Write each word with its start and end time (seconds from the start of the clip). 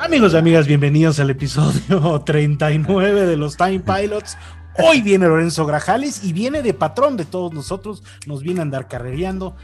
Amigos 0.00 0.32
y 0.32 0.36
amigas, 0.36 0.68
bienvenidos 0.68 1.18
al 1.18 1.28
episodio 1.30 2.20
39 2.24 3.26
de 3.26 3.36
los 3.36 3.56
Time 3.56 3.80
Pilots. 3.80 4.38
Hoy 4.80 5.02
viene 5.02 5.26
Lorenzo 5.26 5.66
Grajales 5.66 6.22
y 6.22 6.32
viene 6.32 6.62
de 6.62 6.72
patrón 6.72 7.16
de 7.16 7.24
todos 7.24 7.52
nosotros. 7.52 8.04
Nos 8.24 8.44
viene 8.44 8.60
a 8.60 8.62
andar 8.62 8.86
carrereando. 8.86 9.56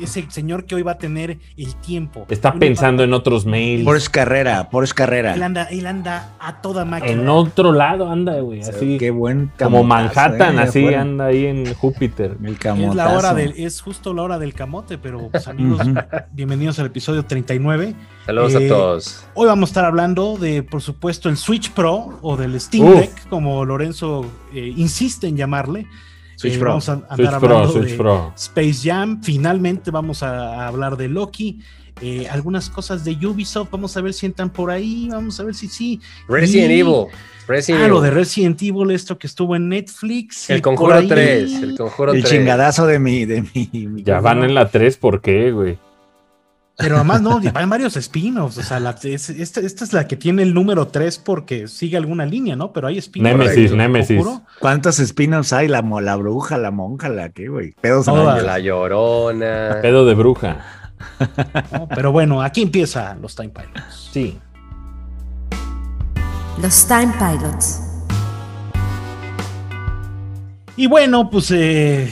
Ese 0.00 0.24
señor 0.30 0.64
que 0.64 0.74
hoy 0.74 0.82
va 0.82 0.92
a 0.92 0.98
tener 0.98 1.38
el 1.58 1.74
tiempo. 1.76 2.24
Está 2.30 2.54
pensando 2.54 3.02
en 3.04 3.12
otros 3.12 3.44
mails. 3.44 3.84
Por 3.84 3.98
es 3.98 4.08
carrera, 4.08 4.70
por 4.70 4.82
es 4.82 4.94
carrera. 4.94 5.34
Él 5.34 5.42
anda, 5.42 5.64
él 5.64 5.86
anda 5.86 6.30
a 6.40 6.62
toda 6.62 6.86
máquina. 6.86 7.12
En 7.12 7.28
otro 7.28 7.72
lado 7.72 8.10
anda, 8.10 8.40
güey. 8.40 8.60
Así. 8.60 8.96
Qué 8.96 9.10
buen 9.10 9.52
Como 9.58 9.84
Manhattan, 9.84 10.58
eh, 10.58 10.62
así 10.62 10.86
anda 10.94 11.26
ahí 11.26 11.44
en 11.44 11.74
Júpiter. 11.74 12.38
El 12.42 12.54
es 12.54 12.94
la 12.94 13.10
hora 13.10 13.34
del, 13.34 13.52
es 13.58 13.82
justo 13.82 14.14
la 14.14 14.22
hora 14.22 14.38
del 14.38 14.54
camote, 14.54 14.96
pero 14.96 15.28
pues, 15.28 15.48
amigos, 15.48 15.86
bienvenidos 16.32 16.78
al 16.78 16.86
episodio 16.86 17.26
39. 17.26 17.94
Saludos 18.26 18.54
a 18.54 18.60
eh, 18.60 18.68
todos. 18.68 19.24
Hoy 19.34 19.46
vamos 19.48 19.68
a 19.68 19.70
estar 19.70 19.84
hablando 19.84 20.36
de, 20.36 20.62
por 20.62 20.80
supuesto, 20.80 21.28
el 21.28 21.36
Switch 21.36 21.72
Pro 21.72 22.18
o 22.22 22.36
del 22.36 22.60
Steam 22.60 22.94
Deck, 22.94 23.28
como 23.28 23.64
Lorenzo 23.64 24.24
eh, 24.54 24.72
insiste 24.76 25.26
en 25.26 25.36
llamarle. 25.36 25.86
Switch 26.36 26.54
eh, 26.54 26.58
Pro. 26.58 26.68
Vamos 26.70 26.88
a 26.88 27.02
andar 27.08 27.34
hablando 27.34 27.72
de 27.80 27.98
Space 28.36 28.80
Jam. 28.84 29.20
Finalmente 29.22 29.90
vamos 29.90 30.22
a, 30.22 30.68
hablar 30.68 30.96
de 30.96 31.08
Loki. 31.08 31.60
algunas 32.30 32.70
cosas 32.70 33.04
de 33.04 33.12
Ubisoft. 33.26 33.70
Vamos 33.72 33.96
a 33.96 34.00
ver 34.00 34.12
si 34.12 34.26
entran 34.26 34.50
por 34.50 34.70
ahí. 34.70 35.08
Vamos 35.10 35.40
a 35.40 35.44
ver 35.44 35.54
si 35.54 35.66
sí. 35.66 36.00
Resident 36.28 36.70
Evil. 36.70 37.06
Resident 37.48 37.82
ah, 37.82 37.88
lo 37.88 38.00
de 38.00 38.12
Resident 38.12 38.62
Evil, 38.62 38.92
esto 38.92 39.18
que 39.18 39.26
estuvo 39.26 39.56
en 39.56 39.68
Netflix. 39.68 40.48
El 40.48 40.62
Conjuro 40.62 41.04
3. 41.04 41.62
El 41.62 41.76
Conjuro 41.76 42.12
el 42.12 42.22
chingadazo 42.22 42.86
de 42.86 43.00
mi. 43.00 43.24
De 43.24 43.42
mi, 43.42 44.02
ya 44.04 44.20
van 44.20 44.44
en 44.44 44.54
la 44.54 44.68
3, 44.68 44.96
¿por 44.96 45.20
qué, 45.20 45.50
güey? 45.50 45.76
Pero 46.76 46.96
además 46.96 47.20
no, 47.20 47.40
hay 47.54 47.66
varios 47.66 47.96
spin-offs. 47.96 48.58
O 48.58 48.62
sea, 48.62 48.78
esta, 49.04 49.60
es 49.60 49.92
la 49.92 50.08
que 50.08 50.16
tiene 50.16 50.42
el 50.42 50.54
número 50.54 50.88
3 50.88 51.18
porque 51.18 51.68
sigue 51.68 51.96
alguna 51.96 52.24
línea, 52.24 52.56
¿no? 52.56 52.72
Pero 52.72 52.88
hay 52.88 52.98
spin-offs. 52.98 53.38
Nemesis, 53.38 53.72
Nemesis. 53.72 54.26
¿Cuántos 54.58 54.98
spin-offs 54.98 55.52
hay? 55.52 55.68
La, 55.68 55.82
la 55.82 56.16
bruja, 56.16 56.58
la 56.58 56.70
monja, 56.70 57.08
la 57.08 57.28
qué, 57.28 57.48
güey. 57.48 57.72
Pedos 57.80 58.06
La 58.06 58.58
llorona. 58.58 59.78
Pedo 59.82 60.06
de 60.06 60.14
bruja. 60.14 60.64
pero 61.94 62.10
bueno, 62.10 62.42
aquí 62.42 62.62
empieza 62.62 63.14
los 63.20 63.34
Time 63.36 63.50
Pilots. 63.50 64.10
Sí. 64.12 64.38
Los 66.60 66.86
Time 66.86 67.12
Pilots. 67.18 67.80
Y 70.76 70.86
bueno, 70.86 71.28
pues 71.30 71.50
eh, 71.50 72.10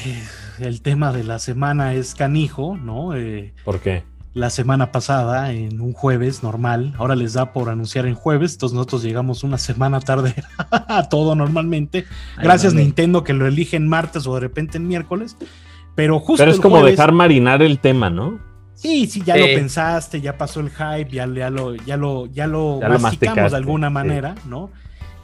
el 0.59 0.83
tema 0.83 1.13
de 1.13 1.25
la 1.25 1.39
semana 1.39 1.95
es 1.95 2.15
canijo, 2.15 2.77
¿no? 2.77 3.17
Eh, 3.17 3.55
¿Por 3.65 3.81
qué? 3.81 4.10
La 4.33 4.51
semana 4.51 4.93
pasada 4.93 5.53
en 5.53 5.81
un 5.81 5.93
jueves 5.93 6.43
normal. 6.43 6.95
Ahora 6.99 7.17
les 7.17 7.33
da 7.33 7.53
por 7.53 7.69
anunciar 7.69 8.07
en 8.07 8.15
jueves, 8.15 8.53
entonces 8.53 8.75
nosotros 8.75 9.03
llegamos 9.03 9.43
una 9.43 9.59
semana 9.59 10.01
tarde 10.01 10.35
a 10.71 11.09
todo 11.09 11.35
normalmente. 11.35 12.07
Gracias 12.39 12.75
Nintendo 12.75 13.25
que 13.25 13.33
lo 13.33 13.47
eligen 13.47 13.89
martes 13.89 14.27
o 14.27 14.35
de 14.35 14.41
repente 14.41 14.79
en 14.79 14.87
miércoles. 14.87 15.37
Pero 15.95 16.21
justo. 16.21 16.43
Pero 16.43 16.53
es 16.53 16.61
como 16.61 16.85
dejar 16.85 17.13
marinar 17.13 17.63
el 17.63 17.79
tema, 17.81 18.11
¿no? 18.11 18.39
Sí, 18.75 19.07
sí, 19.07 19.23
ya 19.23 19.37
lo 19.37 19.45
pensaste, 19.45 20.23
ya 20.23 20.39
pasó 20.39 20.61
el 20.61 20.71
hype, 20.71 21.11
ya, 21.11 21.27
lo, 21.27 21.75
ya 21.75 21.99
lo, 21.99 22.27
ya 22.27 22.47
lo 22.47 22.81
masticamos 22.99 23.51
de 23.51 23.57
alguna 23.59 23.91
manera, 23.91 24.35
¿no? 24.47 24.71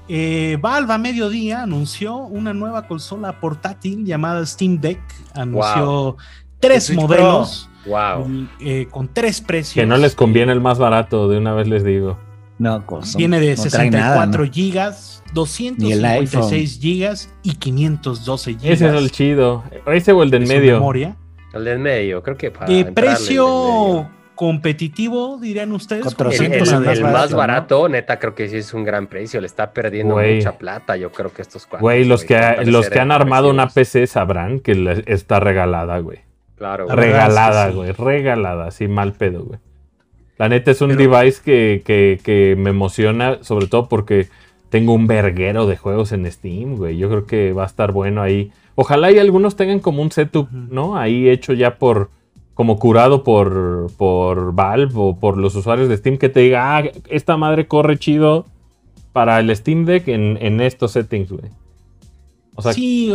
Eh, 0.09 0.59
Valve 0.61 0.93
a 0.93 0.99
mediodía 0.99 1.63
anunció 1.63 2.17
una 2.17 2.55
nueva 2.55 2.87
consola 2.87 3.41
portátil 3.41 4.05
llamada 4.05 4.45
Steam 4.47 4.79
Deck. 4.79 5.01
Anunció 5.35 6.17
tres 6.61 6.95
modelos. 6.95 7.69
Wow. 7.87 8.49
Eh, 8.61 8.89
con 8.91 9.09
tres 9.13 9.41
precios. 9.41 9.83
Que 9.83 9.87
no 9.87 9.97
les 9.97 10.15
conviene 10.15 10.53
el 10.53 10.61
más 10.61 10.79
barato, 10.79 11.29
de 11.29 11.39
una 11.39 11.55
vez 11.55 11.69
les 11.69 11.85
digo. 11.85 12.19
No, 12.59 12.83
Viene 13.17 13.39
de 13.39 13.55
64 13.55 14.47
gigas, 14.51 15.23
256 15.35 16.79
gigas 16.81 17.35
y 17.43 17.55
512 17.55 18.53
gigas. 18.53 18.65
Ese 18.65 18.89
es 18.89 18.95
el 18.95 19.11
chido. 19.11 19.63
Ese 19.87 20.13
o 20.13 20.23
el 20.23 20.31
del 20.31 20.47
medio. 20.47 20.75
Memoria. 20.75 21.17
El 21.53 21.65
del 21.65 21.79
medio, 21.79 22.23
creo 22.23 22.37
que 22.37 22.51
para. 22.51 22.67
De 22.67 22.87
precio 22.87 24.09
competitivo, 24.35 25.39
dirían 25.39 25.73
ustedes. 25.73 26.03
400 26.05 26.73
el, 26.73 26.89
el, 26.89 27.03
más 27.03 27.33
barato, 27.35 27.89
neta, 27.91 28.19
creo 28.19 28.35
que 28.35 28.49
sí 28.49 28.57
es 28.57 28.73
un 28.73 28.85
gran 28.85 29.07
precio. 29.07 29.41
Le 29.41 29.47
está 29.47 29.73
perdiendo 29.73 30.17
mucha 30.17 30.57
plata. 30.57 30.97
Yo 30.97 31.13
creo 31.13 31.33
que 31.33 31.43
estos 31.43 31.67
cuatro. 31.67 31.83
Güey, 31.83 32.07
los 32.07 32.25
que, 32.25 32.39
los 32.65 32.89
que 32.89 33.01
han 33.01 33.13
armado 33.13 33.51
una 33.51 33.69
PC 33.69 34.07
sabrán 34.07 34.61
que 34.61 35.05
está 35.07 35.41
regalada, 35.41 35.99
güey. 35.99 36.26
Claro. 36.57 36.89
Regalada, 36.89 37.71
güey. 37.71 37.93
Regalada, 37.93 38.67
así 38.67 38.89
mal 38.89 39.13
pedo, 39.13 39.45
güey. 39.45 39.59
La 40.39 40.49
neta 40.49 40.71
es 40.71 40.81
un 40.83 40.97
device 40.97 41.41
que, 41.43 42.55
me 42.59 42.71
emociona, 42.71 43.39
sobre 43.43 43.67
todo 43.69 43.89
porque 43.89 44.29
tengo 44.69 44.93
un 44.93 45.07
verguero 45.07 45.67
de 45.67 45.77
juegos 45.77 46.13
en 46.13 46.31
Steam, 46.31 46.77
güey. 46.77 46.99
Yo 46.99 47.09
creo 47.09 47.27
que 47.27 47.53
va 47.53 47.63
a 47.63 47.67
estar 47.67 47.93
bueno 47.93 48.21
ahí. 48.21 48.53
Ojalá 48.75 49.11
y 49.11 49.19
algunos 49.19 49.57
tengan 49.57 49.81
como 49.81 50.03
un 50.03 50.13
setup, 50.13 50.51
¿no? 50.51 50.99
Ahí 50.99 51.29
hecho 51.31 51.55
ya 51.55 51.79
por, 51.79 52.11
como 52.53 52.79
curado 52.79 53.25
por, 53.25 53.87
por 53.97 54.53
Valve 54.55 54.93
o 54.95 55.19
por 55.19 55.39
los 55.39 55.55
usuarios 55.55 55.89
de 55.89 55.97
Steam 55.97 56.19
que 56.19 56.29
te 56.29 56.41
diga, 56.41 56.77
ah, 56.77 56.85
esta 57.09 57.39
madre 57.39 57.67
corre 57.67 57.97
chido 57.97 58.45
para 59.15 59.41
el 59.41 59.55
Steam 59.57 59.87
Deck 59.87 60.09
en, 60.09 60.37
en 60.43 60.61
estos 60.61 60.93
settings, 60.93 61.33
güey. 61.33 61.51
O 62.57 62.63
sea, 62.63 62.75
sí, 62.75 63.13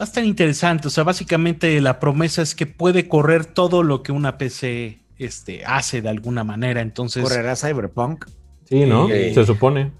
Va 0.00 0.04
a 0.04 0.04
estar 0.04 0.24
interesante. 0.24 0.88
O 0.88 0.90
sea, 0.90 1.04
básicamente 1.04 1.80
la 1.80 2.00
promesa 2.00 2.42
es 2.42 2.54
que 2.54 2.66
puede 2.66 3.08
correr 3.08 3.46
todo 3.46 3.82
lo 3.82 4.02
que 4.02 4.12
una 4.12 4.38
PC 4.38 4.98
este, 5.18 5.64
hace 5.64 6.02
de 6.02 6.08
alguna 6.08 6.44
manera. 6.44 6.80
Entonces. 6.80 7.22
¿Correrá 7.22 7.56
Cyberpunk? 7.56 8.26
Sí, 8.68 8.86
¿no? 8.86 9.08
Se 9.08 9.44
supone. 9.44 9.92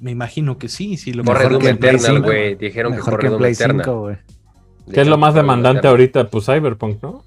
Me 0.00 0.10
imagino 0.10 0.58
que 0.58 0.68
sí. 0.68 0.96
sí 0.96 1.12
lo 1.12 1.24
Corre 1.24 1.48
Doom 1.48 1.66
Eternal, 1.66 2.22
güey. 2.22 2.54
Dijeron 2.56 2.94
que 2.94 2.98
corre 2.98 3.30
Doom 3.30 3.44
Eternal. 3.44 4.20
¿Qué 4.92 5.00
es 5.00 5.06
lo 5.06 5.16
más 5.16 5.34
demandante 5.34 5.88
ahorita? 5.88 6.28
Pues 6.28 6.44
Cyberpunk, 6.44 7.02
¿no? 7.02 7.24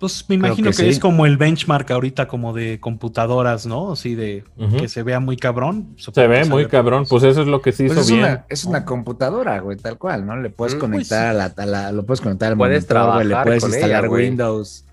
Pues 0.00 0.24
me 0.28 0.36
imagino 0.36 0.70
que, 0.70 0.88
es 0.88 0.98
como 0.98 1.26
el 1.26 1.36
benchmark 1.36 1.90
ahorita 1.90 2.26
como 2.26 2.54
de 2.54 2.80
computadoras, 2.80 3.66
¿no? 3.66 3.92
Así 3.92 4.14
de 4.14 4.44
que 4.78 4.88
se 4.88 5.02
vea 5.02 5.20
muy 5.20 5.36
cabrón. 5.36 5.94
Se 5.98 6.26
ve 6.26 6.46
muy 6.46 6.66
cabrón, 6.68 7.04
pues 7.06 7.22
eso 7.22 7.42
es 7.42 7.46
lo 7.46 7.60
que 7.60 7.70
sí 7.72 7.86
pues 7.86 7.98
hizo 7.98 8.00
es 8.00 8.10
bien. 8.10 8.24
Una, 8.24 8.46
es 8.48 8.64
una 8.64 8.86
computadora, 8.86 9.60
güey, 9.60 9.76
tal 9.76 9.98
cual, 9.98 10.24
¿no? 10.24 10.36
Le 10.38 10.48
puedes 10.48 10.74
mm, 10.74 10.78
pues 10.78 10.90
conectar 10.90 11.36
a, 11.36 11.66
la, 11.66 11.92
lo 11.92 12.06
puedes 12.06 12.22
conectar 12.22 12.52
al 12.52 12.56
puedes 12.56 12.86
trabajar 12.86 13.26
le 13.26 13.36
puedes 13.42 13.62
instalar 13.62 14.08
Windows. 14.08 14.86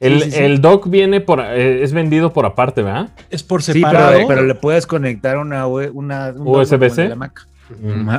El, 0.00 0.34
el, 0.34 0.62
dock 0.62 0.88
viene 0.88 1.20
por, 1.20 1.40
eh, 1.40 1.82
es 1.82 1.92
vendido 1.92 2.32
por 2.32 2.46
aparte, 2.46 2.82
¿verdad? 2.82 3.10
Es 3.28 3.42
por 3.42 3.62
separado. 3.62 4.18
Sí, 4.18 4.24
pero, 4.26 4.44
le 4.44 4.54
puedes 4.54 4.86
conectar 4.86 5.36
una, 5.36 5.66
una 5.66 6.32
un 6.34 6.48
USB-C. 6.48 7.14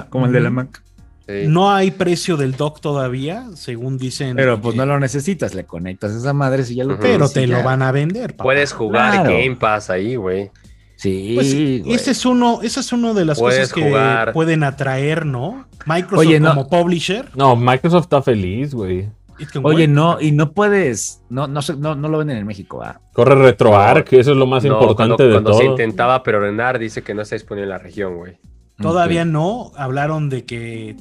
Como 0.10 0.28
el 0.28 0.32
de 0.32 0.40
la 0.42 0.52
Mac. 0.52 0.82
No 1.28 1.72
hay 1.72 1.92
precio 1.92 2.38
del 2.38 2.56
dock 2.56 2.80
todavía, 2.82 3.48
según 3.56 3.98
dicen. 3.98 4.36
Pero 4.36 4.62
pues 4.62 4.76
no 4.76 4.86
lo 4.86 5.00
necesitas, 5.00 5.56
le 5.56 5.66
conectas 5.66 6.14
a 6.14 6.18
esa 6.18 6.34
madre 6.34 6.64
si 6.64 6.76
ya 6.76 6.84
lo 6.84 7.00
Pero 7.00 7.30
te 7.30 7.48
lo 7.48 7.64
van 7.64 7.82
a 7.82 7.92
vender. 7.92 8.36
Puedes 8.36 8.74
jugar 8.74 9.24
Game 9.24 9.56
Pass 9.56 9.90
ahí, 9.90 10.16
güey. 10.16 10.52
Sí. 10.98 11.34
Pues, 11.36 11.54
ese 12.02 12.12
es 12.12 12.26
uno, 12.26 12.62
esa 12.62 12.80
es 12.80 12.94
uno 12.94 13.14
de 13.14 13.26
las 13.26 13.40
cosas 13.40 13.74
que 13.74 14.32
pueden 14.34 14.64
atraer, 14.64 15.26
¿no? 15.26 15.68
Microsoft 15.86 16.42
como 16.42 16.70
publisher. 16.70 17.30
No, 17.36 17.56
Microsoft 17.56 18.04
está 18.04 18.22
feliz, 18.22 18.74
güey. 18.74 19.10
Oye, 19.64 19.88
no, 19.88 20.22
y 20.22 20.32
no 20.32 20.54
puedes, 20.54 21.22
no, 21.30 21.48
no, 21.48 21.60
no, 21.78 21.96
no 21.96 22.08
lo 22.08 22.18
venden 22.20 22.38
en 22.38 22.48
México, 22.48 22.82
¿ah? 22.82 23.02
Corre 23.12 23.36
RetroArch, 23.36 24.14
eso 24.14 24.32
es 24.32 24.38
lo 24.38 24.46
más 24.46 24.64
importante 24.64 25.24
de 25.24 25.34
todo. 25.34 25.44
Cuando 25.44 25.54
se 25.58 25.66
intentaba 25.66 26.24
pero 26.24 26.40
preordenar, 26.40 26.80
dice 26.80 27.02
que 27.02 27.14
no 27.14 27.22
está 27.22 27.36
disponible 27.36 27.64
en 27.64 27.70
la 27.70 27.78
región, 27.78 28.16
güey. 28.16 28.38
Todavía 28.78 29.26
no, 29.26 29.72
hablaron 29.76 30.30
de 30.30 30.46
que 30.46 30.96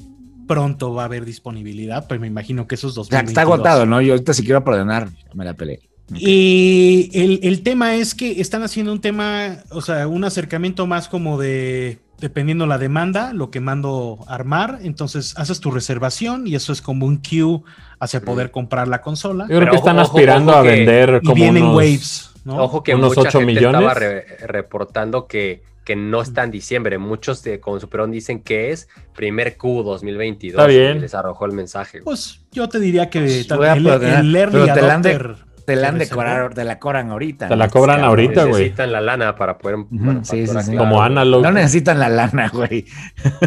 pronto 0.47 0.93
va 0.93 1.03
a 1.03 1.05
haber 1.05 1.25
disponibilidad, 1.25 2.05
pero 2.07 2.21
me 2.21 2.27
imagino 2.27 2.67
que 2.67 2.75
esos 2.75 2.95
dos. 2.95 3.11
Está 3.11 3.41
agotado, 3.41 3.85
¿no? 3.85 4.01
Yo 4.01 4.13
ahorita 4.13 4.33
si 4.33 4.43
quiero 4.43 4.63
ordenar, 4.65 5.09
me 5.33 5.45
la 5.45 5.53
peleé. 5.53 5.81
Y 6.13 7.09
el, 7.43 7.63
tema 7.63 7.95
es 7.95 8.13
que 8.13 8.39
están 8.39 8.61
haciendo 8.61 8.91
un 8.91 9.01
tema, 9.01 9.57
o 9.71 9.81
sea, 9.81 10.07
un 10.07 10.23
acercamiento 10.23 10.85
más 10.85 11.09
como 11.09 11.39
de, 11.39 11.97
dependiendo 12.19 12.67
la 12.67 12.77
demanda, 12.77 13.33
lo 13.33 13.49
que 13.49 13.59
mando 13.59 14.19
armar, 14.27 14.79
entonces 14.83 15.33
haces 15.37 15.59
tu 15.59 15.71
reservación 15.71 16.45
y 16.45 16.53
eso 16.53 16.73
es 16.73 16.81
como 16.81 17.07
un 17.07 17.17
queue 17.17 17.61
hacia 17.99 18.21
poder 18.21 18.51
comprar 18.51 18.87
la 18.87 19.01
consola. 19.01 19.47
Yo 19.49 19.57
creo 19.57 19.71
que 19.71 19.77
están 19.77 19.97
aspirando 19.97 20.53
a 20.53 20.61
vender 20.61 21.21
como 21.23 21.35
vienen 21.35 21.65
waves, 21.69 22.29
¿no? 22.43 22.57
Ojo 22.57 22.83
que 22.83 22.93
unos 22.93 23.15
mucha 23.15 23.29
8 23.29 23.39
gente 23.39 23.53
millones. 23.53 23.81
estaba 23.81 24.47
reportando 24.47 25.25
que 25.25 25.63
que 25.85 25.95
no 25.95 26.21
está 26.21 26.43
en 26.43 26.51
diciembre. 26.51 26.97
Muchos 26.97 27.43
de 27.43 27.59
con 27.59 27.79
Superón 27.79 28.11
dicen 28.11 28.41
que 28.41 28.71
es 28.71 28.89
primer 29.15 29.55
Q 29.55 29.83
2022. 29.83 30.59
Está 30.59 30.67
bien. 30.67 30.99
les 30.99 31.13
arrojó 31.13 31.45
el 31.45 31.53
mensaje. 31.53 32.01
Pues 32.03 32.41
yo 32.51 32.67
te 32.67 32.79
diría 32.79 33.09
que 33.09 33.19
pues, 33.19 33.47
el, 33.49 34.35
early 34.35 34.69
adopter, 34.69 35.35
te 35.65 35.75
la 35.75 35.89
han 35.89 35.97
de 35.97 36.07
cobrar, 36.07 36.53
te 36.53 36.63
la 36.63 36.79
cobran 36.79 37.09
ahorita. 37.09 37.47
Te 37.47 37.55
la 37.55 37.69
cobran 37.69 38.03
ahorita, 38.03 38.43
güey. 38.43 38.63
Necesitan 38.63 38.91
la 38.91 39.01
lana 39.01 39.35
para 39.35 39.57
poder. 39.57 39.77
sí, 40.21 40.45
sí, 40.45 40.55
sí. 40.61 40.75
Como 40.75 41.01
analog. 41.01 41.41
No 41.41 41.51
necesitan 41.51 41.99
la 41.99 42.09
lana, 42.09 42.49
güey. 42.53 42.85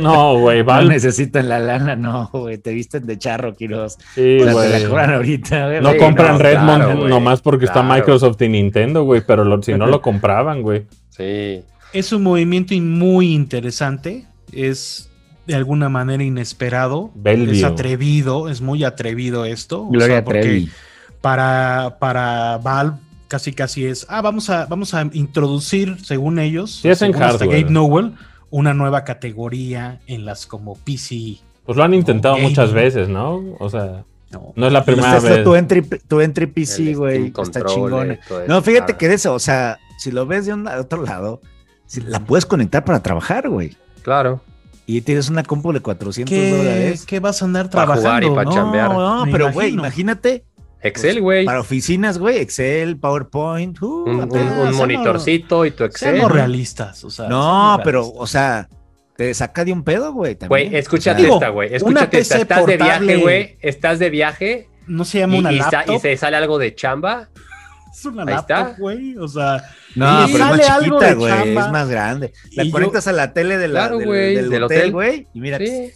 No, 0.01 0.39
güey. 0.39 0.65
No 0.69 0.83
necesitan 0.83 1.49
la 1.49 1.59
lana, 1.59 1.97
no, 1.97 2.29
güey. 2.33 2.59
Te 2.59 2.73
visten 2.73 3.07
de 3.07 3.19
charro, 3.19 3.55
Kiros. 3.55 3.99
Sí, 4.15 4.39
güey. 4.43 4.71
Te 4.71 4.81
la 4.81 4.89
cobran 4.89 5.15
ahorita, 5.15 5.67
güey. 5.67 5.81
No 5.81 5.97
compran 5.97 6.39
Redmond 6.39 7.09
nomás 7.09 7.41
porque 7.41 7.67
está 7.67 7.83
Microsoft 7.83 8.41
y 8.43 8.49
Nintendo, 8.49 9.05
güey. 9.05 9.23
Pero 9.27 9.63
si 9.63 9.75
no 9.75 9.87
lo 9.87 10.03
compraban, 10.03 10.63
güey. 10.63 10.87
Sí. 11.11 11.63
Es 11.93 12.13
un 12.13 12.23
movimiento 12.23 12.75
muy 12.75 13.35
interesante. 13.35 14.27
Es 14.53 15.09
de 15.47 15.55
alguna 15.55 15.89
manera 15.89 16.23
inesperado. 16.23 17.11
Es 17.25 17.65
atrevido, 17.65 18.49
es 18.49 18.61
muy 18.61 18.85
atrevido 18.85 19.45
esto. 19.45 19.87
Gloria 19.87 20.25
o 20.25 20.31
para, 21.21 21.97
para 21.99 22.59
Valve 22.59 22.99
casi 23.29 23.53
casi 23.53 23.85
es, 23.85 24.07
ah, 24.09 24.23
vamos 24.23 24.51
a, 24.51 24.67
vamos 24.67 24.95
a 24.95 25.03
introducir, 25.13 25.99
según 26.03 26.39
ellos, 26.39 26.81
sí, 26.83 26.95
según 26.95 27.21
Gabe 27.21 27.65
Nowell, 27.65 28.15
una 28.51 28.73
nueva 28.75 29.05
categoría 29.05 30.01
en 30.07 30.25
las 30.25 30.47
como 30.47 30.77
PC. 30.77 31.37
Pues 31.65 31.77
lo 31.77 31.85
han 31.85 31.93
intentado 31.93 32.39
muchas 32.39 32.73
veces, 32.73 33.09
¿no? 33.09 33.45
O 33.59 33.69
sea, 33.69 34.05
no, 34.57 34.67
es 34.67 34.73
la 34.73 34.85
primera 34.85 35.21
vez. 35.21 35.45
Tu 35.45 35.55
entry, 35.55 35.83
tu 35.83 36.21
entry 36.21 36.47
PC, 36.47 36.95
güey, 36.95 37.33
está 37.43 37.65
chingón. 37.65 38.19
No, 38.47 38.63
fíjate 38.63 38.97
que 38.97 39.09
de 39.09 39.15
eso, 39.15 39.35
o 39.35 39.39
sea, 39.39 39.79
si 39.99 40.11
lo 40.11 40.27
ves 40.27 40.47
de, 40.47 40.55
un, 40.55 40.67
otro 40.67 41.03
lado, 41.03 41.41
la 42.07 42.21
puedes 42.21 42.47
conectar 42.47 42.85
para 42.85 43.03
trabajar, 43.03 43.49
güey. 43.49 43.77
Claro. 44.03 44.41
Y 44.87 45.03
tienes 45.03 45.29
una 45.29 45.43
compu 45.43 45.73
de 45.73 45.81
400 45.81 46.31
¿Qué, 46.33 46.51
dólares. 46.51 47.05
¿Qué 47.07 47.21
vas 47.21 47.43
a 47.43 47.45
andar 47.45 47.69
trabajando? 47.69 48.03
Para 48.03 48.21
jugar 48.21 48.25
y 48.25 48.35
para 48.35 48.51
chambear. 48.51 48.91
No, 48.91 49.27
pero 49.31 49.53
güey, 49.53 49.75
imagínate 49.75 50.45
Excel, 50.81 51.15
pues, 51.15 51.23
güey. 51.23 51.45
para 51.45 51.61
oficinas, 51.61 52.19
güey, 52.19 52.39
Excel, 52.39 52.97
PowerPoint. 52.97 53.83
Uh, 53.83 54.05
un, 54.05 54.77
monitorcito 54.77 55.65
y 55.65 55.73
tu 55.73 55.85
Excel. 55.85 56.15
Seamos 56.15 56.33
realistas, 56.33 57.05
o 57.05 57.11
sea. 57.11 57.29
No, 57.29 57.81
pero, 57.83 58.09
o 58.09 58.27
sea, 58.27 58.69
te 59.17 59.35
saca 59.35 59.65
de 59.65 59.73
un 59.73 59.83
pedo, 59.83 60.13
güey. 60.13 60.39
Güey, 60.49 60.77
escúchate 60.77 61.29
esta, 61.29 61.49
güey. 61.49 61.75
Escúchate 61.75 62.21
esta. 62.21 62.39
Estás 62.39 62.67
de 62.67 62.77
viaje, 62.77 63.17
güey. 63.17 63.59
Estás 63.61 63.99
de 63.99 64.11
viaje. 64.11 64.69
No 64.87 65.05
se 65.05 65.19
llama 65.19 65.39
una 65.39 65.53
laptop. 65.53 65.97
y 65.97 65.99
se 65.99 66.17
sale 66.17 66.37
algo 66.37 66.59
de 66.59 66.75
chamba. 66.75 67.29
Es 67.93 68.05
una 68.05 68.25
laptop, 68.25 68.79
güey. 68.79 69.17
O 69.17 69.29
sea. 69.29 69.63
No, 69.95 70.27
pero 70.31 70.45
es 70.45 70.51
más 70.51 70.79
chiquita, 70.79 71.15
güey. 71.15 71.49
Es 71.49 71.71
más 71.71 71.89
grande. 71.89 72.33
La 72.53 72.71
conectas 72.71 73.07
a 73.09 73.13
la 73.13 73.33
tele 73.33 73.59
de 73.59 73.69
la, 73.69 73.89
del, 73.89 74.63
hotel, 74.63 74.93
güey. 74.93 75.29
Y 75.33 75.41
mira. 75.41 75.59
Sí 75.59 75.93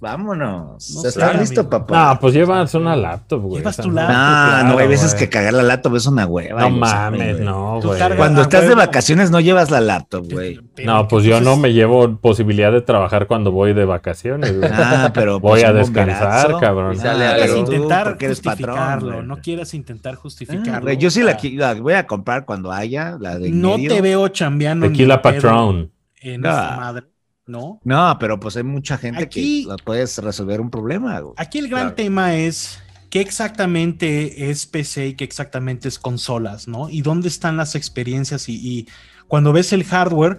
vámonos. 0.00 0.90
No 0.94 1.08
¿Estás 1.08 1.38
listo, 1.38 1.68
papá? 1.68 2.14
No, 2.14 2.20
pues 2.20 2.34
llevas 2.34 2.74
una 2.74 2.96
laptop, 2.96 3.42
güey. 3.42 3.58
Llevas 3.58 3.76
tu 3.76 3.90
laptop. 3.90 4.14
No, 4.16 4.72
no, 4.72 4.78
hay 4.78 4.88
veces 4.88 5.14
que 5.14 5.28
cagar 5.28 5.54
la 5.54 5.62
laptop 5.62 5.96
es 5.96 6.06
una 6.06 6.26
hueva. 6.26 6.60
No 6.60 6.70
mames, 6.70 7.40
no, 7.40 7.80
güey. 7.80 8.00
Cuando 8.16 8.42
estás 8.42 8.68
de 8.68 8.74
vacaciones 8.74 9.30
no 9.30 9.40
llevas 9.40 9.70
la 9.70 9.80
laptop, 9.80 10.30
güey. 10.30 10.60
No, 10.84 11.08
pues 11.08 11.24
yo 11.24 11.40
no 11.40 11.56
me 11.56 11.72
llevo 11.72 12.16
posibilidad 12.16 12.72
de 12.72 12.80
trabajar 12.80 13.26
cuando 13.26 13.52
voy 13.52 13.74
de 13.74 13.84
vacaciones, 13.84 14.56
güey. 14.56 14.70
Ah, 14.72 15.10
pero 15.14 15.40
voy 15.40 15.60
pues 15.60 15.64
a 15.64 15.72
descansar, 15.72 16.58
cabrón. 16.60 16.96
No 16.96 17.02
quieras 17.02 17.56
intentar 17.56 18.18
justificarlo, 18.18 19.22
no 19.22 19.36
quieras 19.36 19.74
intentar 19.74 20.14
justificarlo. 20.16 20.92
yo 20.92 21.10
sí 21.10 21.22
la, 21.22 21.74
voy 21.74 21.94
a 21.94 22.06
comprar 22.06 22.44
cuando 22.44 22.72
haya, 22.72 23.16
la 23.18 23.38
de 23.38 23.50
No 23.50 23.76
te 23.76 24.00
veo 24.00 24.28
chambeando. 24.28 24.86
Tequila 24.86 25.22
Patrón. 25.22 25.90
En 26.20 26.44
esta 26.44 26.76
madre. 26.76 27.13
¿No? 27.46 27.80
No, 27.84 28.16
pero 28.18 28.40
pues 28.40 28.56
hay 28.56 28.62
mucha 28.62 28.98
gente 28.98 29.28
que 29.28 29.66
puedes 29.84 30.18
resolver 30.18 30.60
un 30.60 30.70
problema. 30.70 31.22
Aquí 31.36 31.58
el 31.58 31.68
gran 31.68 31.94
tema 31.94 32.36
es 32.36 32.78
qué 33.10 33.20
exactamente 33.20 34.50
es 34.50 34.66
PC 34.66 35.08
y 35.08 35.14
qué 35.14 35.24
exactamente 35.24 35.88
es 35.88 35.98
consolas, 35.98 36.66
¿no? 36.66 36.88
Y 36.88 37.02
dónde 37.02 37.28
están 37.28 37.56
las 37.56 37.74
experiencias 37.74 38.48
y, 38.48 38.88
cuando 39.28 39.52
ves 39.52 39.72
el 39.72 39.84
hardware, 39.84 40.38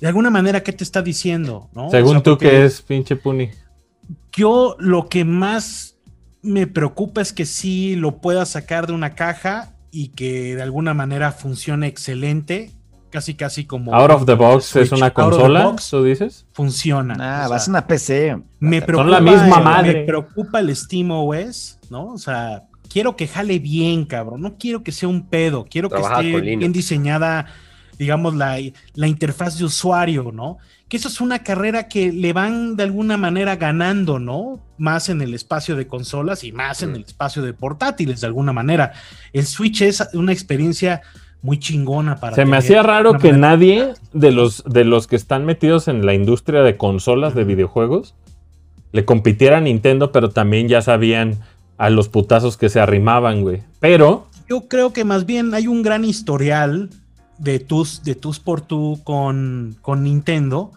de 0.00 0.06
alguna 0.06 0.30
manera, 0.30 0.62
¿qué 0.62 0.72
te 0.72 0.84
está 0.84 1.02
diciendo? 1.02 1.68
¿no? 1.74 1.90
Según 1.90 2.22
tú, 2.22 2.38
¿qué 2.38 2.64
es, 2.64 2.80
pinche 2.80 3.16
Puni? 3.16 3.50
Yo 4.32 4.76
lo 4.78 5.08
que 5.08 5.24
más 5.24 5.96
me 6.42 6.66
preocupa 6.66 7.20
es 7.20 7.32
que 7.32 7.44
sí 7.44 7.96
lo 7.96 8.18
pueda 8.18 8.46
sacar 8.46 8.86
de 8.86 8.92
una 8.92 9.14
caja 9.14 9.74
y 9.90 10.08
que 10.08 10.54
de 10.54 10.62
alguna 10.62 10.94
manera 10.94 11.32
funcione 11.32 11.86
excelente 11.86 12.70
casi 13.10 13.34
casi 13.34 13.66
como 13.66 13.94
Out 13.94 14.10
of 14.10 14.24
the 14.24 14.34
box 14.34 14.76
es 14.76 14.92
una 14.92 15.12
consola, 15.12 15.74
¿tú 15.90 16.04
dices? 16.04 16.46
Funciona. 16.52 17.16
Ah, 17.18 17.48
vas 17.48 17.68
a 17.68 17.70
una 17.70 17.86
PC. 17.86 18.40
Me 18.58 18.80
preocupa, 18.80 19.02
Son 19.02 19.24
la 19.24 19.32
misma 19.32 19.60
madre. 19.60 19.92
Me 19.92 20.04
preocupa 20.04 20.60
el 20.60 20.74
SteamOS, 20.74 21.78
¿no? 21.90 22.06
O 22.06 22.18
sea, 22.18 22.64
quiero 22.88 23.16
que 23.16 23.26
jale 23.26 23.58
bien, 23.58 24.04
cabrón. 24.04 24.40
No 24.40 24.56
quiero 24.58 24.82
que 24.82 24.92
sea 24.92 25.08
un 25.08 25.28
pedo. 25.28 25.66
Quiero 25.68 25.88
que 25.90 26.00
esté 26.00 26.40
bien 26.40 26.72
diseñada, 26.72 27.46
digamos, 27.98 28.34
la, 28.34 28.58
la 28.94 29.06
interfaz 29.06 29.58
de 29.58 29.64
usuario, 29.64 30.30
¿no? 30.32 30.58
Que 30.88 30.96
eso 30.96 31.08
es 31.08 31.20
una 31.20 31.44
carrera 31.44 31.86
que 31.86 32.12
le 32.12 32.32
van 32.32 32.76
de 32.76 32.82
alguna 32.82 33.16
manera 33.16 33.56
ganando, 33.56 34.18
¿no? 34.18 34.60
Más 34.76 35.08
en 35.08 35.22
el 35.22 35.34
espacio 35.34 35.76
de 35.76 35.86
consolas 35.86 36.42
y 36.42 36.52
más 36.52 36.82
en 36.82 36.92
mm. 36.92 36.96
el 36.96 37.04
espacio 37.04 37.42
de 37.42 37.54
portátiles, 37.54 38.20
de 38.20 38.26
alguna 38.26 38.52
manera. 38.52 38.92
El 39.32 39.46
Switch 39.46 39.82
es 39.82 40.06
una 40.14 40.32
experiencia 40.32 41.02
muy 41.42 41.58
chingona 41.58 42.16
para. 42.16 42.36
Se 42.36 42.44
me 42.44 42.56
hacía 42.56 42.82
raro 42.82 43.14
que 43.14 43.32
nadie 43.32 43.94
de 44.12 44.30
los, 44.30 44.64
de 44.64 44.84
los 44.84 45.06
que 45.06 45.16
están 45.16 45.44
metidos 45.44 45.88
en 45.88 46.04
la 46.04 46.14
industria 46.14 46.62
de 46.62 46.76
consolas 46.76 47.34
de 47.34 47.44
videojuegos 47.44 48.14
le 48.92 49.04
compitiera 49.04 49.58
a 49.58 49.60
Nintendo, 49.60 50.12
pero 50.12 50.30
también 50.30 50.68
ya 50.68 50.82
sabían 50.82 51.38
a 51.78 51.90
los 51.90 52.08
putazos 52.08 52.56
que 52.56 52.68
se 52.68 52.80
arrimaban, 52.80 53.42
güey. 53.42 53.62
Pero. 53.78 54.26
Yo 54.48 54.62
creo 54.66 54.92
que 54.92 55.04
más 55.04 55.26
bien 55.26 55.54
hay 55.54 55.68
un 55.68 55.82
gran 55.82 56.04
historial 56.04 56.90
de 57.38 57.60
tus, 57.60 58.02
de 58.02 58.16
tus 58.16 58.40
por 58.40 58.60
tú 58.60 59.00
con, 59.04 59.76
con 59.80 60.02
Nintendo. 60.02 60.72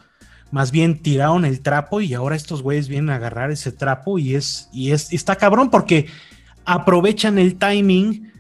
Más 0.52 0.72
bien 0.72 1.00
tiraron 1.00 1.44
el 1.44 1.62
trapo 1.62 2.00
y 2.00 2.14
ahora 2.14 2.36
estos 2.36 2.62
güeyes 2.62 2.88
vienen 2.88 3.10
a 3.10 3.16
agarrar 3.16 3.50
ese 3.50 3.72
trapo 3.72 4.20
y 4.20 4.36
es, 4.36 4.70
y 4.72 4.92
es, 4.92 5.12
está 5.12 5.36
cabrón 5.36 5.72
porque 5.72 6.06
aprovechan 6.66 7.40
el 7.40 7.56
timing 7.56 8.32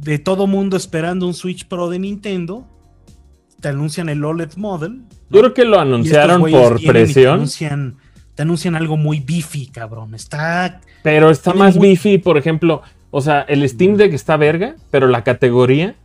de 0.00 0.18
todo 0.18 0.46
mundo 0.46 0.76
esperando 0.76 1.26
un 1.26 1.34
Switch 1.34 1.66
Pro 1.66 1.88
de 1.90 1.98
Nintendo. 1.98 2.66
Te 3.60 3.68
anuncian 3.68 4.08
el 4.08 4.24
OLED 4.24 4.54
model. 4.56 5.02
Yo 5.28 5.40
creo 5.40 5.54
que 5.54 5.64
lo 5.64 5.78
anunciaron 5.78 6.42
por 6.50 6.82
presión. 6.82 7.46
Te 8.34 8.42
anuncian, 8.42 8.74
algo 8.74 8.96
muy 8.96 9.20
beefy, 9.20 9.66
cabrón. 9.66 10.14
Está. 10.14 10.80
Pero 11.02 11.30
está 11.30 11.52
más 11.52 11.78
beefy, 11.78 12.18
por 12.18 12.38
ejemplo. 12.38 12.82
O 13.10 13.20
sea, 13.20 13.42
el 13.42 13.68
Steam 13.68 13.96
Deck 13.96 14.14
está 14.14 14.36
verga, 14.36 14.76
pero 14.90 15.08
la 15.08 15.24
categoría 15.24 15.96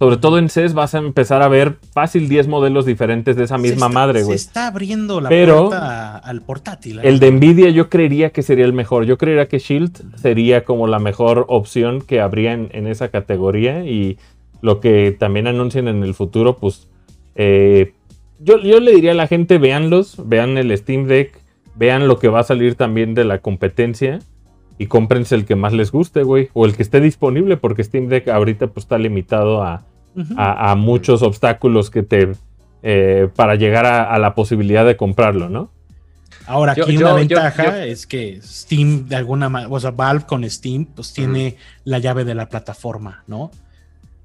sobre 0.00 0.16
todo 0.16 0.38
en 0.38 0.48
CES 0.48 0.72
vas 0.72 0.94
a 0.94 0.98
empezar 0.98 1.42
a 1.42 1.48
ver 1.48 1.76
fácil 1.92 2.30
10 2.30 2.48
modelos 2.48 2.86
diferentes 2.86 3.36
de 3.36 3.44
esa 3.44 3.58
misma 3.58 3.90
madre, 3.90 4.22
güey. 4.22 4.38
Se 4.38 4.46
está 4.46 4.68
abriendo 4.68 5.20
la 5.20 5.28
puerta 5.28 6.16
al 6.16 6.40
portátil. 6.40 7.00
¿eh? 7.00 7.02
El 7.04 7.20
de 7.20 7.30
Nvidia 7.30 7.68
yo 7.68 7.90
creería 7.90 8.30
que 8.30 8.42
sería 8.42 8.64
el 8.64 8.72
mejor. 8.72 9.04
Yo 9.04 9.18
creería 9.18 9.46
que 9.46 9.58
Shield 9.58 10.16
sería 10.16 10.64
como 10.64 10.86
la 10.86 11.00
mejor 11.00 11.44
opción 11.48 12.00
que 12.00 12.22
habría 12.22 12.54
en, 12.54 12.86
esa 12.86 13.10
categoría. 13.10 13.84
Y 13.84 14.16
lo 14.62 14.80
que 14.80 15.14
también 15.18 15.46
anuncian 15.46 15.86
en 15.86 16.02
el 16.02 16.14
futuro, 16.14 16.56
pues 16.56 16.88
eh, 17.34 17.92
yo, 18.38 18.58
yo 18.58 18.80
le 18.80 18.94
diría 18.94 19.12
a 19.12 19.16
la 19.16 19.26
gente, 19.26 19.58
véanlos, 19.58 20.16
vean 20.26 20.56
el 20.56 20.74
Steam 20.78 21.08
Deck, 21.08 21.38
vean 21.74 22.08
lo 22.08 22.18
que 22.18 22.28
va 22.28 22.40
a 22.40 22.44
salir 22.44 22.74
también 22.74 23.12
de 23.12 23.24
la 23.26 23.40
competencia 23.40 24.20
y 24.78 24.86
cómprense 24.86 25.34
el 25.34 25.44
que 25.44 25.56
más 25.56 25.74
les 25.74 25.92
guste, 25.92 26.22
güey. 26.22 26.48
O 26.54 26.64
el 26.64 26.74
que 26.74 26.82
esté 26.82 27.02
disponible, 27.02 27.58
porque 27.58 27.84
Steam 27.84 28.08
Deck 28.08 28.28
ahorita 28.28 28.68
pues 28.68 28.84
está 28.84 28.96
limitado 28.96 29.62
a, 29.62 29.84
a, 30.36 30.74
muchos 30.74 31.22
obstáculos 31.22 31.90
que 31.90 32.02
te 32.02 32.32
eh, 32.82 33.28
para 33.36 33.56
llegar 33.56 33.86
a, 33.86 34.18
la 34.18 34.34
posibilidad 34.34 34.86
de 34.86 34.96
comprarlo, 34.96 35.48
¿no? 35.48 35.70
Ahora, 36.46 36.72
aquí 36.72 36.96
una 36.96 37.12
ventaja 37.12 37.84
es 37.84 38.06
que 38.06 38.40
Steam, 38.42 39.06
de 39.06 39.16
alguna 39.16 39.48
manera, 39.48 39.72
o 39.72 39.78
sea, 39.78 39.90
Valve 39.90 40.24
con 40.26 40.48
Steam, 40.48 40.86
pues 40.86 41.12
tiene 41.12 41.56
la 41.84 41.98
llave 41.98 42.24
de 42.24 42.34
la 42.34 42.48
plataforma, 42.48 43.22
¿no? 43.26 43.50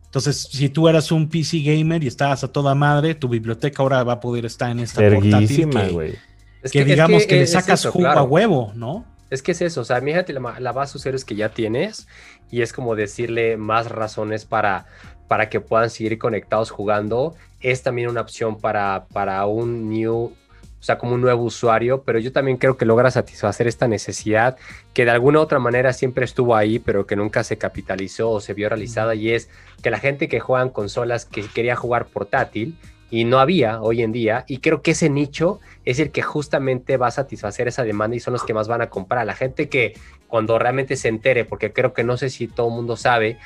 Entonces, 0.05 0.47
si 0.49 0.69
tú 0.69 0.87
eras 0.87 1.11
un 1.11 1.27
PC 1.27 1.59
gamer 1.59 2.01
y 2.01 2.07
estabas 2.07 2.43
a 2.45 2.47
toda 2.47 2.73
madre, 2.73 3.15
tu 3.15 3.27
biblioteca 3.27 3.83
ahora 3.83 4.01
va 4.03 4.13
a 4.13 4.19
poder 4.21 4.45
estar 4.45 4.71
en 4.71 4.79
esta 4.79 5.01
portátil 5.01 5.69
que, 5.69 6.17
es 6.63 6.71
que, 6.71 6.85
digamos 6.85 7.25
que, 7.25 7.35
le 7.35 7.47
sacas 7.47 7.85
jugo 7.85 8.07
a 8.07 8.23
huevo, 8.23 8.71
¿no? 8.75 9.05
Es 9.29 9.41
que 9.41 9.51
es 9.51 9.61
eso, 9.61 9.81
o 9.81 9.83
sea, 9.83 10.01
fíjate 10.01 10.31
la, 10.31 10.59
la 10.59 10.71
base 10.71 10.93
de 10.93 10.97
usuarios 10.99 11.25
que 11.25 11.35
ya 11.35 11.49
tienes 11.49 12.07
y 12.49 12.61
es 12.61 12.71
como 12.71 12.95
decirle 12.95 13.57
más 13.57 13.89
razones 13.89 14.45
para, 14.45 14.85
para 15.27 15.49
que 15.49 15.59
puedan 15.59 15.89
seguir 15.89 16.17
conectados 16.17 16.71
jugando. 16.71 17.35
Es 17.61 17.83
también 17.83 18.09
una 18.09 18.21
opción 18.21 18.59
para, 18.59 19.05
para 19.11 19.45
un 19.45 19.89
new, 19.89 20.13
o 20.13 20.33
sea, 20.79 20.97
como 20.97 21.15
un 21.15 21.21
nuevo 21.21 21.43
usuario, 21.43 22.03
pero 22.03 22.19
yo 22.19 22.31
también 22.31 22.57
creo 22.57 22.77
que 22.77 22.85
logra 22.85 23.09
satisfacer 23.09 23.67
esta 23.67 23.87
necesidad 23.87 24.57
que 24.93 25.03
de 25.03 25.11
alguna 25.11 25.39
u 25.39 25.41
otra 25.41 25.57
manera 25.57 25.93
siempre 25.93 26.25
estuvo 26.25 26.55
ahí, 26.55 26.77
pero 26.77 27.07
que 27.07 27.15
nunca 27.15 27.43
se 27.43 27.57
capitalizó 27.57 28.29
o 28.29 28.39
se 28.39 28.53
vio 28.53 28.69
realizada, 28.69 29.15
y 29.15 29.31
es 29.31 29.49
que 29.81 29.89
la 29.89 29.99
gente 29.99 30.27
que 30.27 30.39
juega 30.39 30.63
en 30.63 30.69
consolas 30.69 31.25
que 31.25 31.41
quería 31.41 31.75
jugar 31.75 32.05
portátil 32.05 32.77
y 33.09 33.23
no 33.23 33.39
había 33.39 33.81
hoy 33.81 34.03
en 34.03 34.11
día, 34.11 34.45
y 34.47 34.59
creo 34.59 34.81
que 34.81 34.91
ese 34.91 35.09
nicho 35.09 35.59
es 35.85 35.99
el 35.99 36.11
que 36.11 36.21
justamente 36.21 36.97
va 36.97 37.07
a 37.07 37.11
satisfacer 37.11 37.67
esa 37.67 37.83
demanda 37.83 38.15
y 38.15 38.19
son 38.19 38.33
los 38.33 38.43
que 38.43 38.53
más 38.53 38.67
van 38.67 38.81
a 38.81 38.89
comprar. 38.89 39.25
La 39.25 39.35
gente 39.35 39.69
que 39.69 39.93
cuando 40.27 40.59
realmente 40.59 40.97
se 40.97 41.07
entere, 41.07 41.45
porque 41.45 41.71
creo 41.71 41.93
que 41.93 42.03
no 42.03 42.17
sé 42.17 42.29
si 42.29 42.47
todo 42.47 42.67
el 42.67 42.73
mundo 42.73 42.95
sabe, 42.95 43.37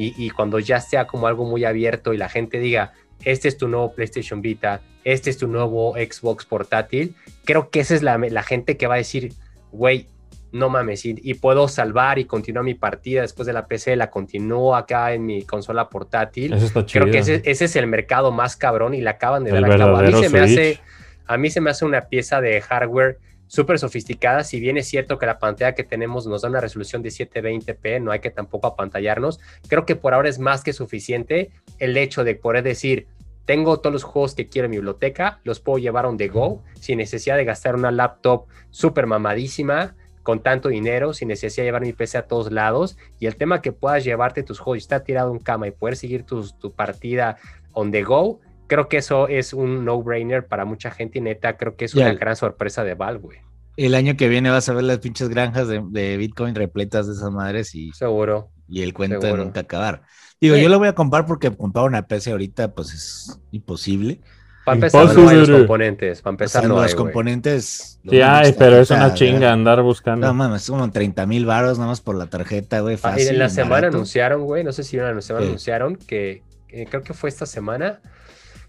y, 0.00 0.30
cuando 0.30 0.60
ya 0.60 0.80
sea 0.80 1.06
como 1.06 1.26
algo 1.26 1.44
muy 1.44 1.64
abierto 1.64 2.12
y 2.12 2.16
la 2.16 2.28
gente 2.28 2.60
diga, 2.60 2.92
este 3.24 3.48
es 3.48 3.56
tu 3.56 3.66
nuevo 3.66 3.92
PlayStation 3.92 4.40
Vita, 4.40 4.80
este 5.02 5.28
es 5.28 5.38
tu 5.38 5.48
nuevo 5.48 5.94
Xbox 5.94 6.44
portátil, 6.44 7.16
creo 7.44 7.70
que 7.70 7.80
esa 7.80 7.96
es 7.96 8.02
la, 8.02 8.16
la 8.16 8.42
gente 8.44 8.76
que 8.76 8.86
va 8.86 8.94
a 8.94 8.98
decir, 8.98 9.32
güey, 9.72 10.06
no 10.52 10.70
mames, 10.70 11.04
y, 11.04 11.34
puedo 11.34 11.68
salvar 11.68 12.18
y 12.18 12.24
continuar 12.24 12.64
mi 12.64 12.74
partida 12.74 13.22
después 13.22 13.46
de 13.46 13.52
la 13.52 13.66
PC, 13.66 13.96
la 13.96 14.08
continúo 14.08 14.76
acá 14.76 15.12
en 15.12 15.26
mi 15.26 15.42
consola 15.42 15.88
portátil. 15.88 16.54
Creo 16.90 17.10
que 17.10 17.18
ese, 17.18 17.42
es 17.44 17.76
el 17.76 17.86
mercado 17.86 18.32
más 18.32 18.56
cabrón 18.56 18.94
y 18.94 19.00
la 19.00 19.12
acaban 19.12 19.44
de 19.44 19.50
dar 19.50 19.80
a 19.80 19.98
A 19.98 20.02
mí 20.02 20.12
se 20.14 20.28
me 20.30 20.40
hace, 20.40 20.80
a 21.26 21.36
mí 21.36 21.50
se 21.50 21.60
me 21.60 21.70
hace 21.70 21.84
una 21.84 22.02
pieza 22.02 22.40
de 22.40 22.60
hardware 22.60 23.18
súper 23.48 23.78
sofisticada. 23.80 24.44
Si 24.44 24.60
bien 24.60 24.76
es 24.76 24.86
cierto 24.86 25.18
que 25.18 25.26
la 25.26 25.40
pantalla 25.40 25.74
que 25.74 25.82
tenemos 25.82 26.26
nos 26.26 26.42
da 26.42 26.48
una 26.48 26.60
resolución 26.60 27.02
de 27.02 27.08
720p, 27.08 28.00
no 28.00 28.12
hay 28.12 28.20
que 28.20 28.30
tampoco 28.30 28.68
apantallarnos. 28.68 29.40
Creo 29.66 29.84
que 29.84 29.96
por 29.96 30.14
ahora 30.14 30.28
es 30.28 30.38
más 30.38 30.62
que 30.62 30.72
suficiente 30.72 31.50
el 31.78 31.96
hecho 31.96 32.22
de 32.22 32.36
poder 32.36 32.62
decir, 32.62 33.08
tengo 33.44 33.80
todos 33.80 33.92
los 33.92 34.04
juegos 34.04 34.34
que 34.34 34.48
quiero 34.48 34.66
en 34.66 34.72
mi 34.72 34.76
biblioteca, 34.76 35.40
los 35.42 35.58
puedo 35.58 35.78
llevar 35.78 36.04
on 36.04 36.18
the 36.18 36.28
go 36.28 36.62
sin 36.78 36.98
necesidad 36.98 37.36
de 37.36 37.46
gastar 37.46 37.74
una 37.74 37.90
laptop 37.90 38.44
súper 38.70 39.06
mamadísima 39.06 39.96
con 40.22 40.42
tanto 40.42 40.68
dinero, 40.68 41.14
sin 41.14 41.28
necesidad 41.28 41.62
de 41.62 41.68
llevar 41.68 41.82
mi 41.82 41.94
PC 41.94 42.18
a 42.18 42.26
todos 42.26 42.52
lados. 42.52 42.98
Y 43.18 43.24
el 43.24 43.36
tema 43.36 43.62
que 43.62 43.72
puedas 43.72 44.04
llevarte 44.04 44.42
tus 44.42 44.58
juegos 44.58 44.76
y 44.76 44.84
estar 44.84 45.02
tirado 45.02 45.32
en 45.32 45.38
cama 45.38 45.66
y 45.66 45.70
poder 45.70 45.96
seguir 45.96 46.24
tu 46.24 46.72
partida 46.72 47.38
on 47.72 47.90
the 47.90 48.02
go, 48.02 48.40
creo 48.68 48.88
que 48.88 48.98
eso 48.98 49.26
es 49.26 49.52
un 49.52 49.84
no-brainer 49.84 50.46
para 50.46 50.64
mucha 50.64 50.92
gente 50.92 51.18
y 51.18 51.22
neta, 51.22 51.56
creo 51.56 51.74
que 51.74 51.86
es 51.86 51.94
una 51.94 52.12
gran 52.14 52.36
sorpresa 52.36 52.84
de 52.84 52.94
Valve, 52.94 53.42
El 53.76 53.94
año 53.94 54.16
que 54.16 54.28
viene 54.28 54.50
vas 54.50 54.68
a 54.68 54.74
ver 54.74 54.84
las 54.84 54.98
pinches 54.98 55.28
granjas 55.28 55.66
de, 55.68 56.16
Bitcoin 56.16 56.54
repletas 56.54 57.08
de 57.08 57.14
esas 57.14 57.32
madres 57.32 57.74
y... 57.74 57.90
Seguro. 57.92 58.50
Y 58.68 58.82
el 58.82 58.92
cuento 58.92 59.18
de 59.18 59.32
nunca 59.32 59.60
acabar. 59.60 60.02
Digo, 60.40 60.56
yo 60.56 60.68
lo 60.68 60.78
voy 60.78 60.88
a 60.88 60.94
comprar 60.94 61.26
porque 61.26 61.50
comprar 61.50 61.86
una 61.86 62.06
PC 62.06 62.30
ahorita 62.30 62.74
pues 62.74 62.92
es 62.92 63.40
imposible. 63.50 64.20
Para 64.64 64.76
empezar, 64.76 65.16
no 65.16 65.28
hay 65.30 65.36
los 65.38 65.50
componentes. 65.50 66.20
Para 66.20 66.32
empezar, 66.34 66.68
no 66.68 66.82
los 66.82 66.94
componentes. 66.94 67.98
Sí, 68.08 68.20
hay, 68.20 68.52
pero 68.52 68.76
es 68.76 68.90
una 68.90 69.14
chinga 69.14 69.50
andar 69.50 69.82
buscando. 69.82 70.26
No 70.26 70.34
mames, 70.34 70.62
es 70.62 70.70
como 70.70 70.88
30 70.90 71.24
mil 71.24 71.46
baros 71.46 71.78
nada 71.78 71.88
más 71.88 72.02
por 72.02 72.16
la 72.16 72.26
tarjeta, 72.26 72.80
güey. 72.80 72.98
Fácil, 72.98 73.24
y 73.24 73.28
en 73.28 73.38
la 73.38 73.48
semana 73.48 73.88
anunciaron, 73.88 74.42
güey, 74.42 74.62
no 74.62 74.72
sé 74.72 74.84
si 74.84 74.98
en 74.98 75.16
la 75.16 75.22
semana 75.22 75.46
anunciaron 75.46 75.96
que 75.96 76.42
creo 76.68 77.02
que 77.02 77.14
fue 77.14 77.30
esta 77.30 77.46
semana 77.46 78.00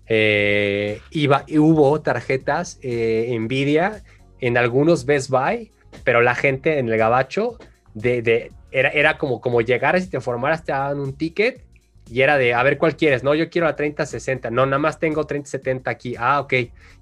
eh, 0.09 1.01
iba, 1.11 1.45
hubo 1.57 2.01
tarjetas 2.01 2.79
eh, 2.81 3.35
Nvidia 3.39 4.03
en 4.39 4.57
algunos 4.57 5.05
Best 5.05 5.29
Buy, 5.29 5.71
pero 6.03 6.21
la 6.21 6.33
gente 6.35 6.79
en 6.79 6.89
el 6.89 6.97
gabacho 6.97 7.57
de, 7.93 8.51
era, 8.71 8.89
era 8.89 9.17
como, 9.17 9.39
como 9.39 9.61
llegar 9.61 9.99
si 10.01 10.09
te 10.09 10.19
formaras, 10.19 10.63
te 10.63 10.71
daban 10.71 10.99
un 10.99 11.13
ticket 11.13 11.63
y 12.11 12.21
era 12.21 12.39
de, 12.39 12.55
a 12.55 12.63
ver 12.63 12.79
cuál 12.79 12.95
quieres, 12.95 13.23
no, 13.23 13.35
yo 13.35 13.51
quiero 13.51 13.67
la 13.67 13.75
3060, 13.75 14.49
no, 14.49 14.65
nada 14.65 14.79
más 14.79 14.99
tengo 14.99 15.25
3070 15.25 15.91
aquí, 15.91 16.15
ah, 16.17 16.39
ok, 16.39 16.53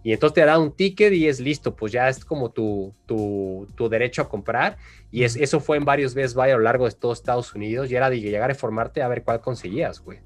y 0.04 0.12
entonces 0.12 0.34
te 0.34 0.46
da 0.46 0.60
un 0.60 0.74
ticket 0.74 1.14
y 1.14 1.30
es 1.30 1.40
listo, 1.40 1.76
pues 1.76 1.94
ya 1.94 2.10
es 2.10 2.26
como 2.26 2.52
tu, 2.52 2.94
tu, 3.06 3.68
tu 3.76 3.88
derecho 3.88 4.22
a 4.22 4.28
comprar, 4.28 4.78
y 5.10 5.24
es, 5.24 5.38
eso 5.38 5.62
fue 5.62 5.78
en 5.78 5.86
varios 5.86 6.14
Best 6.14 6.36
Buy 6.36 6.50
a 6.50 6.58
lo 6.58 6.64
largo 6.64 6.86
de 6.90 6.92
todo 6.92 7.14
Estados 7.14 7.56
Unidos, 7.56 7.90
y 7.90 7.96
era 7.96 8.10
de 8.10 8.20
llegar 8.20 8.52
a 8.52 8.56
formarte 8.56 9.02
a 9.02 9.08
ver 9.08 9.24
cuál 9.24 9.40
conseguías, 9.40 10.02
güey. 10.02 10.20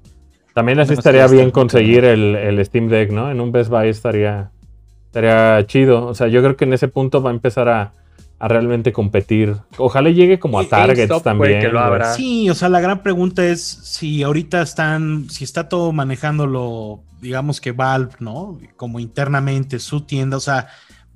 También 0.54 0.80
así 0.80 0.92
estaría 0.92 1.26
bien 1.26 1.50
conseguir 1.50 2.04
el, 2.04 2.64
Steam 2.64 2.88
Deck, 2.88 3.10
¿no? 3.10 3.30
En 3.30 3.40
un 3.40 3.52
Best 3.52 3.70
Buy 3.70 3.88
estaría, 3.88 4.50
estaría 5.06 5.64
chido. 5.66 6.06
O 6.06 6.14
sea, 6.14 6.28
yo 6.28 6.42
creo 6.42 6.56
que 6.56 6.64
en 6.64 6.72
ese 6.72 6.88
punto 6.88 7.22
va 7.22 7.30
a 7.30 7.34
empezar 7.34 7.68
a, 7.68 7.92
realmente 8.40 8.92
competir. 8.92 9.56
Ojalá 9.78 10.10
llegue 10.10 10.40
como 10.40 10.58
a 10.58 10.64
Targets 10.64 11.22
también. 11.22 11.72
Sí, 12.16 12.50
o 12.50 12.56
sea, 12.56 12.68
la 12.68 12.80
gran 12.80 13.00
pregunta 13.00 13.46
es 13.46 13.62
si 13.62 14.24
ahorita 14.24 14.62
están, 14.62 15.30
si 15.30 15.44
está 15.44 15.68
todo 15.68 15.92
manejándolo, 15.92 17.00
digamos 17.20 17.60
que 17.60 17.70
Valve, 17.70 18.14
¿no? 18.18 18.58
Como 18.76 18.98
internamente 18.98 19.78
su 19.78 20.00
tienda, 20.00 20.38
o 20.38 20.40
sea, 20.40 20.66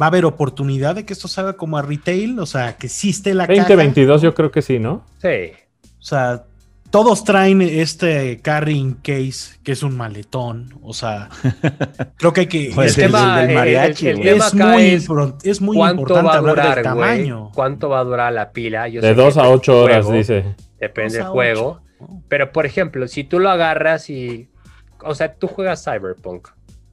va 0.00 0.06
a 0.06 0.08
haber 0.08 0.24
oportunidad 0.24 0.94
de 0.94 1.04
que 1.04 1.14
esto 1.14 1.26
salga 1.26 1.54
como 1.54 1.78
a 1.78 1.82
retail, 1.82 2.38
o 2.38 2.46
sea, 2.46 2.76
que 2.76 2.86
existe 2.86 3.34
la 3.34 3.48
2022 3.48 4.22
yo 4.22 4.32
creo 4.32 4.52
que 4.52 4.62
sí, 4.62 4.78
¿no? 4.78 5.04
Sí. 5.20 5.50
O 5.98 6.04
sea, 6.04 6.44
todos 6.96 7.24
traen 7.24 7.60
este 7.60 8.40
carrying 8.40 8.94
case, 8.94 9.58
que 9.62 9.72
es 9.72 9.82
un 9.82 9.98
maletón. 9.98 10.72
O 10.82 10.94
sea, 10.94 11.28
creo 12.16 12.32
que 12.32 12.40
hay 12.40 12.46
que. 12.46 12.68
el, 12.68 12.94
tema, 12.94 13.42
del 13.42 13.54
mariachi, 13.54 14.08
es, 14.08 14.54
muy 14.54 14.84
es, 15.42 15.60
muy 15.60 15.76
importante 15.90 16.38
hablar 16.38 16.74
del 16.76 16.82
tamaño. 16.82 17.50
¿Cuánto 17.54 17.90
va 17.90 17.98
a 17.98 18.04
durar 18.04 18.32
la 18.32 18.50
pila? 18.50 18.88
de 18.88 19.14
dos 19.14 19.36
a 19.36 19.46
ocho 19.50 19.78
horas, 19.78 20.10
dice. 20.10 20.54
Depende 20.80 21.18
del 21.18 21.26
juego. 21.26 21.82
Pero, 22.28 22.50
por 22.50 22.64
ejemplo, 22.64 23.06
si 23.08 23.24
tú 23.24 23.40
lo 23.40 23.50
agarras 23.50 24.08
y. 24.08 24.48
O 25.04 25.14
sea, 25.14 25.34
tú 25.34 25.48
juegas 25.48 25.84
Cyberpunk. 25.84 26.48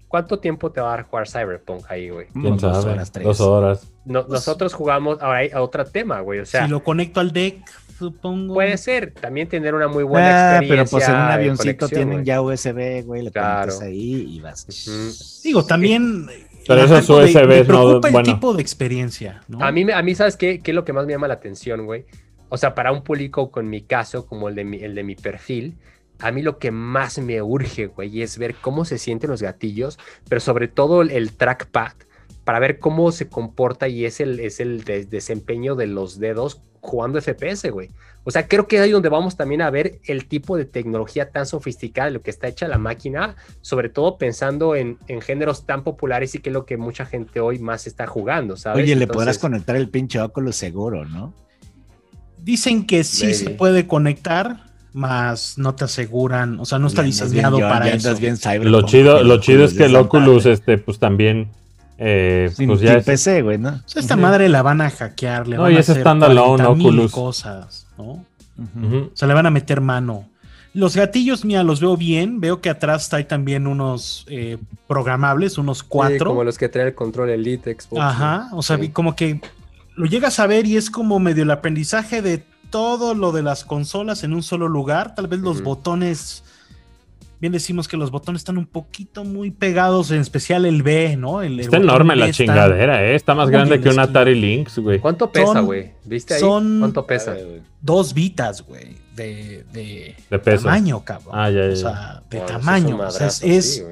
¿Cuánto 0.09 0.37
tiempo 0.37 0.69
te 0.69 0.81
va 0.81 0.89
a 0.93 0.97
dar 0.97 1.05
jugar 1.05 1.29
Cyberpunk 1.29 1.85
ahí, 1.89 2.09
güey? 2.09 2.27
Dos 2.33 2.61
horas, 2.61 3.09
tres. 3.09 3.25
Dos 3.25 3.39
horas. 3.39 3.89
nosotros 4.03 4.73
jugamos. 4.73 5.21
Ahora 5.21 5.37
hay 5.37 5.51
otro 5.55 5.85
tema, 5.85 6.19
güey. 6.19 6.41
O 6.41 6.45
sea, 6.45 6.65
si 6.65 6.69
lo 6.69 6.83
conecto 6.83 7.21
al 7.21 7.31
deck 7.31 7.63
supongo. 8.03 8.53
Puede 8.53 8.77
ser, 8.77 9.11
también 9.11 9.47
tener 9.47 9.73
una 9.73 9.87
muy 9.87 10.03
buena 10.03 10.57
experiencia. 10.57 10.75
Pero 10.75 10.89
pues 10.89 11.07
en 11.07 11.15
un 11.15 11.21
avioncito 11.21 11.89
tienen 11.89 12.25
ya 12.25 12.41
USB, 12.41 13.03
güey, 13.05 13.23
le 13.23 13.31
claro. 13.31 13.73
ahí 13.81 14.27
y 14.29 14.39
vas. 14.39 15.41
Digo, 15.43 15.65
también. 15.65 16.27
Pero 16.67 16.81
esos 16.83 17.09
USB 17.09 17.67
no. 17.67 17.99
el 18.01 18.23
tipo 18.23 18.53
de 18.53 18.61
experiencia, 18.61 19.43
¿no? 19.49 19.61
A 19.61 19.71
mí, 19.71 19.85
a 19.91 20.01
mí 20.01 20.15
¿sabes 20.15 20.37
qué? 20.37 20.59
¿Qué 20.61 20.71
es 20.71 20.75
lo 20.75 20.85
que 20.85 20.93
más 20.93 21.05
me 21.05 21.11
llama 21.11 21.27
la 21.27 21.33
atención, 21.33 21.85
güey? 21.85 22.05
O 22.47 22.57
sea, 22.57 22.73
para 22.73 22.91
un 22.91 23.03
público 23.03 23.51
con 23.51 23.69
mi 23.69 23.81
caso, 23.81 24.25
como 24.25 24.47
el 24.47 24.55
de 24.55 24.63
mi, 24.63 24.77
el 24.77 24.95
de 24.95 25.03
mi 25.03 25.15
perfil, 25.15 25.75
a 26.19 26.31
mí 26.31 26.41
lo 26.41 26.57
que 26.59 26.71
más 26.71 27.19
me 27.19 27.41
urge, 27.41 27.87
güey, 27.87 28.21
es 28.21 28.37
ver 28.37 28.55
cómo 28.55 28.85
se 28.85 28.97
sienten 28.97 29.29
los 29.29 29.41
gatillos, 29.41 29.99
pero 30.29 30.39
sobre 30.39 30.67
todo 30.67 31.01
el, 31.01 31.33
trackpad, 31.33 31.93
para 32.43 32.59
ver 32.59 32.79
cómo 32.79 33.11
se 33.11 33.27
comporta 33.27 33.87
y 33.87 34.05
es 34.05 34.21
el, 34.21 34.39
es 34.39 34.59
el 34.59 34.83
desempeño 34.83 35.75
de 35.75 35.87
los 35.87 36.19
dedos 36.19 36.61
jugando 36.83 37.19
FPS, 37.19 37.71
güey. 37.71 37.89
O 38.25 38.31
sea, 38.31 38.47
creo 38.47 38.67
que 38.67 38.75
es 38.75 38.81
ahí 38.81 38.91
donde 38.91 39.09
vamos 39.09 39.35
también 39.35 39.61
a 39.61 39.69
ver 39.69 39.99
el 40.05 40.27
tipo 40.27 40.57
de 40.57 40.65
tecnología 40.65 41.31
tan 41.31 41.45
sofisticada 41.45 42.07
de 42.07 42.13
lo 42.13 42.21
que 42.21 42.29
está 42.29 42.47
hecha 42.47 42.67
la 42.67 42.77
máquina, 42.77 43.35
sobre 43.61 43.89
todo 43.89 44.17
pensando 44.17 44.75
en, 44.75 44.97
géneros 45.21 45.65
tan 45.65 45.83
populares 45.83 46.35
y 46.35 46.39
que 46.39 46.49
es 46.49 46.53
lo 46.53 46.65
que 46.65 46.77
mucha 46.77 47.05
gente 47.05 47.39
hoy 47.39 47.59
más 47.59 47.87
está 47.87 48.05
jugando, 48.05 48.55
¿sabes? 48.57 48.83
Oye, 48.83 48.95
le 48.95 49.07
podrás 49.07 49.39
conectar 49.39 49.75
el 49.75 49.89
pinche 49.89 50.19
Oculus 50.19 50.55
seguro, 50.55 51.05
¿no? 51.05 51.33
Dicen 52.37 52.85
que 52.85 53.03
sí 53.05 53.33
se 53.33 53.51
puede 53.51 53.87
conectar, 53.87 54.65
más 54.91 55.57
no 55.57 55.75
te 55.75 55.85
aseguran, 55.85 56.59
o 56.59 56.65
sea, 56.65 56.79
no 56.79 56.87
está 56.87 57.01
diseñado 57.01 57.59
para 57.59 57.89
eso. 57.89 58.13
lo 58.61 58.81
chido, 58.83 59.23
lo 59.23 59.39
chido 59.39 59.63
es 59.63 59.73
que 59.73 59.85
el 59.85 59.95
Oculus, 59.95 60.45
este, 60.45 60.77
pues 60.77 60.99
también 60.99 61.49
eh, 61.97 62.51
pues 62.65 62.79
ya 62.81 62.99
PC, 62.99 63.41
güey, 63.41 63.57
¿no? 63.57 63.81
esta 63.95 64.15
madre 64.15 64.49
la 64.49 64.61
van 64.61 64.81
a 64.81 64.89
hackear, 64.89 65.47
le 65.47 65.57
no, 65.57 65.63
van 65.63 65.73
y 65.73 65.77
a 65.77 65.79
hacer 65.79 66.05
Oculus. 66.07 67.11
cosas, 67.11 67.87
¿no? 67.97 68.25
O 68.57 69.09
sea, 69.13 69.27
le 69.27 69.33
van 69.33 69.45
a 69.45 69.51
meter 69.51 69.81
mano. 69.81 70.27
Los 70.73 70.95
gatillos, 70.95 71.45
mira, 71.45 71.63
los 71.63 71.79
veo 71.79 71.95
bien. 71.95 72.39
Veo 72.39 72.59
que 72.59 72.69
atrás 72.69 73.13
hay 73.13 73.25
también 73.25 73.67
unos 73.67 74.25
eh, 74.27 74.57
programables, 74.87 75.59
unos 75.59 75.83
cuatro. 75.83 76.31
como 76.31 76.43
los 76.43 76.57
que 76.57 76.67
trae 76.67 76.87
el 76.87 76.95
control 76.95 77.29
Elite 77.29 77.75
Xbox. 77.79 78.01
Ajá, 78.01 78.49
o 78.53 78.63
sea, 78.63 78.79
como 78.91 79.15
que 79.15 79.39
lo 79.95 80.05
llegas 80.07 80.39
a 80.39 80.47
ver 80.47 80.65
y 80.65 80.77
es 80.77 80.89
como 80.89 81.19
medio 81.19 81.43
el 81.43 81.51
aprendizaje 81.51 82.23
de 82.23 82.43
todo 82.71 83.13
lo 83.13 83.31
de 83.31 83.43
las 83.43 83.63
consolas 83.63 84.23
en 84.23 84.33
un 84.33 84.41
solo 84.41 84.67
lugar. 84.67 85.13
Tal 85.13 85.27
vez 85.27 85.41
los 85.41 85.61
botones 85.61 86.43
bien 87.43 87.51
decimos 87.51 87.89
que 87.89 87.97
los 87.97 88.09
botones 88.09 88.39
están 88.39 88.57
un 88.57 88.65
poquito 88.65 89.25
muy 89.25 89.51
pegados, 89.51 90.11
en 90.11 90.21
especial 90.21 90.65
el 90.65 90.81
B, 90.81 91.17
¿no? 91.17 91.41
El, 91.41 91.59
está 91.59 91.75
enorme 91.75 92.15
la 92.15 92.31
chingadera, 92.31 93.03
¿eh? 93.03 93.15
Está 93.15 93.35
más 93.35 93.49
grande 93.49 93.81
que 93.81 93.89
un 93.89 93.99
Atari 93.99 94.33
Lynx, 94.33 94.79
güey. 94.79 94.99
¿Cuánto 94.99 95.29
pesa, 95.29 95.59
güey? 95.59 95.91
¿Viste 96.05 96.35
ahí? 96.35 96.39
Son 96.39 96.79
¿Cuánto 96.79 97.05
pesa? 97.05 97.35
Dos 97.81 98.13
vitas, 98.13 98.61
güey, 98.61 98.95
de, 99.13 99.65
de, 99.73 100.15
de 100.29 100.39
peso. 100.39 100.63
tamaño, 100.63 101.03
cabrón. 101.03 101.33
Ah, 101.33 101.49
ya, 101.49 101.67
ya. 101.67 101.73
O 101.73 101.75
sea, 101.75 102.23
de 102.29 102.39
tamaño. 102.39 102.97
o 102.97 103.11
sea, 103.11 103.27
es... 103.27 103.85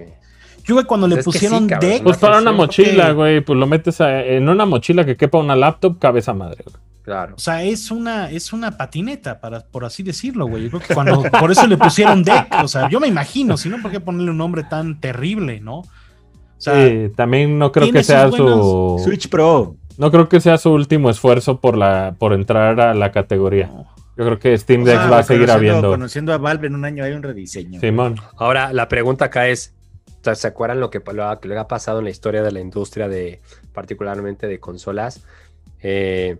yo, 0.64 0.76
güey, 0.76 0.86
cuando 0.86 1.10
le 1.10 1.16
pues 1.16 1.26
pusieron 1.26 1.68
deck. 1.68 2.04
Pues 2.04 2.16
para 2.20 2.38
una 2.38 2.54
mochila, 2.54 3.12
güey, 3.12 3.42
pues 3.42 3.60
lo 3.60 3.68
metes 3.68 4.00
en 4.00 4.48
una 4.48 4.66
mochila 4.66 5.04
que 5.06 5.18
quepa 5.18 5.40
una 5.40 5.58
laptop, 5.58 6.00
cabeza 6.00 6.34
madre, 6.34 6.64
güey. 6.64 6.91
Claro. 7.04 7.36
O 7.36 7.40
sea, 7.40 7.64
es 7.64 7.90
una, 7.90 8.30
es 8.30 8.54
una 8.54 8.78
patineta, 8.78 9.40
para, 9.40 9.62
por 9.62 9.86
así 9.86 10.04
decirlo, 10.04 10.48
güey. 10.48 10.64
Yo 10.64 10.70
creo 10.70 10.82
que 10.82 10.94
cuando, 10.94 11.24
por 11.24 11.52
eso 11.52 11.66
le 11.66 11.78
pusieron 11.78 12.24
deck, 12.24 12.48
o 12.64 12.68
sea, 12.68 12.90
yo 12.90 13.00
me 13.00 13.08
imagino, 13.08 13.58
si 13.58 13.70
no, 13.70 13.82
¿por 13.82 13.92
qué 13.92 14.00
ponerle 14.00 14.32
un 14.32 14.38
nombre 14.38 14.64
tan 14.64 15.00
terrible, 15.00 15.60
no? 15.60 15.80
O 15.80 15.88
sea, 16.58 16.88
sí, 16.88 17.12
también 17.16 17.58
no 17.58 17.72
creo 17.72 17.92
que 17.92 18.04
sea 18.04 18.30
su 18.32 19.02
Switch 19.04 19.30
Pro. 19.30 19.76
No 19.98 20.12
creo 20.12 20.30
que 20.30 20.40
sea 20.40 20.58
su 20.58 20.72
último 20.72 21.10
esfuerzo 21.10 21.60
por 21.60 21.76
la, 21.78 22.16
por 22.18 22.34
entrar 22.34 22.80
a 22.80 22.94
la 22.94 23.12
categoría. 23.12 23.72
Yo 24.18 24.26
creo 24.26 24.40
que 24.40 24.58
Steam 24.58 24.84
Deck 24.84 25.12
va 25.12 25.20
a 25.20 25.24
seguir 25.24 25.50
habiendo. 25.50 25.90
Conociendo 25.90 26.34
a 26.34 26.38
Valve 26.38 26.68
en 26.68 26.76
un 26.76 26.86
año 26.86 27.04
hay 27.04 27.14
un 27.14 27.24
rediseño. 27.24 27.80
Simón. 27.80 28.16
Ahora, 28.38 28.74
la 28.74 28.88
pregunta 28.88 29.26
acá 29.26 29.48
es: 29.48 29.74
¿se 30.34 30.48
acuerdan 30.48 30.80
lo 30.80 30.90
que, 30.90 31.02
lo 31.14 31.40
que 31.40 31.48
le 31.48 31.58
ha 31.58 31.68
pasado 31.68 32.00
en 32.00 32.06
la 32.06 32.12
historia 32.12 32.44
de 32.44 32.52
la 32.52 32.60
industria 32.60 33.08
de, 33.08 33.42
particularmente 33.74 34.48
de 34.48 34.60
consolas? 34.60 35.24
Eh, 35.82 36.38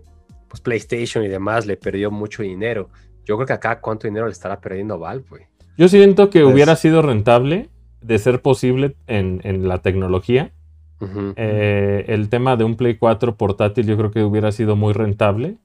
pues 0.52 0.60
PlayStation 0.60 1.24
y 1.24 1.28
demás 1.28 1.64
le 1.64 1.78
perdió 1.78 2.10
mucho 2.10 2.42
dinero. 2.42 2.90
Yo 3.24 3.36
creo 3.36 3.46
que 3.46 3.54
acá 3.54 3.80
cuánto 3.80 4.06
dinero 4.06 4.26
le 4.26 4.32
estará 4.32 4.60
perdiendo 4.60 4.98
Valve, 4.98 5.24
güey. 5.30 5.42
Yo 5.78 5.88
siento 5.88 6.28
que 6.28 6.42
pues 6.42 6.52
hubiera 6.52 6.76
sido 6.76 7.00
rentable 7.00 7.70
de 8.02 8.18
ser 8.18 8.42
posible 8.42 8.96
en, 9.06 9.40
la 9.66 9.78
tecnología. 9.78 10.52
Eh, 11.36 12.04
el 12.08 12.28
tema 12.28 12.56
de 12.56 12.64
un 12.64 12.76
Play 12.76 12.98
4 12.98 13.36
portátil 13.36 13.86
yo 13.86 13.96
creo 13.96 14.10
que 14.10 14.22
hubiera 14.22 14.52
sido 14.52 14.76
muy 14.76 14.92
rentable. 14.92 15.56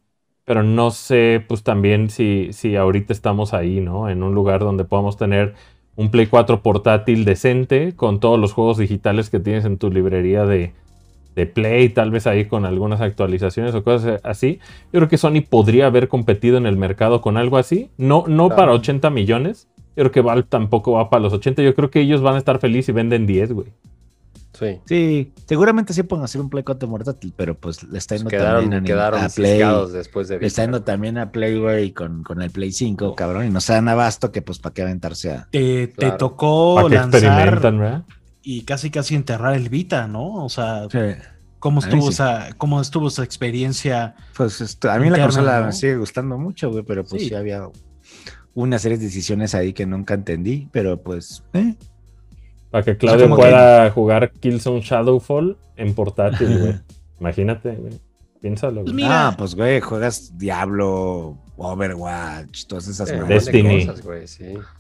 Pero 0.45 0.63
no 0.63 0.91
sé, 0.91 1.43
pues 1.45 1.63
también 1.63 2.09
si, 2.09 2.53
si 2.53 2.77
ahorita 2.77 3.11
estamos 3.11 3.53
ahí, 3.53 3.81
¿no? 3.81 4.07
En 4.07 4.23
un 4.23 4.33
lugar 4.33 4.61
donde 4.61 4.85
podamos 4.85 5.17
tener 5.17 5.53
un 5.97 6.11
Play 6.11 6.27
4 6.27 6.61
portátil 6.61 7.25
decente 7.25 7.93
con 7.93 8.21
todos 8.21 8.39
los 8.39 8.53
juegos 8.53 8.77
digitales 8.77 9.29
que 9.29 9.41
tienes 9.41 9.65
en 9.65 9.77
tu 9.77 9.91
librería 9.91 10.45
de, 10.45 10.71
de 11.37 11.45
Play, 11.45 11.89
tal 11.89 12.09
vez 12.09 12.25
ahí 12.25 12.45
con 12.45 12.65
algunas 12.65 12.99
actualizaciones 12.99 13.75
o 13.75 13.83
cosas 13.83 14.19
así. 14.23 14.59
Yo 14.85 14.99
creo 14.99 15.07
que 15.07 15.19
Sony 15.19 15.43
podría 15.47 15.85
haber 15.85 16.07
competido 16.07 16.57
en 16.57 16.65
el 16.65 16.77
mercado 16.77 17.21
con 17.21 17.37
algo 17.37 17.57
así. 17.57 17.91
No, 17.95 18.25
no 18.27 18.49
para 18.49 18.71
80 18.71 19.11
millones. 19.11 19.67
Yo 19.95 20.03
creo 20.03 20.11
que 20.11 20.21
Valve 20.21 20.47
tampoco 20.49 20.93
va 20.93 21.11
para 21.11 21.21
los 21.21 21.33
80. 21.33 21.61
Yo 21.61 21.75
creo 21.75 21.91
que 21.91 22.01
ellos 22.01 22.23
van 22.23 22.33
a 22.33 22.37
estar 22.39 22.57
felices 22.57 22.89
y 22.89 22.91
venden 22.91 23.27
10, 23.27 23.53
güey. 23.53 23.67
Sí. 24.53 24.79
Sí, 24.85 25.31
seguramente 25.45 25.93
sí 25.93 26.01
pueden 26.01 26.25
hacer 26.25 26.41
un 26.41 26.49
Play 26.49 26.63
4 26.63 26.89
portátil, 26.89 27.31
pero 27.37 27.53
pues 27.53 27.83
le 27.83 27.99
está 27.99 28.15
yendo 28.15 28.31
también 28.31 28.83
quedaron 28.83 29.23
a 29.23 29.29
Play. 29.29 29.61
después 29.93 30.27
de 30.29 30.39
Le 30.39 30.47
está 30.47 30.63
yendo 30.63 30.81
también 30.81 31.19
a 31.19 31.31
Play, 31.31 31.59
güey, 31.59 31.91
con, 31.91 32.23
con 32.23 32.41
el 32.41 32.49
Play 32.49 32.71
5, 32.71 33.13
cabrón, 33.13 33.45
y 33.45 33.49
no 33.51 33.61
se 33.61 33.73
dan 33.73 33.87
abasto 33.89 34.31
que 34.31 34.41
pues 34.41 34.57
para 34.57 34.73
qué 34.73 34.81
aventarse 34.81 35.33
a... 35.33 35.47
Te, 35.51 35.93
tocó 36.17 36.89
lanzar 36.89 37.61
y 38.49 38.61
casi 38.61 38.89
casi 38.91 39.13
enterrar 39.13 39.57
el 39.57 39.67
Vita, 39.67 40.07
¿no? 40.07 40.35
O 40.35 40.47
sea, 40.47 40.87
¿cómo, 41.59 41.81
estuvo 41.81 42.09
esa, 42.09 42.47
¿cómo 42.57 42.79
estuvo 42.79 43.09
esa 43.09 43.21
experiencia? 43.21 44.15
Pues 44.37 44.77
a 44.85 44.99
mí 44.99 45.09
la 45.09 45.21
consola 45.21 45.63
me 45.63 45.73
sigue 45.73 45.97
gustando 45.97 46.37
mucho, 46.37 46.71
güey, 46.71 46.85
pero 46.85 47.03
pues 47.03 47.27
sí. 47.27 47.35
había 47.35 47.67
una 48.53 48.79
serie 48.79 48.97
de 48.97 49.03
decisiones 49.03 49.53
ahí 49.53 49.73
que 49.73 49.85
nunca 49.85 50.13
entendí, 50.13 50.69
pero 50.71 51.03
pues... 51.03 51.43
¿eh? 51.51 51.75
Para 52.71 52.85
que 52.85 52.95
Claudio 52.95 53.35
pueda 53.35 53.91
jugar 53.91 54.31
Killzone 54.31 54.79
Shadowfall 54.79 55.57
en 55.75 55.93
portátil, 55.93 56.57
güey. 56.57 56.75
Imagínate, 57.19 57.73
güey. 57.73 57.99
Piénsalo, 58.39 58.83
güey. 58.83 58.93
Pues 58.93 59.07
ah, 59.09 59.35
pues, 59.37 59.55
güey, 59.55 59.81
juegas 59.81 60.37
Diablo, 60.37 61.37
Overwatch, 61.57 62.65
todas 62.67 62.87
esas 62.87 63.11
cosas. 63.11 63.27
Destiny. 63.27 63.89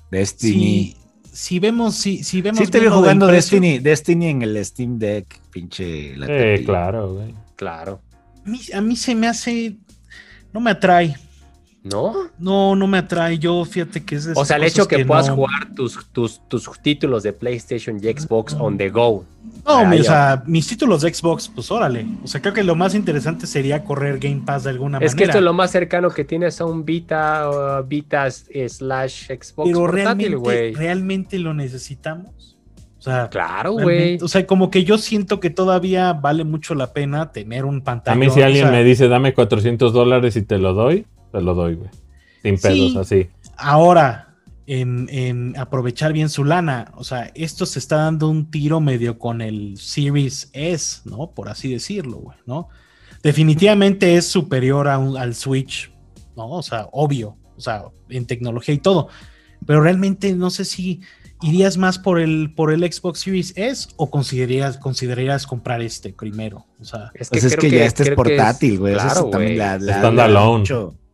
Destiny 0.09 0.95
si 1.37 1.59
vemos, 1.59 1.93
si, 1.93 2.23
si 2.23 2.41
vemos. 2.41 2.57
Sí, 2.57 2.65
te 2.65 2.79
veo 2.79 2.91
jugando 2.91 3.27
Destiny, 3.27 3.77
Destiny 3.77 4.29
en 4.29 4.41
el 4.41 4.65
Steam 4.65 4.97
Deck, 4.97 5.39
pinche. 5.51 6.15
eh, 6.27 6.63
claro, 6.65 7.13
güey. 7.13 7.31
Claro. 7.55 8.01
A 8.43 8.49
mí, 8.49 8.59
a 8.73 8.81
mí 8.81 8.95
se 8.95 9.13
me 9.13 9.27
hace. 9.27 9.75
No 10.51 10.59
me 10.59 10.71
atrae. 10.71 11.15
¿No? 11.91 12.29
No, 12.37 12.75
no 12.75 12.87
me 12.87 12.99
atrae. 12.99 13.37
Yo 13.37 13.63
fíjate 13.65 14.03
que 14.03 14.15
es 14.15 14.25
de 14.25 14.33
O 14.35 14.45
sea, 14.45 14.57
el 14.57 14.63
hecho 14.63 14.87
que, 14.87 15.05
puedas 15.05 15.29
jugar 15.29 15.73
tus, 15.75 16.05
tus, 16.11 16.41
tus, 16.47 16.69
títulos 16.81 17.23
de 17.23 17.33
PlayStation 17.33 17.99
y 18.01 18.07
Xbox 18.07 18.53
on 18.53 18.77
the 18.77 18.89
go. 18.89 19.25
No, 19.65 19.81
o 19.81 20.03
sea, 20.03 20.43
mis 20.45 20.67
títulos 20.67 21.01
de 21.01 21.13
Xbox, 21.13 21.49
pues 21.53 21.69
órale. 21.71 22.05
O 22.23 22.27
sea, 22.27 22.41
creo 22.41 22.53
que 22.53 22.63
lo 22.63 22.75
más 22.75 22.95
interesante 22.95 23.47
sería 23.47 23.83
correr 23.83 24.17
Game 24.19 24.43
Pass 24.45 24.63
de 24.63 24.69
alguna 24.69 24.97
manera. 24.97 25.07
Es 25.07 25.15
que 25.15 25.25
esto 25.25 25.39
es 25.39 25.43
lo 25.43 25.53
más 25.53 25.71
cercano 25.71 26.09
que 26.09 26.23
tienes 26.23 26.61
a 26.61 26.65
un 26.65 26.85
Vita, 26.85 27.81
Vita 27.85 28.29
slash 28.29 29.27
Xbox 29.27 29.69
Pero 29.69 29.87
realmente, 29.87 30.73
realmente 30.75 31.39
lo 31.39 31.53
necesitamos. 31.53 32.57
O 32.97 33.01
sea, 33.01 33.29
claro, 33.29 33.73
güey. 33.73 34.17
O 34.21 34.27
sea, 34.27 34.45
como 34.47 34.71
que 34.71 34.83
yo 34.83 34.97
siento 34.97 35.39
que 35.39 35.49
todavía 35.49 36.13
vale 36.13 36.43
mucho 36.43 36.73
la 36.73 36.93
pena 36.93 37.31
tener 37.31 37.63
un 37.63 37.81
pantalla. 37.81 38.15
A 38.15 38.19
mí 38.19 38.29
si 38.29 38.41
alguien 38.41 38.71
me 38.71 38.83
dice, 38.83 39.07
dame 39.07 39.33
400 39.33 39.93
dólares 39.93 40.35
y 40.35 40.41
te 40.41 40.57
lo 40.57 40.73
doy, 40.73 41.05
te 41.31 41.41
lo 41.41 41.53
doy, 41.53 41.75
güey. 41.75 41.89
Sin 42.43 42.57
pedos, 42.57 42.95
así. 42.95 43.29
Ahora, 43.57 44.27
en, 44.67 45.55
aprovechar 45.57 46.13
bien 46.13 46.29
su 46.29 46.43
lana. 46.43 46.91
O 46.95 47.03
sea, 47.03 47.31
esto 47.35 47.65
se 47.65 47.79
está 47.79 47.97
dando 47.97 48.29
un 48.29 48.51
tiro 48.51 48.79
medio 48.79 49.17
con 49.17 49.41
el 49.41 49.77
Series 49.77 50.49
S, 50.53 51.01
¿no? 51.05 51.31
Por 51.31 51.49
así 51.49 51.71
decirlo, 51.71 52.17
güey, 52.17 52.37
¿no? 52.45 52.67
Definitivamente 53.23 54.15
es 54.15 54.27
superior 54.27 54.87
al 54.87 55.35
Switch, 55.35 55.91
¿no? 56.35 56.49
O 56.49 56.61
sea, 56.61 56.87
obvio, 56.91 57.37
o 57.55 57.61
sea, 57.61 57.85
en 58.09 58.25
tecnología 58.25 58.75
y 58.75 58.79
todo. 58.79 59.07
Pero 59.65 59.81
realmente 59.81 60.33
no 60.33 60.49
sé 60.49 60.65
si 60.65 61.01
irías 61.41 61.77
más 61.77 61.97
por 61.97 62.19
el, 62.19 62.53
por 62.53 62.71
el 62.71 62.81
Xbox 62.91 63.21
Series 63.21 63.53
S 63.55 63.89
o 63.95 64.09
considerarías, 64.09 64.77
considerarías 64.77 65.47
comprar 65.47 65.81
este 65.81 66.13
primero. 66.13 66.65
O 66.79 66.85
sea, 66.85 67.11
es 67.13 67.29
que, 67.29 67.39
pues 67.39 67.71
ya 67.71 67.85
este 67.85 68.03
es 68.03 68.11
portátil, 68.11 68.79
güey. 68.79 68.93
Claro, 68.93 69.29
también 69.29 69.57
la, 69.57 70.39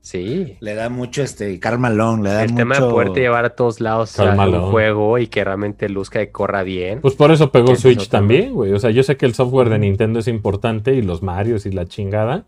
Sí. 0.04 0.58
Le 0.60 0.76
da 0.76 0.90
mucho 0.90 1.24
este 1.24 1.58
Karl 1.62 1.82
le 1.82 2.30
da 2.30 2.44
El 2.44 2.56
tema 2.56 2.76
de 2.76 2.82
poderte 2.82 3.22
llevar 3.22 3.46
a 3.46 3.52
todos 3.52 3.80
lados 3.80 4.20
a 4.20 4.34
un 4.34 4.70
juego 4.70 5.18
y 5.18 5.28
que 5.28 5.46
realmente 5.46 5.88
luzca 5.88 6.22
y 6.22 6.28
corra 6.28 6.62
bien. 6.62 7.00
Pues 7.00 7.16
por 7.16 7.32
eso 7.32 7.52
pegó 7.52 7.74
Switch 7.78 8.10
también, 8.10 8.54
güey. 8.54 8.74
O 8.74 8.80
sea, 8.80 8.90
yo 8.92 9.02
sé 9.04 9.16
que 9.16 9.26
el 9.26 9.34
software 9.34 9.70
de 9.70 9.80
Nintendo 9.80 10.20
es 10.20 10.28
importante 10.28 10.94
y 10.94 11.02
los 11.02 11.24
Marios 11.24 11.66
y 11.66 11.72
la 11.72 11.86
chingada. 11.86 12.44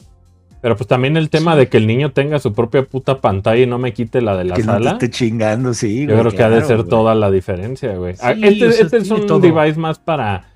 Pero 0.59 0.75
pues 0.75 0.87
también 0.87 1.15
el 1.15 1.29
tema 1.29 1.55
de 1.55 1.69
que 1.69 1.77
el 1.77 1.87
niño 1.87 2.11
tenga 2.11 2.39
su 2.39 2.51
propia 2.51 2.83
puta 2.83 3.21
pantalla 3.21 3.63
y 3.63 3.67
no 3.67 3.77
me 3.79 3.93
quite 3.93 4.19
la 4.19 4.35
de 4.35 4.43
la 4.43 4.57
sala. 4.57 4.91
No 4.91 4.97
te 4.97 5.05
esté 5.05 5.17
chingando, 5.17 5.73
sí. 5.73 6.05
Yo 6.05 6.19
creo 6.19 6.31
que 6.33 6.43
ha 6.43 6.49
de 6.49 6.61
ser 6.61 6.83
toda 6.83 7.15
la 7.15 7.31
diferencia, 7.31 7.95
güey. 7.95 8.15
Ah, 8.19 8.33
este, 8.33 8.67
este 8.67 8.97
es 8.97 9.09
un 9.09 9.41
device 9.41 9.79
más 9.79 9.97
para, 9.97 10.49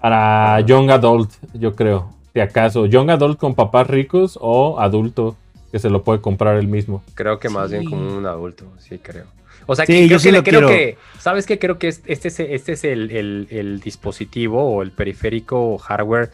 para 0.00 0.60
young 0.60 0.90
adult, 0.90 1.30
yo 1.52 1.74
creo. 1.74 2.08
Si 2.32 2.40
acaso, 2.40 2.86
young 2.86 3.10
adult 3.10 3.38
con 3.38 3.54
papás 3.54 3.86
ricos 3.88 4.38
o 4.40 4.80
adulto 4.80 5.36
que 5.72 5.78
se 5.78 5.88
lo 5.88 6.04
puede 6.04 6.20
comprar 6.20 6.58
él 6.58 6.68
mismo. 6.68 7.02
Creo 7.14 7.38
que 7.38 7.48
más 7.48 7.70
bien 7.70 7.86
como 7.86 8.14
un 8.16 8.26
adulto, 8.26 8.66
sí 8.78 8.98
creo. 8.98 9.24
O 9.66 9.74
sea, 9.74 9.86
que, 9.86 10.06
creo, 10.06 10.18
que, 10.20 10.42
creo 10.42 10.68
que, 10.68 10.98
¿sabes 11.18 11.46
qué? 11.46 11.58
Creo 11.58 11.78
que 11.78 11.88
este 11.88 12.28
es, 12.28 12.40
este 12.40 12.72
es 12.72 12.84
el, 12.84 13.80
dispositivo 13.82 14.62
o 14.62 14.82
el 14.82 14.92
periférico 14.92 15.78
hardware 15.78 16.30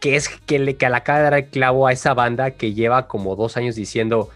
que 0.00 0.16
es 0.16 0.28
que 0.28 0.58
le 0.58 0.76
que 0.76 0.88
le 0.88 0.96
acaba 0.96 1.18
de 1.18 1.24
dar 1.24 1.34
el 1.34 1.46
clavo 1.46 1.86
a 1.86 1.92
esa 1.92 2.12
banda 2.12 2.52
que 2.52 2.74
lleva 2.74 3.06
como 3.06 3.36
dos 3.36 3.56
años 3.56 3.74
diciendo, 3.74 4.30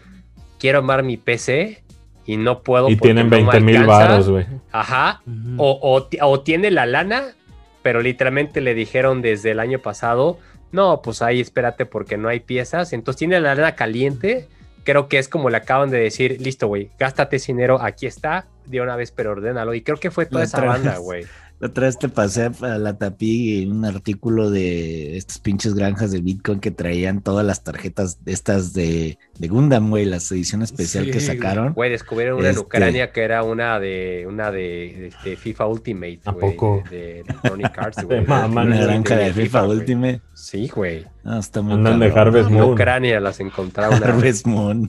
quiero 0.59 0.79
armar 0.79 1.03
mi 1.03 1.17
PC 1.17 1.83
y 2.25 2.37
no 2.37 2.63
puedo. 2.63 2.89
Y 2.89 2.97
tienen 2.97 3.29
20 3.29 3.59
mil 3.61 3.85
baros, 3.85 4.29
güey. 4.29 4.45
Ajá. 4.71 5.21
o, 5.57 6.07
o 6.21 6.39
tiene 6.41 6.71
la 6.71 6.85
lana, 6.85 7.35
pero 7.81 8.01
literalmente 8.01 8.61
le 8.61 8.73
dijeron 8.73 9.21
desde 9.21 9.51
el 9.51 9.59
año 9.59 9.79
pasado, 9.79 10.39
no, 10.71 11.01
pues 11.01 11.21
ahí 11.21 11.39
espérate 11.39 11.85
porque 11.85 12.17
no 12.17 12.29
hay 12.29 12.39
piezas. 12.39 12.93
Entonces 12.93 13.19
tiene 13.19 13.39
la 13.39 13.51
arena 13.51 13.75
caliente. 13.75 14.47
Creo 14.83 15.07
que 15.07 15.17
es 15.19 15.27
como 15.27 15.49
le 15.49 15.57
acaban 15.57 15.89
de 15.89 15.99
decir, 15.99 16.39
listo, 16.39 16.67
güey, 16.67 16.89
gástate 16.97 17.37
ese 17.37 17.51
dinero, 17.51 17.81
aquí 17.81 18.05
está, 18.05 18.47
de 18.65 18.79
una 18.79 18.95
vez, 18.95 19.11
pero 19.11 19.31
ordénalo. 19.31 19.73
Y 19.73 19.81
creo 19.81 19.97
que 19.97 20.11
fue 20.11 20.25
toda 20.25 20.43
esa 20.43 20.61
banda, 20.61 20.97
güey. 20.97 21.25
La 21.59 21.69
otra 21.69 21.87
vez 21.87 21.97
te 21.97 22.07
pasé 22.07 22.51
a 22.61 22.77
la 22.77 22.99
tapí 22.99 23.65
un 23.65 23.83
artículo 23.83 24.51
de 24.51 25.17
estas 25.17 25.39
pinches 25.39 25.73
granjas 25.73 26.11
de 26.11 26.21
Bitcoin 26.21 26.59
que 26.59 26.69
traían 26.69 27.21
todas 27.21 27.43
las 27.43 27.63
tarjetas 27.63 28.19
estas 28.27 28.73
de, 28.73 29.17
de 29.39 29.47
Gundam, 29.47 29.89
güey, 29.89 30.05
la 30.05 30.17
edición 30.17 30.61
especial 30.61 31.09
que 31.09 31.19
sacaron. 31.19 31.73
Güey, 31.73 31.89
descubrieron 31.89 32.37
una 32.37 32.49
en 32.49 32.51
este 32.51 32.61
Ucrania 32.61 33.11
que 33.11 33.21
era 33.21 33.43
una 33.43 33.79
de 33.79 34.25
una 34.27 34.51
de, 34.51 35.11
FIFA 35.37 35.65
Ultimate, 35.65 36.19
¿A 36.25 36.33
poco? 36.33 36.83
De, 36.91 37.21
Electronic 37.21 37.77
Arts, 37.77 38.03
güey. 38.05 38.19
una 38.19 38.65
granja 38.65 39.15
de, 39.15 39.33
FIFA, 39.33 39.67
Ultimate. 39.67 40.21
Sí, 40.33 40.67
güey. 40.67 41.05
Ah, 41.29 41.39
está 41.39 41.61
muy 41.61 41.73
Andan 41.73 41.99
de 41.99 42.07
Harvest 42.07 42.49
Moon. 42.49 42.63
En 42.63 42.71
Ucrania 42.71 43.19
las 43.19 43.39
encontraron. 43.41 44.01
Harvest 44.01 44.47
Moon. 44.47 44.87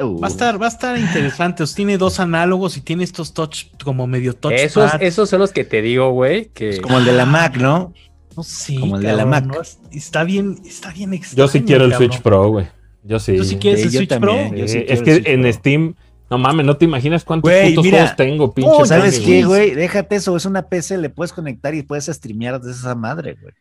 Uh. 0.00 0.20
Va 0.20 0.28
a 0.28 0.30
estar, 0.30 0.62
va 0.62 0.66
a 0.66 0.68
estar 0.68 0.96
interesante. 0.96 1.64
tiene 1.74 1.98
dos 1.98 2.20
análogos 2.20 2.76
y 2.76 2.82
tiene 2.82 3.02
estos 3.02 3.34
touch 3.34 3.64
como 3.82 4.06
medio 4.06 4.32
touch. 4.34 4.52
Esos, 4.52 4.92
esos 5.00 5.28
son 5.28 5.40
los 5.40 5.50
que 5.50 5.64
te 5.64 5.82
digo, 5.82 6.10
güey. 6.12 6.50
Que... 6.54 6.80
como 6.80 6.98
el 6.98 7.04
de 7.04 7.12
la 7.12 7.26
Mac, 7.26 7.56
¿no? 7.56 7.92
No 8.36 8.44
sé. 8.44 8.76
Como 8.78 8.96
el 8.96 9.02
de 9.02 9.12
la 9.12 9.26
Mac. 9.26 9.44
Está 9.90 10.22
bien, 10.22 10.60
está 10.64 10.92
bien 10.92 11.14
extraño, 11.14 11.46
Yo 11.46 11.48
sí 11.48 11.62
quiero 11.62 11.84
el 11.84 11.94
Switch 11.94 12.20
Pro, 12.20 12.48
güey. 12.48 12.68
Yo 13.02 13.18
sí. 13.18 13.36
¿Tú 13.36 13.42
sí 13.42 13.56
quieres 13.56 13.82
el 13.82 13.90
Switch 13.90 14.18
Pro? 14.20 14.36
es 14.54 15.02
que 15.02 15.22
en 15.26 15.52
Steam, 15.52 15.96
no 16.30 16.38
mames, 16.38 16.64
no 16.64 16.76
te 16.76 16.84
imaginas 16.84 17.24
cuántos 17.24 17.52
putos 17.52 17.88
juegos 17.88 18.16
tengo, 18.16 18.54
pinche. 18.54 18.86
¿Sabes 18.86 19.18
qué, 19.18 19.42
güey? 19.42 19.74
Déjate 19.74 20.14
eso, 20.14 20.36
es 20.36 20.46
una 20.46 20.62
PC, 20.62 20.98
le 20.98 21.10
puedes 21.10 21.32
conectar 21.32 21.74
y 21.74 21.82
puedes 21.82 22.06
streamear 22.06 22.60
desde 22.60 22.78
esa 22.78 22.94
madre, 22.94 23.36
güey. 23.40 23.52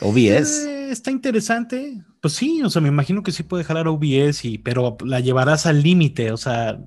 OBS. 0.00 0.64
Eh, 0.66 0.90
está 0.90 1.10
interesante. 1.10 2.02
Pues 2.20 2.34
sí, 2.34 2.62
o 2.62 2.70
sea, 2.70 2.82
me 2.82 2.88
imagino 2.88 3.22
que 3.22 3.32
sí 3.32 3.42
puede 3.42 3.64
jalar 3.64 3.88
OBS, 3.88 4.44
y, 4.44 4.58
pero 4.58 4.96
la 5.04 5.20
llevarás 5.20 5.66
al 5.66 5.82
límite. 5.82 6.32
O 6.32 6.36
sea, 6.36 6.78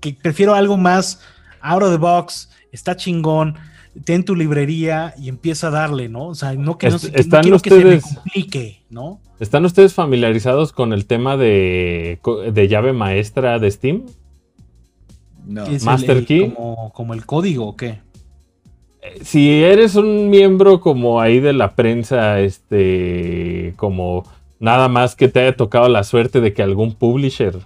que 0.00 0.14
prefiero 0.14 0.54
algo 0.54 0.76
más 0.76 1.20
out 1.60 1.82
of 1.82 1.90
the 1.90 1.98
box, 1.98 2.50
está 2.72 2.96
chingón, 2.96 3.56
ten 4.04 4.24
tu 4.24 4.34
librería 4.34 5.14
y 5.18 5.28
empieza 5.28 5.68
a 5.68 5.70
darle, 5.70 6.08
¿no? 6.08 6.28
O 6.28 6.34
sea, 6.34 6.54
no, 6.54 6.78
que 6.78 6.90
no, 6.90 6.98
se, 6.98 7.12
quiero 7.12 7.60
que 7.60 7.70
se 7.70 7.84
me 7.84 8.00
complique, 8.00 8.82
¿no? 8.90 9.20
¿Están 9.38 9.64
ustedes 9.64 9.94
familiarizados 9.94 10.72
con 10.72 10.92
el 10.92 11.06
tema 11.06 11.36
de, 11.36 12.20
de 12.52 12.68
llave 12.68 12.92
maestra 12.92 13.58
de 13.58 13.70
Steam? 13.70 14.02
No. 15.46 15.64
Master 15.82 16.24
Key. 16.24 16.52
Como, 16.52 16.92
como 16.92 17.14
el 17.14 17.26
código 17.26 17.66
o 17.66 17.76
qué? 17.76 18.00
Si 19.22 19.62
eres 19.62 19.96
un 19.96 20.30
miembro 20.30 20.80
como 20.80 21.20
ahí 21.20 21.40
de 21.40 21.52
la 21.52 21.74
prensa, 21.74 22.40
este, 22.40 23.74
como 23.76 24.24
nada 24.60 24.88
más 24.88 25.16
que 25.16 25.28
te 25.28 25.40
haya 25.40 25.56
tocado 25.56 25.88
la 25.88 26.04
suerte 26.04 26.40
de 26.40 26.52
que 26.52 26.62
algún 26.62 26.94
publisher 26.94 27.58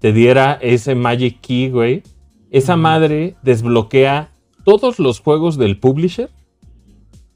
te 0.00 0.12
diera 0.12 0.58
ese 0.60 0.94
Magic 0.94 1.40
Key, 1.40 1.70
güey, 1.70 2.02
esa 2.50 2.76
madre 2.76 3.34
desbloquea 3.42 4.30
todos 4.64 4.98
los 4.98 5.20
juegos 5.20 5.58
del 5.58 5.78
publisher 5.78 6.30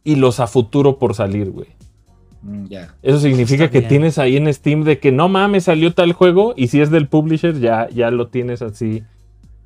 y 0.03 0.17
los 0.17 0.41
a 0.41 0.47
futuro 0.47 0.99
por 0.99 1.15
salir, 1.15 1.51
güey. 1.51 1.69
Mm, 2.43 2.67
Eso 3.03 3.19
significa 3.19 3.71
que 3.71 3.83
tienes 3.83 4.19
ahí 4.19 4.37
en 4.37 4.53
Steam 4.53 4.85
de 4.85 4.99
que 4.99 5.13
no 5.13 5.29
mames, 5.29 5.65
salió 5.65 5.93
tal 5.93 6.13
juego 6.13 6.55
y 6.57 6.69
si 6.69 6.81
es 6.81 6.91
del 6.91 7.09
publisher 7.09 7.59
ya, 7.59 7.89
ya 7.91 8.11
lo 8.11 8.29
tienes 8.29 8.63
así 8.63 9.03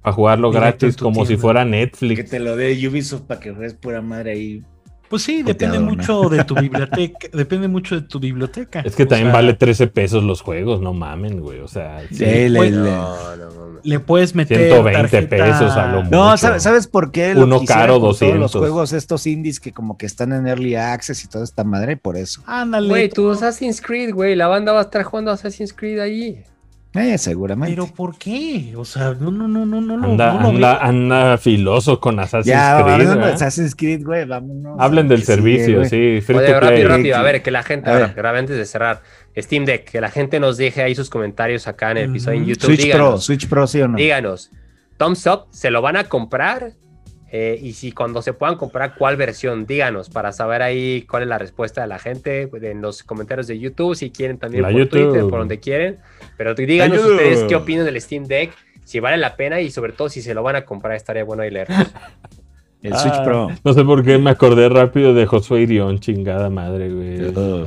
a 0.02 0.12
jugarlo 0.12 0.50
gratis 0.50 0.96
como 0.96 1.26
si 1.26 1.36
fuera 1.36 1.64
Netflix. 1.64 2.22
Que 2.22 2.28
te 2.28 2.40
lo 2.40 2.56
dé 2.56 2.72
Ubisoft 2.88 3.22
para 3.22 3.40
que 3.40 3.52
juegues 3.52 3.74
pura 3.74 4.00
madre 4.00 4.32
ahí 4.32 4.64
pues 5.10 5.24
sí, 5.24 5.42
depende 5.42 5.80
mucho 5.80 6.28
de 6.28 6.44
tu 6.44 6.54
biblioteca. 6.54 7.28
depende 7.32 7.66
mucho 7.66 7.96
de 7.96 8.02
tu 8.02 8.20
biblioteca. 8.20 8.78
Es 8.78 8.94
que 8.94 9.06
también 9.06 9.32
vale 9.32 9.54
13 9.54 9.88
pesos 9.88 10.22
los 10.22 10.40
juegos, 10.40 10.80
no 10.80 10.94
mamen, 10.94 11.40
güey. 11.40 11.58
O 11.58 11.66
sea, 11.66 12.00
sí, 12.12 12.24
le, 12.24 12.70
le, 13.82 13.98
puedes 13.98 14.36
meter 14.36 14.70
120 14.70 15.22
pesos 15.22 15.72
a 15.72 15.90
lo 15.90 16.04
mucho. 16.04 16.16
No, 16.16 16.36
¿sabes, 16.36 16.86
por 16.86 17.10
qué? 17.10 17.34
Lo 17.34 17.42
Uno 17.42 17.64
caro, 17.64 17.98
200. 17.98 18.38
los 18.38 18.52
juegos 18.52 18.92
estos 18.92 19.26
indies 19.26 19.58
que 19.58 19.72
como 19.72 19.98
que 19.98 20.06
están 20.06 20.32
en 20.32 20.46
Early 20.46 20.76
Access 20.76 21.24
y 21.24 21.28
toda 21.28 21.42
esta 21.42 21.64
madre, 21.64 21.96
por 21.96 22.16
eso. 22.16 22.44
Ándale. 22.46 22.88
Güey, 22.88 23.08
tu 23.08 23.28
Assassin's 23.32 23.80
Creed, 23.80 24.14
güey. 24.14 24.36
La 24.36 24.46
banda 24.46 24.70
va 24.72 24.78
a 24.78 24.82
estar 24.82 25.02
jugando 25.02 25.32
Assassin's 25.32 25.72
Creed 25.72 25.98
ahí. 25.98 26.44
Eh, 26.92 27.18
seguramente. 27.18 27.72
Pero 27.72 27.86
¿por 27.86 28.18
qué? 28.18 28.74
O 28.76 28.84
sea, 28.84 29.14
no, 29.18 29.30
no, 29.30 29.46
no, 29.46 29.64
no, 29.64 29.80
no. 29.80 30.04
Anda, 30.04 30.32
no 30.34 30.48
anda, 30.48 30.78
anda, 30.78 31.38
filoso 31.38 32.00
con 32.00 32.18
Assassin's 32.18 32.46
ya, 32.46 32.82
Creed. 32.84 33.06
Ya, 33.06 33.26
Assassin's 33.26 33.76
Creed, 33.76 34.04
güey, 34.04 34.24
vámonos. 34.24 34.76
Hablen 34.80 35.06
del 35.06 35.22
servicio, 35.22 35.84
sí. 35.84 36.20
Free 36.20 36.38
Oye, 36.38 36.58
rápido, 36.58 36.88
rápido, 36.88 37.16
a 37.16 37.22
ver, 37.22 37.42
que 37.42 37.52
la 37.52 37.62
gente, 37.62 37.88
ahora, 37.88 38.38
antes 38.38 38.56
de 38.56 38.66
cerrar, 38.66 39.02
Steam 39.38 39.64
Deck, 39.66 39.88
que 39.88 40.00
la 40.00 40.10
gente 40.10 40.40
nos 40.40 40.56
deje 40.56 40.82
ahí 40.82 40.96
sus 40.96 41.10
comentarios 41.10 41.68
acá 41.68 41.92
en 41.92 41.98
el 41.98 42.10
episodio 42.10 42.38
en 42.38 42.46
YouTube. 42.46 42.74
Switch 42.74 42.92
Pro, 42.92 43.18
Switch 43.18 43.48
Pro, 43.48 43.66
sí 43.68 43.80
o 43.80 43.86
no. 43.86 43.96
Díganos, 43.96 44.50
Thumbs 44.96 45.26
Up, 45.26 45.46
¿se 45.50 45.70
lo 45.70 45.82
van 45.82 45.96
a 45.96 46.04
comprar? 46.04 46.72
Eh, 47.32 47.60
y 47.62 47.74
si 47.74 47.92
cuando 47.92 48.22
se 48.22 48.32
puedan 48.32 48.56
comprar, 48.56 48.96
¿cuál 48.96 49.16
versión? 49.16 49.64
Díganos 49.64 50.10
para 50.10 50.32
saber 50.32 50.62
ahí 50.62 51.02
cuál 51.08 51.22
es 51.22 51.28
la 51.28 51.38
respuesta 51.38 51.80
de 51.80 51.86
la 51.86 52.00
gente 52.00 52.50
en 52.60 52.82
los 52.82 53.04
comentarios 53.04 53.46
de 53.46 53.58
YouTube, 53.58 53.94
si 53.94 54.10
quieren 54.10 54.38
también 54.38 54.64
por 54.64 54.72
Twitter, 54.72 55.20
por 55.22 55.38
donde 55.38 55.60
quieren. 55.60 55.98
Pero 56.36 56.54
díganos 56.54 57.04
ustedes 57.04 57.44
qué 57.44 57.54
opinan 57.54 57.84
del 57.84 58.00
Steam 58.00 58.24
Deck, 58.24 58.52
si 58.84 58.98
vale 58.98 59.16
la 59.16 59.36
pena 59.36 59.60
y 59.60 59.70
sobre 59.70 59.92
todo 59.92 60.08
si 60.08 60.22
se 60.22 60.34
lo 60.34 60.42
van 60.42 60.56
a 60.56 60.64
comprar, 60.64 60.96
estaría 60.96 61.22
bueno 61.22 61.44
ahí 61.44 61.50
leer. 61.50 61.68
El 62.82 62.96
Switch 62.96 63.14
ah, 63.14 63.24
Pro. 63.24 63.50
No 63.62 63.74
sé 63.74 63.84
por 63.84 64.02
qué 64.02 64.16
me 64.16 64.30
acordé 64.30 64.68
rápido 64.70 65.12
de 65.12 65.26
Josué 65.26 65.60
Irión, 65.60 66.00
chingada 66.00 66.48
madre, 66.48 66.88
güey. 66.88 67.66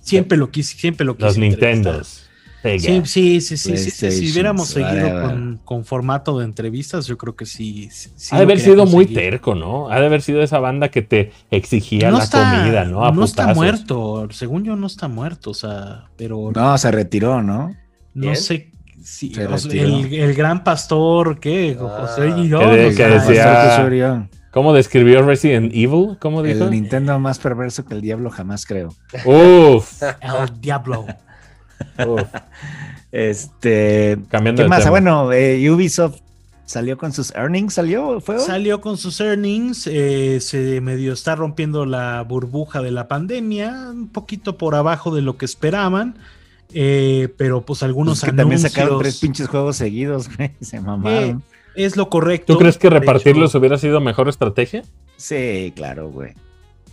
Siempre 0.00 0.38
lo 0.38 0.50
quise, 0.50 0.78
siempre 0.78 1.04
lo 1.04 1.16
quise. 1.16 1.26
Los 1.26 1.38
Nintendos. 1.38 2.29
Sí, 2.62 3.40
sí, 3.40 3.40
sí, 3.40 3.56
sí, 3.56 4.10
Si 4.10 4.32
hubiéramos 4.32 4.68
seguido 4.68 5.58
con, 5.64 5.84
formato 5.84 6.38
de 6.38 6.44
entrevistas, 6.44 7.06
yo 7.06 7.16
creo 7.16 7.34
que 7.34 7.46
sí. 7.46 7.88
ha 8.30 8.36
de 8.36 8.42
haber 8.42 8.60
sido 8.60 8.84
muy 8.86 9.06
terco, 9.06 9.54
¿no? 9.54 9.88
Ha 9.90 9.98
de 10.00 10.06
haber 10.06 10.22
sido 10.22 10.42
esa 10.42 10.58
banda 10.58 10.88
que 10.88 11.02
te 11.02 11.32
exigía 11.50 12.10
la 12.10 12.26
comida, 12.26 12.84
¿no? 12.84 13.10
no 13.10 13.24
está 13.24 13.54
muerto. 13.54 14.28
Según 14.30 14.64
yo, 14.64 14.76
no 14.76 14.86
está 14.86 15.08
muerto, 15.08 15.50
o 15.50 15.54
sea, 15.54 16.08
pero. 16.16 16.52
No, 16.54 16.76
se 16.78 16.90
retiró, 16.90 17.42
¿no? 17.42 17.74
No 18.14 18.34
sé. 18.34 18.70
Si, 19.02 19.32
el, 19.34 20.34
gran 20.34 20.62
pastor, 20.62 21.40
¿qué? 21.40 21.74
Ah. 21.80 22.06
José 22.06 22.32
decía, 22.34 24.28
¿Cómo 24.50 24.74
describió 24.74 25.22
Resident 25.22 25.72
Evil? 25.74 26.18
¿Cómo 26.18 26.42
dijo? 26.42 26.64
El 26.64 26.72
Nintendo 26.72 27.18
más 27.18 27.38
perverso 27.38 27.86
que 27.86 27.94
el 27.94 28.02
diablo 28.02 28.30
jamás 28.30 28.66
creo. 28.66 28.94
Uf. 29.24 30.02
el 30.02 30.60
diablo 30.60 31.06
este. 33.12 34.18
Cambiando 34.28 34.62
¿Qué 34.62 34.68
más? 34.68 34.86
Ah, 34.86 34.90
bueno, 34.90 35.32
eh, 35.32 35.70
Ubisoft 35.70 36.20
salió 36.70 36.96
con 36.96 37.12
sus 37.12 37.34
earnings, 37.34 37.74
¿salió? 37.74 38.20
¿Fue 38.20 38.38
Salió 38.38 38.80
con 38.80 38.96
sus 38.96 39.20
earnings, 39.20 39.88
eh, 39.88 40.38
se 40.40 40.80
medio 40.80 41.12
está 41.12 41.34
rompiendo 41.34 41.84
la 41.84 42.22
burbuja 42.22 42.80
de 42.80 42.92
la 42.92 43.08
pandemia, 43.08 43.88
un 43.90 44.08
poquito 44.08 44.56
por 44.56 44.76
abajo 44.76 45.12
de 45.14 45.20
lo 45.22 45.36
que 45.36 45.46
esperaban. 45.46 46.16
Eh, 46.72 47.28
pero 47.36 47.62
pues 47.62 47.82
algunos 47.82 48.20
pues 48.20 48.36
también 48.36 48.60
sacaron 48.60 49.00
tres 49.00 49.18
pinches 49.18 49.48
juegos 49.48 49.76
seguidos, 49.76 50.28
se 50.60 50.80
mamaron. 50.80 51.42
es 51.74 51.96
lo 51.96 52.08
correcto. 52.08 52.52
¿Tú 52.52 52.60
crees 52.60 52.78
que 52.78 52.88
repartirlos 52.88 53.52
hubiera 53.56 53.76
sido 53.76 54.00
mejor 54.00 54.28
estrategia? 54.28 54.84
Sí, 55.16 55.72
claro, 55.74 56.10
güey. 56.10 56.34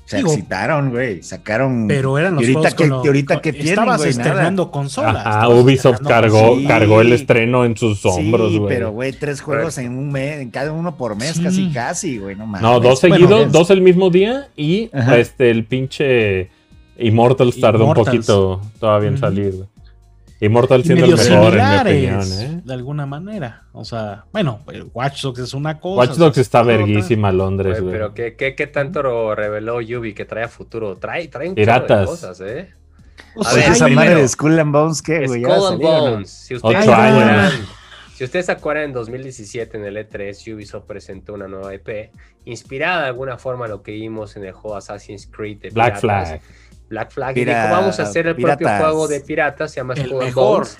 Se 0.07 0.19
excitaron, 0.19 0.91
güey. 0.91 1.21
Sacaron. 1.21 1.85
Pero 1.87 2.17
eran 2.17 2.35
los 2.35 2.43
y 2.43 2.53
ahorita 2.53 2.75
que, 2.75 2.85
ahorita 2.85 3.41
que 3.41 3.51
tienen, 3.51 3.71
Estabas 3.71 4.05
estrenando 4.05 4.71
consolas. 4.71 5.21
Ah, 5.25 5.49
Ubisoft 5.49 6.01
cargó, 6.01 6.57
cargó 6.65 7.01
el 7.01 7.11
estreno 7.11 7.65
en 7.65 7.75
sus 7.75 8.05
hombros, 8.05 8.57
güey. 8.57 8.73
pero, 8.73 8.91
güey, 8.91 9.11
tres 9.11 9.41
juegos 9.41 9.77
en 9.77 9.97
un 9.97 10.09
mes, 10.09 10.39
en 10.39 10.49
cada 10.49 10.71
uno 10.71 10.95
por 10.95 11.17
mes, 11.17 11.37
casi, 11.41 11.69
casi, 11.71 12.19
güey. 12.19 12.37
No 12.37 12.45
mames. 12.45 12.61
No, 12.61 12.79
dos 12.79 12.99
seguidos, 12.99 13.51
dos 13.51 13.69
el 13.69 13.81
mismo 13.81 14.09
día 14.09 14.47
y 14.55 14.89
este, 14.93 15.51
el 15.51 15.65
pinche 15.65 16.49
Immortals 16.97 17.59
tardó 17.59 17.85
un 17.85 17.93
poquito 17.93 18.61
todavía 18.79 19.09
en 19.09 19.17
salir, 19.17 19.55
güey. 19.55 19.67
Immortal 20.39 20.83
siendo 20.83 21.05
el 21.05 21.15
mejor, 21.15 21.57
en 21.57 21.65
mi 21.65 21.77
opinión, 21.77 22.31
¿eh? 22.39 22.61
De 22.63 22.73
alguna 22.73 23.05
manera. 23.05 23.63
O 23.71 23.83
sea, 23.83 24.25
bueno, 24.31 24.61
Watch 24.93 25.23
Dogs 25.23 25.39
es 25.39 25.53
una 25.53 25.79
cosa. 25.79 25.97
Watch 25.97 26.17
Dogs 26.17 26.37
está 26.37 26.61
verguísima 26.61 27.31
Londres, 27.31 27.81
güey. 27.81 27.91
Pero 27.91 28.13
¿qué, 28.13 28.35
¿qué, 28.35 28.53
qué, 28.53 28.67
tanto 28.67 29.33
reveló 29.33 29.81
Yubi 29.81 30.13
que 30.13 30.25
trae 30.25 30.43
a 30.43 30.47
futuro? 30.47 30.95
Trae, 30.95 31.27
trae 31.27 31.49
un 31.49 31.55
Piratas. 31.55 32.01
de 32.01 32.05
cosas, 32.05 32.41
¿eh? 32.41 32.73
O 33.35 33.45
a 33.45 33.53
ver, 33.53 33.71
esa 33.71 33.87
madre 33.87 34.15
de 34.15 34.27
Skull 34.27 34.59
and 34.59 34.71
Bones, 34.71 35.01
¿qué, 35.01 35.25
güey? 35.25 35.41
Skull 35.41 35.73
and 35.73 35.81
Bones. 35.81 36.29
Si 36.29 36.55
ustedes, 36.55 36.85
se 36.85 36.91
acuerdan, 36.91 37.51
si 38.15 38.23
ustedes 38.23 38.45
se 38.45 38.51
acuerdan, 38.51 38.83
en 38.85 38.93
2017 38.93 39.77
en 39.77 39.85
el 39.85 39.97
E3, 39.97 40.53
Ubisoft 40.53 40.85
presentó 40.85 41.33
una 41.33 41.47
nueva 41.47 41.73
IP 41.73 42.11
inspirada 42.45 43.01
de 43.01 43.07
alguna 43.07 43.37
forma 43.37 43.65
en 43.65 43.71
lo 43.71 43.81
que 43.81 43.91
vimos 43.91 44.37
en 44.37 44.45
el 44.45 44.53
juego 44.53 44.77
Assassin's 44.77 45.27
Creed 45.27 45.59
de 45.59 45.69
Black 45.71 45.99
Flag 45.99 46.41
Black 46.89 47.11
Flag 47.11 47.37
y 47.37 47.45
dijo, 47.45 47.57
vamos 47.69 47.99
a 47.99 48.03
hacer 48.03 48.27
el 48.27 48.35
propio 48.35 48.67
juego 48.67 49.07
de 49.07 49.19
piratas, 49.21 49.71
se 49.71 49.77
llama 49.77 49.95
Skull 49.95 50.31
Bones. 50.33 50.77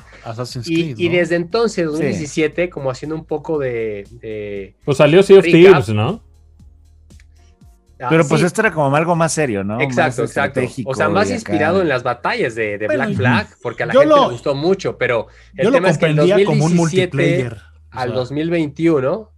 y, 0.66 1.10
desde 1.10 1.36
entonces, 1.36 1.86
2017, 1.86 2.70
como 2.70 2.90
haciendo 2.90 3.16
un 3.16 3.26
poco 3.26 3.60
de... 3.60 4.76
pues 4.86 4.98
salió 4.98 5.24
Sea 5.24 5.40
of 5.40 5.46
Thieves, 5.46 5.90
¿no? 5.90 6.24
Ah, 8.00 8.08
Pero 8.12 8.28
pues 8.28 8.44
esto 8.44 8.62
era 8.62 8.72
como 8.72 8.96
algo 8.96 9.16
más 9.16 9.34
serio, 9.34 9.64
¿no? 9.64 9.82
Exacto, 9.82 10.22
exacto. 10.22 10.62
O 10.86 10.94
sea, 10.94 11.10
más 11.10 11.32
inspirado 11.32 11.82
en 11.82 11.90
las 11.90 12.04
batallas 12.04 12.54
de, 12.54 12.78
Black 12.78 13.16
Flag, 13.16 13.48
porque 13.62 13.84
a 13.84 13.86
la 13.88 13.94
gente 13.94 14.08
le 14.08 14.30
gustó 14.30 14.54
mucho, 14.56 14.98
pero 14.98 15.28
el 15.56 15.72
tema 15.72 15.90
es 15.90 15.98
que 15.98 16.06
en 16.06 16.16
2017 16.16 16.46
como 16.46 16.66
un 16.66 16.76
multiplayer. 16.76 17.58
al 17.92 18.14
2021 18.14 19.32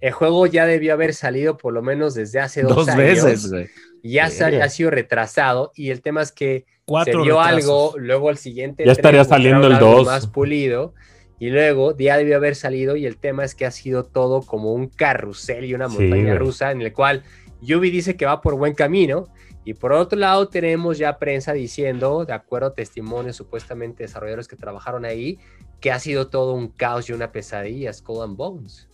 el 0.00 0.12
juego 0.12 0.46
ya 0.46 0.64
debió 0.64 0.92
haber 0.92 1.12
salido 1.12 1.56
por 1.56 1.72
lo 1.72 1.82
menos 1.82 2.14
desde 2.14 2.38
hace 2.38 2.62
dos, 2.62 2.76
dos 2.76 2.88
años. 2.88 3.24
veces, 3.24 3.50
güey 3.50 3.68
ya 4.02 4.26
ha 4.26 4.68
sido 4.68 4.90
retrasado 4.90 5.72
y 5.74 5.90
el 5.90 6.02
tema 6.02 6.22
es 6.22 6.32
que 6.32 6.66
se 7.04 7.10
dio 7.10 7.40
algo, 7.40 7.94
luego 7.96 8.30
el 8.30 8.38
siguiente 8.38 8.84
ya 8.84 8.92
estaría 8.92 9.24
saliendo 9.24 9.66
el 9.66 9.78
2 9.78 10.06
más 10.06 10.26
pulido 10.26 10.94
y 11.38 11.50
luego 11.50 11.96
ya 11.96 12.16
debió 12.16 12.36
haber 12.36 12.54
salido 12.54 12.96
y 12.96 13.06
el 13.06 13.18
tema 13.18 13.44
es 13.44 13.54
que 13.54 13.66
ha 13.66 13.70
sido 13.70 14.04
todo 14.04 14.42
como 14.42 14.72
un 14.72 14.88
carrusel 14.88 15.64
y 15.64 15.74
una 15.74 15.88
montaña 15.88 16.34
rusa 16.34 16.70
en 16.70 16.82
el 16.82 16.92
cual 16.92 17.22
Yubi 17.60 17.90
dice 17.90 18.16
que 18.16 18.26
va 18.26 18.40
por 18.40 18.56
buen 18.56 18.74
camino 18.74 19.26
y 19.64 19.74
por 19.74 19.92
otro 19.92 20.18
lado 20.18 20.48
tenemos 20.48 20.96
ya 20.96 21.18
prensa 21.18 21.52
diciendo, 21.52 22.24
de 22.24 22.32
acuerdo 22.32 22.68
a 22.68 22.74
testimonios 22.74 23.36
supuestamente 23.36 24.04
desarrolladores 24.04 24.48
que 24.48 24.56
trabajaron 24.56 25.04
ahí, 25.04 25.38
que 25.80 25.92
ha 25.92 25.98
sido 25.98 26.28
todo 26.28 26.54
un 26.54 26.68
caos 26.68 27.10
y 27.10 27.12
una 27.12 27.32
pesadilla, 27.32 27.92
Skull 27.92 28.22
and 28.22 28.36
Bones, 28.36 28.88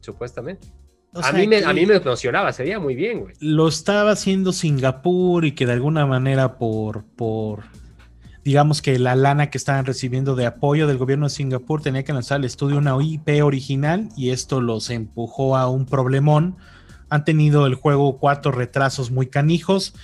supuestamente 0.00 0.68
a, 1.14 1.32
mí 1.32 1.46
me, 1.46 1.64
a 1.64 1.72
mí 1.72 1.84
me 1.84 1.96
emocionaba, 1.96 2.52
sería 2.52 2.80
muy 2.80 2.94
bien, 2.94 3.20
güey. 3.20 3.34
Lo 3.40 3.68
estaba 3.68 4.12
haciendo 4.12 4.52
Singapur 4.52 5.44
y 5.44 5.52
que 5.52 5.66
de 5.66 5.72
alguna 5.72 6.06
manera 6.06 6.56
por, 6.58 7.04
por, 7.04 7.64
digamos 8.44 8.80
que 8.80 8.98
la 8.98 9.14
lana 9.14 9.50
que 9.50 9.58
estaban 9.58 9.84
recibiendo 9.84 10.34
de 10.34 10.46
apoyo 10.46 10.86
del 10.86 10.98
gobierno 10.98 11.26
de 11.26 11.30
Singapur 11.30 11.82
tenía 11.82 12.04
que 12.04 12.12
lanzar 12.12 12.38
el 12.38 12.44
estudio 12.44 12.78
una 12.78 12.96
IP 13.00 13.44
original 13.44 14.08
y 14.16 14.30
esto 14.30 14.60
los 14.60 14.90
empujó 14.90 15.56
a 15.56 15.68
un 15.68 15.86
problemón. 15.86 16.56
Han 17.10 17.24
tenido 17.24 17.66
el 17.66 17.74
juego 17.74 18.18
cuatro 18.18 18.52
retrasos 18.52 19.10
muy 19.10 19.26
canijos 19.26 19.94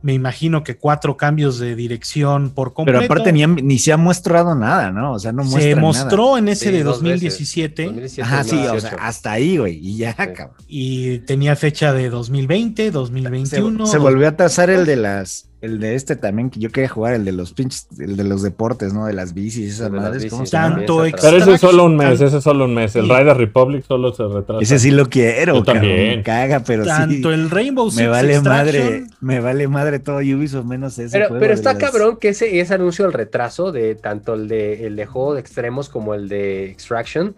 me 0.00 0.12
imagino 0.12 0.62
que 0.62 0.76
cuatro 0.76 1.16
cambios 1.16 1.58
de 1.58 1.74
dirección 1.74 2.50
por 2.50 2.72
completo. 2.72 3.00
Pero 3.00 3.12
aparte 3.12 3.32
ni, 3.32 3.78
se 3.78 3.92
ha 3.92 3.96
mostrado 3.96 4.54
nada, 4.54 4.90
¿no? 4.90 5.12
O 5.12 5.18
sea, 5.18 5.32
no 5.32 5.42
muestra 5.44 5.74
Se 5.74 5.76
mostró 5.76 6.38
en 6.38 6.48
ese 6.48 6.70
de 6.70 6.84
2017. 6.84 8.06
Ajá, 8.22 8.44
sí, 8.44 8.56
o 8.56 8.80
sea, 8.80 8.96
hasta 9.00 9.32
ahí, 9.32 9.56
güey, 9.58 9.76
y 9.76 9.96
ya, 9.96 10.14
cabrón. 10.14 10.56
Y 10.66 11.18
tenía 11.20 11.56
fecha 11.56 11.92
de 11.92 12.10
2020, 12.10 12.90
2021. 12.90 13.86
Se, 13.86 13.92
se 13.92 13.98
volvió 13.98 14.28
a 14.28 14.36
trazar 14.36 14.70
el 14.70 14.86
de 14.86 14.96
las 14.96 15.48
el 15.60 15.80
de 15.80 15.96
este 15.96 16.14
también, 16.14 16.50
que 16.50 16.60
yo 16.60 16.70
quería 16.70 16.88
jugar, 16.88 17.14
el 17.14 17.24
de 17.24 17.32
los 17.32 17.52
pinches, 17.52 17.88
el 17.98 18.16
de 18.16 18.22
los 18.22 18.42
deportes, 18.42 18.94
¿no? 18.94 19.06
De 19.06 19.12
las 19.12 19.34
bicis, 19.34 19.74
esas 19.74 19.90
madres. 19.90 20.32
Tanto 20.50 21.04
Pero 21.20 21.36
ese 21.36 21.54
es 21.54 21.60
solo 21.60 21.84
un 21.84 21.96
mes, 21.96 22.20
ese 22.20 22.38
es 22.38 22.44
solo 22.44 22.66
un 22.66 22.74
mes. 22.74 22.94
El 22.94 23.08
Rider 23.08 23.36
Republic 23.36 23.84
solo 23.84 24.12
se 24.12 24.22
retrasa. 24.28 24.62
Ese 24.62 24.78
sí 24.78 24.92
lo 24.92 25.06
quiero, 25.06 25.64
también. 25.64 26.22
caga, 26.22 26.60
pero 26.60 26.84
Tanto 26.84 27.32
el 27.32 27.50
Rainbow 27.50 27.90
Six 27.90 28.02
Me 28.02 28.08
vale 28.08 28.40
madre, 28.40 29.06
me 29.20 29.40
vale 29.40 29.66
madre 29.66 29.98
todo 29.98 30.18
Ubisoft 30.18 30.64
menos 30.64 30.98
ese 30.98 31.18
pero, 31.18 31.38
Pero 31.38 31.54
está 31.54 31.76
cabrón 31.76 32.18
que 32.18 32.28
ese, 32.28 32.60
ese 32.60 32.74
anuncio 32.74 33.04
del 33.04 33.14
retraso 33.14 33.72
de 33.72 33.96
tanto 33.96 34.34
el 34.34 34.46
de, 34.46 34.86
el 34.86 34.94
de 34.94 35.06
juego 35.06 35.34
de 35.34 35.40
extremos 35.40 35.88
como 35.88 36.14
el 36.14 36.28
de 36.28 36.70
Extraction 36.70 37.34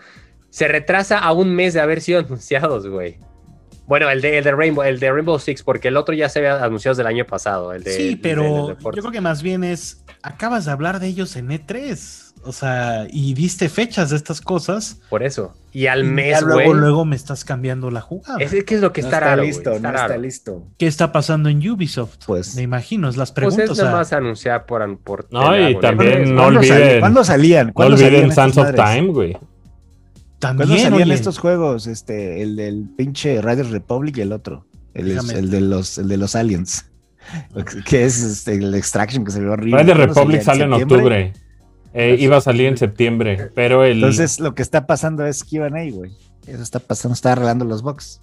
se 0.51 0.69
retrasa 0.69 1.19
a 1.19 1.33
un 1.33 1.55
mes 1.55 1.75
de 1.75 1.81
haber 1.81 2.01
sido 2.01 2.19
anunciados, 2.27 2.87
güey. 2.87 3.17
Bueno, 3.91 4.09
el 4.09 4.21
de, 4.21 4.39
el 4.39 4.45
de 4.45 4.53
Rainbow, 4.53 4.85
el 4.85 5.01
de 5.01 5.11
Rainbow 5.11 5.37
Six, 5.37 5.65
porque 5.65 5.89
el 5.89 5.97
otro 5.97 6.15
ya 6.15 6.29
se 6.29 6.39
había 6.39 6.63
anunciado 6.63 6.95
desde 6.95 7.03
el 7.03 7.13
año 7.13 7.27
pasado. 7.27 7.73
El 7.73 7.83
de, 7.83 7.91
sí, 7.91 8.15
pero 8.15 8.79
yo 8.79 8.91
creo 9.03 9.11
que 9.11 9.21
más 9.21 9.43
bien 9.43 9.65
es, 9.65 10.05
acabas 10.23 10.67
de 10.67 10.71
hablar 10.71 11.01
de 11.01 11.09
ellos 11.09 11.35
en 11.35 11.49
E3. 11.49 12.33
O 12.45 12.53
sea, 12.53 13.09
y 13.11 13.35
diste 13.35 13.69
fechas 13.69 14.11
de 14.11 14.17
estas 14.17 14.41
cosas. 14.41 15.01
Por 15.11 15.25
eso. 15.25 15.57
Y 15.73 15.89
al 15.89 16.05
mes, 16.05 16.41
güey. 16.41 16.67
Luego, 16.67 16.75
luego 16.75 17.05
me 17.05 17.17
estás 17.17 17.45
cambiando 17.45 17.91
la 17.91 18.01
jugada. 18.01 18.39
Es, 18.39 18.53
¿Qué 18.65 18.77
es 18.77 18.81
lo 18.81 18.93
que 18.93 19.01
está, 19.01 19.19
raro, 19.19 19.43
listo? 19.43 19.73
Está 19.73 19.91
no 19.91 19.99
está 19.99 20.17
listo. 20.17 20.69
¿Qué 20.79 20.87
está 20.87 21.11
pasando 21.11 21.49
en 21.49 21.69
Ubisoft? 21.69 22.27
Pues. 22.27 22.55
Me 22.55 22.63
imagino, 22.63 23.09
es 23.09 23.17
las 23.17 23.33
preguntas. 23.33 23.67
Pues 23.67 23.79
es 23.79 23.85
nada 23.85 23.97
más 23.97 24.13
anunciar 24.13 24.67
por. 24.67 24.99
por 24.99 25.27
no, 25.33 25.69
y 25.69 25.79
también 25.81 26.33
no 26.33 26.47
olviden. 26.47 27.01
¿Cuándo 27.01 27.25
salían? 27.25 27.73
¿Cuándo 27.73 27.97
no 27.97 28.07
olviden 28.07 28.31
Sands 28.31 28.57
of 28.57 28.73
Time, 28.73 29.09
güey. 29.09 29.37
También. 30.41 30.69
¿Cuándo 30.69 30.91
salían 30.91 31.11
estos 31.13 31.39
juegos? 31.39 31.87
Este, 31.87 32.43
el 32.43 32.57
del 32.57 32.89
pinche 32.97 33.41
Radio 33.41 33.65
Republic 33.65 34.17
y 34.19 34.23
el 34.23 34.33
otro. 34.33 34.67
El, 34.95 35.11
el, 35.11 35.51
de, 35.51 35.61
los, 35.61 35.99
el 35.99 36.09
de 36.09 36.17
los 36.17 36.35
aliens. 36.35 36.87
que 37.87 38.05
es 38.05 38.21
este, 38.23 38.55
el 38.55 38.75
Extraction 38.75 39.25
que 39.25 39.31
se 39.31 39.41
ve 39.41 39.49
horrible. 39.49 39.77
Radio 39.77 39.95
Republic 39.95 40.43
sale 40.43 40.65
en 40.65 40.73
octubre. 40.73 41.33
Eh, 41.93 42.17
iba 42.19 42.37
a 42.37 42.41
salir 42.41 42.67
en 42.67 42.77
septiembre, 42.77 43.51
pero 43.55 43.85
el. 43.85 43.99
Entonces 43.99 44.41
lo 44.41 44.55
que 44.55 44.63
está 44.63 44.87
pasando 44.87 45.27
es 45.27 45.45
QA, 45.45 45.69
güey. 45.69 46.13
Eso 46.47 46.63
está 46.63 46.79
pasando, 46.79 47.15
está 47.15 47.33
arreglando 47.33 47.65
los 47.65 47.83
bugs. 47.83 48.21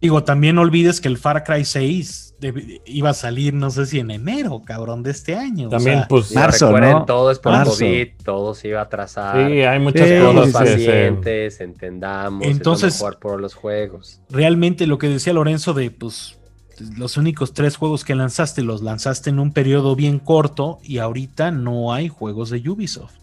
Digo, 0.00 0.22
también 0.22 0.54
no 0.56 0.62
olvides 0.62 1.00
que 1.00 1.08
el 1.08 1.18
Far 1.18 1.42
Cry 1.42 1.64
6 1.64 2.36
iba 2.86 3.10
a 3.10 3.14
salir, 3.14 3.52
no 3.52 3.70
sé 3.70 3.86
si 3.86 3.98
en 3.98 4.12
enero, 4.12 4.62
cabrón, 4.64 5.02
de 5.02 5.10
este 5.10 5.34
año. 5.34 5.68
También, 5.68 6.04
pues, 6.08 6.32
marzo, 6.32 6.78
¿no? 6.78 7.04
todo 7.04 7.32
es 7.32 7.40
por 7.40 7.64
COVID, 7.64 8.08
todo 8.22 8.54
se 8.54 8.68
iba 8.68 8.80
a 8.80 8.84
atrasar. 8.84 9.48
Sí, 9.48 9.62
hay 9.62 9.78
muchas 9.80 10.08
cosas. 10.22 10.52
pacientes, 10.52 11.60
entendamos. 11.60 12.46
Entonces, 12.46 12.94
es 13.02 13.16
por 13.16 13.40
los 13.40 13.54
juegos. 13.54 14.20
Realmente 14.30 14.86
lo 14.86 14.98
que 14.98 15.08
decía 15.08 15.32
Lorenzo 15.32 15.74
de, 15.74 15.90
pues, 15.90 16.38
los 16.96 17.16
únicos 17.16 17.52
tres 17.54 17.76
juegos 17.76 18.04
que 18.04 18.14
lanzaste 18.14 18.62
los 18.62 18.82
lanzaste 18.82 19.30
en 19.30 19.40
un 19.40 19.52
periodo 19.52 19.96
bien 19.96 20.20
corto 20.20 20.78
y 20.84 20.98
ahorita 20.98 21.50
no 21.50 21.92
hay 21.92 22.08
juegos 22.08 22.50
de 22.50 22.68
Ubisoft. 22.68 23.17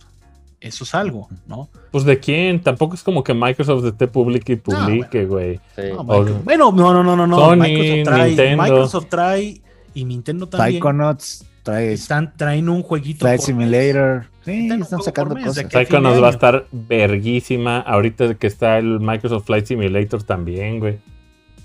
Eso 0.65 0.84
es 0.84 0.95
algo, 0.95 1.30
¿no? 1.45 1.69
Pues 1.91 2.06
de 2.06 2.19
quién, 2.19 2.60
tampoco 2.60 2.95
es 2.95 3.04
como 3.04 3.23
que 3.23 3.36
Microsoft 3.36 3.86
esté 3.86 4.08
publique 4.08 4.54
y 4.54 4.56
publique, 4.56 5.23
güey. 5.25 5.60
bueno, 6.04 6.71
no, 6.71 6.91
no, 6.91 7.04
no, 7.04 7.15
no, 7.15 7.28
no. 7.28 7.56
Microsoft 7.56 8.04
trae, 8.04 8.28
Nintendo. 8.30 8.63
Microsoft 8.63 9.06
trae 9.08 9.62
y 9.93 10.06
Nintendo 10.06 10.49
también. 10.49 10.73
Psychonauts 10.73 11.45
trae. 11.62 11.93
Están, 11.93 12.34
traen 12.36 12.67
un 12.67 12.82
jueguito. 12.82 13.19
Flight 13.19 13.41
Simulator. 13.41 14.25
Sí, 14.43 14.67
están 14.67 15.04
sacando 15.04 15.36
cosas. 15.36 15.67
Psychonauts 15.71 16.23
va 16.23 16.28
a 16.30 16.32
estar 16.32 16.65
verguísima. 16.71 17.82
Ahorita 17.82 18.34
que 18.34 18.47
está 18.47 18.80
el 18.80 18.99
Microsoft 18.99 19.45
Flight 19.45 19.67
Simulator 19.67 20.23
también, 20.23 20.80
güey. 20.80 20.97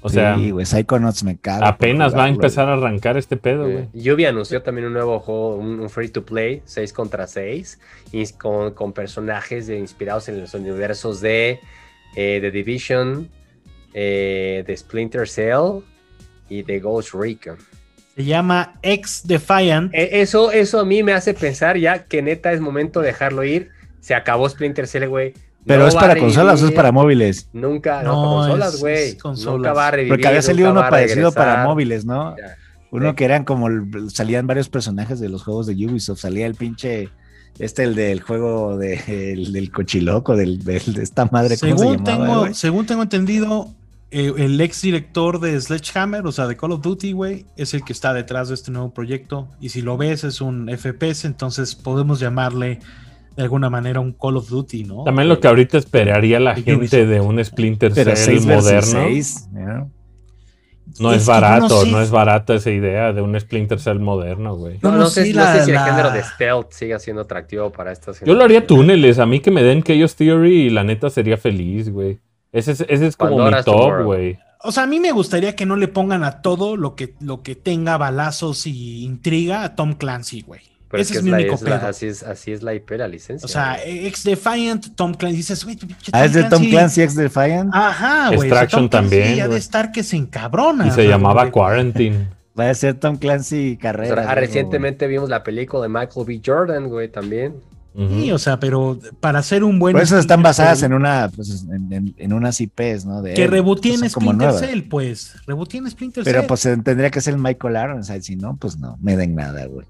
O 0.02 0.08
sea, 0.08 0.36
güey, 0.36 0.64
Psychonauts 0.64 1.22
me 1.24 1.36
cago. 1.36 1.64
Apenas 1.64 2.16
va 2.16 2.24
a 2.24 2.28
empezar 2.28 2.68
a 2.68 2.72
arrancar 2.72 3.18
este 3.18 3.36
pedo, 3.36 3.68
güey. 3.68 3.88
Yubi 3.92 4.24
anunció 4.24 4.62
también 4.62 4.86
un 4.86 4.94
nuevo 4.94 5.20
juego, 5.20 5.56
un, 5.56 5.90
free 5.90 6.08
to 6.08 6.24
play, 6.24 6.62
6 6.64 6.92
contra 6.92 7.26
6, 7.26 7.78
con, 8.38 8.72
con, 8.72 8.92
personajes 8.92 9.68
inspirados 9.68 10.28
en 10.28 10.40
los 10.40 10.54
universos 10.54 11.20
de 11.20 11.60
eh, 12.16 12.38
The 12.40 12.50
Division, 12.50 13.28
eh, 13.92 14.64
de 14.66 14.76
Splinter 14.76 15.28
Cell 15.28 15.82
y 16.48 16.62
de 16.62 16.80
Ghost 16.80 17.12
Recon. 17.12 17.58
Se 18.16 18.24
llama 18.24 18.78
X 18.82 19.22
Defiant. 19.26 19.94
E, 19.94 20.22
eso, 20.22 20.50
eso 20.50 20.80
a 20.80 20.84
mí 20.84 21.02
me 21.02 21.12
hace 21.12 21.34
pensar 21.34 21.76
ya 21.76 22.04
que 22.04 22.22
neta 22.22 22.52
es 22.52 22.60
momento 22.60 23.00
de 23.00 23.08
dejarlo 23.08 23.44
ir. 23.44 23.70
Se 24.00 24.14
acabó 24.14 24.48
Splinter 24.48 24.86
Cell, 24.86 25.08
güey 25.08 25.34
pero 25.66 25.86
es 25.86 25.94
para 25.94 26.16
consolas 26.16 26.62
o 26.62 26.68
es 26.68 26.72
para 26.72 26.92
móviles. 26.92 27.48
Nunca, 27.52 28.02
no, 28.02 28.12
no 28.12 28.22
consolas, 28.22 28.80
güey. 28.80 29.16
Nunca 29.44 29.72
va 29.72 29.88
a 29.88 29.90
revivir. 29.90 30.12
Porque 30.12 30.28
había 30.28 30.42
salido 30.42 30.70
uno 30.70 30.80
parecido 30.88 31.32
para 31.32 31.64
móviles, 31.64 32.04
¿no? 32.04 32.34
Uno 32.90 33.14
que 33.14 33.24
eran 33.24 33.44
como 33.44 33.68
salían 34.08 34.46
varios 34.46 34.68
personajes 34.68 35.20
de 35.20 35.28
los 35.28 35.44
juegos 35.44 35.66
de 35.66 35.74
Ubisoft. 35.74 36.20
Salía 36.20 36.46
el 36.46 36.54
pinche. 36.54 37.08
Este, 37.58 37.82
el 37.82 37.94
del 37.94 38.22
juego 38.22 38.78
de, 38.78 38.96
del 39.52 39.70
cochiloco, 39.70 40.34
del, 40.34 40.64
de 40.64 40.76
esta 41.02 41.26
madre. 41.26 41.56
Según, 41.56 42.02
tengo, 42.04 42.54
según 42.54 42.86
tengo 42.86 43.02
entendido, 43.02 43.74
eh, 44.12 44.32
el 44.38 44.60
ex 44.60 44.82
director 44.82 45.38
de 45.40 45.60
Sledgehammer, 45.60 46.26
o 46.26 46.32
sea, 46.32 46.46
de 46.48 46.56
Call 46.56 46.72
of 46.72 46.80
Duty, 46.80 47.12
güey, 47.12 47.46
es 47.56 47.74
el 47.74 47.84
que 47.84 47.92
está 47.92 48.12
detrás 48.12 48.48
de 48.48 48.54
este 48.54 48.72
nuevo 48.72 48.94
proyecto. 48.94 49.48
Y 49.60 49.68
si 49.68 49.82
lo 49.82 49.96
ves, 49.96 50.24
es 50.24 50.40
un 50.40 50.68
FPS, 50.68 51.26
entonces 51.26 51.74
podemos 51.76 52.18
llamarle 52.18 52.80
de 53.40 53.44
alguna 53.44 53.70
manera 53.70 54.00
un 54.00 54.12
Call 54.12 54.36
of 54.36 54.50
Duty, 54.50 54.84
¿no? 54.84 55.04
También 55.04 55.28
lo 55.28 55.40
que 55.40 55.48
ahorita 55.48 55.78
esperaría 55.78 56.38
la 56.38 56.54
gente 56.54 57.06
de 57.06 57.20
un 57.22 57.42
Splinter 57.42 57.92
Cell 57.94 58.46
moderno. 58.46 59.00
No 60.98 61.12
es, 61.12 61.24
barato, 61.24 61.86
no, 61.86 62.02
es 62.02 62.10
barata 62.10 62.54
esa 62.54 62.70
idea 62.70 63.12
de 63.12 63.22
un 63.22 63.38
Splinter 63.38 63.80
Cell 63.80 64.00
moderno, 64.00 64.56
güey. 64.56 64.78
No, 64.82 64.92
no, 64.92 65.06
sé, 65.06 65.24
si 65.24 65.30
el 65.30 65.78
género 65.78 66.10
de 66.10 66.22
stealth 66.22 66.72
sigue 66.72 66.98
siendo 66.98 67.22
atractivo 67.22 67.70
para 67.70 67.92
estas. 67.92 68.20
Yo 68.20 68.34
lo 68.34 68.44
haría 68.44 68.66
túneles, 68.66 69.18
a 69.18 69.24
mí 69.24 69.40
que 69.40 69.50
me 69.50 69.62
den 69.62 69.82
Chaos 69.82 70.16
Theory 70.16 70.66
y 70.66 70.70
la 70.70 70.84
neta 70.84 71.08
sería 71.08 71.38
feliz, 71.38 71.90
güey. 71.90 72.18
Ese 72.52 72.72
es, 72.72 72.84
ese 72.88 73.06
es 73.06 73.16
como 73.16 73.42
mi 73.46 73.62
top, 73.64 74.02
güey. 74.04 74.38
O 74.62 74.72
sea, 74.72 74.82
a 74.82 74.86
mí 74.86 75.00
me 75.00 75.12
gustaría 75.12 75.56
que 75.56 75.64
no 75.64 75.76
le 75.76 75.88
pongan 75.88 76.24
a 76.24 76.42
todo 76.42 76.76
lo 76.76 76.94
que, 76.94 77.14
lo 77.20 77.42
que 77.42 77.54
tenga 77.54 77.96
balazos 77.96 78.66
y 78.66 79.04
intriga 79.04 79.62
a 79.62 79.76
Tom 79.76 79.94
Clancy, 79.94 80.42
güey. 80.42 80.60
Pero 80.90 81.04
Ese 81.04 81.18
es, 81.18 81.22
mi 81.22 81.30
único 81.30 81.56
pedo. 81.56 81.74
así, 81.86 82.06
es, 82.06 82.24
así 82.24 82.50
es 82.50 82.64
la 82.64 82.74
IP, 82.74 82.90
la 82.92 83.06
licencia. 83.06 83.46
O 83.46 83.48
sea, 83.48 83.78
Ex 83.84 84.24
Defiant, 84.24 84.96
Tom 84.96 85.14
Clancy. 85.14 85.36
Dices, 85.36 85.64
güey, 85.64 85.78
Ah, 86.10 86.24
es 86.24 86.32
de 86.32 86.42
Tom 86.44 86.68
Clancy, 86.68 87.02
Ex 87.02 87.14
Defiant. 87.14 87.70
Ajá, 87.72 88.34
güey. 88.34 88.48
Extraction 88.48 88.90
también. 88.90 89.36
Ya 89.36 89.46
de 89.46 89.56
estar 89.56 89.92
que 89.92 90.02
se 90.02 90.16
encabrona. 90.16 90.88
Y 90.88 90.90
se 90.90 91.06
llamaba 91.06 91.48
Quarantine. 91.50 92.28
Va 92.58 92.68
a 92.68 92.74
ser 92.74 92.94
Tom 92.94 93.16
Clancy 93.16 93.76
carrera. 93.76 94.34
recientemente 94.34 95.06
vimos 95.06 95.28
la 95.28 95.44
película 95.44 95.84
de 95.84 95.88
Michael 95.88 96.26
B. 96.26 96.42
Jordan, 96.44 96.88
güey, 96.88 97.08
también. 97.08 97.54
Sí, 97.96 98.32
o 98.32 98.38
sea, 98.38 98.58
pero 98.58 98.98
para 99.20 99.38
hacer 99.38 99.62
un 99.62 99.78
buen. 99.78 99.92
Por 99.92 100.02
eso 100.02 100.18
están 100.18 100.42
basadas 100.42 100.82
en 100.82 100.92
una, 100.92 101.30
pues, 101.34 101.66
en, 101.70 102.14
en, 102.16 102.32
unas 102.32 102.60
IPs, 102.60 103.04
¿no? 103.04 103.22
De 103.22 103.34
que 103.34 103.46
rebotien 103.46 104.08
Splinter 104.08 104.52
Cell, 104.52 104.82
pues. 104.82 105.34
Rebotien 105.46 105.88
Splinter 105.90 106.24
Cell. 106.24 106.32
Pero 106.32 106.46
pues 106.46 106.62
tendría 106.62 107.10
que 107.10 107.20
ser 107.20 107.34
el 107.34 107.40
Michael 107.40 107.76
Ironside, 107.76 108.22
si 108.22 108.36
no, 108.36 108.56
pues 108.56 108.78
no, 108.78 108.96
me 109.00 109.16
den 109.16 109.34
nada, 109.34 109.66
güey 109.66 109.86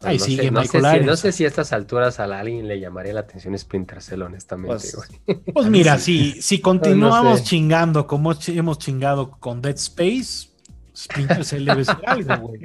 no, 0.00 1.16
sé, 1.16 1.32
si, 1.32 1.44
a 1.44 1.48
estas 1.48 1.72
alturas 1.72 2.20
a 2.20 2.24
alguien 2.24 2.68
le 2.68 2.78
llamaría 2.78 3.12
la 3.12 3.20
atención 3.20 3.58
Splinter 3.58 4.00
Cell, 4.00 4.22
honestamente. 4.22 4.86
Pues, 4.94 5.40
pues 5.52 5.66
mira, 5.66 5.98
si, 5.98 6.40
si 6.40 6.60
continuamos 6.60 7.42
chingando 7.42 8.06
como 8.06 8.32
hemos 8.46 8.78
chingado 8.78 9.32
con 9.32 9.60
Dead 9.60 9.74
Space, 9.74 10.48
Splinter 10.96 11.44
Cell 11.44 11.64
debe 11.64 11.84
ser 11.84 11.96
algo, 12.06 12.48
güey. 12.48 12.60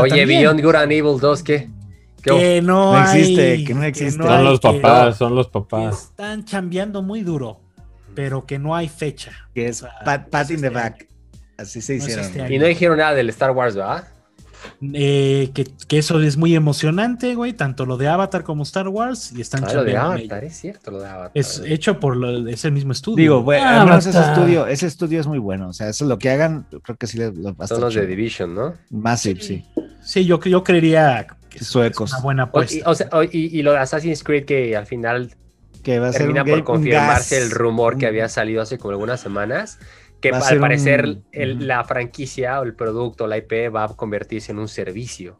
Oye, 0.00 0.26
Beyond 0.26 0.62
Good 0.62 0.74
and 0.74 0.92
Evil 0.92 1.18
2, 1.18 1.42
¿qué? 1.42 1.70
que 2.22 2.62
no, 2.62 3.00
existe, 3.00 3.64
que 3.64 3.74
no 3.74 3.84
existe. 3.84 4.22
son 4.22 4.44
los 4.44 4.60
papás, 4.60 5.16
son 5.16 5.34
los 5.34 5.48
papás. 5.48 6.04
están 6.10 6.44
chambeando 6.44 7.02
muy 7.02 7.22
duro, 7.22 7.60
pero 8.14 8.44
que 8.44 8.58
no 8.58 8.74
hay 8.74 8.88
fecha. 8.88 9.32
Que 9.54 9.68
es 9.68 9.84
pat, 10.04 10.50
in 10.50 10.60
the 10.60 10.70
back. 10.70 11.08
Así 11.56 11.80
se 11.80 11.96
hicieron. 11.96 12.24
Este 12.24 12.54
y 12.54 12.58
no 12.58 12.66
dijeron 12.66 12.98
nada 12.98 13.14
del 13.14 13.28
Star 13.30 13.50
Wars, 13.52 13.74
¿verdad? 13.74 14.08
Eh, 14.94 15.50
que, 15.54 15.98
eso 15.98 16.20
es 16.20 16.36
muy 16.36 16.54
emocionante, 16.54 17.34
güey, 17.34 17.52
tanto 17.52 17.86
lo 17.86 17.96
de 17.96 18.08
Avatar 18.08 18.44
como 18.44 18.62
Star 18.62 18.88
Wars, 18.88 19.32
y 19.34 19.40
están 19.40 19.64
ah, 19.64 19.72
lo 19.72 19.84
de 19.84 19.96
Avatar, 19.96 20.44
es 20.44 20.56
cierto, 20.56 20.90
lo 20.90 21.00
de 21.00 21.08
Avatar. 21.08 21.30
Es 21.34 21.62
hecho 21.64 21.98
por 21.98 22.16
ese 22.48 22.70
mismo 22.70 22.92
estudio. 22.92 23.16
Digo, 23.16 23.42
bueno, 23.42 23.96
ese 23.96 24.10
estudio, 24.10 24.66
ese 24.66 24.86
estudio 24.86 25.20
es 25.20 25.26
muy 25.26 25.38
bueno, 25.38 25.68
o 25.68 25.72
sea, 25.72 25.88
eso 25.88 26.04
es 26.04 26.08
lo 26.08 26.18
que 26.18 26.30
hagan, 26.30 26.66
creo 26.82 26.96
que 26.96 27.06
sí 27.06 27.18
lo 27.18 27.54
Son 27.66 27.80
los 27.80 27.94
de 27.94 28.06
Division, 28.06 28.54
¿no? 28.54 28.74
Massive, 28.90 29.40
sí. 29.40 29.64
Sí, 30.02 30.24
yo, 30.24 30.40
yo 30.40 30.64
creería 30.64 31.26
que 31.50 31.62
Suecos. 31.62 32.10
es 32.10 32.14
una 32.14 32.22
buena 32.22 32.42
apuesta. 32.44 32.88
O, 32.88 32.94
sea, 32.94 33.08
y, 33.30 33.62
lo 33.62 33.72
de 33.72 33.78
Assassin's 33.78 34.22
Creed 34.22 34.44
que 34.44 34.76
al 34.76 34.86
final 34.86 35.34
que 35.82 35.98
va 35.98 36.08
a 36.08 36.12
termina 36.12 36.44
por 36.44 36.64
confirmarse 36.64 37.38
el 37.38 37.50
rumor 37.50 37.98
que 37.98 38.06
había 38.06 38.28
salido 38.28 38.62
hace 38.62 38.78
como 38.78 38.92
algunas 38.92 39.20
semanas 39.20 39.78
que 40.20 40.30
al 40.30 40.58
parecer 40.58 41.18
la 41.32 41.84
franquicia 41.84 42.60
o 42.60 42.64
el 42.64 42.74
producto, 42.74 43.26
la 43.26 43.38
IP, 43.38 43.74
va 43.74 43.84
a 43.84 43.88
convertirse 43.88 44.52
en 44.52 44.58
un 44.58 44.68
servicio. 44.68 45.36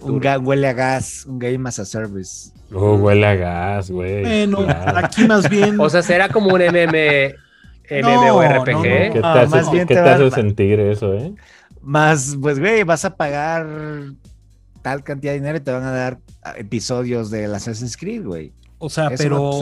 un 0.00 0.22
huele 0.42 0.68
a 0.68 0.72
gas, 0.72 1.24
un 1.26 1.38
game 1.38 1.68
as 1.68 1.78
a 1.78 1.84
service. 1.84 2.52
Oh, 2.72 2.96
huele 2.96 3.26
a 3.26 3.34
gas, 3.34 3.90
güey. 3.90 4.22
Bueno, 4.22 4.66
aquí 4.94 5.26
más 5.26 5.48
bien. 5.48 5.80
O 5.80 5.88
sea, 5.88 6.02
será 6.02 6.28
como 6.28 6.54
un 6.54 6.60
MM, 6.60 7.34
MMORPG. 7.90 8.82
¿Qué 8.82 9.10
te, 9.12 9.20
ah, 9.22 9.40
hace, 9.42 9.86
¿qué 9.86 9.86
te, 9.86 9.98
hace 9.98 10.30
sentir 10.30 10.80
eso, 10.80 11.14
eh? 11.14 11.34
Más, 11.80 12.36
pues, 12.40 12.58
güey, 12.58 12.82
vas 12.82 13.04
a 13.04 13.16
pagar 13.16 13.66
tal 14.82 15.02
cantidad 15.04 15.32
de 15.32 15.38
dinero 15.38 15.58
y 15.58 15.60
te 15.60 15.72
van 15.72 15.84
a 15.84 15.92
dar 15.92 16.18
episodios 16.56 17.30
de 17.30 17.46
Assassin's 17.46 17.96
Creed, 17.96 18.24
güey. 18.24 18.52
O 18.78 18.90
sea, 18.90 19.10
pero 19.16 19.60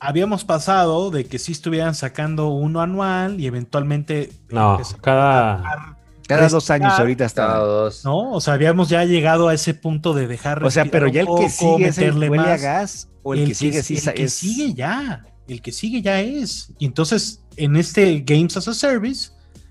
habíamos 0.00 0.44
pasado 0.44 1.10
de 1.10 1.24
que 1.24 1.38
sí 1.38 1.52
estuvieran 1.52 1.94
sacando 1.94 2.48
uno 2.48 2.80
anual 2.80 3.40
y 3.40 3.46
eventualmente. 3.46 4.32
No, 4.50 4.80
cada. 5.00 5.96
Cada 6.26 6.48
dos 6.48 6.70
años 6.70 6.92
ahorita 6.98 7.24
está. 7.24 7.56
No, 8.04 8.32
o 8.32 8.40
sea, 8.40 8.54
habíamos 8.54 8.88
ya 8.88 9.04
llegado 9.04 9.48
a 9.48 9.54
ese 9.54 9.74
punto 9.74 10.12
de 10.12 10.26
dejar. 10.26 10.64
O 10.64 10.70
sea, 10.70 10.84
pero 10.86 11.06
ya 11.06 11.20
el 11.20 11.28
que 11.38 11.48
sigue 11.48 11.88
es 11.88 11.98
el 11.98 12.18
huele 12.18 12.50
a 12.50 12.56
gas 12.56 13.08
o 13.22 13.34
el, 13.34 13.46
que, 13.46 13.54
sigue 13.54 13.82
sí 13.82 13.96
el 14.04 14.14
que 14.14 14.28
sigue 14.28 14.74
ya. 14.74 15.24
el 15.46 15.62
que 15.62 15.70
sigue 15.70 16.02
ya 16.02 16.20
es. 16.20 16.72
Y 16.78 16.86
entonces, 16.86 17.42
en 17.56 17.76
este 17.76 18.24
Games 18.26 18.56
as 18.56 18.66
a 18.66 18.74
Service, 18.74 19.30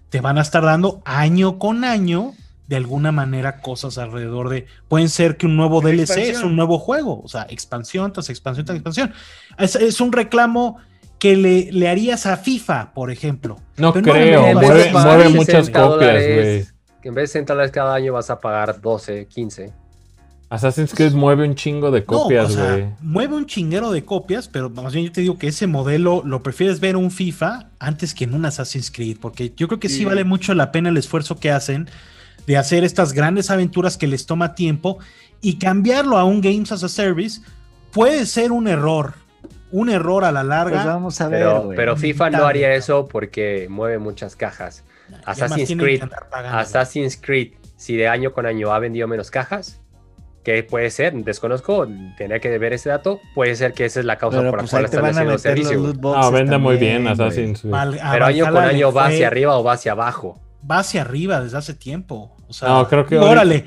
te 0.10 0.22
van 0.22 0.38
a 0.38 0.42
estar 0.42 0.64
dando 0.64 1.02
año 1.04 1.60
con 1.60 1.84
año, 1.84 2.34
de 2.68 2.76
alguna 2.76 3.12
manera, 3.12 3.62
cosas 3.62 3.98
alrededor 3.98 4.50
de. 4.50 4.66
Pueden 4.88 5.10
ser 5.10 5.38
que 5.38 5.46
un 5.46 5.56
nuevo 5.56 5.82
DLC 5.82 6.18
es 6.18 6.44
un 6.44 6.56
nuevo 6.56 6.80
juego, 6.80 7.22
o 7.22 7.28
sea, 7.28 7.46
expansión 7.50 8.12
tras 8.12 8.30
expansión 8.30 8.66
tras 8.66 8.76
expansión. 8.78 9.14
Es, 9.58 10.02
un 10.02 10.12
reclamo 10.12 10.78
que 11.20 11.36
le, 11.36 11.72
le, 11.72 11.88
harías 11.88 12.26
a 12.26 12.38
FIFA, 12.38 12.94
por 12.94 13.12
ejemplo. 13.12 13.58
No 13.78 13.94
creo, 13.94 14.54
mueve, 14.54 15.30
muchas 15.30 15.70
copias, 15.70 16.14
güey. 16.14 16.66
En 17.04 17.14
vez 17.14 17.24
de 17.24 17.28
60 17.28 17.54
dólares 17.54 17.72
cada 17.72 17.94
año 17.94 18.14
vas 18.14 18.32
a 18.32 18.40
pagar 18.40 18.82
12, 18.82 19.28
15. 19.28 19.74
Assassin's 20.50 20.94
Creed 20.94 21.14
mueve 21.14 21.48
un 21.48 21.54
chingo 21.54 21.92
de 21.92 22.04
copias, 22.04 22.56
güey. 22.56 22.88
mueve 23.02 23.36
un 23.36 23.46
chinguero 23.46 23.92
de 23.92 24.04
copias, 24.04 24.48
pero 24.48 24.70
más 24.70 24.94
bien 24.94 25.06
yo 25.06 25.12
te 25.12 25.22
digo 25.22 25.38
que 25.38 25.48
ese 25.48 25.68
modelo 25.68 26.24
lo 26.26 26.42
prefieres 26.42 26.80
ver 26.80 26.92
en 26.92 26.98
un 26.98 27.12
FIFA 27.12 27.70
antes 27.80 28.16
que 28.16 28.24
en 28.24 28.34
un 28.34 28.46
Assassin's 28.46 28.90
Creed, 28.90 29.18
porque 29.20 29.54
yo 29.56 29.68
creo 29.68 29.80
que 29.80 29.90
sí, 29.90 30.06
vale 30.06 30.24
mucho 30.24 30.54
la 30.54 30.72
pena 30.72 30.90
el 30.90 30.98
esfuerzo 30.98 31.40
que 31.40 31.52
hacen 31.52 31.90
de 32.48 32.58
hacer 32.58 32.84
estas 32.84 33.14
grandes 33.14 33.50
aventuras 33.50 33.98
que 33.98 34.08
les 34.08 34.26
toma 34.26 34.56
tiempo 34.56 35.00
y 35.42 35.58
cambiarlo 35.58 36.18
a 36.18 36.24
un 36.24 36.42
Games 36.42 36.72
as 36.72 36.84
a 36.84 36.90
Service 36.90 37.42
puede 37.92 38.26
ser 38.26 38.52
un 38.52 38.68
error. 38.68 39.14
Un 39.72 39.90
error 39.90 40.24
a 40.24 40.32
la 40.32 40.44
larga. 40.44 40.76
Pues 40.76 40.86
vamos 40.86 41.22
a 41.22 41.28
ver. 41.28 41.40
Pero, 41.40 41.70
pero 41.76 41.98
FIFA 41.98 42.30
no 42.30 42.46
haría 42.46 42.74
eso 42.74 43.08
porque 43.08 43.68
mueve 43.70 43.98
muchas 43.98 44.36
cajas. 44.36 44.84
Assassin's 45.26 45.80
Creed, 45.80 46.04
Assassin's 46.32 47.18
Creed, 47.18 47.54
si 47.78 47.96
de 47.96 48.08
año 48.08 48.34
con 48.34 48.46
año 48.46 48.72
ha 48.72 48.80
vendido 48.80 49.08
menos 49.08 49.30
cajas, 49.32 49.82
que 50.44 50.64
puede 50.64 50.90
ser, 50.92 51.14
desconozco, 51.14 51.88
tenía 52.18 52.40
que 52.40 52.58
ver 52.58 52.74
ese 52.74 52.90
dato, 52.90 53.20
puede 53.34 53.56
ser 53.56 53.74
que 53.74 53.86
esa 53.86 54.00
es 54.00 54.06
la 54.06 54.18
causa 54.18 54.38
por 54.38 54.46
la 54.46 54.58
pues 54.60 54.72
cual 54.72 54.86
están 54.86 55.06
haciendo 55.06 55.38
servicio. 55.38 55.80
No, 55.80 56.32
vende 56.32 56.58
muy 56.58 56.78
bien 56.78 57.08
Assassin's 57.08 57.64
Pero 57.64 58.26
año 58.26 58.52
con 58.52 58.64
año 58.64 58.92
va 58.92 59.08
hacia 59.08 59.28
arriba 59.28 59.58
o 59.58 59.64
va 59.64 59.74
hacia 59.74 59.94
abajo. 59.94 60.40
Va 60.70 60.80
hacia 60.80 61.02
arriba 61.02 61.42
desde 61.42 61.58
hace 61.58 61.74
tiempo. 61.74 62.36
O 62.48 62.54
sea, 62.54 62.70
no, 62.70 62.88
creo 62.88 63.06
que 63.06 63.18
órale, 63.18 63.66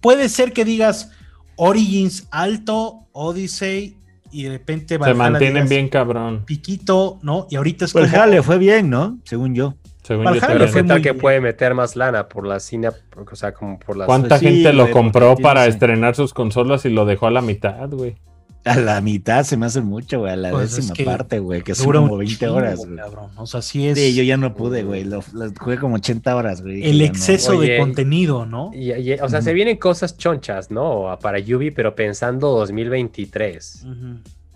puede 0.00 0.28
ser 0.28 0.52
que 0.52 0.64
digas 0.64 1.10
Origins 1.56 2.26
alto, 2.30 3.06
Odyssey 3.12 3.96
y 4.30 4.44
de 4.44 4.50
repente 4.50 4.98
se 5.02 5.14
mantienen 5.14 5.68
bien 5.68 5.88
cabrón. 5.88 6.44
Piquito, 6.46 7.18
¿no? 7.22 7.46
Y 7.50 7.56
ahorita 7.56 7.84
es 7.84 7.92
pues 7.92 8.10
como... 8.10 8.26
le 8.26 8.42
fue 8.42 8.58
bien, 8.58 8.88
¿no? 8.88 9.18
Según 9.24 9.54
yo. 9.54 9.74
Según 10.02 10.26
yo, 10.34 11.00
que 11.00 11.14
puede 11.14 11.40
meter 11.40 11.74
más 11.74 11.94
lana 11.94 12.28
por 12.28 12.44
la 12.44 12.58
cine, 12.58 12.88
o 12.88 13.36
sea, 13.36 13.52
como 13.54 13.78
por 13.78 13.96
las... 13.96 14.06
¿Cuánta 14.06 14.38
gente 14.38 14.72
lo 14.72 14.90
compró 14.90 15.36
para 15.36 15.66
estrenar 15.66 16.16
sus 16.16 16.34
consolas 16.34 16.84
y 16.86 16.90
lo 16.90 17.04
dejó 17.04 17.28
a 17.28 17.30
la 17.30 17.40
mitad, 17.40 17.88
güey? 17.88 18.16
A 18.64 18.76
la 18.76 19.00
mitad 19.00 19.42
se 19.42 19.56
me 19.56 19.66
hace 19.66 19.80
mucho, 19.80 20.20
güey, 20.20 20.32
a 20.32 20.36
la 20.36 20.50
pues 20.50 20.76
décima 20.76 21.12
parte, 21.12 21.40
güey, 21.40 21.62
que 21.62 21.74
son 21.74 21.92
como 21.92 22.16
20 22.16 22.48
horas, 22.48 22.86
güey. 22.86 22.98
O 23.36 23.46
sea, 23.46 23.60
sí 23.60 23.88
es. 23.88 23.98
Sí, 23.98 24.14
yo 24.14 24.22
ya 24.22 24.36
no 24.36 24.54
pude, 24.54 24.84
güey, 24.84 25.04
lo, 25.04 25.20
jugué 25.58 25.78
como 25.78 25.96
80 25.96 26.36
horas, 26.36 26.62
güey. 26.62 26.84
El 26.84 27.00
exceso 27.00 27.60
de 27.60 27.78
contenido, 27.78 28.46
¿no? 28.46 28.70
Y, 28.72 29.12
o 29.14 29.28
sea, 29.28 29.42
se 29.42 29.52
vienen 29.52 29.78
cosas 29.78 30.16
chonchas, 30.16 30.70
¿no? 30.70 31.18
Para 31.20 31.38
Yubi, 31.40 31.72
pero 31.72 31.94
pensando 31.94 32.50
2023. 32.50 33.86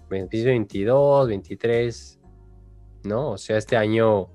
2022, 0.09 1.29
23, 1.29 2.21
¿no? 3.05 3.31
O 3.31 3.39
sea, 3.39 3.57
este 3.59 3.77
año 3.77 4.29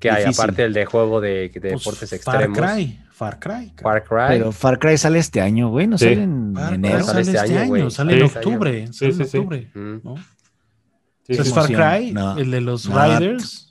que 0.00 0.10
hay 0.10 0.24
aparte 0.24 0.62
del 0.62 0.72
de 0.72 0.84
juego 0.86 1.20
de, 1.20 1.50
pues, 1.52 1.62
deportes 1.62 2.12
extremos. 2.12 2.58
Far 2.58 2.76
Cry, 2.76 3.00
Far 3.10 3.38
Cry. 3.38 3.72
Far 3.80 4.04
Cry. 4.04 4.26
Pero 4.28 4.50
Far 4.52 4.78
Cry 4.78 4.98
sale 4.98 5.18
este 5.18 5.40
año, 5.40 5.68
güey, 5.68 5.86
no 5.86 5.98
sale 5.98 6.14
en 6.14 6.54
enero. 6.72 7.04
Sale 7.04 7.20
este, 7.20 7.36
este 7.36 7.58
año, 7.58 7.90
sale 7.90 8.16
en 8.16 8.22
octubre. 8.24 8.92
Sale 8.92 9.12
en 9.12 9.22
octubre. 9.22 9.70
¿no? 9.74 10.14
es 11.28 11.54
Far 11.54 11.66
Cry, 11.66 12.14
el 12.38 12.50
de 12.50 12.60
los 12.60 12.86
Riders. 12.86 13.68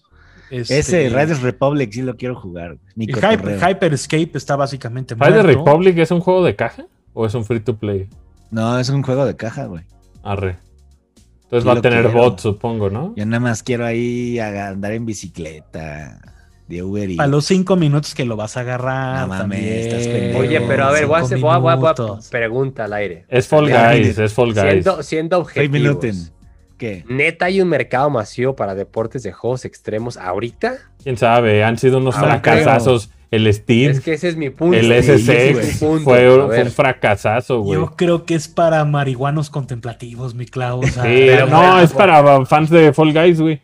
Este, 0.50 0.80
Ese 0.80 1.10
Riders 1.10 1.42
Republic 1.42 1.92
sí 1.92 2.02
lo 2.02 2.15
quiero 2.15 2.36
jugar. 2.36 2.78
Hyper, 2.96 3.94
Escape 3.94 4.32
está 4.34 4.56
básicamente 4.56 5.13
¿Riders 5.13 5.46
Republic 5.46 5.98
es 6.00 6.10
un 6.10 6.22
juego 6.22 6.44
de 6.44 6.56
caja 6.56 6.88
o 7.13 7.26
es 7.26 7.36
un 7.36 7.46
free 7.46 7.60
to 7.60 7.78
play? 7.78 8.10
No, 8.50 8.80
es 8.80 8.89
un 8.89 9.04
juego 9.04 9.26
de 9.26 9.36
caja, 9.36 9.65
güey. 9.65 9.84
Arre. 10.24 10.58
Entonces 11.52 11.68
va 11.68 11.80
a 11.80 11.82
tener 11.82 12.10
bot, 12.10 12.40
supongo, 12.40 12.92
¿no? 12.92 13.14
Yo 13.16 13.26
nada 13.26 13.40
más 13.40 13.64
quiero 13.64 13.84
ahí 13.84 14.38
andar 14.38 14.92
en 14.92 15.08
bicicleta 15.08 16.22
de 16.68 16.84
Uber 16.84 17.16
Para 17.16 17.28
los 17.28 17.46
cinco 17.46 17.76
minutos 17.76 18.14
que 18.14 18.24
lo 18.24 18.36
vas 18.36 18.56
a 18.56 18.60
agarrar. 18.60 19.22
No 19.22 19.30
mames, 19.30 19.88
estás 19.88 20.36
Oye, 20.36 20.62
pero 20.62 20.86
a 20.86 20.92
ver, 20.92 21.08
voy 21.08 21.20
a, 21.20 21.24
hacer, 21.24 21.40
voy, 21.40 21.52
a, 21.52 22.20
pregunta 22.30 22.86
al 22.86 22.94
aire. 22.94 23.26
Es 23.30 23.48
Fall 23.48 23.68
Guys, 23.68 24.20
es 24.20 24.32
Fall 24.32 24.54
Guys. 24.54 24.84
Siendo, 24.84 25.02
siendo 25.02 25.40
objetivos. 25.40 26.32
¿Qué? 26.80 27.04
¿Neta 27.10 27.46
hay 27.46 27.62
un 27.62 27.68
mercado 27.68 28.10
masivo 28.10 28.56
para 28.56 28.74
deportes 28.74 29.22
de 29.22 29.34
juegos 29.34 29.65
extremos 29.65 30.15
ahorita? 30.15 30.78
¿Quién 31.04 31.18
sabe? 31.18 31.63
Han 31.63 31.78
sido 31.78 31.98
unos 31.98 32.15
fracasazos 32.15 33.12
el 33.32 33.54
Steam. 33.54 33.92
Es 33.92 34.00
que 34.00 34.13
ese 34.13 34.30
es 34.30 34.38
mi 34.38 34.50
punto. 34.50 34.78
El 34.78 34.92
SSX 35.04 35.80
fue, 36.04 36.34
un 36.34 36.72
fracasazo, 36.72 37.62
güey. 37.62 37.78
Yo 37.78 37.94
creo 37.98 38.24
que 38.24 38.34
es 38.34 38.48
para 38.48 38.84
marihuanos 38.86 39.50
contemplativos, 39.50 40.34
mi 40.34 40.46
Clau. 40.46 40.82
no, 41.50 41.80
es 41.82 41.92
para 41.92 42.46
fans 42.46 42.70
de 42.70 42.94
Fall 42.94 43.13
Guys, 43.13 43.42
güey. 43.42 43.62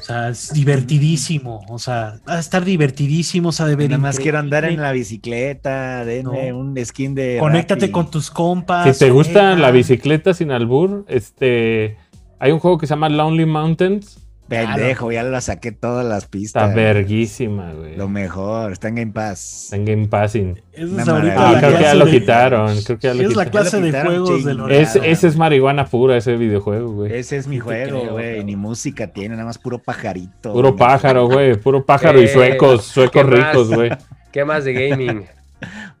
O 0.00 0.02
sea, 0.02 0.30
es 0.30 0.52
divertidísimo. 0.52 1.64
O 1.68 1.78
sea, 1.78 2.16
va 2.28 2.34
a 2.34 2.40
estar 2.40 2.64
divertidísimo. 2.64 3.50
O 3.50 3.52
sea, 3.52 3.66
de 3.66 3.76
ver. 3.76 3.90
Nada 3.90 4.02
más 4.02 4.18
quiero 4.18 4.40
andar 4.40 4.64
en 4.64 4.82
la 4.82 4.90
bicicleta, 4.90 6.04
denme 6.04 6.52
un 6.52 6.76
skin 6.84 7.14
de. 7.14 7.36
Conéctate 7.38 7.92
con 7.92 8.10
tus 8.10 8.28
compas. 8.28 8.96
Si 8.96 9.04
te 9.04 9.10
gusta 9.12 9.54
la 9.54 9.70
bicicleta 9.70 10.34
sin 10.34 10.50
albur, 10.50 11.04
este. 11.08 11.96
Hay 12.40 12.50
un 12.50 12.58
juego 12.58 12.78
que 12.78 12.86
se 12.86 12.94
llama 12.94 13.08
Lonely 13.08 13.46
Mountains 13.46 14.18
Pendejo, 14.50 15.12
ya 15.12 15.22
la 15.22 15.40
saqué 15.40 15.70
todas 15.70 16.04
las 16.04 16.26
pistas. 16.26 16.70
Está 16.70 16.74
verguísima, 16.74 17.72
güey. 17.72 17.96
Lo 17.96 18.08
mejor, 18.08 18.72
está 18.72 18.88
en 18.88 18.96
Game 18.96 19.12
Pass. 19.12 19.64
Está 19.64 19.76
en 19.76 19.84
Game 19.84 20.06
Pass. 20.08 20.34
Ah, 20.34 21.56
creo 21.60 21.76
que 21.76 21.82
ya 21.82 21.94
lo 21.94 22.06
quitaron. 22.06 22.82
Creo 22.82 22.98
que 22.98 23.06
ya 23.06 23.14
lo 23.14 23.22
es 23.22 23.36
la 23.36 23.46
clase 23.46 23.80
de 23.80 23.92
juegos 23.92 24.44
del 24.44 24.68
es, 24.72 24.96
Ese 24.96 25.28
es 25.28 25.36
marihuana 25.36 25.86
pura, 25.86 26.16
ese 26.16 26.36
videojuego, 26.36 26.90
güey. 26.90 27.14
Ese 27.14 27.36
es 27.36 27.46
mi 27.46 27.60
juego, 27.60 28.10
güey. 28.10 28.42
Ni 28.42 28.56
música 28.56 29.06
tiene, 29.06 29.36
nada 29.36 29.46
más 29.46 29.58
puro 29.58 29.78
pajarito. 29.78 30.52
Puro 30.52 30.74
pájaro, 30.74 31.28
güey. 31.28 31.54
Puro 31.54 31.86
pájaro 31.86 32.20
y 32.20 32.24
eh, 32.24 32.28
suecos, 32.28 32.86
suecos 32.86 33.26
ricos, 33.26 33.72
güey. 33.72 33.90
¿Qué 34.32 34.44
más 34.44 34.64
de 34.64 34.72
gaming? 34.72 35.26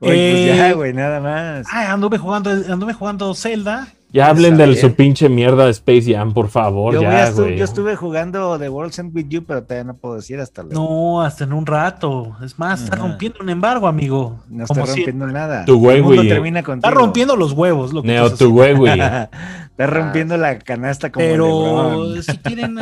pues 0.00 0.46
ya, 0.46 0.70
eh, 0.70 0.72
güey, 0.72 0.92
nada 0.92 1.20
más. 1.20 1.68
Ay, 1.70 1.86
anduve 1.86 2.18
jugando, 2.18 2.50
anduve 2.50 2.94
jugando 2.94 3.32
Zelda. 3.34 3.86
Ya 4.12 4.28
hablen 4.28 4.56
de 4.56 4.74
su 4.76 4.94
pinche 4.94 5.28
mierda 5.28 5.66
de 5.66 5.70
Space 5.70 6.12
Jam, 6.12 6.34
por 6.34 6.48
favor. 6.48 6.94
Yo, 6.94 7.02
ya, 7.02 7.28
estuve, 7.28 7.56
yo 7.56 7.64
estuve 7.64 7.94
jugando 7.94 8.58
The 8.58 8.68
World's 8.68 8.98
End 8.98 9.14
With 9.14 9.28
You, 9.28 9.44
pero 9.44 9.62
todavía 9.62 9.84
no 9.84 9.96
puedo 9.96 10.16
decir 10.16 10.40
hasta 10.40 10.62
luego. 10.62 10.82
No, 10.82 11.22
hasta 11.22 11.44
en 11.44 11.52
un 11.52 11.64
rato. 11.64 12.36
Es 12.44 12.58
más, 12.58 12.82
está 12.82 12.96
rompiendo 12.96 13.38
un 13.40 13.50
embargo, 13.50 13.86
amigo. 13.86 14.40
No 14.48 14.64
está 14.64 14.84
rompiendo 14.84 15.26
nada. 15.28 15.64
Tu 15.64 15.78
güey, 15.78 16.00
güey. 16.00 16.28
Está 16.28 16.90
rompiendo 16.90 17.36
los 17.36 17.52
huevos. 17.52 17.92
Lo 17.92 18.02
que 18.02 18.08
Neo, 18.08 18.34
tu 18.34 18.50
güey, 18.50 18.74
güey. 18.74 19.00
está 19.00 19.86
rompiendo 19.86 20.36
la 20.36 20.58
canasta 20.58 21.12
como 21.12 21.24
Pero 21.24 22.22
si 22.22 22.36
quieren, 22.38 22.78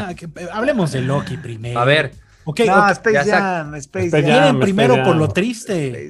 hablemos 0.53 0.93
de 0.93 1.03
Loki 1.03 1.37
primero. 1.37 1.79
A 1.79 1.85
ver, 1.85 2.13
Ok, 2.51 2.61
no, 2.67 2.89
Space 2.89 3.31
Jam, 3.31 3.75
Space 3.75 4.11
Jam. 4.11 4.25
Vienen 4.25 4.61
primero 4.61 5.05
por 5.05 5.17
lo 5.17 5.29
triste. 5.29 6.09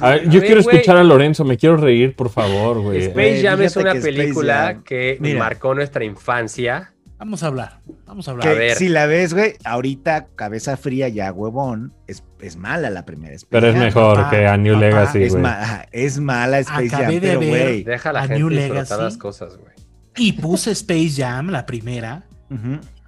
a 0.00 0.10
ver, 0.10 0.28
yo 0.28 0.40
quiero 0.42 0.60
escuchar 0.60 0.98
a 0.98 1.02
Lorenzo, 1.02 1.46
me 1.46 1.56
quiero 1.56 1.78
reír, 1.78 2.14
por 2.14 2.28
favor, 2.28 2.82
güey. 2.82 3.04
Space 3.04 3.42
Jam 3.42 3.62
es 3.62 3.74
una 3.76 3.94
película 3.94 4.82
que 4.84 5.18
marcó 5.38 5.74
nuestra 5.74 6.04
infancia. 6.04 6.92
Vamos 7.16 7.42
a 7.42 7.46
hablar, 7.46 7.78
vamos 8.04 8.28
a 8.28 8.32
hablar. 8.32 8.48
a 8.48 8.52
ver. 8.52 8.76
Si 8.76 8.88
la 8.88 9.06
ves, 9.06 9.32
güey, 9.32 9.54
ahorita, 9.64 10.26
cabeza 10.34 10.76
fría, 10.76 11.08
ya 11.08 11.32
huevón, 11.32 11.94
es, 12.06 12.22
es 12.40 12.56
mala 12.56 12.90
la 12.90 13.06
primera 13.06 13.32
Space 13.32 13.48
Pero 13.48 13.68
es 13.68 13.76
mejor 13.76 14.28
que 14.28 14.46
a 14.46 14.56
New 14.56 14.76
Legacy, 14.76 15.18
güey. 15.18 15.26
Es, 15.28 15.36
ma 15.36 15.86
es, 15.92 16.18
mala 16.18 16.58
Space 16.58 16.90
Jam, 16.90 17.14
pero 17.20 17.38
güey. 17.38 17.84
Deja 17.84 18.10
a 18.10 18.12
la 18.12 18.20
gente 18.22 18.38
New 18.38 18.50
Legacy, 18.50 18.94
las 18.98 19.16
cosas, 19.16 19.56
güey. 19.56 19.72
Y 20.16 20.32
puse 20.32 20.72
Space 20.72 21.12
Jam, 21.16 21.48
la 21.48 21.64
primera. 21.64 22.24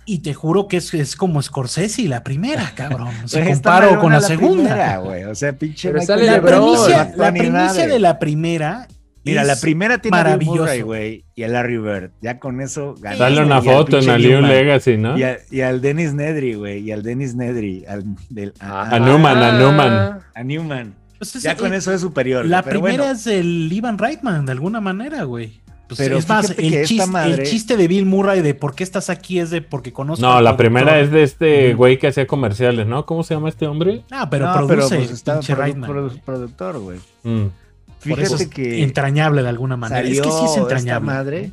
Y 0.06 0.18
te 0.18 0.34
juro 0.34 0.68
que 0.68 0.78
es, 0.78 0.92
es 0.94 1.16
como 1.16 1.40
Scorsese, 1.40 2.02
la 2.08 2.22
primera, 2.22 2.72
cabrón. 2.74 3.12
Se 3.26 3.44
comparo 3.44 3.98
con 4.00 4.12
la, 4.12 4.20
segunda. 4.20 5.00
o 5.00 5.34
sea, 5.34 5.52
pinche 5.54 5.92
la, 5.92 6.40
primicia, 6.42 7.12
la 7.16 7.32
primicia 7.32 7.86
de 7.86 7.98
la 7.98 8.18
primera. 8.18 8.88
Mira, 9.24 9.42
la 9.42 9.56
primera 9.56 9.98
tiene 9.98 10.18
maravilloso, 10.18 10.84
güey, 10.84 11.24
y 11.34 11.44
el 11.44 11.54
Larry 11.54 11.78
Bird. 11.78 12.10
Ya 12.20 12.38
con 12.38 12.60
eso 12.60 12.94
Dale 13.00 13.42
una 13.42 13.62
foto 13.62 13.98
en 13.98 14.08
el 14.10 14.42
Legacy, 14.42 14.98
¿no? 14.98 15.16
Y, 15.18 15.60
al 15.62 15.80
Dennis 15.80 16.12
Nedry, 16.12 16.54
güey, 16.54 16.80
y 16.80 16.92
al 16.92 17.02
Dennis 17.02 17.34
Nedry. 17.34 17.84
Al, 17.86 18.04
a, 18.60 18.98
Newman, 18.98 19.38
a 19.38 19.58
Newman. 19.58 20.20
A 20.34 20.42
Newman. 20.42 20.94
Pues 21.18 21.42
ya 21.42 21.56
con 21.56 21.72
eso 21.72 21.92
es 21.92 22.02
superior. 22.02 22.44
La 22.44 22.62
primera 22.62 23.12
es 23.12 23.26
el 23.26 23.72
Ivan 23.72 23.96
Reitman, 23.96 24.44
de 24.44 24.52
alguna 24.52 24.80
manera, 24.80 25.22
güey. 25.22 25.63
Pues 25.88 25.98
pero 25.98 26.16
es 26.16 26.28
más, 26.28 26.54
el 26.56 27.42
chiste, 27.44 27.76
de 27.76 27.88
Bill 27.88 28.06
Murray 28.06 28.40
de 28.40 28.54
por 28.54 28.74
qué 28.74 28.82
estás 28.82 29.10
aquí 29.10 29.38
es 29.38 29.50
de 29.50 29.60
porque 29.60 29.92
conozco. 29.92 30.24
No, 30.24 30.40
la 30.40 30.56
primera 30.56 30.98
es 30.98 31.10
de 31.10 31.22
este 31.22 31.74
güey 31.74 31.98
que 31.98 32.06
hacía 32.06 32.26
comerciales, 32.26 32.86
¿no? 32.86 33.04
¿Cómo 33.04 33.22
se 33.22 33.34
llama 33.34 33.50
este 33.50 33.66
hombre? 33.66 34.02
Ah, 34.10 34.30
pero 34.30 34.50
produce. 34.52 35.06
Pero, 35.46 36.08
pues, 36.08 36.22
productor, 36.24 36.78
güey. 36.78 36.98
Mm. 37.22 37.48
Fíjate 37.98 38.48
que. 38.48 38.82
Entrañable 38.82 39.42
de 39.42 39.48
alguna 39.48 39.76
manera. 39.76 40.00
Es 40.08 40.20
que 40.20 40.30
sí 40.30 40.44
es 40.46 40.56
entrañable. 40.56 41.06
madre. 41.06 41.52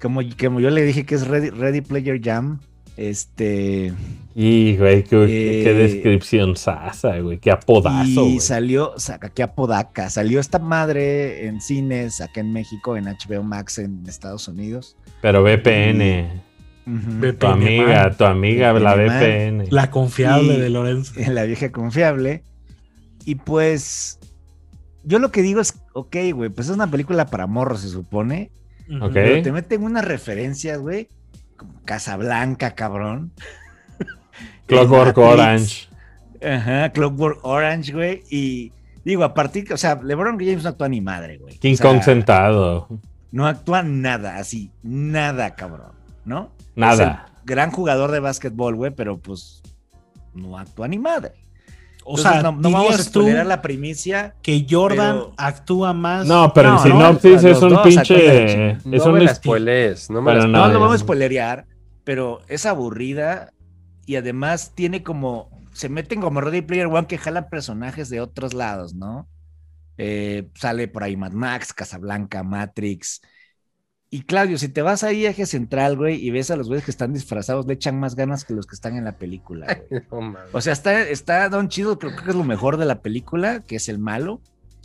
como, 0.00 0.22
como 0.38 0.60
yo 0.60 0.70
le 0.70 0.82
dije 0.82 1.04
que 1.04 1.14
es 1.14 1.26
Ready, 1.26 1.50
Ready 1.50 1.82
Player 1.82 2.20
Jam, 2.22 2.60
este. 2.96 3.92
Y, 4.42 4.78
güey, 4.78 5.04
qué, 5.04 5.64
eh, 5.66 5.74
descripción 5.74 6.56
sasa, 6.56 7.18
güey, 7.18 7.36
qué 7.36 7.50
apodazo. 7.50 8.24
Y 8.24 8.40
salió, 8.40 8.94
qué 9.34 9.42
apodaca. 9.42 10.08
Salió 10.08 10.40
esta 10.40 10.58
madre 10.58 11.46
en 11.46 11.60
cines 11.60 12.22
acá 12.22 12.40
en 12.40 12.50
México, 12.50 12.96
en 12.96 13.04
HBO 13.04 13.42
Max 13.42 13.76
en 13.76 14.02
Estados 14.06 14.48
Unidos. 14.48 14.96
Pero 15.20 15.42
VPN. 15.42 16.40
tu 17.38 17.46
amiga, 17.48 18.16
tu 18.16 18.24
amiga, 18.24 18.72
la 18.72 18.94
VPN. 18.94 19.66
La 19.68 19.90
confiable 19.90 20.58
de 20.58 20.70
Lorenzo. 20.70 21.12
La 21.30 21.44
vieja 21.44 21.70
confiable. 21.70 22.42
Y 23.26 23.34
pues, 23.34 24.20
yo 25.04 25.18
lo 25.18 25.30
que 25.30 25.42
digo 25.42 25.60
es, 25.60 25.74
ok, 25.92 26.16
güey, 26.32 26.48
pues 26.48 26.70
es 26.70 26.74
una 26.74 26.90
película 26.90 27.26
para 27.26 27.46
morros, 27.46 27.82
se 27.82 27.90
supone. 27.90 28.50
Ok. 29.02 29.12
Pero 29.12 29.42
te 29.42 29.52
meten 29.52 29.82
unas 29.82 30.06
referencias, 30.06 30.78
güey, 30.78 31.08
Casablanca, 31.84 32.74
cabrón. 32.74 33.32
Clockwork 34.66 35.16
Orange. 35.18 35.88
Ajá, 36.42 36.90
Clockwork 36.90 37.40
Orange, 37.42 37.92
güey. 37.92 38.22
Y 38.30 38.72
digo, 39.04 39.24
a 39.24 39.34
partir, 39.34 39.72
o 39.72 39.76
sea, 39.76 40.00
LeBron 40.02 40.38
James 40.38 40.62
no 40.62 40.70
actúa 40.70 40.88
ni 40.88 41.00
madre, 41.00 41.38
güey. 41.38 41.58
King 41.58 41.76
Kong 41.76 42.02
sentado. 42.02 42.88
No 43.32 43.46
actúa 43.46 43.82
nada, 43.82 44.36
así, 44.36 44.70
nada, 44.82 45.54
cabrón, 45.54 45.92
¿no? 46.24 46.50
Nada. 46.74 47.26
gran 47.44 47.70
jugador 47.70 48.10
de 48.10 48.20
básquetbol, 48.20 48.74
güey, 48.74 48.90
pero 48.90 49.18
pues 49.18 49.62
no 50.34 50.58
actúa 50.58 50.88
ni 50.88 50.98
madre. 50.98 51.32
O 52.04 52.16
sea, 52.16 52.42
no, 52.42 52.52
vamos 52.52 52.98
a 52.98 53.02
spoilerar 53.02 53.46
la 53.46 53.62
primicia. 53.62 54.34
Que 54.42 54.66
Jordan 54.68 55.26
actúa 55.36 55.92
más. 55.92 56.26
No, 56.26 56.52
pero 56.52 56.72
en 56.72 56.78
sinopsis 56.80 57.44
es 57.44 57.62
un 57.62 57.82
pinche. 57.82 58.70
Es 58.70 58.84
no 58.84 59.12
un 59.12 59.24
no 60.08 60.22
me 60.22 60.34
no, 60.34 60.46
no 60.46 60.68
lo 60.68 60.80
vamos 60.80 60.96
a 60.96 60.98
spoilerear, 60.98 61.66
pero 62.02 62.40
es 62.48 62.66
aburrida 62.66 63.52
y 64.10 64.16
además 64.16 64.72
tiene 64.74 65.04
como. 65.04 65.48
Se 65.72 65.88
meten 65.88 66.20
como 66.20 66.40
Ready 66.40 66.62
Player 66.62 66.88
One 66.88 67.06
que 67.06 67.16
jalan 67.16 67.48
personajes 67.48 68.10
de 68.10 68.20
otros 68.20 68.54
lados, 68.54 68.92
¿no? 68.92 69.28
Eh, 69.98 70.50
sale 70.56 70.88
por 70.88 71.04
ahí 71.04 71.16
Mad 71.16 71.30
Max, 71.30 71.72
Casablanca, 71.72 72.42
Matrix. 72.42 73.20
Y 74.10 74.22
Claudio, 74.22 74.58
si 74.58 74.68
te 74.68 74.82
vas 74.82 75.04
ahí 75.04 75.26
a 75.26 75.30
eje 75.30 75.46
central, 75.46 75.96
güey, 75.96 76.16
y 76.16 76.32
ves 76.32 76.50
a 76.50 76.56
los 76.56 76.66
güeyes 76.66 76.84
que 76.84 76.90
están 76.90 77.12
disfrazados, 77.12 77.68
le 77.68 77.74
echan 77.74 78.00
más 78.00 78.16
ganas 78.16 78.44
que 78.44 78.52
los 78.52 78.66
que 78.66 78.74
están 78.74 78.96
en 78.96 79.04
la 79.04 79.16
película, 79.16 79.80
güey. 79.88 80.02
o 80.52 80.60
sea, 80.60 80.72
está, 80.72 81.02
está 81.02 81.48
Don 81.48 81.68
Chido, 81.68 82.00
creo 82.00 82.16
que 82.16 82.30
es 82.30 82.34
lo 82.34 82.42
mejor 82.42 82.78
de 82.78 82.86
la 82.86 83.02
película, 83.02 83.60
que 83.60 83.76
es 83.76 83.88
el 83.88 84.00
malo. 84.00 84.42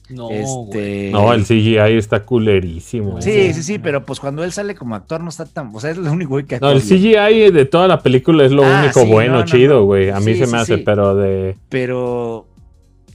No, 0.09 0.29
este... 0.29 1.09
no, 1.11 1.33
el 1.33 1.45
CGI 1.45 1.97
está 1.97 2.23
culerísimo. 2.23 3.21
Sí, 3.21 3.53
sí, 3.53 3.63
sí, 3.63 3.79
pero 3.79 4.05
pues 4.05 4.19
cuando 4.19 4.43
él 4.43 4.51
sale 4.51 4.75
como 4.75 4.93
actor 4.93 5.21
no 5.21 5.29
está 5.29 5.45
tan, 5.45 5.71
o 5.73 5.79
sea, 5.79 5.91
es 5.91 5.97
lo 5.97 6.11
único 6.11 6.31
güey 6.31 6.45
que 6.45 6.59
No, 6.59 6.69
el 6.69 6.81
CGI 6.81 7.51
de 7.51 7.65
toda 7.65 7.87
la 7.87 8.01
película 8.01 8.45
es 8.45 8.51
lo 8.51 8.63
ah, 8.63 8.83
único 8.83 9.05
bueno, 9.05 9.43
chido, 9.45 9.83
güey. 9.85 10.11
A 10.11 10.19
mí 10.19 10.35
se 10.35 10.45
me 10.47 10.57
hace, 10.57 10.77
pero 10.77 11.15
de 11.15 11.55
Pero 11.69 12.47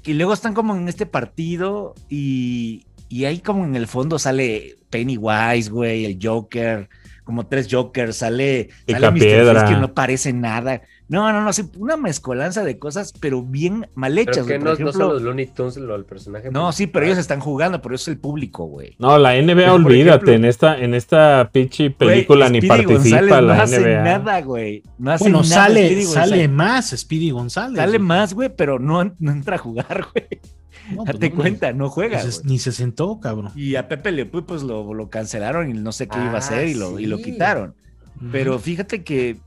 y 0.05 0.15
luego 0.15 0.33
están 0.33 0.55
como 0.55 0.75
en 0.75 0.89
este 0.89 1.07
partido 1.07 1.95
y, 2.09 2.87
y 3.09 3.25
ahí 3.27 3.39
como 3.39 3.65
en 3.65 3.77
el 3.77 3.87
fondo 3.87 4.19
sale 4.19 4.77
Pennywise, 4.89 5.71
güey, 5.71 6.05
el 6.05 6.19
Joker, 6.21 6.89
como 7.23 7.47
tres 7.47 7.69
Jokers, 7.71 8.17
sale, 8.17 8.71
sale 8.89 9.11
Mr. 9.13 9.69
que 9.69 9.77
no 9.77 9.95
parece 9.95 10.33
nada. 10.33 10.83
No, 11.11 11.33
no, 11.33 11.43
no, 11.43 11.53
sí, 11.53 11.65
una 11.77 11.97
mezcolanza 11.97 12.63
de 12.63 12.79
cosas, 12.79 13.13
pero 13.19 13.43
bien 13.43 13.89
mal 13.97 14.17
hechas. 14.17 14.47
Pero 14.47 14.47
que 14.47 14.59
no, 14.61 14.73
ejemplo, 14.73 14.93
no 14.93 14.93
son 14.93 15.15
los 15.15 15.23
Looney 15.23 15.47
Tunes 15.47 15.77
lo, 15.77 15.97
el 15.97 16.05
personaje. 16.05 16.53
No, 16.53 16.71
sí, 16.71 16.87
pero 16.87 17.05
ellos 17.05 17.19
están 17.19 17.41
jugando, 17.41 17.83
pero 17.83 17.97
eso 17.97 18.13
es 18.13 18.15
el 18.15 18.21
público, 18.21 18.67
güey. 18.67 18.95
No, 19.01 19.19
la 19.19 19.35
NBA, 19.35 19.75
olvídate, 19.75 20.35
en 20.35 20.45
esta, 20.45 20.79
en 20.79 20.95
esta 20.95 21.51
pinche 21.53 21.91
película 21.91 22.49
ni 22.49 22.61
participa 22.61 23.41
la 23.41 23.57
no 23.57 23.61
Hace 23.61 23.81
nada, 23.81 24.41
güey. 24.43 24.85
No 24.99 25.11
hace 25.11 25.25
bueno, 25.25 25.43
nada, 25.43 25.49
sale, 25.49 26.05
sale 26.05 26.47
más 26.47 26.91
Speedy 26.97 27.33
González. 27.33 27.77
Sale 27.77 27.99
más, 27.99 28.33
güey, 28.33 28.49
pero 28.55 28.79
no, 28.79 29.13
no 29.19 29.33
entra 29.33 29.57
a 29.57 29.59
jugar, 29.59 30.07
güey. 30.15 30.29
No, 30.93 31.05
pues 31.05 31.19
Date 31.19 31.33
cuenta, 31.33 31.73
no 31.73 31.91
juega. 31.91 32.23
ni 32.45 32.61
se 32.61 32.71
sentó, 32.71 33.19
cabrón. 33.19 33.51
Y 33.57 33.75
a 33.75 33.89
Pepe 33.89 34.13
Le 34.13 34.27
pues 34.27 34.63
lo, 34.63 34.95
lo 34.95 35.11
cancelaron 35.11 35.71
y 35.71 35.73
no 35.73 35.91
sé 35.91 36.07
qué 36.07 36.19
iba 36.19 36.35
a 36.35 36.39
hacer 36.39 36.69
y 36.69 36.75
lo, 36.75 37.01
y 37.01 37.07
lo 37.07 37.19
quitaron. 37.19 37.75
Pero 38.31 38.59
fíjate 38.59 39.03
que 39.03 39.39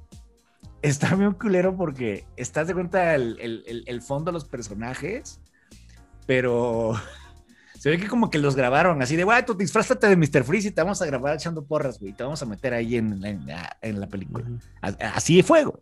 está 0.83 1.15
muy 1.15 1.33
culero 1.33 1.75
porque 1.75 2.25
estás 2.37 2.67
de 2.67 2.73
cuenta 2.73 3.15
el, 3.15 4.01
fondo 4.05 4.25
de 4.25 4.33
los 4.33 4.45
personajes, 4.45 5.39
pero 6.27 6.93
se 7.79 7.89
ve 7.89 7.97
que 7.97 8.07
como 8.07 8.29
que 8.29 8.37
los 8.37 8.55
grabaron 8.55 9.01
así 9.01 9.15
de, 9.15 9.23
güey, 9.23 9.45
tú 9.45 9.55
disfrázate 9.55 10.07
de 10.07 10.17
Mr. 10.17 10.43
Freeze 10.43 10.67
y 10.67 10.71
te 10.71 10.81
vamos 10.81 11.01
a 11.01 11.05
grabar 11.05 11.35
echando 11.35 11.65
porras, 11.65 11.99
güey, 11.99 12.13
te 12.13 12.23
vamos 12.23 12.41
a 12.43 12.45
meter 12.45 12.73
ahí 12.73 12.97
en, 12.97 13.19
la 13.81 14.07
película. 14.07 14.45
Así 14.81 15.37
de 15.37 15.43
fuego. 15.43 15.81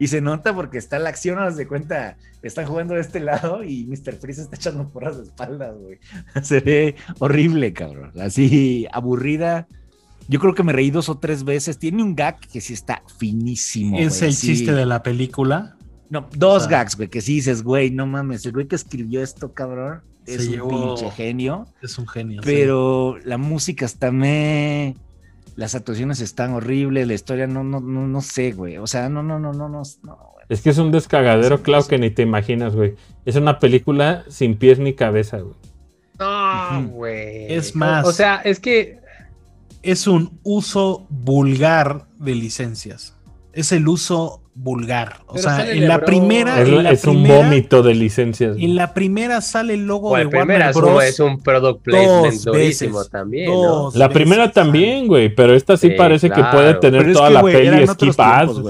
Y 0.00 0.06
se 0.06 0.20
nota 0.20 0.54
porque 0.54 0.78
está 0.78 0.98
la 0.98 1.08
acción, 1.08 1.40
haz 1.40 1.56
de 1.56 1.66
cuenta, 1.66 2.16
están 2.42 2.66
jugando 2.66 2.94
de 2.94 3.00
este 3.00 3.18
lado 3.18 3.64
y 3.64 3.84
Mr. 3.84 4.14
Freeze 4.14 4.42
está 4.42 4.56
echando 4.56 4.88
porras 4.88 5.18
de 5.18 5.24
espaldas, 5.24 5.76
güey. 5.76 5.98
Se 6.42 6.60
ve 6.60 6.94
horrible, 7.18 7.72
cabrón. 7.72 8.12
Así 8.20 8.86
aburrida. 8.92 9.66
Yo 10.28 10.38
creo 10.40 10.54
que 10.54 10.62
me 10.62 10.72
reí 10.72 10.90
dos 10.90 11.08
o 11.08 11.18
tres 11.18 11.42
veces. 11.44 11.78
Tiene 11.78 12.02
un 12.02 12.14
gag 12.14 12.38
que 12.38 12.60
sí 12.60 12.74
está 12.74 13.02
finísimo. 13.18 13.98
¿Es 13.98 14.22
el 14.22 14.36
chiste 14.36 14.72
de 14.72 14.86
la 14.86 15.02
película? 15.02 15.76
No, 16.10 16.28
dos 16.36 16.68
gags, 16.68 16.96
güey, 16.96 17.08
que 17.08 17.20
sí 17.20 17.34
dices, 17.34 17.62
güey, 17.62 17.90
no 17.90 18.06
mames, 18.06 18.46
el 18.46 18.52
güey 18.52 18.66
que 18.66 18.76
escribió 18.76 19.22
esto, 19.22 19.52
cabrón, 19.52 20.00
es 20.26 20.48
un 20.48 20.68
pinche 20.68 21.10
genio. 21.10 21.66
Es 21.82 21.98
un 21.98 22.08
genio. 22.08 22.40
Pero 22.44 23.18
la 23.24 23.36
música 23.36 23.84
está 23.84 24.10
me 24.10 24.94
las 25.58 25.74
actuaciones 25.74 26.20
están 26.20 26.52
horribles, 26.52 27.08
la 27.08 27.14
historia 27.14 27.48
no, 27.48 27.64
no, 27.64 27.80
no, 27.80 28.06
no 28.06 28.20
sé, 28.20 28.52
güey. 28.52 28.78
O 28.78 28.86
sea, 28.86 29.08
no, 29.08 29.24
no, 29.24 29.40
no, 29.40 29.52
no, 29.52 29.68
no. 29.68 29.82
Es 30.48 30.60
que 30.60 30.70
es 30.70 30.78
un 30.78 30.92
descagadero, 30.92 31.62
claro 31.62 31.84
que 31.88 31.98
ni 31.98 32.10
te 32.10 32.22
imaginas, 32.22 32.76
güey. 32.76 32.94
Es 33.24 33.34
una 33.34 33.58
película 33.58 34.24
sin 34.28 34.56
pies 34.56 34.78
ni 34.78 34.94
cabeza, 34.94 35.38
güey. 35.38 35.56
No, 36.20 36.88
güey. 36.90 37.52
Es 37.52 37.74
más. 37.74 38.06
O 38.06 38.12
sea, 38.12 38.36
es 38.36 38.60
que. 38.60 39.00
Es 39.82 40.06
un 40.06 40.40
uso 40.42 41.06
vulgar 41.08 42.06
de 42.18 42.34
licencias. 42.34 43.16
Es 43.52 43.72
el 43.72 43.88
uso 43.88 44.42
vulgar. 44.58 45.20
O 45.26 45.38
sea, 45.38 45.70
en 45.70 45.88
la 45.88 46.04
primera. 46.04 46.60
Es, 46.90 47.04
un 47.04 47.26
vómito 47.26 47.82
de 47.82 47.94
licencias. 47.94 48.56
En 48.58 48.74
la 48.74 48.92
primera 48.92 49.40
sale 49.40 49.74
el 49.74 49.86
logo 49.86 50.16
de 50.16 50.26
Warner 50.26 50.72
Bros. 50.74 51.04
Es 51.04 51.20
un 51.20 51.40
product 51.40 51.82
placement 51.82 52.42
durísimo 52.42 53.04
también. 53.04 53.50
La 53.94 54.08
primera 54.08 54.50
también, 54.50 55.06
güey, 55.06 55.34
pero 55.34 55.54
esta 55.54 55.76
sí, 55.76 55.90
parece 55.90 56.30
que 56.30 56.42
puede 56.42 56.74
tener 56.74 57.12
toda 57.12 57.30
la 57.30 57.42
peli 57.42 57.86
skip 57.86 58.18
ads. 58.18 58.60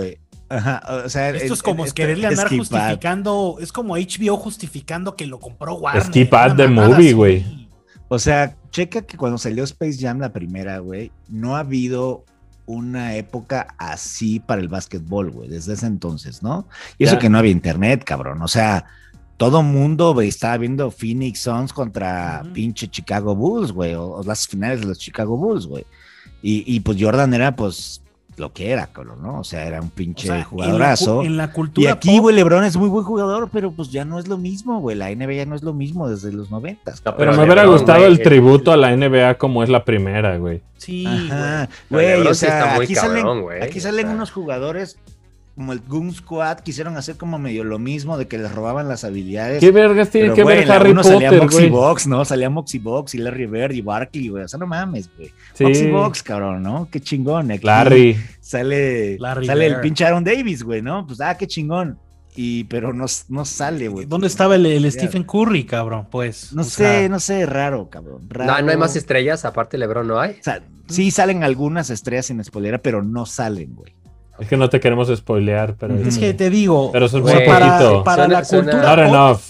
Ajá, 0.50 1.02
o 1.04 1.08
sea, 1.10 1.28
esto 1.28 1.52
es 1.52 1.62
como 1.62 1.84
quererle 1.84 2.26
andar 2.26 2.48
justificando, 2.48 3.58
es 3.60 3.70
como 3.70 3.96
HBO 3.96 4.38
justificando 4.38 5.14
que 5.14 5.26
lo 5.26 5.38
compró 5.40 5.74
Warner. 5.74 6.04
Skip 6.04 6.32
ad 6.32 6.52
de 6.52 6.68
movie, 6.68 7.12
güey. 7.12 7.67
O 8.08 8.18
sea, 8.18 8.56
checa 8.70 9.02
que 9.02 9.16
cuando 9.16 9.38
salió 9.38 9.64
Space 9.64 9.98
Jam 10.00 10.18
la 10.18 10.32
primera, 10.32 10.78
güey, 10.78 11.12
no 11.28 11.56
ha 11.56 11.60
habido 11.60 12.24
una 12.66 13.16
época 13.16 13.74
así 13.78 14.40
para 14.40 14.60
el 14.60 14.68
básquetbol, 14.68 15.30
güey, 15.30 15.48
desde 15.48 15.74
ese 15.74 15.86
entonces, 15.86 16.42
¿no? 16.42 16.68
Y 16.98 17.04
eso 17.04 17.18
que 17.18 17.28
no 17.28 17.38
había 17.38 17.50
internet, 17.50 18.04
cabrón. 18.04 18.42
O 18.42 18.48
sea, 18.48 18.84
todo 19.38 19.62
mundo 19.62 20.20
estaba 20.20 20.58
viendo 20.58 20.90
Phoenix 20.90 21.40
Suns 21.40 21.72
contra 21.72 22.42
pinche 22.52 22.88
Chicago 22.88 23.34
Bulls, 23.34 23.72
güey, 23.72 23.94
o, 23.94 24.22
las 24.24 24.46
finales 24.46 24.80
de 24.80 24.86
los 24.86 24.98
Chicago 24.98 25.36
Bulls, 25.36 25.66
güey. 25.66 25.86
Y, 26.42 26.64
y, 26.66 26.80
pues 26.80 26.98
Jordan 27.00 27.32
era, 27.34 27.56
pues, 27.56 28.02
lo 28.38 28.52
que 28.52 28.70
era, 28.70 28.88
¿no? 29.20 29.40
O 29.40 29.44
sea, 29.44 29.66
era 29.66 29.80
un 29.80 29.90
pinche 29.90 30.42
jugadorazo. 30.44 31.22
En 31.22 31.36
la, 31.36 31.52
cultura. 31.52 31.88
Y 31.88 31.92
aquí, 31.92 32.18
güey, 32.18 32.34
LeBron 32.34 32.64
es 32.64 32.76
muy 32.76 32.88
buen 32.88 33.04
jugador, 33.04 33.48
pero 33.52 33.72
pues 33.72 33.90
ya 33.90 34.04
no 34.04 34.18
es 34.18 34.28
lo 34.28 34.38
mismo, 34.38 34.80
güey. 34.80 34.96
La 34.96 35.14
NBA 35.14 35.32
ya 35.32 35.46
no 35.46 35.54
es 35.54 35.62
lo 35.62 35.74
mismo 35.74 36.08
desde 36.08 36.32
los 36.32 36.50
noventas. 36.50 37.00
pero, 37.00 37.32
me 37.34 37.44
hubiera 37.44 37.64
gustado 37.66 38.06
el 38.06 38.20
tributo 38.20 38.72
a 38.72 38.76
la 38.76 38.96
NBA 38.96 39.34
como 39.34 39.62
es 39.62 39.68
la 39.68 39.84
primera, 39.84 40.36
güey. 40.38 40.62
Sí, 40.76 41.06
güey. 41.90 42.26
o 42.26 42.34
sea, 42.34 42.76
aquí 42.76 42.94
salen, 42.94 43.26
aquí 43.62 43.80
salen 43.80 44.08
unos 44.08 44.30
jugadores 44.30 44.98
como 45.58 45.72
el 45.72 45.80
Goon 45.80 46.14
Squad 46.14 46.60
quisieron 46.60 46.96
hacer 46.96 47.16
como 47.16 47.36
medio 47.36 47.64
lo 47.64 47.80
mismo 47.80 48.16
de 48.16 48.28
que 48.28 48.38
les 48.38 48.54
robaban 48.54 48.86
las 48.86 49.02
habilidades. 49.02 49.58
¿Qué 49.58 49.72
vergas 49.72 50.08
tiene 50.08 50.32
que 50.32 50.44
ver 50.44 50.70
Harry 50.70 50.94
Potter, 50.94 51.12
salía 51.12 51.32
Moxie 51.32 51.68
Box, 51.68 52.06
¿no? 52.06 52.24
Salía 52.24 52.48
Moxie 52.48 52.78
Box 52.78 53.16
y 53.16 53.18
Larry 53.18 53.46
Bird 53.46 53.72
y 53.72 53.80
Barkley, 53.80 54.28
güey. 54.28 54.44
O 54.44 54.48
sea, 54.48 54.60
no 54.60 54.68
mames, 54.68 55.10
güey. 55.16 55.32
Sí. 55.54 55.64
Moxie 55.64 55.90
Box, 55.90 56.22
cabrón, 56.22 56.62
¿no? 56.62 56.88
Qué 56.88 57.00
chingón. 57.00 57.50
Aquí 57.50 57.66
Larry. 57.66 58.16
Sale, 58.38 59.18
sale 59.18 59.66
el 59.66 59.80
pinche 59.80 60.04
Aaron 60.04 60.22
Davis, 60.22 60.62
güey, 60.62 60.80
¿no? 60.80 61.04
Pues, 61.04 61.20
ah, 61.20 61.36
qué 61.36 61.48
chingón. 61.48 61.98
Y, 62.36 62.62
pero 62.64 62.92
no, 62.92 63.06
no 63.28 63.44
sale, 63.44 63.88
güey. 63.88 64.06
¿Dónde 64.06 64.28
estaba 64.28 64.54
el, 64.54 64.92
Stephen 64.92 65.24
Curry, 65.24 65.64
cabrón? 65.64 66.06
Pues. 66.08 66.52
No 66.52 66.62
sé, 66.62 67.08
no 67.08 67.18
sé, 67.18 67.46
raro, 67.46 67.90
cabrón. 67.90 68.28
No, 68.32 68.62
no 68.62 68.70
hay 68.70 68.76
más 68.76 68.94
estrellas, 68.94 69.44
aparte 69.44 69.76
LeBron 69.76 70.06
no 70.06 70.20
hay. 70.20 70.36
O 70.38 70.42
sea, 70.44 70.62
sí 70.86 71.10
salen 71.10 71.42
algunas 71.42 71.90
estrellas 71.90 72.26
sin 72.26 72.44
spoilera, 72.44 72.78
pero 72.78 73.02
no 73.02 73.26
salen, 73.26 73.74
güey. 73.74 73.92
Es 74.38 74.48
que 74.48 74.56
no 74.56 74.68
te 74.68 74.80
queremos 74.80 75.08
spoilear, 75.14 75.74
pero. 75.76 75.96
Es 75.96 76.18
que 76.18 76.34
te 76.34 76.50
digo. 76.50 76.90
Pero 76.92 77.06
eso 77.06 77.18
es 77.18 77.24
muy 77.24 77.46
para, 77.46 78.04
para 78.04 78.28
la 78.28 78.42
cultura. 78.42 79.10
Pop, 79.10 79.40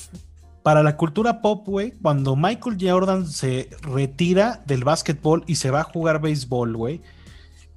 Para 0.63 0.83
la 0.83 0.97
cultura 0.97 1.41
pop, 1.43 1.67
güey, 1.67 1.93
cuando 2.03 2.37
Michael 2.37 2.77
Jordan 2.81 3.27
se 3.27 3.69
retira 3.83 4.63
del 4.67 4.85
básquetbol 4.85 5.45
y 5.47 5.57
se 5.57 5.71
va 5.71 5.81
a 5.81 5.85
jugar 5.85 6.21
béisbol, 6.21 6.77
güey, 6.77 7.01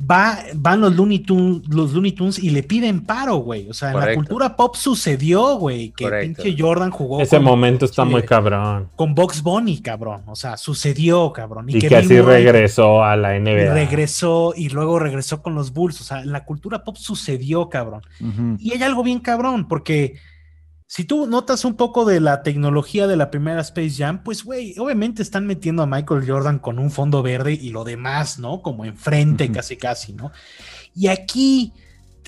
va, 0.10 0.39
van 0.56 0.82
los 0.82 0.95
Looney, 0.95 1.20
Tunes, 1.20 1.68
los 1.70 1.93
Looney 1.93 2.12
Tunes 2.14 2.39
y 2.39 2.49
le 2.49 2.64
piden 2.64 3.02
paro, 3.02 3.38
güey. 3.38 3.70
O 3.70 3.74
sea, 3.74 3.91
en 3.91 3.99
la 3.99 4.16
cultura 4.16 4.56
pop 4.56 4.76
sucedió, 4.76 5.56
güey, 5.56 5.91
que 5.91 6.10
pinche 6.10 6.56
Jordan 6.58 6.91
jugó. 6.91 7.22
Ese 7.22 7.39
momento 7.39 7.86
está 7.86 8.04
muy 8.06 8.24
cabrón. 8.24 8.89
Con 8.95 9.16
Box 9.16 9.41
Bunny, 9.41 9.82
cabrón. 9.82 10.24
O 10.28 10.36
sea, 10.36 10.58
sucedió, 10.58 11.32
cabrón. 11.34 11.70
Y, 11.70 11.80
que, 11.80 11.95
así 11.95 12.20
regresó 12.20 13.04
a 13.04 13.16
la 13.16 13.39
NBA. 13.39 13.74
regresó 13.74 14.54
y 14.56 14.70
luego 14.70 14.99
regresó 14.99 15.41
con 15.41 15.56
los 15.56 15.74
Bulls. 15.74 16.02
O 16.02 16.04
sea, 16.04 16.22
en 16.22 16.32
la 16.32 16.45
cultura 16.45 16.84
pop 16.84 16.97
sucedió, 16.97 17.70
cabrón. 17.70 18.02
Y 18.60 18.74
hay 18.74 18.84
algo 18.84 19.04
bien 19.04 19.20
cabrón, 19.20 19.68
porque 19.68 20.16
si 20.92 21.06
tú 21.06 21.26
notas 21.26 21.64
un 21.64 21.76
poco 21.76 22.04
de 22.04 22.20
la 22.20 22.44
tecnología 22.44 23.08
de 23.08 23.16
la 23.16 23.32
primera 23.32 23.62
Space 23.62 23.92
Jam, 23.92 24.24
pues, 24.26 24.44
güey, 24.44 24.78
obviamente 24.78 25.22
están 25.22 25.48
metiendo 25.48 25.84
a 25.84 25.86
Michael 25.86 26.30
Jordan 26.30 26.60
con 26.60 26.80
un 26.80 26.92
fondo 26.92 27.24
verde 27.24 27.54
y 27.54 27.70
lo 27.70 27.86
demás, 27.86 28.39
¿no? 28.39 28.62
Como 28.62 28.84
enfrente, 28.84 29.50
casi, 29.54 29.78
casi, 29.78 30.12
¿no? 30.12 30.34
Y 30.94 31.08
aquí, 31.08 31.72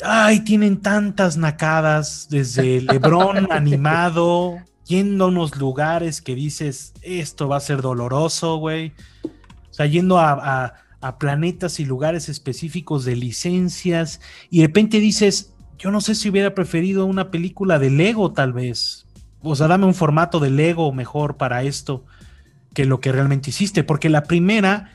ay, 0.02 0.46
tienen 0.46 0.80
tantas 0.80 1.36
nacadas, 1.36 2.30
desde 2.30 2.80
LeBron 2.90 3.52
animado, 3.52 4.56
yendo 4.88 5.26
a 5.26 5.28
unos 5.28 5.58
lugares 5.58 6.22
que 6.22 6.34
dices, 6.34 6.94
esto 7.02 7.50
va 7.50 7.58
a 7.58 7.60
ser 7.60 7.82
doloroso, 7.82 8.56
güey. 8.60 8.94
O 9.26 9.74
sea, 9.74 9.88
yendo 9.88 10.20
a, 10.20 10.74
a 11.02 11.20
planetas 11.20 11.82
y 11.82 11.86
lugares 11.86 12.30
específicos 12.30 13.04
de 13.04 13.18
licencias, 13.18 14.22
y 14.50 14.62
de 14.62 14.68
repente 14.68 15.02
dices, 15.02 15.53
yo 15.84 15.92
no 15.92 16.00
sé 16.00 16.16
si 16.16 16.30
hubiera 16.30 16.56
preferido 16.56 17.06
una 17.06 17.30
película 17.30 17.78
de 17.78 17.90
Lego, 17.90 18.32
tal 18.32 18.54
vez. 18.54 19.06
O 19.42 19.54
sea, 19.54 19.68
dame 19.68 19.86
un 19.86 19.94
formato 19.94 20.40
de 20.40 20.50
Lego 20.50 20.94
mejor 20.94 21.36
para 21.36 21.64
esto 21.64 22.06
que 22.74 22.86
lo 22.86 23.02
que 23.02 23.12
realmente 23.12 23.50
hiciste, 23.50 23.84
porque 23.84 24.08
la 24.08 24.24
primera 24.24 24.94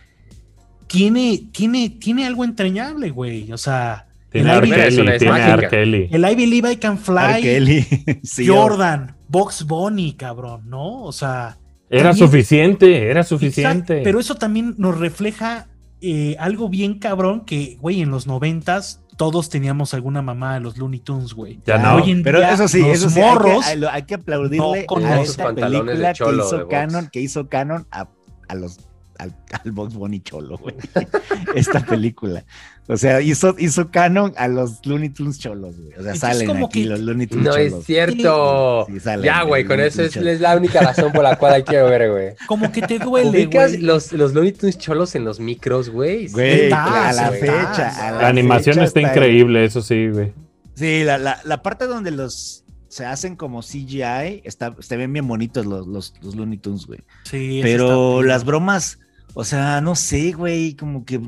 tiene, 0.86 1.42
tiene, 1.52 1.90
tiene 1.90 2.26
algo 2.26 2.42
entrañable, 2.42 3.10
güey. 3.10 3.52
O 3.52 3.58
sea, 3.58 4.06
tiene 4.30 4.50
el, 4.50 4.60
Kelly, 4.62 5.18
tiene 5.18 6.08
el 6.10 6.24
I 6.24 6.34
Believe 6.34 6.72
I 6.72 6.76
Can 6.78 6.96
Fly, 6.96 7.84
Jordan, 8.46 9.14
Box 9.28 9.66
Bunny, 9.66 10.14
cabrón, 10.14 10.70
¿no? 10.70 11.02
O 11.02 11.12
sea. 11.12 11.58
Era 11.90 12.14
suficiente, 12.14 13.10
era 13.10 13.24
suficiente. 13.24 14.00
pero 14.02 14.20
eso 14.20 14.36
también 14.36 14.74
nos 14.78 14.98
refleja 14.98 15.66
eh, 16.00 16.34
algo 16.38 16.70
bien 16.70 16.98
cabrón 16.98 17.44
que, 17.44 17.76
güey, 17.78 18.00
en 18.00 18.10
los 18.10 18.26
noventas 18.26 19.02
todos 19.18 19.50
teníamos 19.50 19.92
alguna 19.94 20.22
mamá 20.22 20.54
de 20.54 20.60
los 20.60 20.78
Looney 20.78 21.00
Tunes, 21.00 21.34
güey. 21.34 21.60
Ya 21.66 21.76
no. 21.76 22.02
pero 22.22 22.40
eso 22.40 22.68
sí, 22.68 22.88
eso 22.88 23.10
sí, 23.10 23.18
morros, 23.18 23.66
hay, 23.66 24.04
que, 24.04 24.14
aplaudirle 24.14 24.86
a 25.04 25.20
esta 25.20 25.52
película 25.52 26.14
que 26.14 26.36
hizo 26.36 26.68
Canon, 26.68 27.08
que 27.12 27.20
hizo 27.20 27.48
Canon 27.48 27.86
a, 27.90 28.08
a 28.46 28.54
los 28.54 28.78
al, 29.18 29.34
al 29.64 29.72
Box 29.72 29.94
Bunny 29.94 30.20
Cholo, 30.20 30.56
güey. 30.58 30.74
Esta 31.54 31.80
película. 31.80 32.44
O 32.86 32.96
sea, 32.96 33.20
hizo, 33.20 33.54
hizo 33.58 33.90
canon 33.90 34.32
a 34.38 34.48
los 34.48 34.84
Looney 34.86 35.10
Tunes 35.10 35.38
cholos, 35.38 35.76
güey. 35.76 35.92
O 35.98 36.02
sea, 36.02 36.14
salen 36.14 36.64
aquí 36.64 36.84
los 36.84 37.00
Looney 37.00 37.26
Tunes 37.26 37.44
no 37.44 37.52
cholos. 37.52 37.72
No 37.72 37.78
es 37.78 37.84
cierto. 37.84 38.86
ya, 39.22 39.42
güey, 39.42 39.64
con 39.64 39.78
eso 39.80 40.02
es, 40.02 40.16
la 40.40 40.56
única 40.56 40.80
razón 40.80 41.12
por 41.12 41.22
la 41.22 41.36
cual 41.36 41.52
hay 41.52 41.64
que 41.64 41.76
ver, 41.82 42.10
güey. 42.10 42.34
Como 42.46 42.72
que 42.72 42.80
te 42.80 42.98
duele, 42.98 43.46
güey. 43.46 43.76
Los, 43.78 44.12
los 44.12 44.32
Looney 44.32 44.52
Tunes 44.52 44.78
cholos 44.78 45.14
en 45.14 45.24
los 45.24 45.38
micros, 45.38 45.90
güey. 45.90 46.28
Güey, 46.28 46.72
a 46.72 47.12
la 47.12 47.30
fecha. 47.32 48.12
la, 48.12 48.28
animación 48.28 48.78
está, 48.80 49.00
increíble, 49.00 49.64
eso 49.66 49.82
sí, 49.82 50.08
güey. 50.08 50.32
Sí, 50.74 51.04
la, 51.04 51.18
la, 51.18 51.40
la 51.44 51.62
parte 51.62 51.86
donde 51.86 52.10
los 52.10 52.64
se 52.88 53.04
hacen 53.04 53.36
como 53.36 53.60
CGI, 53.60 54.42
está, 54.44 54.74
se 54.78 54.96
ven 54.96 55.12
bien 55.12 55.28
bonitos 55.28 55.66
los, 55.66 55.86
los, 55.86 56.14
los 56.22 56.34
Looney 56.34 56.58
Tunes, 56.58 56.86
güey. 56.86 57.00
Sí, 57.24 57.60
Pero 57.62 58.22
las 58.22 58.44
bromas 58.44 58.98
o 59.38 59.44
sea, 59.44 59.80
no 59.80 59.94
sé, 59.94 60.32
güey, 60.32 60.74
como 60.74 61.04
que. 61.04 61.20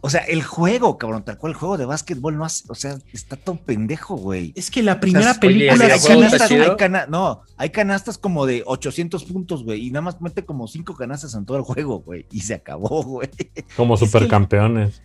O 0.00 0.10
sea, 0.10 0.22
el 0.22 0.42
juego, 0.42 0.98
cabrón, 0.98 1.24
tal 1.24 1.38
cual 1.38 1.52
el 1.52 1.56
juego 1.56 1.78
de 1.78 1.84
básquetbol 1.84 2.36
no 2.36 2.44
hace, 2.44 2.64
o 2.68 2.74
sea, 2.74 2.98
está 3.12 3.36
todo 3.36 3.54
pendejo, 3.54 4.16
güey. 4.16 4.52
Es 4.56 4.68
que 4.68 4.82
la 4.82 4.98
primera 4.98 5.34
película 5.34 5.84
hay 5.84 6.00
canastas, 6.00 6.50
hay 6.50 6.76
cana 6.76 7.06
no, 7.08 7.42
hay 7.56 7.70
canastas 7.70 8.18
como 8.18 8.46
de 8.46 8.64
800 8.66 9.26
puntos, 9.26 9.62
güey, 9.62 9.86
y 9.86 9.90
nada 9.92 10.02
más 10.02 10.20
mete 10.20 10.44
como 10.44 10.66
cinco 10.66 10.96
canastas 10.96 11.36
en 11.36 11.46
todo 11.46 11.56
el 11.56 11.62
juego, 11.62 12.00
güey, 12.00 12.26
y 12.32 12.40
se 12.40 12.54
acabó, 12.54 13.04
güey. 13.04 13.30
Como 13.76 13.96
supercampeones. 13.96 15.00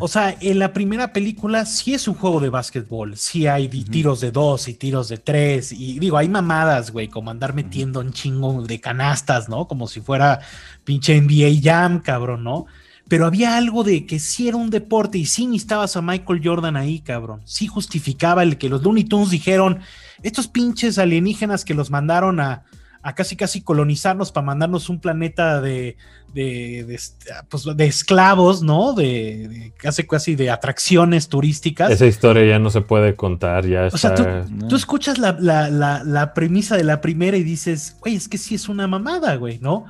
O 0.00 0.08
sea, 0.08 0.34
en 0.40 0.58
la 0.58 0.72
primera 0.72 1.12
película 1.12 1.66
sí 1.66 1.92
es 1.92 2.08
un 2.08 2.14
juego 2.14 2.40
de 2.40 2.48
básquetbol, 2.48 3.16
sí 3.16 3.46
hay 3.46 3.68
tiros 3.68 4.20
de 4.20 4.30
dos 4.30 4.66
y 4.68 4.74
tiros 4.74 5.08
de 5.08 5.18
tres, 5.18 5.72
y 5.72 5.98
digo, 5.98 6.16
hay 6.16 6.28
mamadas, 6.28 6.90
güey, 6.90 7.08
como 7.08 7.30
andar 7.30 7.54
metiendo 7.54 8.00
un 8.00 8.12
chingo 8.12 8.62
de 8.62 8.80
canastas, 8.80 9.48
¿no? 9.48 9.68
Como 9.68 9.88
si 9.88 10.00
fuera 10.00 10.40
pinche 10.84 11.20
NBA 11.20 11.60
Jam, 11.62 12.00
cabrón, 12.00 12.44
¿no? 12.44 12.66
Pero 13.08 13.26
había 13.26 13.56
algo 13.56 13.84
de 13.84 14.06
que 14.06 14.18
sí 14.18 14.48
era 14.48 14.56
un 14.56 14.70
deporte 14.70 15.18
y 15.18 15.26
sí 15.26 15.46
necesitabas 15.46 15.96
a 15.96 16.02
Michael 16.02 16.40
Jordan 16.42 16.76
ahí, 16.76 17.00
cabrón. 17.00 17.42
Sí 17.44 17.66
justificaba 17.66 18.42
el 18.42 18.56
que 18.56 18.70
los 18.70 18.82
Looney 18.82 19.04
Tunes 19.04 19.30
dijeron, 19.30 19.80
estos 20.22 20.48
pinches 20.48 20.98
alienígenas 20.98 21.64
que 21.64 21.74
los 21.74 21.90
mandaron 21.90 22.40
a, 22.40 22.64
a 23.02 23.14
casi 23.14 23.34
casi 23.36 23.62
colonizarnos 23.62 24.30
para 24.30 24.46
mandarnos 24.46 24.88
un 24.88 25.00
planeta 25.00 25.60
de, 25.60 25.96
de, 26.32 26.98
pues, 27.48 27.64
de 27.76 27.84
esclavos, 27.84 28.62
¿no? 28.62 28.92
De, 28.92 29.72
casi 29.76 30.04
casi 30.04 30.36
de 30.36 30.50
atracciones 30.50 31.28
turísticas. 31.28 31.90
Esa 31.90 32.06
historia 32.06 32.44
ya 32.44 32.58
no 32.60 32.70
se 32.70 32.80
puede 32.80 33.14
contar, 33.16 33.66
ya 33.66 33.88
O 33.92 33.98
sea, 33.98 34.14
tú, 34.14 34.76
escuchas 34.76 35.18
la, 35.18 35.32
la, 35.40 36.34
premisa 36.34 36.76
de 36.76 36.84
la 36.84 37.00
primera 37.00 37.36
y 37.36 37.42
dices, 37.42 37.96
güey, 38.00 38.14
es 38.14 38.28
que 38.28 38.38
sí 38.38 38.54
es 38.54 38.68
una 38.68 38.86
mamada, 38.86 39.34
güey, 39.34 39.58
¿no? 39.58 39.86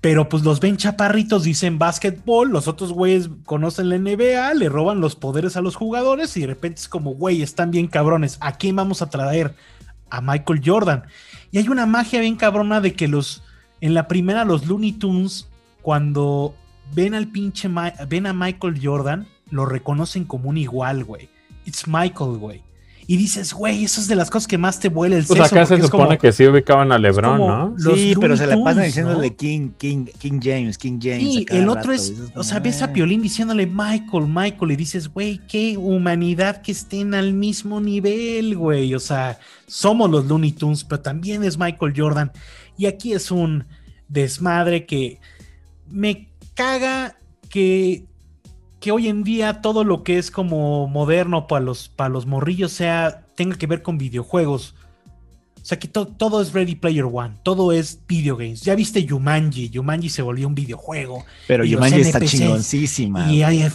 Pero 0.00 0.28
pues 0.28 0.42
los 0.42 0.60
ven 0.60 0.76
chaparritos, 0.76 1.44
dicen 1.44 1.78
básquetbol, 1.78 2.50
los 2.50 2.68
otros 2.68 2.92
güeyes 2.92 3.30
conocen 3.44 3.88
la 3.88 3.98
NBA, 3.98 4.54
le 4.54 4.68
roban 4.68 5.00
los 5.00 5.16
poderes 5.16 5.56
a 5.56 5.62
los 5.62 5.76
jugadores 5.76 6.36
y 6.36 6.42
de 6.42 6.48
repente 6.48 6.80
es 6.80 6.88
como, 6.88 7.14
güey, 7.14 7.42
están 7.42 7.70
bien 7.70 7.88
cabrones, 7.88 8.38
¿a 8.40 8.56
quién 8.56 8.76
vamos 8.76 9.00
a 9.02 9.08
traer? 9.08 9.54
A 10.10 10.20
Michael 10.20 10.60
Jordan. 10.64 11.04
Y 11.54 11.58
hay 11.58 11.68
una 11.68 11.86
magia 11.86 12.18
bien 12.18 12.34
cabrona 12.34 12.80
de 12.80 12.94
que 12.94 13.06
los, 13.06 13.44
en 13.80 13.94
la 13.94 14.08
primera 14.08 14.44
los 14.44 14.66
Looney 14.66 14.90
Tunes 14.90 15.46
cuando 15.82 16.52
ven 16.92 17.14
al 17.14 17.28
pinche, 17.28 17.70
ven 18.08 18.26
a 18.26 18.32
Michael 18.32 18.80
Jordan, 18.82 19.28
lo 19.50 19.64
reconocen 19.64 20.24
como 20.24 20.48
un 20.48 20.56
igual, 20.56 21.04
güey. 21.04 21.28
It's 21.64 21.86
Michael, 21.86 22.38
güey. 22.38 22.64
Y 23.06 23.16
dices, 23.16 23.52
güey, 23.52 23.84
eso 23.84 24.00
es 24.00 24.08
de 24.08 24.16
las 24.16 24.30
cosas 24.30 24.46
que 24.46 24.56
más 24.56 24.80
te 24.80 24.88
vuela 24.88 25.16
el 25.16 25.24
Pues 25.24 25.40
acá 25.40 25.66
se 25.66 25.80
supone 25.80 26.16
que 26.18 26.32
sí 26.32 26.46
ubicaban 26.46 26.90
a 26.92 26.98
LeBron, 26.98 27.38
¿no? 27.38 27.74
Sí, 27.78 28.14
pero 28.18 28.36
se 28.36 28.46
la 28.46 28.62
pasan 28.62 28.84
diciéndole 28.84 29.34
King, 29.34 29.70
King, 29.76 30.06
King 30.18 30.40
James, 30.42 30.78
King 30.78 30.98
James. 31.02 31.20
Sí, 31.20 31.46
el 31.50 31.68
otro 31.68 31.92
es, 31.92 32.12
o 32.34 32.42
sea, 32.42 32.60
ves 32.60 32.82
a 32.82 32.92
Piolín 32.92 33.22
diciéndole 33.22 33.66
Michael, 33.66 34.26
Michael, 34.28 34.72
y 34.72 34.76
dices, 34.76 35.08
güey, 35.08 35.40
qué 35.48 35.76
humanidad 35.76 36.62
que 36.62 36.72
estén 36.72 37.14
al 37.14 37.34
mismo 37.34 37.80
nivel, 37.80 38.56
güey. 38.56 38.94
O 38.94 39.00
sea, 39.00 39.38
somos 39.66 40.10
los 40.10 40.26
Looney 40.26 40.52
Tunes, 40.52 40.84
pero 40.84 41.00
también 41.00 41.44
es 41.44 41.58
Michael 41.58 41.92
Jordan. 41.96 42.32
Y 42.76 42.86
aquí 42.86 43.12
es 43.12 43.30
un 43.30 43.66
desmadre 44.08 44.86
que 44.86 45.20
me 45.90 46.28
caga 46.54 47.16
que, 47.48 48.04
que 48.84 48.92
hoy 48.92 49.08
en 49.08 49.24
día 49.24 49.62
todo 49.62 49.82
lo 49.82 50.02
que 50.02 50.18
es 50.18 50.30
como 50.30 50.86
moderno 50.88 51.46
para 51.46 51.64
los, 51.64 51.88
para 51.88 52.10
los 52.10 52.26
morrillos 52.26 52.70
sea, 52.70 53.24
tenga 53.34 53.56
que 53.56 53.66
ver 53.66 53.80
con 53.80 53.96
videojuegos. 53.96 54.74
O 55.54 55.64
sea 55.64 55.78
que 55.78 55.88
todo 55.88 56.42
es 56.42 56.52
Ready 56.52 56.74
Player 56.74 57.06
One, 57.10 57.36
todo 57.42 57.72
es 57.72 57.98
video 58.06 58.36
games. 58.36 58.60
Ya 58.60 58.74
viste 58.74 59.02
Yumanji, 59.02 59.70
Yumanji 59.70 60.10
se 60.10 60.20
volvió 60.20 60.46
un 60.46 60.54
videojuego. 60.54 61.24
Pero 61.48 61.64
Yumanji 61.64 62.02
está 62.02 62.20
chingoncísima. 62.20 63.32
Y 63.32 63.42
hay 63.42 63.66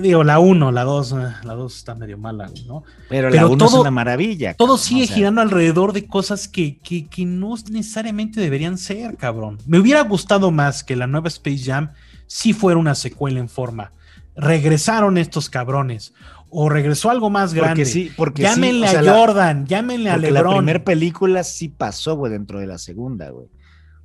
digo, 0.00 0.24
la 0.24 0.38
1, 0.38 0.72
la 0.72 0.84
2, 0.84 1.12
eh, 1.12 1.16
la 1.44 1.52
2 1.52 1.76
está 1.76 1.94
medio 1.94 2.16
mala, 2.16 2.50
¿no? 2.66 2.82
Pero, 3.10 3.28
la 3.28 3.46
1 3.46 3.62
es 3.62 3.72
una 3.74 3.90
maravilla. 3.90 4.54
Todo 4.54 4.78
sigue 4.78 5.06
girando 5.06 5.42
alrededor 5.42 5.92
de 5.92 6.06
cosas 6.06 6.48
que, 6.48 6.78
que, 6.78 7.04
que 7.08 7.26
no 7.26 7.56
necesariamente 7.70 8.40
deberían 8.40 8.78
ser, 8.78 9.18
cabrón. 9.18 9.58
Me 9.66 9.78
hubiera 9.78 10.00
gustado 10.00 10.50
más 10.50 10.82
que 10.82 10.96
la 10.96 11.06
nueva 11.06 11.28
Space 11.28 11.62
Jam 11.62 11.90
si 12.26 12.54
fuera 12.54 12.80
una 12.80 12.94
secuela 12.94 13.38
en 13.38 13.50
forma. 13.50 13.92
Regresaron 14.36 15.18
estos 15.18 15.48
cabrones 15.48 16.12
o 16.50 16.68
regresó 16.68 17.10
algo 17.10 17.30
más 17.30 17.54
grande. 17.54 17.82
Porque 17.82 17.84
sí, 17.84 18.10
porque 18.16 18.42
llámenle 18.42 18.86
a 18.88 19.02
Jordan, 19.02 19.66
llámenle 19.66 20.10
a 20.10 20.16
LeBron. 20.16 20.52
La 20.52 20.56
primera 20.58 20.84
película 20.84 21.44
sí 21.44 21.68
pasó, 21.68 22.16
güey, 22.16 22.32
dentro 22.32 22.60
de 22.60 22.66
la 22.66 22.78
segunda, 22.78 23.30
güey. 23.30 23.46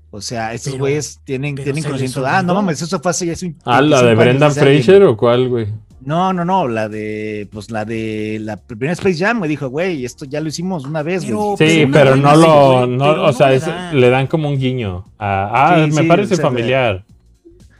O 0.09 0.19
sea, 0.19 0.53
estos 0.53 0.77
güeyes 0.77 1.21
tienen, 1.23 1.55
tienen 1.55 1.83
conocimiento. 1.83 2.25
Ah, 2.25 2.43
no 2.43 2.53
mames, 2.53 2.81
eso 2.81 2.99
fue 2.99 3.11
hace 3.11 3.25
ya 3.25 3.33
Ah, 3.63 3.81
la 3.81 4.03
de 4.03 4.15
Brendan 4.15 4.51
Fraser 4.51 5.03
o 5.03 5.15
cuál, 5.15 5.47
güey. 5.47 5.67
No, 6.03 6.33
no, 6.33 6.43
no, 6.43 6.67
la 6.67 6.89
de, 6.89 7.47
pues 7.51 7.69
la 7.69 7.85
de 7.85 8.39
la 8.41 8.57
primera 8.57 8.91
Space 8.93 9.23
Jam 9.23 9.39
me 9.39 9.47
dijo, 9.47 9.69
güey, 9.69 10.03
esto 10.03 10.25
ya 10.25 10.41
lo 10.41 10.49
hicimos 10.49 10.83
una 10.83 11.03
vez, 11.03 11.31
güey. 11.31 11.55
Sí, 11.57 11.87
pero, 11.93 12.15
no 12.15 12.35
lo, 12.35 12.87
no, 12.87 13.23
o 13.23 13.31
sea, 13.31 13.51
le 13.93 14.09
dan 14.09 14.27
como 14.27 14.49
un 14.49 14.57
guiño. 14.57 15.05
ah, 15.19 15.87
me 15.89 16.03
parece 16.03 16.35
familiar 16.35 17.05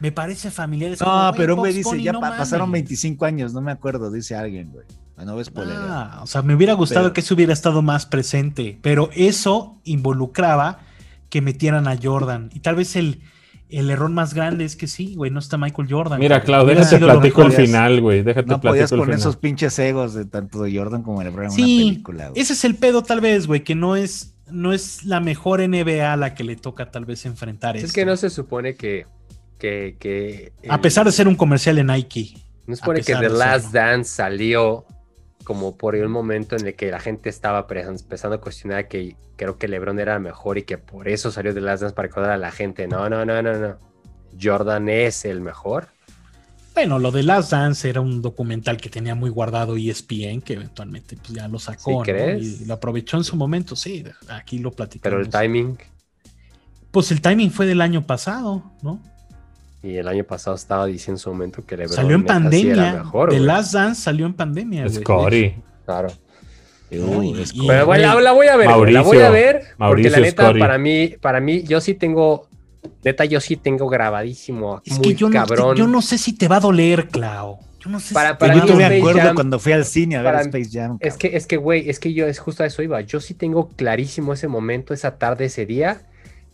me 0.02 0.10
parece 0.10 0.50
familiar. 0.50 0.96
no, 1.00 1.32
pero 1.36 1.54
un 1.54 1.60
güey 1.60 1.72
dice, 1.72 2.02
ya 2.02 2.12
pasaron 2.12 2.72
25 2.72 3.24
años, 3.24 3.54
no 3.54 3.60
me 3.60 3.70
acuerdo, 3.70 4.10
dice 4.10 4.34
alguien, 4.34 4.72
güey. 4.72 4.84
No 5.24 5.36
ves 5.36 5.52
ah, 5.56 6.18
o 6.20 6.26
sea, 6.26 6.42
me 6.42 6.52
hubiera 6.56 6.72
gustado 6.72 7.12
que 7.12 7.20
eso 7.20 7.34
hubiera 7.34 7.52
estado 7.52 7.80
más 7.80 8.06
presente, 8.06 8.80
pero 8.82 9.08
eso 9.14 9.78
involucraba 9.84 10.80
que 11.28 11.40
metieran 11.40 11.86
a 11.86 11.96
Jordan 12.02 12.50
y 12.52 12.58
tal 12.58 12.74
vez 12.74 12.96
el, 12.96 13.20
el 13.68 13.90
error 13.90 14.10
más 14.10 14.34
grande 14.34 14.64
es 14.64 14.74
que 14.74 14.88
sí, 14.88 15.14
güey, 15.14 15.30
no 15.30 15.38
está 15.38 15.58
Michael 15.58 15.86
Jordan. 15.88 16.18
Mira, 16.18 16.42
Claudio, 16.42 16.74
déjate 16.74 16.98
platico 16.98 17.42
el 17.42 17.52
final, 17.52 18.00
güey. 18.00 18.24
Déjate 18.24 18.48
no 18.48 18.60
podías 18.60 18.90
poner 18.90 19.14
esos 19.14 19.36
pinches 19.36 19.78
egos 19.78 20.14
de 20.14 20.24
tanto 20.24 20.60
de 20.64 20.76
Jordan 20.76 21.04
como 21.04 21.20
de 21.20 21.26
LeBron 21.26 21.46
en 21.46 21.52
una 21.52 21.56
película. 21.56 22.28
Güey. 22.30 22.42
Ese 22.42 22.54
es 22.54 22.64
el 22.64 22.74
pedo, 22.74 23.04
tal 23.04 23.20
vez, 23.20 23.46
güey, 23.46 23.62
que 23.62 23.76
no 23.76 23.94
es, 23.94 24.34
no 24.50 24.72
es 24.72 25.04
la 25.04 25.20
mejor 25.20 25.60
NBA 25.60 26.12
a 26.12 26.16
la 26.16 26.34
que 26.34 26.42
le 26.42 26.56
toca 26.56 26.90
tal 26.90 27.04
vez 27.04 27.24
enfrentar. 27.26 27.76
Es 27.76 27.92
que 27.92 28.04
no 28.04 28.16
se 28.16 28.28
supone 28.28 28.74
que. 28.74 29.06
Que, 29.62 30.52
a 30.68 30.80
pesar 30.80 31.06
de 31.06 31.12
ser 31.12 31.28
un 31.28 31.36
comercial 31.36 31.78
en 31.78 31.86
Nike. 31.86 32.34
No 32.66 32.74
se 32.74 32.80
supone 32.80 33.02
que 33.02 33.14
The 33.14 33.28
Last 33.28 33.72
Dance 33.72 34.10
salió 34.10 34.84
como 35.44 35.76
por 35.76 35.94
un 35.94 36.10
momento 36.10 36.56
en 36.56 36.66
el 36.66 36.74
que 36.74 36.90
la 36.90 37.00
gente 37.00 37.28
estaba 37.28 37.66
empezando 37.68 38.36
a 38.36 38.40
cuestionar 38.40 38.88
que 38.88 39.16
creo 39.36 39.58
que 39.58 39.66
LeBron 39.68 39.98
era 39.98 40.18
mejor 40.18 40.58
y 40.58 40.62
que 40.62 40.78
por 40.78 41.08
eso 41.08 41.30
salió 41.32 41.52
de 41.52 41.60
las 41.60 41.80
Dance 41.80 41.94
para 41.94 42.08
recordar 42.08 42.30
a 42.30 42.36
la 42.36 42.50
gente. 42.50 42.86
No, 42.86 43.08
no, 43.08 43.24
no, 43.24 43.42
no, 43.42 43.54
no. 43.54 43.76
Jordan 44.40 44.88
es 44.88 45.24
el 45.24 45.40
mejor. 45.40 45.88
Bueno, 46.74 46.98
lo 46.98 47.10
de 47.10 47.22
Last 47.22 47.50
Dance 47.52 47.88
era 47.88 48.00
un 48.00 48.22
documental 48.22 48.78
que 48.78 48.88
tenía 48.88 49.14
muy 49.14 49.28
guardado 49.28 49.76
ESPN, 49.76 50.40
que 50.40 50.54
eventualmente 50.54 51.16
pues, 51.16 51.34
ya 51.34 51.46
lo 51.46 51.58
sacó 51.58 52.02
y 52.06 52.64
lo 52.64 52.74
aprovechó 52.74 53.18
en 53.18 53.24
su 53.24 53.36
momento. 53.36 53.76
Sí, 53.76 54.04
aquí 54.28 54.58
lo 54.58 54.70
platicamos. 54.70 55.02
Pero 55.02 55.20
el 55.20 55.28
timing. 55.28 55.78
Pues 56.90 57.10
el 57.10 57.20
timing 57.20 57.50
fue 57.50 57.66
del 57.66 57.80
año 57.80 58.06
pasado, 58.06 58.72
¿no? 58.82 59.02
Y 59.82 59.96
el 59.96 60.06
año 60.06 60.22
pasado 60.24 60.54
estaba 60.54 60.86
diciendo 60.86 61.16
en 61.16 61.18
su 61.18 61.30
momento 61.30 61.64
que 61.66 61.76
LeBron 61.76 61.96
salió 61.96 62.14
en 62.14 62.24
pandemia. 62.24 62.94
Mejor, 62.94 63.30
The 63.30 63.40
Last 63.40 63.74
Dance 63.74 64.00
salió 64.00 64.26
en 64.26 64.34
pandemia. 64.34 64.88
Scotty. 64.88 65.56
Claro. 65.84 66.08
pero 66.88 67.86
bueno, 67.86 68.20
la, 68.20 68.32
voy 68.32 68.46
a 68.46 68.56
ver, 68.56 68.66
la 68.92 69.02
voy 69.02 69.18
a 69.18 69.30
ver, 69.30 69.62
porque 69.76 70.10
la 70.10 70.20
neta, 70.20 70.52
para 70.54 70.78
mí, 70.78 71.14
para 71.20 71.40
mí, 71.40 71.64
yo 71.64 71.80
sí 71.80 71.94
tengo, 71.94 72.48
neta, 73.02 73.24
yo 73.24 73.40
sí 73.40 73.56
tengo 73.56 73.88
grabadísimo, 73.88 74.80
es 74.84 74.98
muy 74.98 75.08
que 75.08 75.14
yo 75.14 75.30
cabrón. 75.30 75.70
No, 75.70 75.74
yo 75.74 75.88
no 75.88 76.00
sé 76.00 76.16
si 76.16 76.34
te 76.34 76.46
va 76.46 76.56
a 76.56 76.60
doler, 76.60 77.08
Clau. 77.08 77.58
Yo 77.80 77.90
no 77.90 77.98
sé 77.98 78.14
para, 78.14 78.38
si 78.38 78.68
yo 78.68 78.76
me 78.76 78.84
acuerdo 78.84 79.34
cuando 79.34 79.58
fui 79.58 79.72
al 79.72 79.84
cine 79.84 80.14
a 80.14 80.22
ver 80.22 80.36
Space 80.36 80.70
Jam. 80.70 80.98
Es 81.00 81.16
que, 81.16 81.36
es 81.36 81.48
que, 81.48 81.56
güey, 81.56 81.90
es 81.90 81.98
que 81.98 82.14
yo, 82.14 82.28
es 82.28 82.38
justo 82.38 82.62
a 82.62 82.66
eso 82.66 82.80
iba. 82.80 83.00
Yo 83.00 83.18
sí 83.18 83.34
tengo 83.34 83.70
clarísimo 83.70 84.32
ese 84.32 84.46
momento, 84.46 84.94
esa 84.94 85.18
tarde, 85.18 85.46
ese 85.46 85.66
día, 85.66 86.02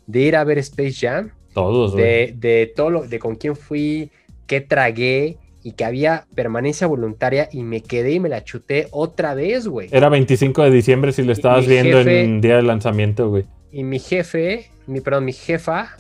de 0.07 0.21
ir 0.21 0.37
a 0.37 0.45
ver 0.45 0.57
Space 0.57 0.95
Jam 0.99 1.33
todos, 1.59 1.95
de, 1.95 2.35
de, 2.37 2.73
todo 2.75 2.91
lo, 2.91 3.03
de 3.07 3.19
con 3.19 3.37
quién 3.37 3.57
fui, 3.57 4.11
qué 4.47 4.61
tragué 4.61 5.39
y 5.63 5.73
que 5.73 5.85
había 5.85 6.27
permanencia 6.35 6.87
voluntaria 6.87 7.49
y 7.53 7.63
me 7.63 7.83
quedé 7.83 8.13
y 8.13 8.21
me 8.21 8.29
la 8.29 8.45
chuté 8.45 8.89
otra 8.91 9.35
vez, 9.35 9.67
güey. 9.67 9.89
Era 9.93 10.09
25 10.09 10.63
de 10.63 10.71
diciembre 10.71 11.13
si 11.13 11.23
lo 11.23 11.33
estabas 11.33 11.67
viendo 11.67 12.01
en 12.01 12.41
día 12.41 12.57
de 12.57 12.63
lanzamiento, 12.63 13.29
güey. 13.29 13.45
Y 13.71 13.85
mi 13.85 13.99
jefe, 13.99 14.71
mi, 14.87 15.01
perdón, 15.01 15.27
mi 15.27 15.33
jefa, 15.33 15.97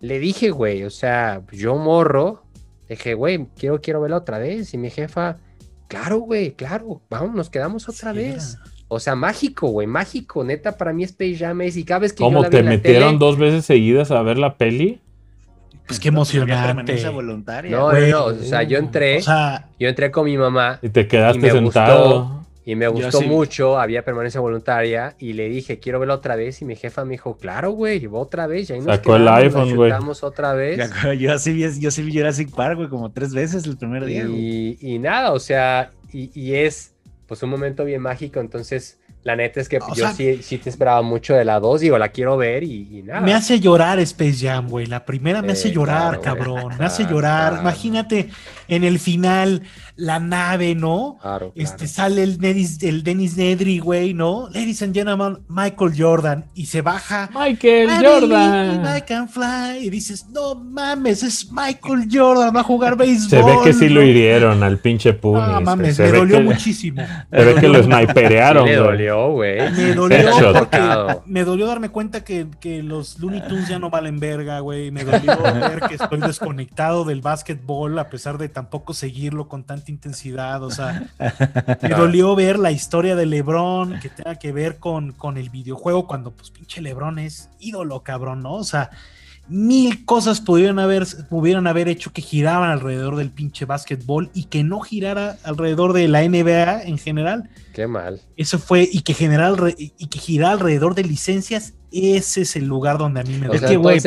le 0.00 0.18
dije, 0.18 0.50
güey, 0.50 0.84
o 0.84 0.90
sea, 0.90 1.42
yo 1.52 1.76
morro, 1.76 2.44
dije, 2.88 3.14
güey, 3.14 3.46
quiero, 3.58 3.80
quiero 3.80 4.00
verla 4.00 4.16
otra 4.16 4.38
vez. 4.38 4.72
Y 4.72 4.78
mi 4.78 4.90
jefa, 4.90 5.38
claro, 5.88 6.18
güey, 6.20 6.52
claro, 6.52 7.02
vamos, 7.10 7.34
nos 7.34 7.50
quedamos 7.50 7.88
otra 7.88 8.12
vez. 8.12 8.56
O 8.92 8.98
sea, 8.98 9.14
mágico, 9.14 9.68
güey, 9.68 9.86
mágico. 9.86 10.42
Neta, 10.42 10.76
para 10.76 10.92
mí 10.92 11.04
Space 11.04 11.36
Jam 11.36 11.60
es. 11.60 11.76
Y 11.76 11.84
cada 11.84 12.00
vez 12.00 12.12
que 12.12 12.24
¿Cómo 12.24 12.42
te 12.50 12.64
metieron 12.64 13.20
dos 13.20 13.38
veces 13.38 13.64
seguidas 13.64 14.10
a 14.10 14.20
ver 14.22 14.36
la 14.36 14.56
peli? 14.56 15.00
Pues 15.86 16.00
qué 16.00 16.08
emocionante. 16.08 17.08
Voluntaria, 17.10 17.70
no, 17.70 17.92
no, 17.92 18.00
no, 18.00 18.24
o 18.26 18.34
sea, 18.34 18.64
yo 18.64 18.78
entré, 18.78 19.20
yo 19.22 19.88
entré 19.88 20.10
con 20.10 20.24
mi 20.24 20.36
mamá. 20.36 20.80
Y 20.82 20.88
te 20.88 21.06
quedaste 21.06 21.50
sentado. 21.52 22.44
y 22.64 22.74
me 22.74 22.88
gustó 22.88 23.22
mucho, 23.22 23.78
había 23.78 24.04
permanencia 24.04 24.40
voluntaria 24.40 25.14
y 25.20 25.34
le 25.34 25.48
dije, 25.48 25.78
quiero 25.78 26.00
verla 26.00 26.14
otra 26.14 26.34
vez 26.34 26.60
y 26.60 26.64
mi 26.64 26.74
jefa 26.74 27.04
me 27.04 27.12
dijo, 27.12 27.36
claro, 27.36 27.70
güey, 27.70 28.08
otra 28.10 28.48
vez. 28.48 28.70
Y 28.70 28.72
ahí 28.72 28.78
nos 28.80 28.96
Sacó 28.96 29.14
el 29.14 29.28
iPhone, 29.28 29.76
güey. 29.76 29.92
otra 30.22 30.52
vez. 30.54 30.80
Yo 31.18 31.38
sí 31.38 31.52
vi, 31.52 31.80
yo 31.80 31.92
sí 31.92 32.02
vi 32.02 32.12
Jurassic 32.12 32.54
Park, 32.54 32.76
güey, 32.76 32.88
como 32.88 33.12
tres 33.12 33.32
veces 33.34 33.64
el 33.66 33.76
primer 33.76 34.04
día. 34.04 34.24
Y, 34.24 34.78
y 34.80 34.98
nada, 34.98 35.32
o 35.32 35.38
sea, 35.38 35.92
y, 36.12 36.30
y 36.34 36.54
es 36.54 36.92
pues 37.30 37.44
un 37.44 37.50
momento 37.50 37.84
bien 37.84 38.02
mágico, 38.02 38.40
entonces 38.40 38.99
la 39.22 39.36
neta 39.36 39.60
es 39.60 39.68
que 39.68 39.78
yo 39.94 40.10
sí, 40.14 40.42
sí, 40.42 40.56
te 40.56 40.70
esperaba 40.70 41.02
mucho 41.02 41.34
de 41.34 41.44
la 41.44 41.60
2, 41.60 41.82
digo, 41.82 41.98
la 41.98 42.08
quiero 42.08 42.38
ver 42.38 42.62
y, 42.62 43.02
nada. 43.04 43.20
Me 43.20 43.34
hace 43.34 43.60
llorar 43.60 43.98
Space 44.00 44.46
Jam, 44.46 44.68
güey. 44.68 44.86
La 44.86 45.04
primera 45.04 45.42
me 45.42 45.52
hace 45.52 45.70
llorar, 45.70 46.20
cabrón. 46.20 46.72
Me 46.78 46.86
hace 46.86 47.04
llorar. 47.04 47.58
Imagínate 47.60 48.30
en 48.68 48.84
el 48.84 48.98
final 48.98 49.62
la 49.96 50.18
nave, 50.18 50.74
¿no? 50.74 51.18
Claro, 51.20 51.52
Este, 51.54 51.86
sale 51.86 52.22
el, 52.22 52.38
el 52.42 53.02
Dennis 53.02 53.36
Nedry, 53.36 53.78
güey, 53.78 54.14
¿no? 54.14 54.48
Ladies 54.48 54.82
and 54.82 54.94
gentlemen, 54.94 55.40
Michael 55.48 55.92
Jordan. 55.96 56.46
Y 56.54 56.66
se 56.66 56.80
baja. 56.80 57.28
Michael 57.34 57.90
Jordan. 58.00 58.96
I 58.96 59.02
can 59.02 59.28
fly. 59.28 59.84
Y 59.84 59.90
dices, 59.90 60.26
no 60.30 60.54
mames, 60.54 61.22
es 61.22 61.50
Michael 61.52 62.08
Jordan, 62.10 62.56
va 62.56 62.60
a 62.60 62.64
jugar 62.64 62.96
béisbol. 62.96 63.28
Se 63.28 63.42
ve 63.42 63.58
que 63.62 63.72
sí 63.74 63.90
lo 63.90 64.02
hirieron 64.02 64.62
al 64.62 64.78
pinche 64.78 65.12
Punis. 65.12 65.46
No 65.46 65.60
mames, 65.60 65.98
me 65.98 66.10
dolió 66.10 66.40
muchísimo. 66.40 67.02
Se 67.30 67.44
ve 67.44 67.54
que 67.56 67.68
lo 67.68 67.82
sniperearon. 67.82 68.64
Me 68.64 68.76
dolió, 69.10 69.32
güey. 69.32 69.70
Me 69.70 69.94
dolió 69.94 70.52
porque 70.52 71.20
me 71.26 71.44
dolió 71.44 71.66
darme 71.66 71.88
cuenta 71.90 72.24
que, 72.24 72.46
que 72.60 72.82
los 72.82 73.18
Looney 73.18 73.42
Tunes 73.48 73.68
ya 73.68 73.78
no 73.78 73.90
valen 73.90 74.18
verga, 74.18 74.60
güey. 74.60 74.90
Me 74.90 75.04
dolió 75.04 75.36
ver 75.42 75.80
que 75.88 75.94
estoy 75.94 76.20
desconectado 76.20 77.04
del 77.04 77.20
básquetbol 77.20 77.98
a 77.98 78.08
pesar 78.08 78.38
de 78.38 78.48
tampoco 78.48 78.94
seguirlo 78.94 79.48
con 79.48 79.64
tanta 79.64 79.90
intensidad, 79.90 80.62
o 80.62 80.70
sea, 80.70 81.08
me 81.82 81.88
dolió 81.90 82.34
ver 82.34 82.58
la 82.58 82.70
historia 82.70 83.16
de 83.16 83.26
Lebron 83.26 84.00
que 84.00 84.08
tenga 84.08 84.36
que 84.36 84.52
ver 84.52 84.78
con, 84.78 85.12
con 85.12 85.36
el 85.36 85.50
videojuego 85.50 86.06
cuando 86.06 86.30
pues 86.32 86.50
pinche 86.50 86.80
Lebron 86.80 87.18
es 87.18 87.50
ídolo, 87.58 88.02
cabrón, 88.02 88.42
¿no? 88.42 88.54
O 88.54 88.64
sea, 88.64 88.90
mil 89.50 90.04
cosas 90.04 90.40
pudieron 90.40 90.78
haber, 90.78 91.04
pudieron 91.28 91.66
haber 91.66 91.88
hecho 91.88 92.12
que 92.12 92.22
giraban 92.22 92.70
alrededor 92.70 93.16
del 93.16 93.30
pinche 93.30 93.64
básquetbol 93.64 94.30
y 94.32 94.44
que 94.44 94.62
no 94.62 94.80
girara 94.80 95.38
alrededor 95.42 95.92
de 95.92 96.06
la 96.06 96.22
NBA 96.22 96.84
en 96.84 96.98
general. 96.98 97.50
Qué 97.74 97.88
mal. 97.88 98.20
Eso 98.36 98.60
fue, 98.60 98.88
y 98.90 99.00
que 99.00 99.12
general 99.12 99.74
y 99.76 100.06
que 100.06 100.18
girara 100.18 100.52
alrededor 100.52 100.94
de 100.94 101.02
licencias, 101.02 101.74
ese 101.90 102.42
es 102.42 102.54
el 102.54 102.66
lugar 102.66 102.98
donde 102.98 103.20
a 103.20 103.24
mí 103.24 103.36
me 103.38 103.48
o 103.48 103.52
Es 103.52 103.62
que, 103.62 103.76
güey, 103.76 104.00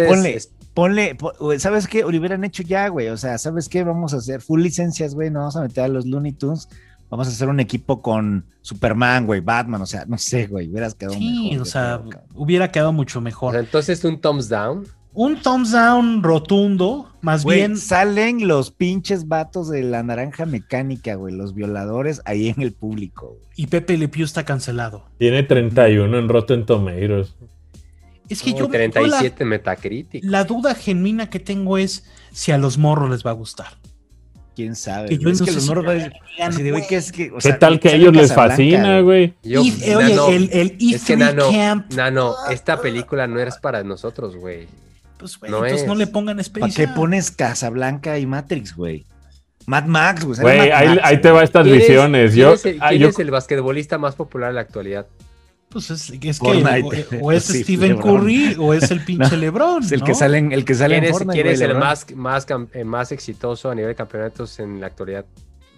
ponle, 0.73 1.15
ponle, 1.15 1.59
¿sabes 1.59 1.87
qué? 1.87 2.05
Hubieran 2.05 2.45
hecho 2.45 2.63
ya, 2.63 2.87
güey. 2.87 3.09
O 3.09 3.17
sea, 3.17 3.37
¿sabes 3.37 3.67
qué? 3.67 3.83
Vamos 3.83 4.13
a 4.13 4.17
hacer 4.17 4.41
full 4.41 4.61
licencias, 4.61 5.13
güey. 5.13 5.29
No 5.29 5.39
vamos 5.39 5.57
a 5.57 5.61
meter 5.61 5.83
a 5.83 5.87
los 5.89 6.05
Looney 6.05 6.31
Tunes. 6.31 6.69
Vamos 7.09 7.27
a 7.27 7.31
hacer 7.31 7.49
un 7.49 7.59
equipo 7.59 8.01
con 8.01 8.45
Superman, 8.61 9.25
güey, 9.25 9.41
Batman. 9.41 9.81
O 9.81 9.85
sea, 9.85 10.05
no 10.05 10.17
sé, 10.17 10.47
güey. 10.47 10.69
Hubieras 10.69 10.95
quedado 10.95 11.15
sí, 11.15 11.49
mejor. 11.49 11.61
o 11.61 11.65
sea, 11.65 12.01
hubiera 12.33 12.71
quedado 12.71 12.93
mucho 12.93 13.19
mejor. 13.19 13.57
entonces, 13.57 14.03
un 14.05 14.21
thumbs 14.21 14.47
down. 14.47 14.87
Un 15.15 15.39
thumbs 15.41 15.71
down 15.71 16.23
rotundo, 16.23 17.11
más 17.21 17.45
bien. 17.45 17.77
Salen 17.77 18.47
los 18.47 18.71
pinches 18.71 19.27
vatos 19.27 19.69
de 19.69 19.83
la 19.83 20.01
naranja 20.01 20.47
mecánica, 20.47 21.13
güey, 21.15 21.35
los 21.35 21.53
violadores 21.53 22.21
ahí 22.25 22.49
en 22.49 22.61
el 22.61 22.73
público. 22.73 23.37
Y 23.55 23.67
Pepe 23.67 23.97
Le 23.97 24.07
Pew 24.07 24.25
está 24.25 24.43
cancelado. 24.43 25.05
Tiene 25.19 25.43
31 25.43 26.17
en 26.17 26.29
Rotten 26.29 26.65
Tomatoes. 26.65 27.35
Es 28.27 28.41
que 28.41 28.53
yo 28.53 28.67
37 28.67 29.45
Metacritic. 29.45 30.23
La 30.23 30.45
duda 30.45 30.73
genuina 30.73 31.29
que 31.29 31.39
tengo 31.39 31.77
es 31.77 32.05
si 32.31 32.51
a 32.51 32.57
los 32.57 32.79
morros 32.79 33.11
les 33.11 33.23
va 33.23 33.31
a 33.31 33.33
gustar. 33.35 33.67
Quién 34.55 34.75
sabe. 34.75 35.09
Que 35.09 35.17
yo 35.19 35.29
es 35.29 35.41
que 35.41 35.51
los 35.51 35.67
morros 35.67 35.85
así 36.39 36.63
de, 36.63 36.85
¿qué, 36.87 36.95
es 36.95 37.11
que, 37.11 37.31
o 37.31 37.37
¿Qué 37.37 37.53
tal 37.53 37.79
que 37.79 37.89
a 37.89 37.93
ellos 37.93 38.15
les 38.15 38.33
fascina, 38.33 39.01
güey? 39.01 39.35
Eh, 39.43 39.57
oye, 39.57 40.35
el, 40.35 40.49
el 40.51 40.77
es 40.79 41.05
que 41.05 41.17
nano, 41.17 41.51
Camp. 41.51 41.91
Nano, 41.93 42.35
esta 42.49 42.81
película 42.81 43.27
no 43.27 43.39
es 43.39 43.57
para 43.57 43.83
nosotros, 43.83 44.35
güey. 44.35 44.67
Pues, 45.17 45.39
güey, 45.39 45.51
no 45.51 45.63
entonces 45.63 45.87
no 45.87 45.95
le 45.95 46.07
pongan 46.07 46.39
Space 46.39 46.59
¿Para 46.59 46.73
qué 46.73 46.87
pones 46.87 47.31
Casablanca 47.31 48.19
y 48.19 48.25
Matrix, 48.25 48.75
güey? 48.75 49.05
Mad 49.65 49.85
Max, 49.85 50.25
güey. 50.25 50.39
Güey, 50.39 50.59
ahí, 50.71 50.99
ahí, 51.01 51.21
te 51.21 51.31
va 51.31 51.43
estas 51.43 51.65
visiones. 51.65 52.33
¿Quién, 52.33 52.45
yo, 52.45 52.53
es, 52.53 52.65
el, 52.65 52.77
ah, 52.81 52.89
¿quién 52.89 53.03
es 53.03 53.19
el 53.19 53.31
basquetbolista 53.31 53.97
más 53.97 54.15
popular 54.15 54.49
en 54.49 54.55
la 54.55 54.61
actualidad? 54.61 55.07
Pues 55.69 55.89
es, 55.89 56.09
es 56.09 56.39
que 56.39 57.19
o, 57.21 57.31
es 57.31 57.45
Stephen 57.45 57.97
Curry 57.97 58.55
o 58.59 58.73
es 58.73 58.91
el 58.91 58.99
pinche 59.05 59.37
LeBron. 59.37 59.83
el 59.91 60.03
que 60.03 60.13
sale 60.13 60.37
en, 60.37 60.51
el 60.51 60.65
que 60.65 60.75
sale 60.75 60.99
¿Quién 60.99 61.05
en 61.05 61.15
es, 61.15 61.27
¿quién 61.31 61.47
es 61.47 61.61
el 61.61 61.75
más, 61.75 62.05
más, 62.15 62.45
eh, 62.73 62.83
más 62.83 63.11
exitoso 63.11 63.71
a 63.71 63.75
nivel 63.75 63.89
de 63.89 63.95
campeonatos 63.95 64.59
en 64.59 64.79
la 64.79 64.87
actualidad? 64.87 65.25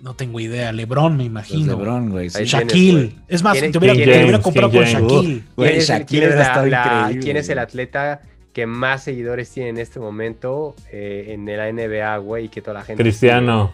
No 0.02 0.14
tengo 0.14 0.40
idea. 0.40 0.74
LeBron, 0.74 1.16
me 1.16 1.24
imagino. 1.24 1.78
LeBron, 1.78 2.10
güey. 2.10 2.28
Shaquille. 2.28 3.16
Es 3.28 3.42
más, 3.42 3.58
te 3.58 3.78
hubiera, 3.78 3.94
te 3.94 4.04
hubiera 4.04 4.42
comprado 4.42 4.72
con 4.72 4.84
Shaquille. 4.84 5.44
¿Quién, 5.56 5.70
es, 5.70 5.88
Shaquille 5.88 6.20
¿quién, 6.20 6.24
es 6.32 6.70
la, 6.70 7.12
¿Quién 7.22 7.38
es 7.38 7.50
el 7.50 7.60
atleta 7.60 8.22
que 8.56 8.66
más 8.66 9.04
seguidores 9.04 9.52
tiene 9.52 9.72
en 9.72 9.78
este 9.78 10.00
momento 10.00 10.76
eh, 10.90 11.26
en 11.34 11.46
la 11.46 11.70
NBA, 11.70 12.18
güey? 12.20 12.46
Y 12.46 12.50
que 12.50 12.62
toda 12.62 12.76
la 12.76 12.86
gente. 12.86 13.04
Cristiano. 13.04 13.74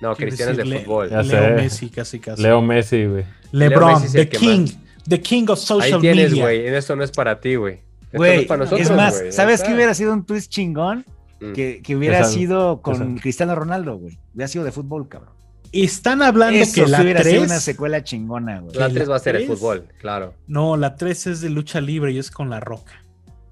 No, 0.00 0.16
Cristiano 0.16 0.50
es 0.50 0.56
de 0.56 0.80
fútbol. 0.80 1.10
Leo 1.28 1.54
Messi, 1.54 1.90
casi, 1.90 2.18
casi. 2.18 2.42
Leo 2.42 2.60
Messi, 2.60 3.04
güey. 3.04 3.24
LeBron, 3.52 4.02
The 4.10 4.28
King. 4.28 4.66
The 5.08 5.20
King 5.20 5.44
of 5.48 5.60
Social 5.60 5.94
Ahí 5.94 6.00
tienes, 6.00 6.34
güey. 6.34 6.66
Esto 6.66 6.96
no 6.96 7.04
es 7.04 7.12
para 7.12 7.38
ti, 7.38 7.54
güey. 7.54 7.82
Güey, 8.12 8.48
es 8.80 8.90
más, 8.90 9.22
¿sabes 9.30 9.62
qué 9.62 9.72
hubiera 9.72 9.94
sido 9.94 10.12
un 10.12 10.26
twist 10.26 10.50
chingón? 10.50 11.04
Mm. 11.40 11.52
Que, 11.52 11.80
que, 11.80 11.94
hubiera 11.94 12.24
sido 12.24 12.82
con 12.82 13.16
Cristiano 13.18 13.54
Ronaldo, 13.54 13.96
güey. 13.96 14.18
Hubiera 14.34 14.48
sido 14.48 14.64
de 14.64 14.72
fútbol, 14.72 15.08
cabrón. 15.08 15.34
Están 15.70 16.20
hablando 16.20 16.64
que 16.74 16.84
la 16.84 17.00
hubiera 17.00 17.20
3 17.20 17.32
sido 17.32 17.44
una 17.44 17.60
secuela 17.60 18.02
chingona, 18.02 18.58
güey. 18.58 18.74
La 18.74 18.88
3 18.88 19.08
va 19.08 19.16
a 19.16 19.20
ser 19.20 19.36
el 19.36 19.46
fútbol, 19.46 19.86
claro. 20.00 20.34
No, 20.48 20.76
la 20.76 20.96
3 20.96 21.28
es 21.28 21.40
de 21.42 21.50
lucha 21.50 21.80
libre 21.80 22.10
y 22.10 22.18
es 22.18 22.32
con 22.32 22.50
la 22.50 22.58
roca. 22.58 23.04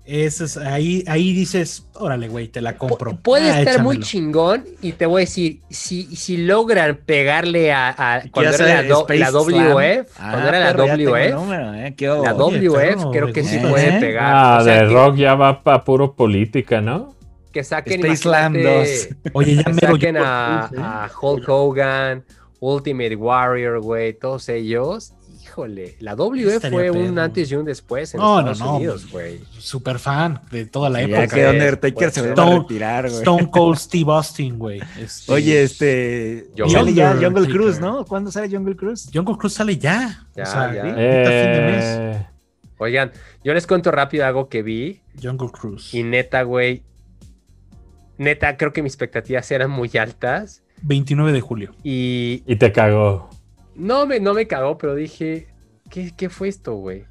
Es, 0.09 0.57
ahí, 0.57 1.05
ahí 1.07 1.35
dices, 1.35 1.87
órale, 1.93 2.29
güey, 2.29 2.49
te 2.49 2.63
la 2.63 2.79
compro. 2.79 3.17
puede 3.17 3.51
ah, 3.51 3.61
estar 3.61 3.83
muy 3.83 4.01
chingón 4.01 4.65
y 4.81 4.93
te 4.93 5.05
voy 5.05 5.21
a 5.21 5.25
decir, 5.27 5.61
si, 5.69 6.17
si 6.17 6.39
logran 6.39 6.99
pegarle 7.05 7.73
a, 7.73 8.25
cuando 8.33 8.55
era 8.55 8.83
la, 8.83 8.89
WF, 8.89 10.09
ah, 10.19 10.31
cuando 10.31 10.49
era 10.49 10.61
la 10.61 10.73
WF, 10.73 12.25
la 12.25 12.33
WF 12.33 13.11
creo 13.13 13.33
que 13.35 13.45
sí 13.45 13.59
puede 13.59 14.01
pegar. 14.01 14.33
Ah, 14.35 14.65
de 14.65 14.85
Rock 14.87 15.17
ya 15.17 15.35
va 15.35 15.63
para 15.63 15.85
puro 15.85 16.15
política, 16.15 16.81
¿no? 16.81 17.15
Que 17.53 17.63
saquen 17.63 18.01
Space 18.01 18.23
Slam 18.23 18.55
2. 18.55 19.09
Oye, 19.35 19.57
ya 19.57 19.69
me 19.69 19.81
saquen 19.81 20.17
a, 20.17 20.71
a 20.79 21.11
Hulk 21.21 21.47
Hogan, 21.47 22.25
Ultimate 22.61 23.15
Warrior, 23.15 23.81
güey, 23.81 24.15
todos 24.15 24.49
ellos 24.49 25.13
híjole, 25.49 25.97
la 26.01 26.15
WF 26.15 26.71
fue 26.71 26.91
un 26.91 27.19
antes 27.19 27.51
y 27.51 27.57
un 27.57 27.65
después 27.65 28.15
en 28.15 28.21
Estados 28.21 28.61
Unidos, 28.61 29.11
güey. 29.11 29.41
Super 29.59 29.99
fan 29.99 30.41
de 30.51 30.67
toda 30.67 30.91
la 30.91 31.03
época. 31.03 31.27
que 31.27 31.49
Undertaker 31.49 32.11
se 32.11 32.35
va 32.35 32.43
a 32.43 32.59
retirar, 32.59 33.09
güey. 33.09 33.19
Stone 33.19 33.51
Cold 33.51 33.79
Steve 33.79 34.13
Austin, 34.13 34.59
güey. 34.59 34.81
Este, 34.99 35.33
Oye, 35.33 35.63
este. 35.63 36.51
Sale 36.69 36.95
ya 36.95 37.17
Jungle 37.21 37.49
Cruise, 37.49 37.81
¿no? 37.81 38.05
¿Cuándo 38.05 38.31
sale 38.31 38.55
Jungle 38.55 38.77
Cruise? 38.77 39.11
Jungle 39.13 39.37
Cruise 39.37 39.55
sale 39.55 39.79
ya. 39.79 40.27
Ya, 40.37 40.43
o 40.43 40.47
sea, 40.47 40.75
ya. 40.75 40.95
Eh... 40.97 42.27
Oigan, 42.79 43.11
yo 43.43 43.55
les 43.55 43.67
cuento 43.67 43.91
rápido 43.91 44.25
algo 44.27 44.49
que 44.49 44.63
vi. 44.63 45.01
Jungle 45.21 45.49
Cruise. 45.51 45.93
Y 45.95 46.03
neta, 46.03 46.43
güey. 46.43 46.85
Neta, 48.19 48.57
creo 48.57 48.73
que 48.73 48.83
mis 48.83 48.93
expectativas 48.93 49.51
eran 49.51 49.71
muy 49.71 49.91
altas. 49.99 50.63
29 50.83 51.33
de 51.33 51.41
julio. 51.41 51.75
Y. 51.83 52.43
Y 52.47 52.57
te 52.57 52.71
cagó. 52.71 53.31
No 53.79 54.07
me, 54.07 54.21
no 54.21 54.35
me 54.35 54.47
cagó, 54.47 54.77
pero 54.77 54.95
dije, 54.95 55.47
¿qué, 55.89 56.13
qué 56.15 56.29
fue 56.29 56.49
esto, 56.49 56.75
güey? 56.75 57.05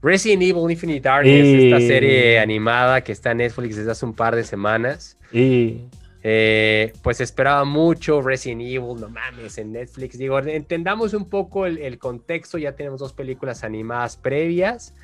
Resident 0.00 0.42
Evil 0.42 0.70
Infinite 0.70 1.00
Darkness, 1.00 1.64
esta 1.64 1.78
serie 1.78 2.38
animada 2.38 3.02
que 3.02 3.12
está 3.12 3.32
en 3.32 3.38
Netflix 3.38 3.76
desde 3.76 3.90
hace 3.90 4.04
un 4.06 4.14
par 4.14 4.34
de 4.34 4.44
semanas. 4.44 5.18
Y... 5.32 5.82
Eh, 6.24 6.92
pues 7.02 7.20
esperaba 7.20 7.64
mucho 7.64 8.22
Resident 8.22 8.62
Evil, 8.62 9.00
no 9.00 9.08
mames, 9.08 9.58
en 9.58 9.72
Netflix. 9.72 10.16
Digo, 10.18 10.38
entendamos 10.38 11.14
un 11.14 11.28
poco 11.28 11.66
el, 11.66 11.98
contexto, 11.98 12.58
ya 12.58 12.76
tenemos 12.76 13.00
dos 13.00 13.12
películas 13.12 13.64
animadas 13.64 14.16
previas 14.16 14.94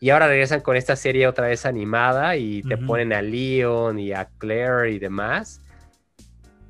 y 0.00 0.10
ahora 0.10 0.28
regresan 0.28 0.62
con 0.62 0.76
esta 0.76 0.96
serie 0.96 1.26
otra 1.26 1.48
vez 1.48 1.66
animada 1.66 2.36
y 2.36 2.62
te 2.62 2.78
ponen 2.78 3.12
a 3.12 3.20
Leon 3.20 3.98
y 3.98 4.12
a 4.12 4.30
Claire 4.38 4.90
y 4.92 4.98
demás. 4.98 5.60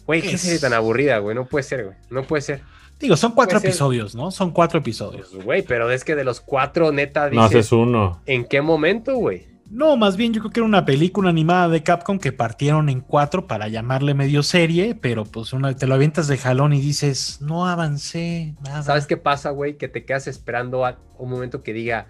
Güey, 0.05 0.21
qué 0.21 0.37
serie 0.37 0.59
tan 0.59 0.73
aburrida, 0.73 1.19
güey, 1.19 1.37
no 1.37 1.47
puede 1.47 1.63
ser, 1.63 1.85
güey, 1.85 1.97
no 2.11 2.25
puede 2.25 2.43
ser. 2.43 2.72
Digo, 3.03 3.17
son 3.17 3.33
cuatro 3.33 3.59
episodios, 3.59 4.15
¿no? 4.15 4.31
Son 4.31 4.53
cuatro 4.53 4.79
episodios. 4.79 5.29
Pues, 5.33 5.45
güey, 5.45 5.63
pero 5.63 5.91
es 5.91 6.05
que 6.05 6.15
de 6.15 6.23
los 6.23 6.41
cuatro, 6.41 6.93
neta, 6.93 7.29
dices, 7.29 7.37
No 7.37 7.43
haces 7.43 7.73
uno. 7.73 8.23
¿En 8.27 8.45
qué 8.45 8.63
momento, 8.63 9.17
güey? 9.17 9.49
No, 9.73 9.97
más 9.97 10.17
bien 10.17 10.33
yo 10.33 10.41
creo 10.41 10.53
que 10.53 10.61
era 10.61 10.67
una 10.67 10.85
película 10.85 11.31
animada 11.31 11.69
de 11.69 11.83
Capcom 11.83 12.19
que 12.19 12.31
partieron 12.31 12.89
en 12.89 13.01
cuatro 13.01 13.47
para 13.47 13.69
llamarle 13.69 14.15
medio 14.15 14.43
serie, 14.43 14.95
pero 14.95 15.25
pues 15.25 15.53
una, 15.53 15.75
te 15.75 15.87
lo 15.87 15.95
avientas 15.95 16.29
de 16.29 16.37
jalón 16.37 16.75
y 16.75 16.81
dices, 16.81 17.39
no 17.41 17.67
avancé, 17.67 18.55
nada. 18.63 18.83
¿Sabes 18.83 19.07
qué 19.07 19.17
pasa, 19.17 19.51
güey? 19.51 19.79
Que 19.79 19.89
te 19.89 20.05
quedas 20.05 20.29
esperando 20.29 20.87
a 20.87 20.99
un 21.19 21.31
momento 21.31 21.63
que 21.63 21.73
diga, 21.73 22.09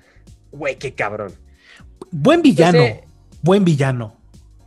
güey, 0.50 0.76
qué 0.76 0.94
cabrón. 0.94 1.32
Buen 2.10 2.42
villano, 2.42 2.84
buen 3.42 3.64
villano. 3.64 4.21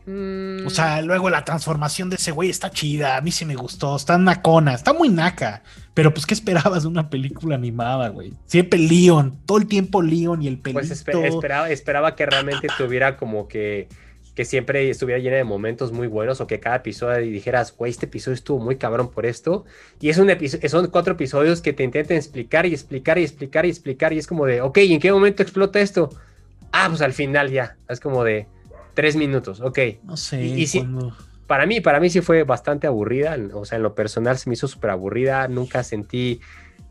O 0.07 0.69
sea, 0.69 1.01
luego 1.01 1.29
la 1.29 1.43
transformación 1.43 2.09
de 2.09 2.17
ese 2.17 2.31
güey 2.31 2.49
está 2.49 2.69
chida. 2.69 3.17
A 3.17 3.21
mí 3.21 3.31
sí 3.31 3.45
me 3.45 3.55
gustó. 3.55 3.95
Está 3.95 4.17
nacona. 4.17 4.73
Está 4.73 4.93
muy 4.93 5.09
naca. 5.09 5.63
Pero 5.93 6.13
pues, 6.13 6.25
¿qué 6.25 6.33
esperabas 6.33 6.83
de 6.83 6.89
una 6.89 7.09
película 7.09 7.55
animada, 7.55 8.09
güey? 8.09 8.33
Siempre 8.45 8.79
Leon. 8.79 9.39
Todo 9.45 9.57
el 9.57 9.67
tiempo 9.67 10.01
Leon 10.01 10.41
y 10.43 10.47
el 10.47 10.59
pelito. 10.59 10.79
Pues 10.79 10.91
esperaba, 10.91 11.69
esperaba 11.69 12.15
que 12.15 12.25
realmente 12.25 12.67
tuviera 12.77 13.17
como 13.17 13.47
que 13.47 13.87
que 14.35 14.43
siempre 14.43 14.89
estuviera 14.89 15.19
llena 15.19 15.37
de 15.37 15.45
momentos 15.45 15.93
muy 15.93 16.07
buenos 16.07 16.41
o 16.41 16.47
que 16.47 16.59
cada 16.59 16.75
episodio 16.75 17.19
dijeras, 17.19 17.73
güey, 17.75 17.89
este 17.89 18.05
episodio 18.05 18.35
estuvo 18.35 18.59
muy 18.59 18.75
cabrón 18.75 19.09
por 19.09 19.25
esto. 19.25 19.63
Y 20.01 20.09
es 20.09 20.17
un 20.17 20.29
episodio, 20.29 20.67
son 20.67 20.87
cuatro 20.87 21.13
episodios 21.13 21.61
que 21.61 21.71
te 21.71 21.83
intentan 21.83 22.17
explicar 22.17 22.65
y 22.65 22.73
explicar 22.73 23.17
y 23.17 23.23
explicar 23.23 23.65
y 23.65 23.69
explicar 23.69 24.11
y 24.11 24.17
es 24.17 24.27
como 24.27 24.45
de, 24.45 24.59
ok, 24.59 24.77
¿y 24.79 24.93
en 24.93 24.99
qué 24.99 25.11
momento 25.11 25.41
explota 25.41 25.79
esto? 25.79 26.09
Ah, 26.73 26.87
pues 26.89 27.01
al 27.01 27.13
final 27.13 27.49
ya. 27.49 27.77
Es 27.87 28.01
como 28.01 28.25
de, 28.25 28.47
Tres 28.95 29.15
minutos, 29.15 29.59
ok. 29.61 29.79
No 30.03 30.17
sé. 30.17 30.43
Y, 30.43 30.65
para 31.47 31.65
mí, 31.65 31.79
para 31.79 31.99
mí 31.99 32.09
sí 32.09 32.21
fue 32.21 32.43
bastante 32.43 32.87
aburrida. 32.87 33.37
O 33.53 33.65
sea, 33.65 33.75
en 33.75 33.83
lo 33.83 33.93
personal 33.93 34.37
se 34.37 34.49
me 34.49 34.53
hizo 34.53 34.67
súper 34.67 34.89
aburrida. 34.89 35.47
Nunca 35.47 35.83
sentí 35.83 36.41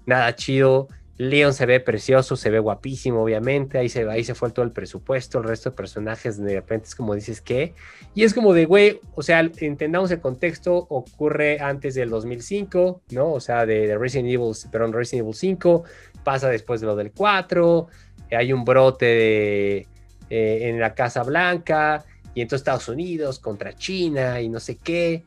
nada 0.07 0.35
chido. 0.37 0.89
Leon 1.17 1.55
se 1.55 1.65
ve 1.65 1.79
precioso, 1.79 2.35
se 2.35 2.51
ve 2.51 2.59
guapísimo, 2.59 3.23
obviamente. 3.23 3.79
Ahí 3.79 3.89
se, 3.89 4.09
ahí 4.09 4.25
se 4.25 4.35
fue 4.35 4.51
todo 4.51 4.65
el 4.65 4.73
presupuesto. 4.73 5.39
El 5.39 5.45
resto 5.45 5.71
de 5.71 5.77
personajes, 5.77 6.43
de 6.43 6.55
repente, 6.55 6.87
es 6.89 6.95
como 6.95 7.15
dices 7.15 7.41
que. 7.41 7.75
Y 8.15 8.25
es 8.25 8.35
como 8.35 8.53
de, 8.53 8.65
güey, 8.67 9.01
o 9.15 9.23
sea, 9.23 9.41
entendamos 9.41 10.11
el 10.11 10.21
contexto. 10.21 10.87
Ocurre 10.89 11.61
antes 11.61 11.95
del 11.95 12.11
2005, 12.11 13.03
¿no? 13.11 13.33
O 13.33 13.41
sea, 13.41 13.65
de, 13.65 13.97
Resident 13.97 14.29
Evil, 14.29 14.53
perdón, 14.71 14.93
Resident 14.93 15.25
Evil 15.25 15.35
5. 15.35 15.85
Pasa 16.23 16.49
después 16.49 16.81
de 16.81 16.87
lo 16.87 16.97
del 16.97 17.13
4. 17.13 17.87
Hay 18.33 18.53
un 18.53 18.65
brote 18.65 19.07
de 19.07 19.89
eh, 20.37 20.69
en 20.69 20.81
la 20.81 20.95
Casa 20.95 21.23
Blanca, 21.23 22.05
y 22.35 22.41
entonces 22.41 22.63
Estados 22.63 22.89
Unidos 22.89 23.39
contra 23.39 23.73
China 23.73 24.41
y 24.41 24.49
no 24.49 24.59
sé 24.59 24.77
qué. 24.77 25.23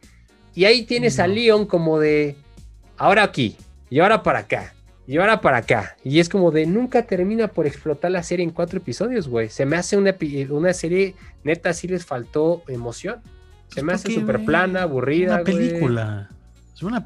Y 0.54 0.66
ahí 0.66 0.84
tienes 0.84 1.18
a 1.20 1.28
Leon 1.28 1.66
como 1.66 1.98
de, 1.98 2.36
ahora 2.98 3.24
aquí, 3.24 3.56
y 3.90 4.00
ahora 4.00 4.22
para 4.22 4.40
acá, 4.40 4.74
y 5.08 5.16
ahora 5.16 5.40
para 5.40 5.60
acá. 5.60 5.96
Y 6.04 6.20
es 6.20 6.28
como 6.28 6.52
de, 6.52 6.66
nunca 6.66 7.04
termina 7.04 7.48
por 7.48 7.68
explotar 7.68 8.12
la 8.12 8.22
serie 8.22 8.44
en 8.44 8.52
cuatro 8.52 8.80
episodios, 8.80 9.30
güey. 9.30 9.48
Se 9.48 9.66
me 9.66 9.78
hace 9.78 9.96
una, 9.96 10.14
una 10.50 10.74
serie, 10.74 11.16
neta, 11.46 11.72
sí 11.72 11.88
les 11.88 12.06
faltó 12.06 12.64
emoción. 12.68 13.22
Se 13.70 13.84
me 13.84 13.94
hace 13.94 14.14
súper 14.14 14.44
plana, 14.44 14.82
aburrida. 14.82 15.36
Una 15.36 15.44
película. 15.46 16.30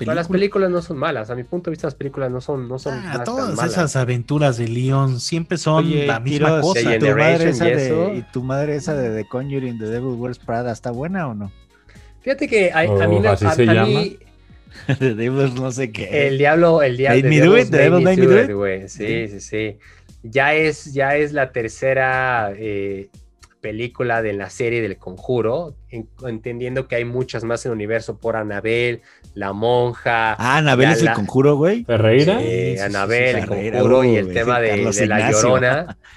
Las 0.06 0.28
películas 0.28 0.70
no 0.70 0.82
son 0.82 0.98
malas. 0.98 1.30
A 1.30 1.36
mi 1.36 1.44
punto 1.44 1.70
de 1.70 1.72
vista, 1.72 1.88
las 1.88 1.96
películas 1.96 2.30
no 2.30 2.42
son, 2.42 2.68
no 2.68 2.78
son 2.78 2.94
ah, 3.06 3.24
todas 3.24 3.58
esas 3.64 3.96
aventuras 3.96 4.58
de 4.58 4.68
Leon 4.68 5.20
siempre 5.20 5.58
son 5.58 6.08
la 6.08 6.20
misma 6.20 6.60
cosa. 6.60 6.96
¿Y 6.96 7.00
tu, 7.00 7.06
madre 7.16 7.50
esa 7.50 7.66
de, 7.66 8.16
¿Y 8.18 8.22
tu 8.34 8.44
madre 8.44 8.76
esa 8.76 8.94
de 8.96 9.24
The 9.24 9.30
Conjuring, 9.30 9.80
The 9.80 9.86
Devil 9.86 10.16
Wears 10.20 10.40
Prada, 10.40 10.74
está 10.74 10.92
buena 10.92 11.28
o 11.28 11.34
no? 11.34 11.52
Fíjate 12.22 12.48
que 12.48 12.72
a, 12.72 12.80
a 12.80 13.08
mí, 13.08 13.18
oh, 13.26 13.38
se 13.38 13.48
a, 13.48 13.86
mí 13.86 14.20
The 15.00 15.16
Devil 15.16 15.56
no 15.56 15.72
sé 15.72 15.92
qué. 15.92 16.28
El 16.28 16.38
diablo, 16.38 16.82
el 16.82 16.98
diablo. 16.98 17.30
Me 17.30 17.40
do 17.40 17.58
it, 17.58 17.70
The 17.70 17.78
Devil 17.78 18.04
made 18.04 18.18
me 18.18 18.48
do 18.48 18.68
it. 18.68 18.88
Sí, 18.88 19.28
sí, 19.28 19.40
sí. 19.40 19.78
Ya 20.24 20.54
es, 20.54 20.94
ya 20.94 21.16
es 21.16 21.34
la 21.34 21.52
tercera 21.52 22.54
eh, 22.56 23.10
película 23.62 24.22
de 24.22 24.34
la 24.34 24.50
serie 24.50 24.82
del 24.82 24.98
conjuro, 24.98 25.76
entendiendo 26.24 26.88
que 26.88 26.96
hay 26.96 27.06
muchas 27.06 27.44
más 27.44 27.66
en 27.66 27.72
el 27.72 27.76
universo 27.76 28.18
por 28.18 28.36
Anabel, 28.36 29.02
la 29.36 29.54
monja. 29.54 30.34
Ah, 30.34 30.58
Anabel 30.58 30.92
es 30.92 31.02
el 31.02 31.14
conjuro, 31.14 31.56
güey. 31.56 31.86
Ferreira. 31.86 32.40
Anabel, 32.84 33.38
el 33.38 33.48
conjuro 33.48 34.04
y 34.04 34.16
el 34.16 34.34
tema 34.34 34.60
de, 34.60 35.08
la 35.08 35.32
llorona. 35.32 35.98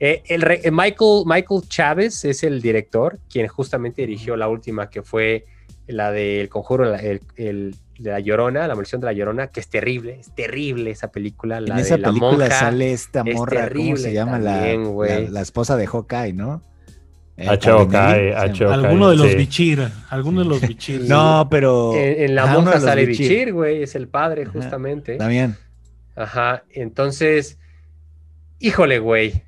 Eh, 0.00 0.22
el, 0.26 0.42
eh, 0.42 0.70
Michael, 0.72 1.22
Michael 1.24 1.62
Chávez 1.68 2.24
es 2.24 2.42
el 2.42 2.60
director, 2.60 3.20
quien 3.30 3.46
justamente 3.46 4.02
dirigió 4.02 4.36
la 4.36 4.48
última 4.48 4.90
que 4.90 5.02
fue 5.02 5.46
la 5.86 6.10
del 6.10 6.48
conjuro, 6.48 6.94
el, 6.94 7.76
de 7.98 8.10
la 8.10 8.18
Llorona, 8.18 8.66
la 8.66 8.74
maldición 8.74 9.00
de 9.00 9.06
la 9.06 9.12
Llorona, 9.12 9.46
que 9.46 9.60
es 9.60 9.68
terrible, 9.68 10.18
es 10.20 10.34
terrible 10.34 10.90
esa 10.90 11.12
película. 11.12 11.60
La 11.60 11.74
en 11.74 11.80
esa 11.80 11.96
película 11.96 12.50
sale 12.50 12.92
esta 12.92 13.22
morra, 13.22 13.70
¿cómo 13.72 13.96
se 13.96 14.12
llama? 14.12 14.38
la, 14.38 14.74
la, 14.74 15.40
esposa 15.40 15.76
de 15.76 15.86
Hawkeye, 15.86 16.32
¿no? 16.32 16.60
Eh, 17.36 17.48
alguno 17.48 19.10
de 19.10 19.16
los 19.16 19.34
Bichir, 19.34 19.88
alguno 20.08 20.42
de 20.42 20.48
los 20.48 20.60
Bichir. 20.60 21.00
no, 21.08 21.48
pero. 21.50 21.92
En, 21.96 22.34
la 22.34 22.46
monja 22.46 22.78
sale 22.78 23.06
Bichir, 23.06 23.52
güey, 23.52 23.82
es 23.82 23.96
el 23.96 24.08
padre, 24.08 24.46
justamente. 24.46 25.16
También. 25.16 25.56
Ajá, 26.14 26.64
entonces. 26.70 27.58
Híjole, 28.60 29.00
güey. 29.00 29.42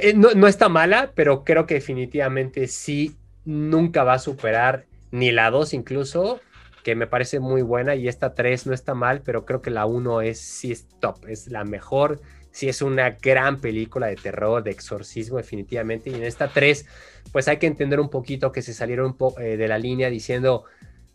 Eh, 0.00 0.12
no, 0.14 0.32
no, 0.34 0.48
está 0.48 0.68
mala, 0.68 1.12
pero 1.14 1.44
creo 1.44 1.66
que 1.66 1.74
definitivamente 1.74 2.66
sí 2.66 3.16
nunca 3.44 4.02
va 4.04 4.14
a 4.14 4.18
superar 4.18 4.86
ni 5.10 5.30
la 5.30 5.50
2 5.50 5.72
incluso, 5.72 6.40
que 6.82 6.94
me 6.94 7.06
parece 7.06 7.40
muy 7.40 7.62
buena, 7.62 7.94
y 7.94 8.08
esta 8.08 8.34
3 8.34 8.66
no 8.66 8.74
está 8.74 8.94
mal, 8.94 9.22
pero 9.24 9.46
creo 9.46 9.62
que 9.62 9.70
la 9.70 9.86
1 9.86 10.20
es 10.22 10.40
sí 10.40 10.72
es 10.72 10.88
top, 11.00 11.26
es 11.28 11.48
la 11.48 11.64
mejor 11.64 12.20
sí 12.58 12.68
es 12.68 12.82
una 12.82 13.10
gran 13.10 13.60
película 13.60 14.08
de 14.08 14.16
terror, 14.16 14.64
de 14.64 14.72
exorcismo 14.72 15.36
definitivamente. 15.36 16.10
Y 16.10 16.14
en 16.14 16.24
esta 16.24 16.48
3, 16.48 16.86
pues 17.30 17.46
hay 17.46 17.58
que 17.58 17.68
entender 17.68 18.00
un 18.00 18.10
poquito 18.10 18.50
que 18.50 18.62
se 18.62 18.74
salieron 18.74 19.16
eh, 19.38 19.56
de 19.56 19.68
la 19.68 19.78
línea 19.78 20.10
diciendo, 20.10 20.64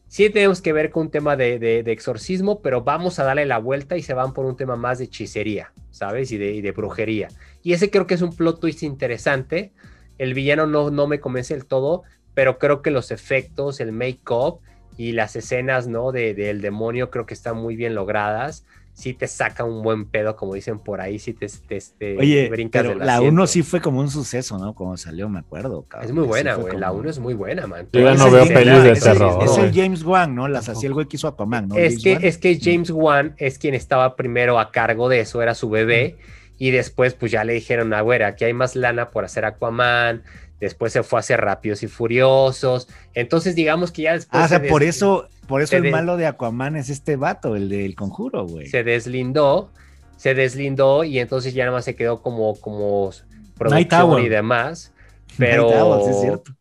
sí 0.08 0.30
tenemos 0.30 0.62
que 0.62 0.72
ver 0.72 0.90
con 0.90 1.08
un 1.08 1.12
tema 1.12 1.36
de, 1.36 1.80
exorcismo, 1.88 2.62
pero 2.62 2.86
vamos 2.86 3.20
a 3.20 3.26
darle 3.26 3.46
la 3.46 3.58
vuelta 3.58 3.98
y 3.98 4.02
se 4.02 4.14
van 4.14 4.32
por 4.32 4.46
un 4.46 4.56
tema 4.56 4.78
más 4.78 5.00
de 5.00 5.04
hechicería, 5.06 5.74
¿sabes? 5.92 6.32
Y 6.32 6.38
de, 6.38 6.72
brujería. 6.72 7.28
Y 7.62 7.74
ese 7.74 7.90
creo 7.90 8.08
que 8.08 8.14
es 8.14 8.22
un 8.22 8.34
plot 8.34 8.62
twist 8.62 8.82
interesante. 8.82 9.74
El 10.18 10.34
villano 10.34 10.66
no, 10.66 10.92
no 10.92 11.08
me 11.08 11.20
convence 11.20 11.54
del 11.54 11.66
todo, 11.66 12.04
pero 12.34 12.58
creo 12.58 12.82
que 12.82 12.90
los 12.90 13.12
efectos, 13.12 13.82
el 13.82 13.92
make-up 13.92 14.62
y 14.96 15.12
las 15.12 15.36
escenas, 15.36 15.88
¿no? 15.90 16.14
De, 16.14 16.36
del 16.36 16.62
demonio 16.62 17.10
creo 17.10 17.26
que 17.26 17.34
están 17.34 17.58
muy 17.58 17.76
bien 17.76 17.96
logradas 17.96 18.64
sí 18.94 19.14
te 19.14 19.28
saca 19.28 19.64
un 19.64 19.82
buen 19.82 20.06
pedo, 20.06 20.36
como 20.36 20.54
dicen 20.54 20.80
por 20.80 21.02
ahí, 21.02 21.18
sí 21.18 21.34
te, 21.34 21.48
te, 21.48 21.82
te 21.98 22.18
Oye, 22.18 22.70
pero 22.72 22.96
la 22.96 23.22
1 23.22 23.48
sí 23.48 23.64
fue 23.64 23.82
como 23.82 24.00
un 24.00 24.10
suceso, 24.10 24.58
¿no? 24.58 24.76
Como 24.76 24.96
salió, 24.98 25.28
me 25.30 25.40
acuerdo. 25.40 25.86
Es 26.02 26.12
muy 26.12 26.26
buena, 26.26 26.56
güey. 26.56 26.78
La 26.78 26.92
1 26.92 27.10
es 27.10 27.20
muy 27.20 27.34
buena, 27.34 27.68
man. 27.68 27.88
Yo 27.92 28.02
ya 28.02 28.14
no 28.14 28.30
veo 28.30 28.46
pelis 28.48 28.84
de 28.84 28.94
terror. 28.94 29.44
Es, 29.44 29.58
el 29.58 29.74
James 29.74 30.04
Wan, 30.04 30.36
¿no? 30.36 30.48
Las 30.48 30.70
hacía 30.70 30.88
el 30.88 30.94
güey 30.94 31.08
que 31.08 31.18
hizo 31.18 31.28
Aquaman, 31.28 31.70
¿no? 31.70 31.76
Es 31.76 32.02
que, 32.02 32.20
es 32.22 32.38
que 32.38 32.60
James 32.62 32.92
Wan 32.92 33.34
es 33.38 33.58
quien 33.58 33.74
estaba 33.74 34.16
primero 34.16 34.60
a 34.60 34.72
cargo 34.72 35.10
de 35.10 35.22
eso, 35.22 35.42
era 35.42 35.56
su 35.56 35.70
bebé. 35.70 36.18
Y 36.60 36.70
después, 36.70 37.16
pues 37.16 37.32
ya 37.32 37.44
le 37.44 37.54
dijeron, 37.54 37.94
ah, 37.94 38.02
güey, 38.02 38.22
aquí 38.22 38.46
hay 38.46 38.54
más 38.54 38.76
lana 38.76 39.10
por 39.10 39.26
hacer 39.26 39.44
Aquaman. 39.44 40.24
Después 40.64 40.94
se 40.94 41.04
fue 41.04 41.20
a 41.20 41.22
hacer 41.22 41.42
Rápidos 41.42 41.84
y 41.84 41.88
Furiosos. 41.88 42.88
Entonces, 43.14 43.54
digamos 43.54 43.92
que 43.92 44.04
ya 44.04 44.14
después. 44.14 44.42
Ah, 44.42 44.46
o 44.46 44.48
sea, 44.48 44.64
por 44.64 44.82
eso, 44.82 45.28
por 45.46 45.62
eso 45.62 45.76
el 45.76 45.92
malo 45.92 46.16
de 46.16 46.26
Aquaman 46.26 46.78
es 46.78 46.90
este 46.90 47.18
vato, 47.18 47.58
el 47.58 47.68
del 47.68 47.96
conjuro, 47.96 48.48
güey. 48.48 48.68
Se 48.68 48.86
deslindó, 48.86 49.72
se 50.16 50.34
deslindó 50.34 51.04
y 51.04 51.20
entonces 51.20 51.54
ya 51.54 51.66
nada 51.66 51.76
más 51.76 51.84
se 51.84 51.96
quedó 51.96 52.22
como, 52.22 52.56
como 52.62 53.12
producción 53.58 54.22
y 54.22 54.30
demás. 54.30 54.94
Pero, 55.38 56.02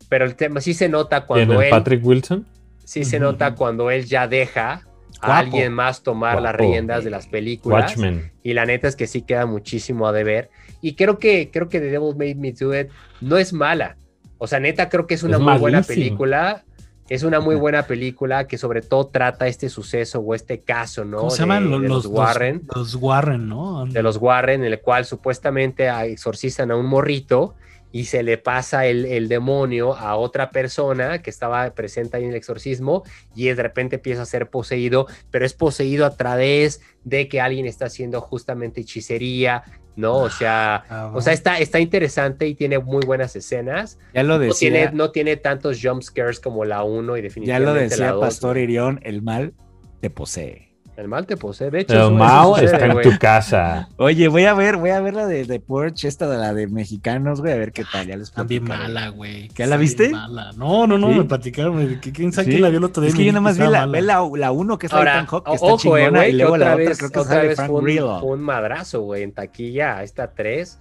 pero 0.08 0.24
el 0.24 0.34
tema 0.34 0.60
sí 0.60 0.74
se 0.74 0.88
nota 0.88 1.24
cuando 1.24 1.62
él. 1.62 1.70
Patrick 1.70 2.04
Wilson? 2.04 2.44
Sí 2.84 3.04
se 3.04 3.20
nota 3.20 3.54
cuando 3.54 3.88
él 3.90 4.04
ya 4.06 4.26
deja 4.26 4.82
a 5.20 5.38
alguien 5.38 5.72
más 5.72 6.02
tomar 6.02 6.42
las 6.42 6.56
riendas 6.56 7.04
de 7.04 7.10
las 7.10 7.28
películas. 7.28 7.92
Watchmen. 7.92 8.32
Y 8.42 8.54
la 8.54 8.66
neta 8.66 8.88
es 8.88 8.96
que 8.96 9.06
sí 9.06 9.22
queda 9.22 9.46
muchísimo 9.46 10.08
a 10.08 10.12
deber. 10.12 10.50
Y 10.82 10.94
creo 10.94 11.18
que, 11.18 11.50
creo 11.50 11.70
que 11.70 11.80
The 11.80 11.86
Devil 11.86 12.14
Made 12.16 12.34
Me 12.34 12.52
Do 12.52 12.78
It 12.78 12.88
no 13.22 13.38
es 13.38 13.54
mala. 13.54 13.96
O 14.36 14.46
sea, 14.46 14.60
neta, 14.60 14.90
creo 14.90 15.06
que 15.06 15.14
es 15.14 15.22
una 15.22 15.38
muy 15.38 15.56
buena 15.56 15.82
película. 15.82 16.64
Es 17.08 17.22
una 17.22 17.40
muy 17.40 17.56
buena 17.56 17.86
película 17.86 18.46
que 18.46 18.58
sobre 18.58 18.82
todo 18.82 19.06
trata 19.06 19.46
este 19.46 19.68
suceso 19.68 20.20
o 20.20 20.34
este 20.34 20.60
caso, 20.62 21.04
¿no? 21.04 21.18
¿Cómo 21.18 21.30
se 21.30 21.40
llaman 21.40 21.70
los, 21.88 22.06
Warren? 22.06 22.62
Los, 22.74 22.94
Warren, 22.94 23.48
¿no? 23.48 23.86
De 23.86 24.02
los 24.02 24.16
Warren, 24.16 24.64
en 24.64 24.72
el 24.72 24.80
cual 24.80 25.04
supuestamente 25.04 25.88
exorcizan 25.88 26.70
a 26.70 26.76
un 26.76 26.86
morrito 26.86 27.54
y 27.92 28.06
se 28.06 28.22
le 28.22 28.38
pasa 28.38 28.86
el, 28.86 29.28
demonio 29.28 29.94
a 29.94 30.16
otra 30.16 30.50
persona 30.50 31.20
que 31.20 31.30
estaba 31.30 31.70
presente 31.74 32.16
ahí 32.16 32.24
en 32.24 32.30
el 32.30 32.36
exorcismo 32.36 33.04
y 33.36 33.44
de 33.44 33.62
repente 33.62 33.96
empieza 33.96 34.22
a 34.22 34.26
ser 34.26 34.48
poseído, 34.48 35.06
pero 35.30 35.44
es 35.44 35.52
poseído 35.52 36.06
a 36.06 36.16
través 36.16 36.80
de 37.04 37.28
que 37.28 37.40
alguien 37.40 37.66
está 37.66 37.86
haciendo 37.86 38.22
justamente 38.22 38.80
hechicería, 38.80 39.62
¿no? 39.96 40.16
O 40.16 40.30
sea, 40.30 40.84
ah, 40.88 41.10
o 41.14 41.20
sea 41.20 41.32
está, 41.32 41.58
está 41.58 41.80
interesante 41.80 42.46
y 42.46 42.54
tiene 42.54 42.78
muy 42.78 43.04
buenas 43.04 43.36
escenas. 43.36 43.98
Ya 44.14 44.22
lo 44.22 44.38
decía. 44.38 44.70
No 44.70 44.76
tiene, 44.76 44.96
no 44.96 45.10
tiene 45.10 45.36
tantos 45.36 45.80
jump 45.82 46.02
scares 46.02 46.40
como 46.40 46.64
la 46.64 46.82
1 46.82 47.16
y 47.16 47.22
definitivamente 47.22 47.66
Ya 47.66 47.74
lo 47.74 47.88
decía 47.88 48.20
Pastor 48.20 48.58
Irión, 48.58 49.00
el 49.02 49.22
mal 49.22 49.54
te 50.00 50.10
posee. 50.10 50.71
El 50.94 51.08
mal 51.08 51.26
te 51.26 51.38
posee, 51.38 51.70
de 51.70 51.80
hecho. 51.80 52.08
El 52.08 52.14
mal 52.14 52.62
está 52.62 52.84
en 52.84 53.00
tu 53.00 53.18
casa. 53.18 53.88
Oye, 53.96 54.28
voy 54.28 54.44
a 54.44 54.52
ver, 54.52 54.76
voy 54.76 54.90
a 54.90 55.00
ver 55.00 55.14
la 55.14 55.26
de, 55.26 55.46
de 55.46 55.58
Porsche, 55.58 56.06
esta 56.06 56.28
de 56.28 56.36
la 56.36 56.52
de 56.52 56.66
mexicanos, 56.66 57.40
güey, 57.40 57.54
a 57.54 57.56
ver 57.56 57.72
qué 57.72 57.84
tal. 57.90 58.06
Ya 58.06 58.16
les 58.16 58.30
También 58.30 58.64
mala, 58.64 59.08
güey. 59.08 59.48
¿Ya 59.54 59.66
la 59.66 59.78
viste? 59.78 60.10
Mala. 60.10 60.52
No, 60.52 60.86
no, 60.86 60.98
no, 60.98 61.08
me 61.08 61.24
platicaron. 61.24 61.98
¿Quién 62.00 62.32
sabe 62.32 62.48
quién 62.48 62.62
la 62.62 62.68
vio 62.68 62.78
el 62.78 62.84
otro 62.84 63.00
día? 63.00 63.08
Es 63.08 63.16
que 63.16 63.24
yo 63.24 63.32
nada 63.32 63.40
más 63.40 63.56
vi 63.56 63.66
la, 63.66 63.86
la, 63.86 64.52
uno 64.52 64.78
que 64.78 64.86
es 64.86 64.92
Ahora, 64.92 65.22
la 65.22 65.24
Hawk, 65.24 65.46
que 65.46 65.54
está 65.54 65.66
ojo, 65.66 65.78
chingona, 65.78 66.28
y 66.28 66.32
luego 66.32 66.58
la 66.58 66.74
otra 66.74 66.94
creo 66.94 67.10
que 67.10 67.18
otra 67.18 67.42
vez 67.42 67.56
fue 67.56 67.68
un, 67.70 68.20
fue 68.20 68.30
un, 68.30 68.42
madrazo, 68.42 69.00
güey, 69.00 69.22
en 69.22 69.32
taquilla, 69.32 70.02
esta 70.02 70.34
3. 70.34 70.78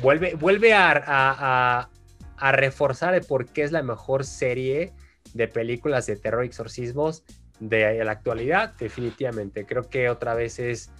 vuelve 0.00 0.34
vuelve 0.34 0.72
a, 0.72 1.02
a, 1.06 1.90
a 2.38 2.52
reforzar 2.52 3.14
el 3.14 3.22
por 3.22 3.44
qué 3.46 3.64
es 3.64 3.72
la 3.72 3.82
mejor 3.82 4.24
serie 4.24 4.94
de 5.34 5.46
películas 5.46 6.06
de 6.06 6.16
terror 6.16 6.44
y 6.44 6.46
exorcismos 6.46 7.22
de 7.60 8.04
la 8.04 8.12
actualidad, 8.12 8.74
definitivamente. 8.78 9.64
Creo 9.66 9.88
que 9.88 10.08
otra 10.08 10.34
vez 10.34 10.58
es, 10.58 10.90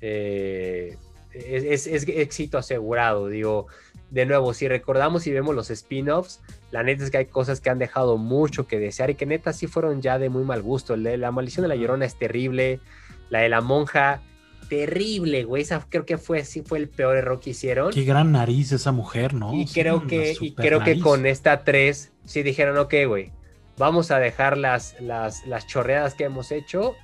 eh, 0.00 0.96
es, 1.32 1.86
éxito 1.86 2.58
asegurado. 2.58 3.28
Digo, 3.28 3.66
de 4.10 4.26
nuevo, 4.26 4.52
si 4.54 4.68
recordamos 4.68 5.26
y 5.26 5.32
vemos 5.32 5.54
los 5.54 5.70
spin-offs, 5.70 6.40
la 6.70 6.82
neta 6.82 7.04
es 7.04 7.10
que 7.10 7.18
hay 7.18 7.26
cosas 7.26 7.60
que 7.60 7.70
han 7.70 7.78
dejado 7.78 8.16
mucho 8.16 8.66
que 8.66 8.78
desear 8.78 9.10
y 9.10 9.14
que 9.14 9.26
neta 9.26 9.52
sí 9.52 9.66
fueron 9.66 10.02
ya 10.02 10.18
de 10.18 10.28
muy 10.28 10.44
mal 10.44 10.62
gusto. 10.62 10.96
De 10.96 11.16
la 11.16 11.30
maldición 11.30 11.62
de 11.62 11.68
la 11.68 11.76
llorona 11.76 12.04
es 12.04 12.16
terrible, 12.16 12.80
la 13.28 13.40
de 13.40 13.48
la 13.48 13.60
monja. 13.60 14.22
Terrible, 14.68 15.42
güey. 15.42 15.62
Esa 15.62 15.84
creo 15.88 16.06
que 16.06 16.16
fue, 16.16 16.44
sí 16.44 16.62
fue 16.62 16.78
el 16.78 16.88
peor 16.88 17.16
error 17.16 17.40
que 17.40 17.50
hicieron. 17.50 17.92
Qué 17.92 18.04
gran 18.04 18.30
nariz 18.30 18.70
esa 18.70 18.92
mujer, 18.92 19.34
¿no? 19.34 19.52
Y 19.52 19.66
creo 19.66 20.06
que, 20.06 20.36
y 20.40 20.52
creo 20.54 20.84
que 20.84 21.00
con 21.00 21.26
esta 21.26 21.64
3 21.64 22.12
sí 22.24 22.42
dijeron, 22.44 22.78
ok, 22.78 22.94
güey, 23.08 23.32
vamos 23.80 24.10
a 24.10 24.18
dejar 24.18 24.58
las, 24.58 25.00
las, 25.00 25.46
las 25.46 25.66
chorreadas 25.66 26.14
que 26.14 26.24
hemos 26.24 26.52
hecho 26.52 26.96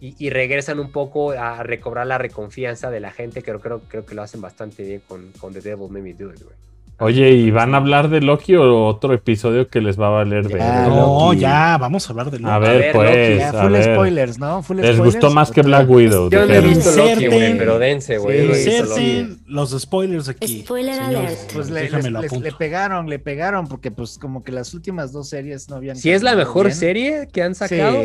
y, 0.00 0.30
regresan 0.30 0.80
un 0.80 0.90
poco 0.90 1.30
a 1.30 1.62
recobrar 1.62 2.08
la 2.08 2.18
reconfianza 2.18 2.90
de 2.90 2.98
la 2.98 3.12
gente, 3.12 3.40
que 3.42 3.52
creo, 3.52 3.82
creo 3.82 4.04
que 4.04 4.14
lo 4.16 4.22
hacen 4.22 4.40
bastante 4.40 4.82
bien 4.82 5.02
con, 5.06 5.30
con 5.32 5.52
The 5.52 5.60
Devil 5.60 5.90
Made 5.90 6.02
Me 6.02 6.12
Do 6.12 6.32
It, 6.32 6.42
güey. 6.42 6.56
Oye, 6.98 7.32
¿y 7.32 7.50
van 7.50 7.74
a 7.74 7.78
hablar 7.78 8.08
de 8.10 8.20
Loki 8.20 8.54
o 8.54 8.86
otro 8.86 9.12
episodio 9.12 9.68
que 9.68 9.80
les 9.80 10.00
va 10.00 10.06
a 10.06 10.10
valer 10.10 10.46
de 10.46 10.58
No, 10.58 11.32
ya, 11.32 11.76
vamos 11.78 12.06
a 12.06 12.10
hablar 12.12 12.30
de 12.30 12.38
Loki. 12.38 12.52
A 12.52 12.58
ver, 12.58 12.92
pues. 12.92 13.44
full 13.50 13.94
spoilers, 13.94 14.38
¿no? 14.38 14.62
Full 14.62 14.76
les 14.78 14.98
gustó 14.98 15.30
más 15.30 15.50
que 15.50 15.62
Black 15.62 15.88
Widow. 15.90 16.30
Yo 16.30 16.46
no 16.46 16.52
he 16.54 16.60
visto 16.60 16.94
Loki, 16.96 17.26
güey, 17.26 17.58
pero 17.58 17.78
dense, 17.78 18.18
güey. 18.18 18.54
Sí, 18.54 19.38
los 19.46 19.78
spoilers 19.78 20.28
aquí. 20.28 20.62
Spoiler 20.62 21.00
alert. 21.00 21.52
Pues 21.52 21.70
le, 21.70 21.90
le, 21.90 22.52
pegaron, 22.52 23.08
le 23.08 23.18
pegaron, 23.18 23.66
porque 23.66 23.90
pues 23.90 24.18
como 24.18 24.44
que 24.44 24.52
las 24.52 24.72
últimas 24.74 25.12
dos 25.12 25.28
series 25.28 25.68
no 25.68 25.76
habían. 25.76 25.96
Si 25.96 26.10
es 26.10 26.22
la 26.22 26.36
mejor 26.36 26.72
serie 26.72 27.28
que 27.32 27.42
han 27.42 27.54
sacado. 27.54 27.98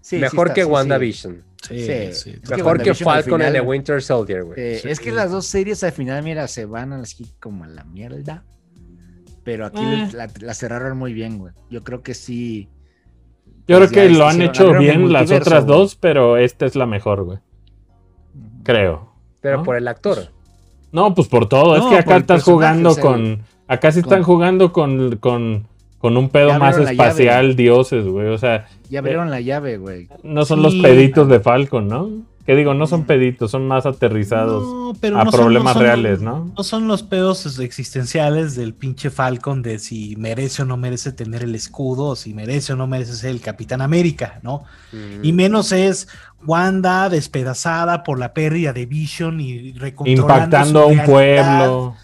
Sí. 0.00 0.16
Mejor 0.16 0.54
que 0.54 0.64
WandaVision. 0.64 1.49
Sí, 1.68 2.12
sí. 2.12 2.40
Mejor 2.48 2.82
que 2.82 2.94
Falcon 2.94 3.42
y 3.42 3.52
The 3.52 3.60
Winter 3.60 4.02
Soldier, 4.02 4.44
güey. 4.44 4.58
Es 4.58 4.98
que 4.98 5.12
las 5.12 5.30
dos 5.30 5.46
series 5.46 5.82
al 5.84 5.92
final, 5.92 6.22
mira, 6.22 6.48
se 6.48 6.64
van 6.64 6.92
así 6.92 7.26
como 7.38 7.64
a 7.64 7.68
la 7.68 7.84
mierda. 7.84 8.44
Pero 9.44 9.66
aquí 9.66 9.82
eh. 9.82 10.08
la, 10.12 10.54
cerraron 10.54 10.98
muy 10.98 11.12
bien, 11.12 11.38
güey. 11.38 11.52
Yo 11.70 11.82
creo 11.82 12.02
que 12.02 12.14
sí. 12.14 12.68
Yo 13.66 13.76
creo 13.76 13.88
que 13.88 14.10
lo 14.10 14.26
han 14.26 14.42
hecho 14.42 14.72
bien 14.78 15.12
las 15.12 15.30
otras 15.30 15.66
dos, 15.66 15.96
pero 15.96 16.36
esta 16.36 16.66
es 16.66 16.76
la 16.76 16.86
mejor, 16.86 17.24
güey. 17.24 17.38
Creo. 18.64 19.12
Pero 19.40 19.62
por 19.62 19.76
el 19.76 19.88
actor. 19.88 20.28
No, 20.92 21.14
pues 21.14 21.28
por 21.28 21.48
todo. 21.48 21.76
es 21.76 21.84
que 21.84 21.98
acá 21.98 22.16
estás 22.16 22.42
jugando 22.42 22.96
con. 22.96 23.42
Acá 23.66 23.92
sí 23.92 24.00
están 24.00 24.24
jugando 24.24 24.72
con, 24.72 25.16
con 25.16 25.68
con 26.00 26.16
un 26.16 26.30
pedo 26.30 26.58
más 26.58 26.78
espacial, 26.78 27.56
dioses, 27.56 28.06
güey. 28.06 28.28
O 28.28 28.38
sea. 28.38 28.66
Ya 28.88 29.00
abrieron 29.00 29.30
la 29.30 29.40
llave, 29.40 29.76
güey. 29.76 30.08
No 30.22 30.44
son 30.44 30.62
los 30.62 30.74
peditos 30.76 31.28
de 31.28 31.40
Falcon, 31.40 31.88
¿no? 31.88 32.10
Que 32.46 32.56
digo, 32.56 32.72
no 32.72 32.86
son 32.86 33.04
peditos, 33.04 33.50
son 33.50 33.68
más 33.68 33.84
aterrizados 33.84 34.96
a 35.14 35.24
problemas 35.26 35.76
reales, 35.76 36.22
¿no? 36.22 36.50
No 36.56 36.64
son 36.64 36.88
los 36.88 37.02
pedos 37.02 37.58
existenciales 37.60 38.56
del 38.56 38.72
pinche 38.72 39.10
Falcon 39.10 39.62
de 39.62 39.78
si 39.78 40.16
merece 40.16 40.62
o 40.62 40.64
no 40.64 40.78
merece 40.78 41.12
tener 41.12 41.42
el 41.42 41.54
escudo, 41.54 42.06
o 42.06 42.16
si 42.16 42.32
merece 42.32 42.72
o 42.72 42.76
no 42.76 42.86
merece 42.86 43.12
ser 43.12 43.30
el 43.30 43.40
Capitán 43.40 43.82
América, 43.82 44.40
¿no? 44.42 44.64
Mm. 44.92 45.22
Y 45.24 45.32
menos 45.32 45.70
es 45.70 46.08
Wanda 46.44 47.10
despedazada 47.10 48.02
por 48.02 48.18
la 48.18 48.32
pérdida 48.32 48.72
de 48.72 48.86
Vision 48.86 49.38
y 49.40 49.74
Impactando 50.06 50.80
a 50.80 50.86
un 50.86 51.04
pueblo 51.04 51.94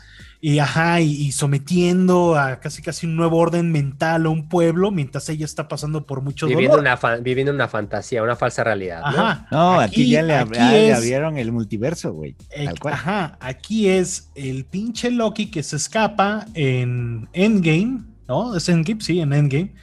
y 0.47 0.61
ajá, 0.61 1.01
y, 1.01 1.33
sometiendo 1.33 2.37
a 2.37 2.61
casi 2.61 2.81
casi 2.81 3.05
un 3.05 3.17
nuevo 3.17 3.37
orden 3.37 3.73
mental 3.73 4.27
a 4.27 4.29
un 4.29 4.49
pueblo 4.49 4.93
mientras 4.93 5.29
ella 5.29 5.45
está 5.45 5.67
pasando 5.67 6.07
por 6.07 6.23
mucho 6.23 6.47
viviendo 6.47 6.79
Una 6.79 6.95
viviendo 7.21 7.53
una 7.53 7.67
fantasía, 7.67 8.23
una 8.23 8.37
falsa 8.37 8.63
realidad. 8.63 9.01
Ajá. 9.05 9.49
No, 9.51 9.81
aquí, 9.81 10.09
ya, 10.09 10.23
le, 10.23 10.35
abrieron 10.37 11.37
el 11.37 11.51
multiverso, 11.51 12.13
güey. 12.13 12.37
Ajá, 12.85 13.37
aquí 13.41 13.89
es 13.89 14.31
el 14.37 14.65
pinche 14.67 15.11
Loki 15.11 15.51
que 15.51 15.65
se 15.65 15.75
escapa 15.75 16.47
en 16.55 17.29
Endgame, 17.33 18.05
¿no? 18.29 18.55
Es 18.55 18.69
Endgame, 18.69 19.01
sí, 19.01 19.19
en 19.19 19.33
Endgame 19.33 19.75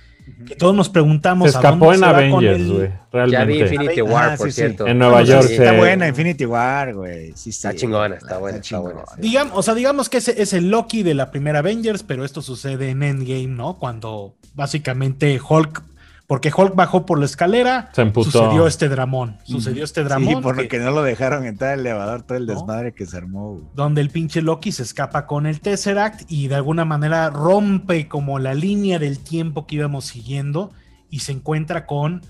que 0.45 0.55
todos 0.55 0.75
nos 0.75 0.89
preguntamos. 0.89 1.51
Se 1.51 1.57
escapó 1.57 1.93
en 1.93 2.03
Avengers, 2.03 2.67
güey. 2.69 2.89
Ya 3.29 3.45
vi 3.45 3.61
Infinity 3.61 4.01
War, 4.01 4.31
ah, 4.31 4.37
por 4.37 4.51
cierto. 4.51 4.87
En 4.87 4.97
Nueva 4.97 5.23
York. 5.23 5.47
Está 5.49 5.73
buena 5.73 6.07
Infinity 6.07 6.45
War, 6.45 6.93
güey. 6.93 7.33
Sí, 7.35 7.51
está 7.51 7.73
chingona, 7.75 8.15
está 8.15 8.37
buena, 8.37 8.57
está, 8.57 8.79
buena. 8.79 9.03
Digamos, 9.17 9.57
o 9.57 9.61
sea, 9.61 9.73
digamos 9.73 10.09
que 10.09 10.17
ese 10.17 10.41
es 10.41 10.53
el 10.53 10.69
Loki 10.69 11.03
de 11.03 11.13
la 11.13 11.31
primera 11.31 11.59
Avengers, 11.59 12.03
pero 12.03 12.25
esto 12.25 12.41
sucede 12.41 12.89
en 12.89 13.03
Endgame, 13.03 13.47
¿no? 13.47 13.77
Cuando 13.77 14.35
básicamente 14.55 15.39
Hulk 15.47 15.83
porque 16.27 16.51
Hulk 16.55 16.75
bajó 16.75 17.05
por 17.05 17.19
la 17.19 17.25
escalera, 17.25 17.89
Se 17.93 18.11
sucedió 18.13 18.65
este 18.65 18.87
dramón. 18.87 19.37
Sucedió 19.43 19.83
este 19.83 20.03
dramón. 20.03 20.35
Sí, 20.35 20.41
por 20.41 20.67
que, 20.67 20.79
no 20.79 20.91
lo 20.91 21.03
dejaron 21.03 21.45
entrar 21.45 21.73
al 21.73 21.81
elevador, 21.81 22.23
todo 22.23 22.37
el 22.37 22.45
desmadre 22.45 22.93
que 22.93 23.05
se 23.05 23.17
armó. 23.17 23.59
Donde 23.75 24.01
el 24.01 24.09
pinche 24.09 24.41
Loki 24.41 24.71
se 24.71 24.83
escapa 24.83 25.27
con 25.27 25.45
el 25.45 25.59
Tesseract 25.59 26.31
y 26.31 26.47
de 26.47 26.55
alguna 26.55 26.85
manera 26.85 27.29
rompe 27.29 28.07
como 28.07 28.39
la 28.39 28.53
línea 28.53 28.99
del 28.99 29.19
tiempo 29.19 29.67
que 29.67 29.75
íbamos 29.75 30.05
siguiendo 30.05 30.71
y 31.09 31.19
se 31.19 31.33
encuentra 31.33 31.85
con 31.85 32.21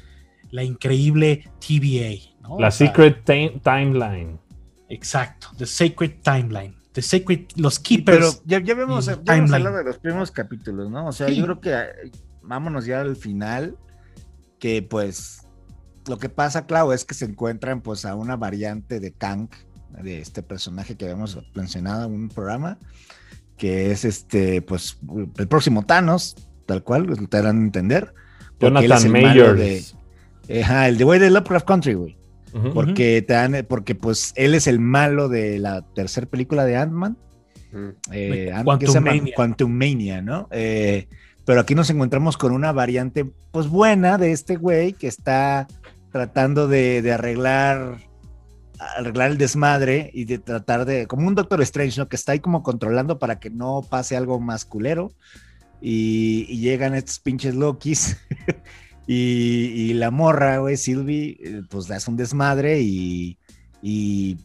la 0.50 0.64
increíble 0.64 1.50
TVA. 1.60 2.34
La 2.60 2.72
Secret 2.72 3.24
Timeline. 3.24 4.40
Exacto, 4.90 5.48
The 5.58 5.66
Sacred 5.66 6.16
Timeline. 6.24 6.76
The 6.92 7.02
Sacred, 7.02 7.46
los 7.56 7.80
Keepers. 7.80 8.18
pero 8.18 8.32
ya, 8.46 8.60
ya 8.60 8.76
vemos, 8.76 9.06
ya 9.06 9.34
hablado 9.34 9.78
de 9.78 9.84
los 9.84 9.98
primeros 9.98 10.30
capítulos, 10.30 10.92
¿no? 10.92 11.08
O 11.08 11.12
sea, 11.12 11.30
yo 11.30 11.44
creo 11.44 11.60
que 11.60 11.76
vámonos 12.44 12.86
ya 12.86 13.02
al 13.02 13.16
final, 13.16 13.78
que 14.60 14.82
pues 14.82 15.48
lo 16.08 16.18
que 16.18 16.30
pasa, 16.30 16.66
Clau, 16.66 16.92
es 16.92 17.06
que 17.06 17.14
se 17.14 17.26
encuentran 17.26 17.82
pues 17.82 18.06
a 18.06 18.16
una 18.16 18.36
variante 18.36 19.00
de 19.00 19.12
Kang, 19.12 19.50
de 20.02 20.20
este 20.20 20.42
personaje 20.42 20.96
que 20.96 21.06
habíamos 21.06 21.40
mencionado 21.54 22.06
en 22.06 22.14
un 22.14 22.30
programa, 22.30 22.78
que 23.58 23.92
es 23.92 24.06
este, 24.06 24.62
pues, 24.62 24.98
el 25.38 25.48
próximo 25.48 25.86
Thanos, 25.86 26.36
tal 26.66 26.84
cual, 26.84 27.08
te 27.30 27.38
darán 27.38 27.58
a 27.58 27.64
entender. 27.64 28.14
Jonathan 28.60 29.12
Majors. 29.12 29.96
el 30.48 30.98
de 30.98 31.04
güey 31.04 31.20
de 31.20 31.30
Lovecraft 31.30 31.68
Country, 31.68 31.94
güey. 31.94 32.18
Porque 32.74 33.24
te 33.24 33.34
dan, 33.34 33.66
porque 33.68 33.96
pues 33.96 34.32
él 34.36 34.54
es 34.54 34.68
el 34.68 34.80
malo 34.80 35.28
de 35.28 35.58
la 35.58 35.82
tercera 35.82 36.28
película 36.28 36.66
de 36.66 36.78
Ant-Man. 36.78 37.18
Eh, 38.12 38.54
Quantum, 39.36 39.72
Mania. 39.72 40.22
¿no? 40.22 40.48
Eh, 40.52 41.08
pero 41.46 41.60
aquí 41.60 41.76
nos 41.76 41.90
encontramos 41.90 42.38
con 42.38 42.52
una 42.52 42.72
variante, 42.72 43.26
pues 43.52 43.68
buena 43.68 44.18
de 44.18 44.32
este 44.32 44.56
güey 44.56 44.94
que 44.94 45.08
está 45.08 45.68
tratando 46.12 46.68
de, 46.68 47.12
arreglar 47.12 47.98
arreglar 48.98 49.32
el 49.32 49.38
desmadre 49.38 50.12
y 50.14 50.26
de 50.26 50.40
tratar 50.40 50.86
de, 50.86 51.08
como 51.08 51.28
un 51.28 51.36
Doctor 51.36 51.62
Strange, 51.62 52.00
¿no? 52.00 52.10
Que 52.10 52.18
está 52.18 52.34
ahí 52.34 52.40
como 52.40 52.64
controlando 52.64 53.18
para 53.18 53.40
que 53.40 53.50
no 53.50 53.82
pase 53.90 54.18
algo 54.18 54.40
más 54.40 54.66
culero. 54.66 55.12
Y, 55.82 56.46
llegan 56.60 56.94
estos 56.96 57.20
pinches 57.20 57.56
Lokis 57.56 58.18
y, 59.08 59.94
la 59.94 60.12
morra, 60.12 60.58
güey, 60.58 60.78
Sylvie, 60.78 61.38
eh, 61.44 61.62
pues 61.70 61.90
hace 61.92 62.10
un 62.10 62.18
desmadre 62.18 62.82
y, 62.82 63.38
y 63.82 64.38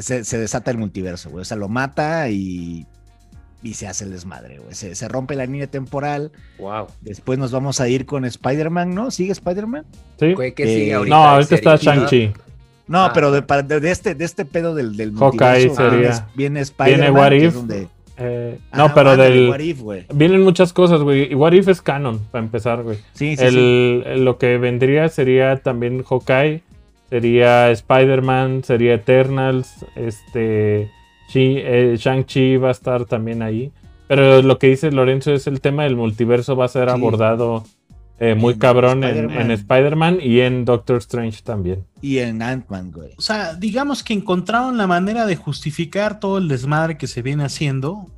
se, 0.00 0.38
desata 0.38 0.70
el 0.70 0.78
multiverso, 0.78 1.30
güey. 1.30 1.42
O 1.42 1.44
sea, 1.44 1.56
lo 1.56 1.68
mata 1.68 2.28
y, 2.30 2.86
y 3.62 3.74
se 3.74 3.86
hace 3.86 4.04
el 4.04 4.12
desmadre, 4.12 4.58
güey. 4.58 4.74
Se, 4.74 4.94
se, 4.94 5.08
rompe 5.08 5.34
la 5.34 5.46
línea 5.46 5.66
temporal. 5.66 6.30
Wow. 6.58 6.86
Después 7.00 7.38
nos 7.38 7.50
vamos 7.50 7.80
a 7.80 7.88
ir 7.88 8.06
con 8.06 8.24
Spider-Man, 8.24 8.94
¿no? 8.94 9.10
¿Sigue 9.10 9.32
Spider-Man? 9.32 9.84
Sí. 10.18 10.34
¿Qué 10.54 10.94
ahorita 10.94 11.16
no, 11.16 11.24
ahorita 11.24 11.54
está 11.54 11.76
Shang-Chi. 11.76 12.32
No, 12.86 13.04
ah. 13.04 13.12
pero 13.12 13.30
de, 13.30 13.42
de, 13.80 13.90
este, 13.90 14.14
de 14.14 14.24
este 14.24 14.44
pedo 14.44 14.74
del, 14.74 14.96
del 14.96 15.14
Hawkeye 15.14 15.70
sería. 15.74 16.28
Viene, 16.34 16.60
Spider-Man. 16.60 17.00
Viene 17.00 17.10
What 17.10 17.32
If. 17.32 17.88
Eh, 18.20 18.58
no, 18.72 18.92
pero 18.94 19.16
del. 19.16 19.48
What 19.48 19.60
if, 19.60 19.80
vienen 20.12 20.42
muchas 20.42 20.72
cosas, 20.72 21.02
güey. 21.02 21.30
Y 21.30 21.34
What 21.34 21.52
If 21.52 21.68
es 21.68 21.82
canon, 21.82 22.18
para 22.30 22.44
empezar, 22.44 22.82
güey. 22.82 22.98
Sí, 23.12 23.36
sí, 23.36 23.50
sí. 23.50 24.02
Lo 24.16 24.38
que 24.38 24.58
vendría 24.58 25.08
sería 25.08 25.56
también 25.58 26.02
Hawkeye, 26.02 26.62
sería 27.10 27.70
Spider-Man, 27.70 28.64
sería 28.64 28.94
Eternals, 28.94 29.84
este. 29.94 30.90
Eh, 31.34 31.96
Shang-Chi 31.98 32.56
va 32.56 32.68
a 32.68 32.72
estar 32.72 33.04
también 33.04 33.42
ahí. 33.42 33.72
Pero 34.06 34.42
lo 34.42 34.58
que 34.58 34.68
dice 34.68 34.90
Lorenzo 34.90 35.32
es 35.32 35.46
el 35.46 35.60
tema 35.60 35.84
del 35.84 35.96
multiverso 35.96 36.56
va 36.56 36.64
a 36.64 36.68
ser 36.68 36.88
abordado 36.88 37.64
eh, 38.20 38.34
muy 38.34 38.56
cabrón 38.56 39.04
en, 39.04 39.50
Spider-Man 39.50 40.18
y 40.20 40.40
en 40.40 40.64
Doctor 40.64 40.96
Strange 40.96 41.42
también. 41.42 41.84
Y 42.00 42.18
en 42.18 42.42
Ant-Man, 42.42 42.90
güey. 42.90 43.12
O 43.16 43.20
sea, 43.20 43.54
digamos 43.54 44.02
que 44.02 44.14
encontraron 44.14 44.76
la 44.76 44.86
manera 44.86 45.26
de 45.26 45.36
justificar 45.36 46.18
todo 46.18 46.38
el 46.38 46.48
desmadre 46.48 46.96
que 46.96 47.06
se 47.06 47.22
viene 47.22 47.44
haciendo, 47.44 48.10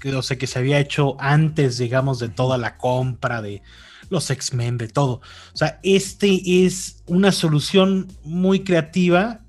que, 0.00 0.14
o 0.14 0.20
sea, 0.20 0.36
que 0.36 0.46
se 0.46 0.58
había 0.58 0.78
hecho 0.78 1.16
antes, 1.20 1.78
digamos, 1.78 2.18
de 2.18 2.28
toda 2.28 2.58
la 2.58 2.76
compra 2.76 3.40
de 3.40 3.62
los 4.10 4.30
X-Men, 4.30 4.78
de 4.78 4.88
todo. 4.88 5.20
O 5.54 5.56
sea, 5.56 5.80
este 5.82 6.66
es 6.66 7.02
una 7.06 7.32
solución 7.32 8.08
muy 8.24 8.60
creativa 8.60 9.40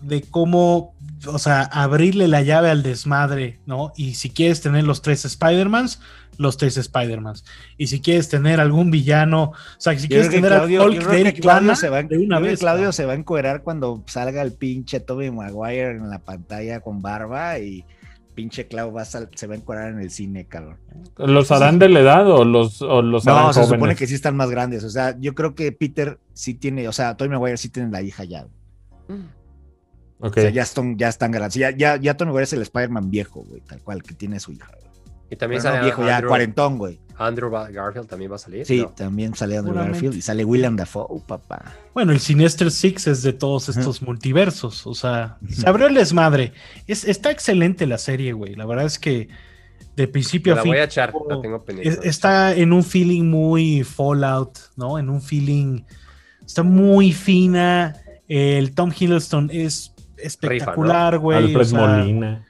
de 0.00 0.22
cómo, 0.22 0.94
o 1.26 1.38
sea, 1.38 1.62
abrirle 1.62 2.28
la 2.28 2.42
llave 2.42 2.70
al 2.70 2.82
desmadre, 2.82 3.58
¿no? 3.66 3.92
Y 3.96 4.14
si 4.14 4.30
quieres 4.30 4.60
tener 4.60 4.84
los 4.84 5.02
tres 5.02 5.24
Spider-Mans, 5.24 6.00
los 6.38 6.56
tres 6.56 6.76
Spider-Mans. 6.76 7.44
Y 7.76 7.88
si 7.88 8.00
quieres 8.00 8.28
tener 8.28 8.60
algún 8.60 8.90
villano, 8.90 9.44
o 9.44 9.54
sea, 9.78 9.98
si 9.98 10.08
quieres 10.08 10.30
tener 10.30 10.50
Claudio, 10.52 10.82
a 10.82 10.86
Hulk 10.86 11.40
Claudio 11.40 11.76
se 11.76 11.88
va, 11.88 12.02
de 12.02 12.18
una 12.18 12.38
vez. 12.40 12.60
Claudio 12.60 12.92
se 12.92 13.06
va 13.06 13.12
a 13.12 13.16
encuerar 13.16 13.62
cuando 13.62 14.02
salga 14.06 14.42
el 14.42 14.52
pinche 14.52 15.00
Tobey 15.00 15.30
Maguire 15.30 15.92
en 15.92 16.10
la 16.10 16.18
pantalla 16.18 16.80
con 16.80 17.02
barba 17.02 17.58
y 17.58 17.84
pinche 18.34 18.68
Clau 18.68 18.92
va 18.92 19.04
se 19.04 19.46
va 19.46 19.54
a 19.54 19.56
encuadrar 19.56 19.92
en 19.92 20.00
el 20.00 20.10
cine, 20.10 20.44
cabrón. 20.44 20.76
¿Los 21.16 21.50
harán 21.50 21.78
de 21.78 21.88
la 21.88 22.00
edad 22.00 22.30
o 22.30 22.44
los, 22.44 22.82
o 22.82 23.02
los 23.02 23.24
No, 23.24 23.52
se 23.52 23.64
supone 23.64 23.96
que 23.96 24.06
sí 24.06 24.14
están 24.14 24.36
más 24.36 24.50
grandes. 24.50 24.84
O 24.84 24.90
sea, 24.90 25.16
yo 25.18 25.34
creo 25.34 25.54
que 25.54 25.72
Peter 25.72 26.18
sí 26.34 26.54
tiene, 26.54 26.86
o 26.86 26.92
sea, 26.92 27.16
Tobey 27.16 27.30
Maguire 27.30 27.56
sí 27.56 27.70
tiene 27.70 27.90
la 27.90 28.02
hija 28.02 28.24
ya. 28.24 28.46
Okay. 30.18 30.42
O 30.42 30.46
sea, 30.46 30.50
ya 30.50 30.62
están, 30.62 30.96
ya 30.96 31.08
están 31.08 31.30
grandes. 31.30 31.54
Ya, 31.54 31.70
ya, 31.70 31.96
ya 31.96 32.16
Maguire 32.18 32.44
es 32.44 32.52
el 32.52 32.62
Spider-Man 32.62 33.10
viejo, 33.10 33.44
güey, 33.48 33.60
tal 33.60 33.82
cual, 33.82 34.02
que 34.02 34.14
tiene 34.14 34.40
su 34.40 34.52
hija. 34.52 34.70
Y 35.30 35.36
también 35.36 35.60
sale 35.60 35.80
viejo 35.80 36.06
ya, 36.06 36.22
cuarentón, 36.22 36.78
güey. 36.78 37.00
Andrew 37.18 37.50
Garfield 37.50 38.06
también 38.06 38.30
va 38.30 38.36
a 38.36 38.38
salir. 38.38 38.64
Sí, 38.64 38.86
también 38.94 39.34
sale 39.34 39.56
Andrew 39.56 39.74
Garfield 39.74 40.14
y 40.14 40.22
sale 40.22 40.44
William 40.44 40.76
Dafoe, 40.76 41.20
papá. 41.26 41.74
Bueno, 41.94 42.12
el 42.12 42.20
Sinister 42.20 42.70
Six 42.70 43.06
es 43.06 43.22
de 43.22 43.32
todos 43.32 43.68
estos 43.68 44.02
multiversos. 44.02 44.86
O 44.86 44.94
sea, 44.94 45.38
se 45.48 45.68
abrió 45.68 45.88
el 45.88 45.94
desmadre. 45.94 46.52
Es, 46.86 47.04
está 47.04 47.30
excelente 47.30 47.86
la 47.86 47.98
serie, 47.98 48.32
güey. 48.34 48.54
La 48.54 48.66
verdad 48.66 48.84
es 48.84 48.98
que 48.98 49.28
de 49.96 50.06
principio 50.06 50.52
a 50.52 50.56
fin. 50.56 50.70
La 50.70 50.76
voy 50.76 50.80
a 50.80 50.84
echar, 50.84 51.12
la 51.28 51.40
tengo 51.40 51.64
pendiente. 51.64 52.06
está 52.06 52.54
en 52.54 52.72
un 52.72 52.84
feeling 52.84 53.24
muy 53.24 53.82
Fallout, 53.82 54.58
¿no? 54.76 54.98
En 54.98 55.08
un 55.08 55.22
feeling. 55.22 55.82
Está 56.44 56.62
muy 56.62 57.12
fina. 57.12 57.96
El 58.28 58.74
Tom 58.74 58.92
Hiddleston 58.96 59.50
es 59.52 59.95
espectacular, 60.18 61.18
güey. 61.18 61.38
Alfred 61.38 61.72
Molina. 61.72 62.46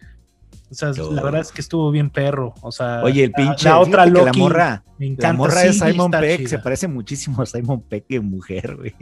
O 0.68 0.74
sea, 0.74 0.90
la 0.90 1.22
verdad 1.22 1.42
es 1.42 1.52
que 1.52 1.60
estuvo 1.60 1.92
bien 1.92 2.10
perro. 2.10 2.52
O 2.60 2.72
sea, 2.72 3.00
oye, 3.04 3.24
el 3.24 3.32
pinche. 3.32 3.68
La, 3.68 3.78
otra 3.78 4.04
Loki, 4.04 4.24
la 4.24 4.32
morra. 4.32 4.84
Me 4.98 5.06
encanta. 5.06 5.28
La 5.28 5.32
morra 5.34 5.60
de 5.60 5.72
Simon 5.72 6.10
Peck 6.10 6.46
se 6.48 6.58
parece 6.58 6.88
muchísimo 6.88 7.40
a 7.42 7.46
Simon 7.46 7.82
Peck 7.82 8.06
que 8.08 8.20
mujer, 8.20 8.76
güey. 8.76 8.94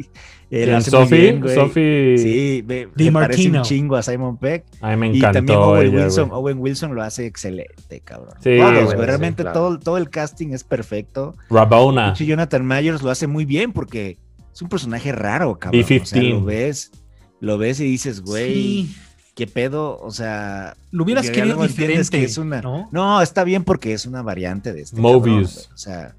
Eh, 0.50 0.80
Sophie, 0.82 1.40
Sophie. 1.54 2.18
Sí, 2.18 2.64
me, 2.66 2.88
me 2.94 3.12
parece 3.12 3.48
un 3.48 3.62
chingo 3.62 3.96
a 3.96 4.02
Simon 4.02 4.36
Peck. 4.36 4.66
A 4.82 4.90
mí 4.90 4.96
me 4.96 5.06
encantó. 5.06 5.30
Y 5.30 5.32
también 5.32 5.58
Owen 5.58 5.94
Wilson. 5.94 6.28
Owen 6.32 6.58
Wilson 6.58 6.94
lo 6.94 7.02
hace 7.02 7.26
excelente, 7.26 8.00
cabrón. 8.04 8.34
Sí, 8.40 8.58
realmente 8.58 9.42
todo, 9.44 9.78
todo 9.78 9.96
el 9.96 10.10
casting 10.10 10.50
es 10.50 10.64
perfecto. 10.64 11.34
Rabona. 11.48 12.12
Jonathan 12.12 12.66
Myers 12.66 13.02
lo 13.02 13.10
hace 13.10 13.26
muy 13.26 13.46
bien 13.46 13.72
porque 13.72 14.18
es 14.52 14.60
un 14.60 14.68
personaje 14.68 15.12
raro, 15.12 15.58
cabrón. 15.58 15.82
O 15.82 16.06
sea, 16.06 16.22
lo 16.22 16.44
ves, 16.44 16.92
lo 17.40 17.58
ves 17.58 17.80
y 17.80 17.84
dices, 17.84 18.20
güey. 18.20 18.54
Sí 18.54 18.96
¿qué 19.34 19.46
pedo? 19.46 19.98
O 20.00 20.10
sea, 20.10 20.76
lo 20.90 21.04
hubieras 21.04 21.30
querido 21.30 21.62
diferente. 21.62 22.22
es 22.22 22.38
una, 22.38 22.62
¿no? 22.62 23.20
está 23.20 23.44
bien 23.44 23.64
porque 23.64 23.92
es 23.92 24.06
una 24.06 24.22
variante 24.22 24.72
de 24.72 24.82
este. 24.82 25.00
Mobius. 25.00 25.70
o 25.72 25.76
sea, 25.76 26.14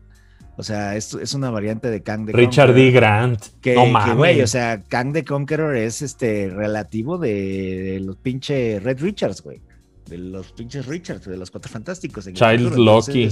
o 0.57 0.63
sea, 0.63 0.95
es, 0.95 1.13
es, 1.13 1.33
una 1.33 1.49
variante 1.49 1.89
de 1.89 2.01
Kang 2.01 2.25
de 2.25 2.33
Richard 2.33 2.73
D. 2.73 2.91
Grant. 2.91 3.41
Que, 3.61 3.75
no 3.75 4.15
güey, 4.15 4.41
o 4.41 4.47
sea, 4.47 4.81
Kang 4.83 5.11
de 5.11 5.25
Conqueror 5.25 5.75
es 5.75 6.01
este 6.01 6.49
relativo 6.49 7.17
de, 7.17 7.99
los 8.01 8.15
pinches 8.17 8.81
Red 8.81 9.01
Richards, 9.01 9.41
güey. 9.41 9.61
De 10.07 10.17
los 10.17 10.51
pinches 10.53 10.85
Richards, 10.85 11.25
de 11.25 11.35
los 11.35 11.51
Cuatro 11.51 11.71
Fantásticos. 11.71 12.25
Child 12.25 12.75
Loki. 12.77 13.29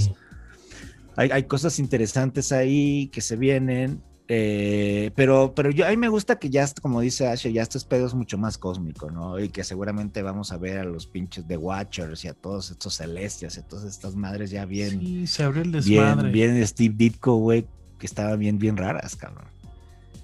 Hay, 1.16 1.30
hay, 1.30 1.44
cosas 1.44 1.78
interesantes 1.78 2.50
ahí 2.50 3.08
que 3.12 3.20
se 3.20 3.36
vienen. 3.36 4.02
Eh, 4.26 5.10
pero, 5.14 5.52
pero 5.54 5.70
yo, 5.70 5.86
a 5.86 5.90
mí 5.90 5.98
me 5.98 6.08
gusta 6.08 6.38
que 6.38 6.48
ya, 6.48 6.66
como 6.80 7.02
dice 7.02 7.28
Ashe, 7.28 7.52
ya 7.52 7.62
este 7.62 7.78
pedo 7.80 8.06
es 8.06 8.14
mucho 8.14 8.38
más 8.38 8.56
cósmico, 8.56 9.10
¿no? 9.10 9.38
Y 9.38 9.50
que 9.50 9.64
seguramente 9.64 10.22
vamos 10.22 10.50
a 10.50 10.56
ver 10.56 10.78
a 10.78 10.84
los 10.84 11.06
pinches 11.06 11.46
de 11.46 11.58
Watchers 11.58 12.24
y 12.24 12.28
a 12.28 12.34
todos 12.34 12.70
estos 12.70 12.96
celestias 12.96 13.56
y 13.56 13.60
a 13.60 13.62
todas 13.62 13.84
estas 13.84 14.16
madres 14.16 14.50
ya 14.50 14.64
bien. 14.64 15.00
Sí, 15.00 15.26
se 15.26 15.42
abrió 15.42 15.62
el 15.62 15.72
desmadre. 15.72 16.30
Bien, 16.30 16.54
bien 16.54 16.66
Steve 16.66 16.94
Ditko, 16.96 17.36
güey, 17.36 17.66
que 17.98 18.06
estaban 18.06 18.38
bien, 18.38 18.58
bien 18.58 18.78
raras, 18.78 19.14
cabrón. 19.14 19.44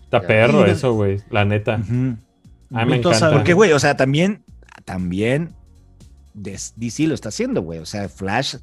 Está 0.04 0.26
perro 0.26 0.64
eso, 0.64 0.94
güey, 0.94 1.20
la 1.30 1.44
neta. 1.44 1.74
A 1.74 1.78
mí 1.78 2.16
me 2.70 2.96
encanta. 2.96 3.32
Porque, 3.32 3.52
güey, 3.52 3.72
o 3.72 3.78
sea, 3.78 3.96
también, 3.96 4.42
también 4.84 5.54
DC 6.34 7.06
lo 7.06 7.14
está 7.14 7.28
haciendo, 7.28 7.62
güey. 7.62 7.80
O 7.80 7.86
sea, 7.86 8.08
Flash 8.08 8.56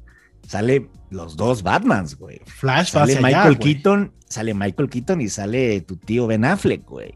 sale 0.48 0.88
los 1.10 1.36
dos 1.36 1.62
Batmans, 1.62 2.16
güey. 2.16 2.40
Flash 2.46 2.92
sale 2.92 3.20
Michael 3.20 3.58
Keaton, 3.58 4.12
sale 4.26 4.54
Michael 4.54 4.88
Keaton 4.88 5.20
y 5.20 5.28
sale 5.28 5.82
tu 5.82 5.96
tío 5.96 6.26
Ben 6.26 6.44
Affleck, 6.44 6.84
güey. 6.86 7.14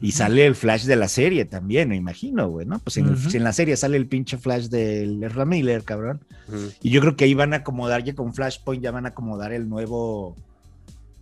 Y 0.00 0.12
sale 0.12 0.46
el 0.46 0.54
Flash 0.54 0.84
de 0.84 0.96
la 0.96 1.08
serie 1.08 1.44
también, 1.44 1.88
me 1.88 1.96
imagino, 1.96 2.48
güey, 2.48 2.64
¿no? 2.64 2.78
Pues 2.78 2.96
en, 2.96 3.44
la 3.44 3.52
serie 3.52 3.76
sale 3.76 3.96
el 3.96 4.06
pinche 4.06 4.38
Flash 4.38 4.68
del 4.68 5.22
Ezra 5.22 5.44
Miller, 5.44 5.82
cabrón. 5.82 6.24
Y 6.80 6.90
yo 6.90 7.00
creo 7.00 7.16
que 7.16 7.24
ahí 7.24 7.34
van 7.34 7.52
a 7.52 7.56
acomodar, 7.56 8.02
ya 8.04 8.14
con 8.14 8.32
Flashpoint 8.32 8.82
ya 8.82 8.90
van 8.90 9.06
a 9.06 9.10
acomodar 9.10 9.52
el 9.52 9.68
nuevo, 9.68 10.36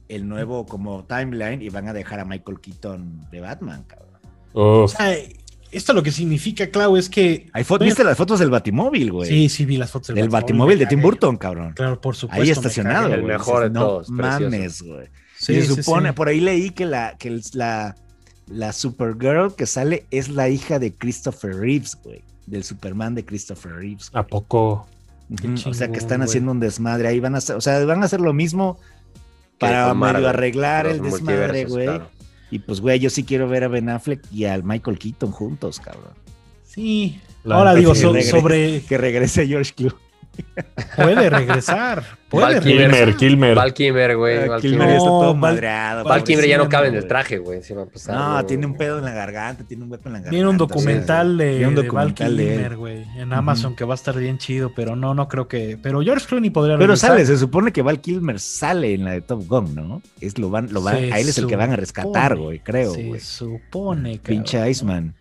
el 0.08 0.28
nuevo 0.28 0.66
como 0.66 1.04
timeline 1.04 1.62
y 1.62 1.70
van 1.70 1.88
a 1.88 1.92
dejar 1.92 2.20
a 2.20 2.24
Michael 2.24 2.60
Keaton 2.60 3.28
de 3.30 3.40
Batman, 3.40 3.84
cabrón. 3.84 4.10
O 4.52 4.88
sea, 4.88 5.14
esto 5.72 5.92
lo 5.92 6.02
que 6.02 6.10
significa, 6.10 6.68
Clau, 6.68 6.96
es 6.96 7.08
que. 7.08 7.48
Hay 7.52 7.64
¿Viste 7.80 8.04
las 8.04 8.16
fotos 8.16 8.40
del 8.40 8.50
Batimóvil, 8.50 9.12
güey? 9.12 9.28
Sí, 9.28 9.48
sí, 9.48 9.64
vi 9.64 9.76
las 9.76 9.90
fotos 9.90 10.14
del, 10.14 10.28
Batimóvil. 10.28 10.78
de 10.78 10.86
Tim 10.86 11.00
Burton, 11.00 11.36
cabrón. 11.36 11.72
Claro, 11.74 12.00
por 12.00 12.16
supuesto. 12.16 12.42
Ahí 12.42 12.50
estacionado. 12.50 13.12
El 13.12 13.22
mejor 13.22 13.64
de 13.64 13.70
todos. 13.70 14.10
No 14.10 14.22
mames, 14.22 14.82
güey. 14.82 15.08
se 15.36 15.64
supone, 15.64 16.12
por 16.12 16.28
ahí 16.28 16.40
leí 16.40 16.70
que 16.70 16.86
la, 16.86 17.16
que 17.18 17.40
la, 17.54 17.94
la 18.48 18.72
Supergirl 18.72 19.54
que 19.54 19.66
sale 19.66 20.06
es 20.10 20.28
la 20.28 20.48
hija 20.48 20.78
de 20.78 20.92
Christopher 20.92 21.54
Reeves, 21.56 21.96
güey. 22.02 22.22
Del 22.46 22.64
Superman 22.64 23.14
de 23.14 23.24
Christopher 23.24 23.72
Reeves. 23.72 24.10
¿A 24.12 24.26
poco? 24.26 24.88
o 25.64 25.74
sea 25.74 25.92
que 25.92 25.98
están 25.98 26.22
haciendo 26.22 26.50
un 26.50 26.60
desmadre. 26.60 27.08
Ahí 27.08 27.20
van 27.20 27.36
a 27.36 27.38
hacer, 27.38 27.54
o 27.54 27.60
sea, 27.60 27.84
van 27.84 28.02
a 28.02 28.06
hacer 28.06 28.20
lo 28.20 28.32
mismo 28.32 28.80
para 29.58 29.94
medio 29.94 30.28
arreglar 30.28 30.86
el 30.86 31.00
desmadre, 31.00 31.66
güey. 31.66 31.88
Y 32.50 32.58
pues, 32.58 32.80
güey, 32.80 32.98
yo 32.98 33.10
sí 33.10 33.24
quiero 33.24 33.48
ver 33.48 33.64
a 33.64 33.68
Ben 33.68 33.88
Affleck 33.88 34.20
y 34.32 34.44
al 34.44 34.64
Michael 34.64 34.98
Keaton 34.98 35.30
juntos, 35.30 35.80
cabrón. 35.80 36.12
Sí. 36.64 37.20
Ahora 37.44 37.74
digo, 37.74 37.94
sobre. 37.94 38.82
Que 38.82 38.98
regrese 38.98 39.46
George 39.46 39.72
Clooney. 39.74 40.09
Puede 40.96 41.30
regresar. 41.30 42.04
Puede 42.28 42.44
Val 42.46 42.60
Kilmer, 42.60 43.16
Kilmer. 43.16 43.54
Val 43.56 43.74
Kilmer, 43.74 44.16
güey. 44.16 44.48
Val 44.48 44.60
Kilmer 44.60 44.88
está 44.90 45.04
todo 45.04 45.34
madreado. 45.34 46.04
Val 46.04 46.22
Kilmer 46.22 46.46
ya 46.46 46.58
no 46.58 46.68
cabe 46.68 46.88
en 46.88 46.94
el 46.94 47.08
traje, 47.08 47.38
güey. 47.38 47.60
no, 48.08 48.46
tiene 48.46 48.66
un 48.66 48.76
pedo 48.76 48.98
en 48.98 49.04
la 49.04 49.12
garganta, 49.12 49.64
tiene 49.64 49.84
un 49.84 49.90
hueco 49.90 50.08
en 50.08 50.12
la 50.12 50.18
garganta. 50.18 50.30
Tiene 50.30 50.48
un 50.48 50.56
documental 50.56 51.38
de, 51.38 51.66
un 51.66 51.74
documental 51.74 52.36
de 52.36 52.44
Val 52.44 52.54
Kilmer, 52.54 52.76
güey. 52.76 53.04
En 53.16 53.32
Amazon 53.32 53.74
que 53.74 53.84
va 53.84 53.94
a 53.94 53.96
estar 53.96 54.16
bien 54.16 54.38
chido, 54.38 54.72
pero 54.74 54.94
no, 54.94 55.14
no 55.14 55.28
creo 55.28 55.48
que. 55.48 55.78
Pero 55.82 56.02
George 56.02 56.26
Clooney 56.26 56.50
podría 56.50 56.78
Pero 56.78 56.96
sale, 56.96 57.26
se 57.26 57.36
supone 57.36 57.72
que 57.72 57.82
Val 57.82 58.00
Kilmer 58.00 58.38
sale 58.38 58.94
en 58.94 59.04
la 59.04 59.12
de 59.12 59.22
Top 59.22 59.46
Gun, 59.48 59.74
¿no? 59.74 60.02
Es 60.20 60.38
lo 60.38 60.50
van, 60.50 60.72
lo 60.72 60.82
van, 60.82 60.96
a 60.96 61.18
él 61.18 61.28
es 61.28 61.38
el 61.38 61.46
que 61.46 61.56
van 61.56 61.72
a 61.72 61.76
rescatar, 61.76 62.36
güey, 62.36 62.60
creo. 62.60 62.94
Se 62.94 63.18
supone, 63.20 64.18
que. 64.18 64.32
Pinche 64.32 64.70
Iceman. 64.70 65.14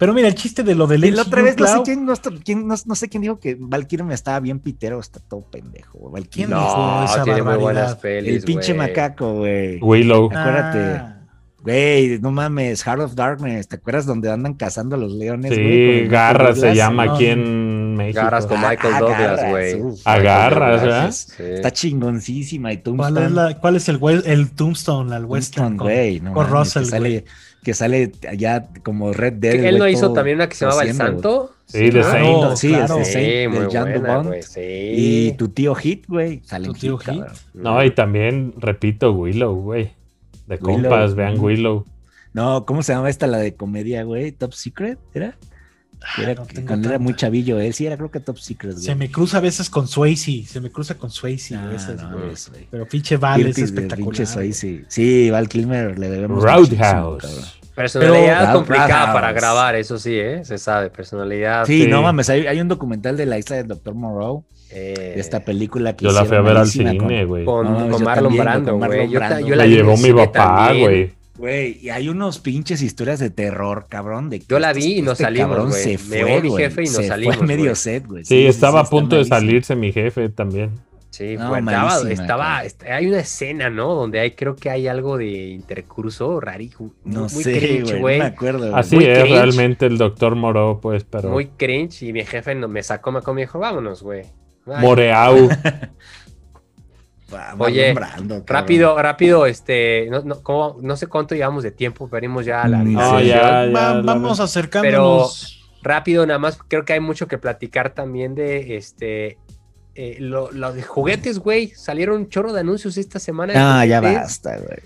Pero 0.00 0.14
mira, 0.14 0.28
el 0.28 0.34
chiste 0.34 0.62
de 0.62 0.74
lo 0.74 0.86
del 0.86 1.04
Y 1.04 1.10
la 1.10 1.22
otra 1.22 1.42
vez 1.42 1.58
no 1.58 1.66
sé 1.66 1.82
quién, 1.84 2.06
no, 2.06 2.14
quién 2.42 2.66
no, 2.66 2.94
sé 2.94 3.10
quién 3.10 3.20
dijo 3.20 3.38
que 3.38 3.54
Valkyrie 3.60 4.02
me 4.02 4.14
estaba 4.14 4.40
bien 4.40 4.58
pitero, 4.58 4.98
está 4.98 5.20
todo 5.20 5.42
pendejo. 5.42 6.10
¿Quién 6.30 6.48
no, 6.48 7.04
esa 7.04 7.22
tiene 7.22 7.42
muy 7.42 7.56
buenas 7.56 7.96
pelis, 7.96 8.36
El 8.36 8.42
pinche 8.44 8.72
macaco, 8.72 9.34
güey. 9.34 9.78
Willow. 9.82 10.30
Acuérdate. 10.32 10.78
Ah. 10.78 11.16
Güey, 11.62 12.18
no 12.18 12.30
mames, 12.30 12.82
Heart 12.82 13.00
of 13.02 13.14
Darkness, 13.14 13.68
¿te 13.68 13.76
acuerdas 13.76 14.06
donde 14.06 14.30
andan 14.30 14.54
cazando 14.54 14.96
a 14.96 14.98
los 14.98 15.12
leones? 15.12 15.54
Sí, 15.54 16.08
Garras 16.08 16.58
se 16.58 16.74
llama 16.74 17.02
aquí 17.02 17.26
en 17.26 17.94
México. 17.96 18.22
Garras 18.22 18.46
con 18.46 18.58
Michael 18.58 18.94
ah, 18.94 19.00
Douglas, 19.00 19.50
güey. 19.50 19.82
Agarras, 20.06 20.80
¿verdad? 20.80 21.08
Está 21.08 21.70
chingoncísima. 21.72 22.72
Y 22.72 22.78
Tombstone. 22.78 23.56
¿Cuál 23.60 23.76
es, 23.76 23.90
el, 23.90 24.00
el 24.24 24.50
Tombstone, 24.52 25.14
el 25.14 25.26
Western? 25.26 25.76
güey, 25.76 26.20
no 26.20 26.32
con 26.32 26.48
Russell, 26.48 26.88
güey 26.88 27.22
que 27.62 27.74
sale 27.74 28.12
allá 28.28 28.68
como 28.82 29.12
Red 29.12 29.34
Dead. 29.34 29.64
¿Él 29.64 29.78
no 29.78 29.88
hizo 29.88 30.12
también 30.12 30.36
una 30.36 30.48
que 30.48 30.54
se 30.54 30.64
llamaba 30.64 30.82
El 30.82 30.94
Santo? 30.94 31.52
Sí, 31.66 31.90
de 31.90 32.02
Saint. 32.02 32.56
sí, 32.56 32.68
claro. 32.68 32.98
es 32.98 33.12
sí, 33.12 33.46
muy 33.48 34.00
Bond. 34.00 34.42
Sí. 34.42 34.60
Y 34.60 35.32
tu 35.32 35.48
tío 35.50 35.74
Hit, 35.74 36.06
güey. 36.08 36.40
Sale 36.44 36.66
tu 36.66 36.74
tío 36.74 36.98
Hit. 36.98 37.22
No, 37.54 37.84
y 37.84 37.90
también, 37.92 38.54
repito, 38.56 39.12
Willow, 39.12 39.54
güey. 39.54 39.92
De 40.46 40.58
compas, 40.58 41.14
vean 41.14 41.38
Willow. 41.38 41.84
No, 42.32 42.64
¿cómo 42.64 42.82
se 42.82 42.92
llama 42.92 43.10
esta, 43.10 43.26
la 43.26 43.38
de 43.38 43.54
comedia, 43.54 44.02
güey? 44.04 44.32
¿Top 44.32 44.52
Secret? 44.52 44.98
¿Era? 45.14 45.36
Era, 46.18 46.34
cuando 46.66 46.88
era 46.88 46.98
muy 46.98 47.14
chavillo 47.14 47.60
él, 47.60 47.74
sí, 47.74 47.86
era 47.86 47.96
creo 47.96 48.10
que 48.10 48.20
Top 48.20 48.38
Secret. 48.38 48.76
Se 48.76 48.94
me 48.94 49.10
cruza 49.10 49.38
a 49.38 49.40
veces 49.40 49.68
con 49.68 49.86
Swayze, 49.86 50.44
se 50.46 50.60
me 50.60 50.70
cruza 50.70 50.96
con 50.96 51.10
Swayze 51.10 51.56
a 51.56 51.66
veces, 51.66 52.00
güey. 52.10 52.66
Pero 52.70 52.86
pinche 52.86 53.16
Val 53.16 53.46
es 53.46 53.58
espectacular. 53.58 54.10
Pinche 54.10 54.26
Swayze. 54.26 54.84
Sí, 54.88 55.30
Val 55.30 55.48
Kilmer 55.48 55.98
le 55.98 56.08
debemos. 56.08 56.42
Roadhouse. 56.42 57.60
Personalidad 57.74 58.52
complicada 58.52 59.12
para 59.12 59.32
grabar, 59.32 59.74
eso 59.76 59.98
sí, 59.98 60.18
¿eh? 60.18 60.44
Se 60.44 60.58
sabe, 60.58 60.90
personalidad. 60.90 61.64
Sí, 61.66 61.86
no 61.86 62.02
mames, 62.02 62.28
hay, 62.30 62.60
un 62.60 62.68
documental 62.68 63.16
de 63.16 63.26
la 63.26 63.38
isla 63.38 63.56
del 63.56 63.68
Dr. 63.68 63.94
Moreau. 63.94 64.44
Eh, 64.72 65.14
de 65.16 65.20
esta 65.20 65.40
película 65.40 65.96
que 65.96 66.04
Yo 66.04 66.12
la 66.12 66.24
fui 66.24 66.36
a 66.36 66.42
ver 66.42 66.56
al 66.56 66.66
cine, 66.68 67.24
güey. 67.24 67.44
Con, 67.44 67.90
con, 67.90 68.04
Marlon 68.04 68.36
Brando, 68.36 68.76
güey. 68.76 69.10
Yo, 69.10 69.18
la, 69.18 69.66
llevó 69.66 69.96
mi 69.96 70.12
papá, 70.12 70.72
güey. 70.72 71.12
Güey, 71.40 71.78
y 71.80 71.88
hay 71.88 72.10
unos 72.10 72.38
pinches 72.38 72.82
historias 72.82 73.18
de 73.18 73.30
terror, 73.30 73.86
cabrón. 73.88 74.28
De 74.28 74.40
Yo 74.40 74.58
la 74.58 74.74
vi 74.74 74.98
y 74.98 75.02
nos 75.02 75.12
este 75.12 75.24
salimos, 75.24 75.70
güey. 75.70 75.82
Se 75.82 75.96
fue, 75.96 76.42
mi 76.42 76.54
jefe 76.54 76.82
y 76.82 76.84
nos 76.84 76.96
se 76.96 77.06
salimos. 77.06 77.36
Fue 77.38 77.46
medio 77.46 77.74
set, 77.74 78.06
güey. 78.06 78.26
Sí, 78.26 78.44
estaba 78.44 78.80
a 78.80 78.84
punto 78.84 79.16
de 79.16 79.24
salirse 79.24 79.74
mi 79.74 79.90
jefe 79.90 80.28
también. 80.28 80.72
Sí, 81.08 81.38
fue, 81.38 81.60
estaba, 82.12 82.58
hay 82.58 83.06
una 83.06 83.20
escena, 83.20 83.70
¿no? 83.70 83.94
Donde 83.94 84.20
hay, 84.20 84.32
creo 84.32 84.54
que 84.54 84.68
hay 84.68 84.86
algo 84.86 85.16
de 85.16 85.48
intercurso 85.48 86.40
rarijo. 86.40 86.92
No 87.04 87.30
sé, 87.30 87.84
güey, 87.98 88.18
no 88.18 88.24
me 88.24 88.30
acuerdo. 88.30 88.76
Así 88.76 88.96
es 88.96 89.28
realmente 89.28 89.86
el 89.86 89.96
doctor 89.96 90.36
Moro, 90.36 90.78
pues, 90.82 91.04
pero... 91.04 91.30
Muy 91.30 91.46
cringe 91.46 92.02
y 92.02 92.12
mi 92.12 92.22
jefe 92.24 92.54
me 92.54 92.82
sacó, 92.82 93.12
me, 93.12 93.20
me 93.32 93.40
dijo, 93.40 93.58
vámonos, 93.58 94.02
güey. 94.02 94.24
Moreau. 94.66 95.48
Oye, 97.58 97.94
rápido, 98.46 99.00
rápido, 99.00 99.46
este, 99.46 100.08
no, 100.10 100.22
no, 100.22 100.76
no, 100.80 100.96
sé 100.96 101.06
cuánto 101.06 101.34
llevamos 101.34 101.62
de 101.62 101.70
tiempo, 101.70 102.08
venimos 102.08 102.44
ya 102.44 102.62
a 102.62 102.68
la... 102.68 102.82
No, 102.82 103.20
ya, 103.20 103.66
vamos 104.02 104.40
acercándonos. 104.40 105.60
Pero 105.60 105.60
rápido, 105.82 106.26
nada 106.26 106.38
más, 106.38 106.58
creo 106.68 106.84
que 106.84 106.94
hay 106.94 107.00
mucho 107.00 107.28
que 107.28 107.38
platicar 107.38 107.90
también 107.90 108.34
de, 108.34 108.76
este, 108.76 109.38
eh, 109.94 110.16
los 110.20 110.50
juguetes, 110.86 111.38
güey, 111.38 111.68
salieron 111.68 112.16
un 112.16 112.28
chorro 112.28 112.52
de 112.52 112.60
anuncios 112.60 112.96
esta 112.96 113.18
semana. 113.18 113.52
Ah, 113.56 113.84
ya 113.84 114.00
basta, 114.00 114.56
güey. 114.58 114.78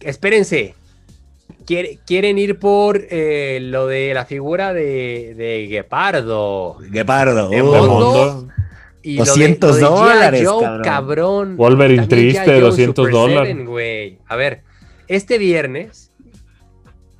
Espérense. 0.00 0.74
quieren 1.66 2.38
ir 2.38 2.58
por 2.58 3.00
eh, 3.10 3.58
lo 3.60 3.86
de 3.86 4.14
la 4.14 4.24
figura 4.24 4.72
de, 4.72 5.34
de 5.36 5.66
Guepardo. 5.68 6.78
Guepardo. 6.80 7.48
De 7.48 7.62
uh, 7.62 8.48
y 9.08 9.16
200 9.16 9.80
dólares, 9.80 10.46
cabrón. 10.84 11.56
Wolverine 11.56 12.06
triste, 12.06 12.60
200 12.60 13.10
dólares. 13.10 13.56
A 14.26 14.36
ver, 14.36 14.62
este 15.06 15.38
viernes, 15.38 16.12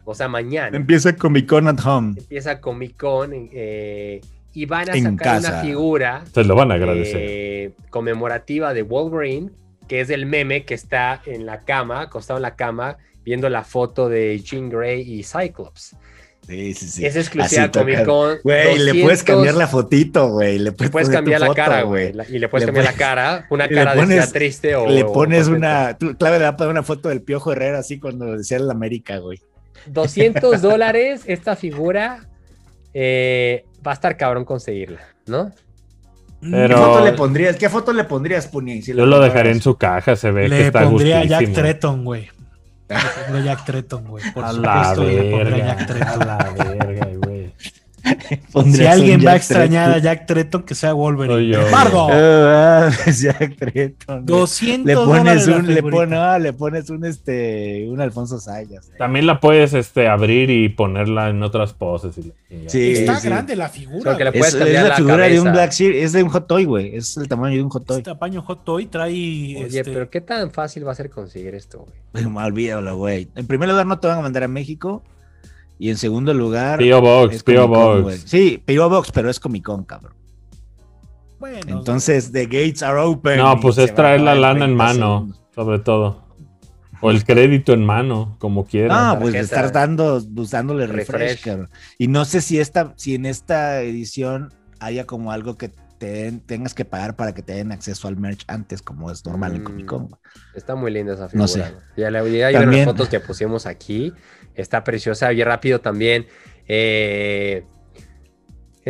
o 0.05 0.15
sea, 0.15 0.29
mañana. 0.29 0.77
Empieza 0.77 1.17
Comic 1.17 1.49
Con 1.49 1.67
at 1.67 1.81
Home. 1.85 2.15
Empieza 2.19 2.61
Comic 2.61 2.97
Con 2.99 3.31
eh, 3.33 4.21
y 4.53 4.67
van 4.67 4.91
a 4.91 4.95
sacar 4.95 5.41
una 5.41 5.61
figura. 5.63 6.25
Se 6.33 6.45
lo 6.45 6.55
van 6.55 6.73
a 6.73 6.75
agradecer. 6.75 7.21
Eh, 7.23 7.73
conmemorativa 7.89 8.75
de 8.75 8.83
Wolverine, 8.83 9.51
que 9.87 10.01
es 10.03 10.11
el 10.11 10.27
meme 10.27 10.67
que 10.67 10.75
está 10.75 11.23
en 11.25 11.47
la 11.47 11.65
cama, 11.65 12.03
acostado 12.03 12.37
en 12.37 12.43
la 12.43 12.55
cama, 12.55 12.99
viendo 13.25 13.49
la 13.49 13.65
foto 13.65 14.11
de 14.11 14.39
Jean 14.41 14.69
Grey 14.69 15.11
y 15.11 15.23
Cyclops. 15.23 15.97
Sí, 16.49 16.73
sí, 16.73 16.89
sí. 16.89 17.05
Es 17.05 17.15
exclusiva 17.15 17.71
Comic 17.71 18.07
Con. 18.07 18.39
Güey, 18.43 18.79
le 18.79 19.03
puedes 19.03 19.23
cambiar 19.23 19.55
la 19.55 19.67
fotito, 19.69 20.31
güey. 20.31 20.59
Le 20.59 20.73
puedes, 20.73 21.11
cambiar 21.11 21.43
la 21.43 21.53
cara, 21.53 21.83
güey. 21.83 22.15
Y 22.31 22.39
le 22.39 22.49
puedes 22.49 22.65
cambiar 22.65 22.87
la 22.87 22.95
cara. 22.95 23.47
Una 23.51 23.69
cara 23.69 23.95
de 23.95 24.27
triste 24.29 24.75
o. 24.75 24.89
Le 24.89 25.05
pones 25.05 25.49
una. 25.49 25.99
clave 26.19 26.39
le 26.39 26.45
va 26.45 26.51
a 26.51 26.57
poner 26.57 26.71
una 26.71 26.83
foto 26.83 27.11
del 27.11 27.21
Piojo 27.21 27.53
Herrera 27.53 27.81
así 27.81 28.01
cuando 28.01 28.39
decía 28.39 28.59
la 28.61 28.73
América, 28.73 29.19
güey. 29.19 29.43
200 29.89 30.63
dólares 30.63 31.23
esta 31.27 31.55
figura. 31.55 32.27
Eh, 32.95 33.67
va 33.87 33.91
a 33.91 33.95
estar 33.95 34.17
cabrón 34.17 34.47
conseguirla, 34.47 35.01
¿no? 35.27 35.53
Pero... 36.41 36.69
¿Qué 36.69 36.75
foto 36.75 37.05
le 37.05 37.13
pondrías? 37.13 37.57
¿Qué 37.57 37.69
foto 37.69 37.93
le 37.93 38.05
pondrías, 38.05 38.47
Puni? 38.47 38.81
Yo 38.81 39.05
lo 39.05 39.21
dejaré 39.21 39.51
en 39.51 39.61
su 39.61 39.77
caja, 39.77 40.17
se 40.17 40.31
ve 40.31 40.49
que 40.49 40.67
está 40.69 40.85
pondría 40.85 41.21
a 41.21 41.25
Jack 41.25 41.53
Tretton, 41.53 42.05
güey. 42.05 42.31
Le 42.89 42.97
pongo 43.27 43.39
Jack 43.45 43.65
Tretton, 43.65 44.05
güey. 44.05 44.33
Por 44.33 44.45
a 44.45 44.53
supuesto, 44.53 45.05
la 45.05 45.11
le 45.11 45.31
pondría 45.31 45.67
Jack 45.67 45.87
Tretton. 45.87 46.23
A 46.23 46.25
la 46.25 46.37
verga. 46.53 47.08
si 48.73 48.87
alguien 48.87 49.25
va 49.25 49.33
a 49.33 49.37
extrañar 49.37 49.91
a 49.93 49.99
Jack 49.99 50.27
Tretton, 50.27 50.63
que 50.63 50.75
sea 50.75 50.93
Wolverine. 50.93 51.55
¡Embargo! 51.55 52.09
Ah, 52.11 52.91
Jack 53.07 53.57
Tretton. 53.57 54.27
200 54.27 54.87
le 54.87 54.95
pones 54.95 55.47
un, 55.47 55.67
le, 55.67 56.41
le 56.41 56.53
pones 56.53 56.91
un 56.91 57.05
este 57.05 57.87
un 57.89 58.01
Alfonso 58.01 58.39
Sayas. 58.41 58.91
También 58.99 59.27
la 59.27 59.41
puedes 59.41 59.75
este 59.75 60.09
abrir 60.09 60.51
y 60.51 60.69
ponerla 60.69 61.31
en 61.31 61.43
otras 61.43 61.73
poses. 61.73 62.15
sí, 62.67 62.93
está 62.93 63.21
grande 63.21 63.57
la 63.57 63.69
figura. 63.69 64.13
es, 64.33 64.55
la, 64.55 64.97
figura 64.97 65.29
de 65.29 65.41
un 65.41 65.53
Black 65.53 65.73
Series, 65.73 66.05
es 66.05 66.13
de 66.13 66.23
un 66.23 66.31
Hot 66.31 66.47
Toy, 66.47 66.65
güey. 66.65 66.97
Es 66.97 67.17
el 67.17 67.29
tamaño 67.29 67.57
de 67.57 67.63
un 67.63 67.71
Hot 67.71 67.87
Toy. 67.87 67.99
Es 67.99 68.05
tamaño 68.05 68.43
Hot 68.43 68.65
Toy 68.65 68.87
trae. 68.87 69.09
Oye, 69.09 69.67
este... 69.67 69.85
pero 69.85 70.11
qué 70.11 70.21
tan 70.21 70.51
fácil 70.51 70.87
va 70.87 70.93
a 70.93 70.95
ser 70.95 71.11
conseguir 71.11 71.55
esto, 71.55 71.87
güey. 72.13 72.25
Olvídalo, 72.49 72.97
güey. 72.97 73.29
En 73.35 73.47
primer 73.47 73.69
lugar, 73.69 73.87
no 73.87 73.99
te 73.99 74.09
van 74.09 74.19
a 74.19 74.23
mandar 74.23 74.45
a 74.45 74.49
México. 74.49 75.03
Y 75.79 75.91
en 75.91 75.97
segundo 75.97 76.35
lugar. 76.35 76.79
P.O. 76.79 77.01
Box, 77.01 77.43
P.O. 77.43 77.69
Box. 77.69 78.25
Sí, 78.27 78.63
P.O. 78.65 78.89
Box, 78.89 79.13
pero 79.13 79.31
es 79.31 79.39
Comic 79.39 79.65
Con, 79.65 79.85
cabrón. 79.85 80.15
Bueno. 81.39 81.79
Entonces, 81.79 82.33
the 82.33 82.45
gates 82.47 82.83
are 82.83 82.99
open. 82.99 83.39
No, 83.39 83.61
pues 83.61 83.79
es 83.79 83.95
traer 83.95 84.21
la 84.21 84.35
lana 84.35 84.65
en 84.65 84.75
mano, 84.75 85.29
sobre 85.55 85.79
todo. 85.79 86.27
O 87.01 87.13
el 87.13 87.25
crédito 87.25 87.73
en 87.73 87.85
mano, 87.85 88.37
como 88.41 88.67
quieras. 88.67 88.97
Ah, 88.99 89.19
pues 89.21 89.35
estar 89.37 89.71
dando, 89.71 90.21
pues, 90.35 90.51
dándole 90.51 90.89
refresh, 90.89 91.45
refresh. 91.45 91.69
Y 91.97 92.09
no 92.09 92.25
sé 92.25 92.41
si 92.41 92.59
esta, 92.59 92.93
si 92.97 93.15
en 93.15 93.25
esta 93.25 93.83
edición 93.83 94.53
haya 94.81 95.07
como 95.07 95.31
algo 95.31 95.57
que 95.57 95.71
te 95.99 96.33
tengas 96.47 96.75
que 96.75 96.85
pagar 96.85 97.17
para 97.17 97.35
que 97.35 97.43
te 97.43 97.55
den 97.55 97.73
acceso 97.73 98.09
al 98.09 98.17
merch 98.17 98.45
antes, 98.47 98.83
como 98.83 99.11
es 99.11 99.25
normal 99.27 99.57
en 99.57 99.65
Comic 99.65 99.87
Con. 99.87 100.05
Mm, 100.05 100.15
está 100.55 100.75
muy 100.75 100.91
linda 100.91 101.15
esa 101.15 101.29
figura. 101.29 101.43
No 101.43 101.49
sé. 101.49 101.75
Ya 101.97 102.11
le 102.11 102.21
voy 102.21 102.41
a 102.41 102.49
ver 102.49 102.69
las 102.69 102.85
fotos 102.85 103.09
que 103.09 103.21
pusimos 103.21 103.67
aquí 103.67 104.13
está 104.61 104.85
preciosa. 104.85 105.33
Y 105.33 105.43
rápido 105.43 105.81
también. 105.81 106.27
Eh, 106.67 107.65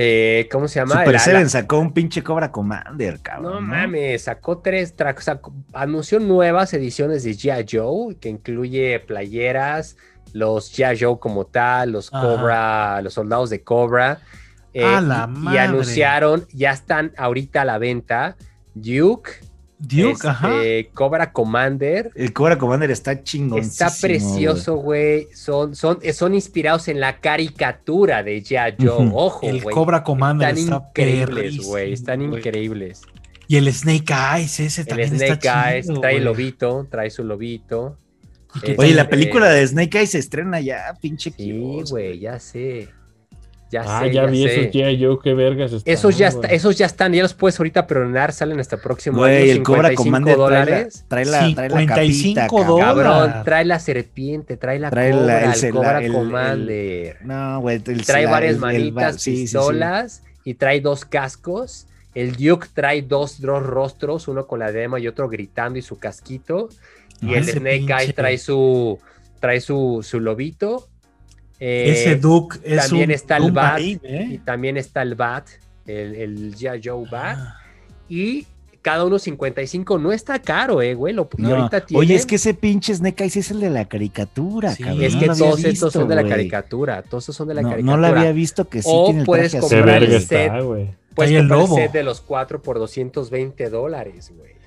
eh, 0.00 0.48
¿Cómo 0.52 0.68
se 0.68 0.78
llama? 0.78 1.00
Super 1.00 1.18
Seven 1.18 1.50
sacó 1.50 1.78
un 1.80 1.92
pinche 1.92 2.22
Cobra 2.22 2.52
Commander, 2.52 3.20
cabrón. 3.20 3.54
No, 3.54 3.60
mames, 3.60 4.22
sacó 4.22 4.58
tres 4.58 4.94
tracks. 4.94 5.28
anunció 5.72 6.20
nuevas 6.20 6.72
ediciones 6.72 7.24
de 7.24 7.32
G.I. 7.32 7.66
Joe, 7.68 8.14
que 8.16 8.28
incluye 8.28 9.00
playeras, 9.00 9.96
los 10.32 10.72
G.I. 10.72 10.98
Joe 11.00 11.18
como 11.18 11.46
tal, 11.46 11.90
los 11.90 12.10
Cobra, 12.10 13.02
los 13.02 13.14
soldados 13.14 13.50
de 13.50 13.64
Cobra. 13.64 14.20
Eh, 14.72 14.84
y, 14.84 15.54
y, 15.54 15.58
anunciaron, 15.58 16.46
ya 16.52 16.70
están 16.70 17.12
ahorita 17.16 17.62
a 17.62 17.64
la 17.64 17.78
venta, 17.78 18.36
Duke, 18.74 19.32
Duke, 19.78 20.12
este, 20.12 20.28
ajá. 20.28 20.52
Cobra 20.92 21.32
Commander. 21.32 22.10
El 22.14 22.32
Cobra 22.32 22.58
Commander 22.58 22.90
está 22.90 23.22
chingón. 23.22 23.60
Está 23.60 23.90
precioso, 24.00 24.76
güey. 24.76 25.28
Son, 25.32 25.74
son, 25.74 25.98
son 26.12 26.34
inspirados 26.34 26.88
en 26.88 27.00
la 27.00 27.20
caricatura 27.20 28.22
de 28.22 28.42
Ya 28.42 28.74
Joe. 28.78 29.10
Ojo, 29.12 29.40
güey. 29.40 29.56
El 29.56 29.64
Cobra 29.64 30.02
Commander 30.02 30.56
Están 30.56 30.82
increíbles, 30.88 31.58
güey. 31.64 31.92
Están 31.92 32.22
increíbles. 32.22 33.02
Y 33.46 33.56
el 33.56 33.72
Snake 33.72 34.12
Eyes, 34.12 34.60
ese 34.60 34.84
también 34.84 35.14
el 35.14 35.20
Snake 35.20 35.48
Eyes, 35.48 35.86
trae 36.00 36.16
el 36.16 36.24
lobito, 36.24 36.86
trae 36.90 37.08
su 37.08 37.24
lobito. 37.24 37.96
Oye, 38.76 38.94
la 38.94 39.08
película 39.08 39.48
de 39.48 39.66
Snake 39.66 39.98
Eyes 39.98 40.10
se 40.10 40.18
estrena 40.18 40.60
ya, 40.60 40.94
pinche 41.00 41.30
Sí, 41.30 41.82
güey, 41.88 42.18
ya 42.18 42.38
sé. 42.40 42.88
Ya 43.70 43.82
ah, 43.86 44.06
ya, 44.06 44.24
vi 44.24 44.46
esos 44.46 44.72
ya 44.72 44.90
yo, 44.92 45.18
qué 45.18 45.34
vergas 45.34 45.72
están, 45.72 45.92
Esos 45.92 46.16
ya, 46.16 46.28
está, 46.28 46.48
esos 46.48 46.78
ya 46.78 46.86
están, 46.86 47.12
ya 47.12 47.22
los 47.22 47.34
puedes 47.34 47.60
ahorita 47.60 47.86
pregonar, 47.86 48.32
salen 48.32 48.58
hasta 48.60 48.76
el 48.76 48.82
próximo 48.82 49.18
güey, 49.18 49.50
el 49.50 49.62
Cobra 49.62 49.94
Commander 49.94 50.36
dólares. 50.38 51.04
Trae 51.06 51.26
la, 51.26 51.54
trae 51.54 51.68
la, 51.68 51.86
capita, 51.86 52.48
cabrón. 52.48 53.34
trae 53.44 53.66
la 53.66 53.78
serpiente, 53.78 54.56
trae 54.56 54.78
la 54.78 54.88
trae 54.88 55.12
cobra, 55.12 55.52
el, 55.52 55.70
Cobra 55.70 56.08
Commander. 56.08 57.18
no, 57.24 57.60
güey. 57.60 57.78
Trae 57.80 58.24
varias 58.24 58.56
manitas, 58.56 59.22
pistolas 59.22 60.22
y 60.44 60.54
trae 60.54 60.80
dos 60.80 61.04
cascos. 61.04 61.86
El 62.14 62.36
Duke 62.36 62.68
trae 62.72 63.02
dos, 63.02 63.38
dos 63.38 63.62
rostros, 63.62 64.28
uno 64.28 64.46
con 64.46 64.60
la 64.60 64.72
dema 64.72 64.98
y 64.98 65.06
otro 65.06 65.28
gritando 65.28 65.78
y 65.78 65.82
su 65.82 65.98
casquito. 65.98 66.70
Y 67.20 67.34
el 67.34 67.44
Snake 67.44 67.86
Eye 67.86 68.12
trae 68.14 68.38
su 68.38 68.98
trae 69.40 69.60
su, 69.60 70.00
su 70.02 70.20
lobito 70.20 70.88
ese 71.58 72.12
eh, 72.12 72.16
Duke 72.16 72.58
es 72.64 72.88
también 72.88 73.10
está 73.10 73.36
el 73.36 73.52
Bat 73.52 73.80
¿eh? 73.80 74.28
y 74.30 74.38
también 74.38 74.76
está 74.76 75.02
el 75.02 75.14
Bat, 75.14 75.48
el, 75.86 76.14
el 76.14 76.54
G.I. 76.54 76.80
Joe 76.84 77.08
Bat. 77.10 77.38
Ah. 77.38 77.60
Y 78.08 78.46
cada 78.80 79.04
uno 79.04 79.18
55 79.18 79.98
no 79.98 80.12
está 80.12 80.40
caro, 80.40 80.80
eh, 80.80 80.94
güey. 80.94 81.12
Lo, 81.12 81.28
ahorita 81.44 81.84
tiene... 81.84 82.00
Oye, 82.00 82.14
es 82.14 82.26
que 82.26 82.36
ese 82.36 82.54
pinche 82.54 82.94
Snake 82.94 83.24
Eyes 83.24 83.36
es 83.36 83.50
el 83.50 83.60
de 83.60 83.70
la 83.70 83.86
caricatura, 83.86 84.74
cabrón. 84.76 85.02
Es 85.02 85.16
que 85.16 85.26
todos 85.26 85.64
estos 85.64 85.92
son 85.92 86.08
de 86.08 86.14
la 86.14 86.26
caricatura. 86.26 87.02
Todos 87.02 87.24
estos 87.24 87.36
son 87.36 87.48
de 87.48 87.54
la 87.54 87.62
caricatura. 87.62 87.96
No 87.96 88.00
lo 88.00 88.06
había 88.06 88.32
visto 88.32 88.68
que 88.68 88.82
sí 88.82 88.88
o 88.90 89.06
tiene 89.06 89.20
el 89.20 89.26
puedes 89.26 89.54
comprar 89.56 90.02
el 90.02 90.20
set. 90.22 90.52
puedes 91.14 91.38
comprar 91.38 91.60
el 91.60 91.68
set 91.68 91.92
de 91.92 92.02
los 92.02 92.20
cuatro 92.20 92.62
por 92.62 92.78
220 92.78 93.68
dólares, 93.68 94.32
güey. 94.36 94.57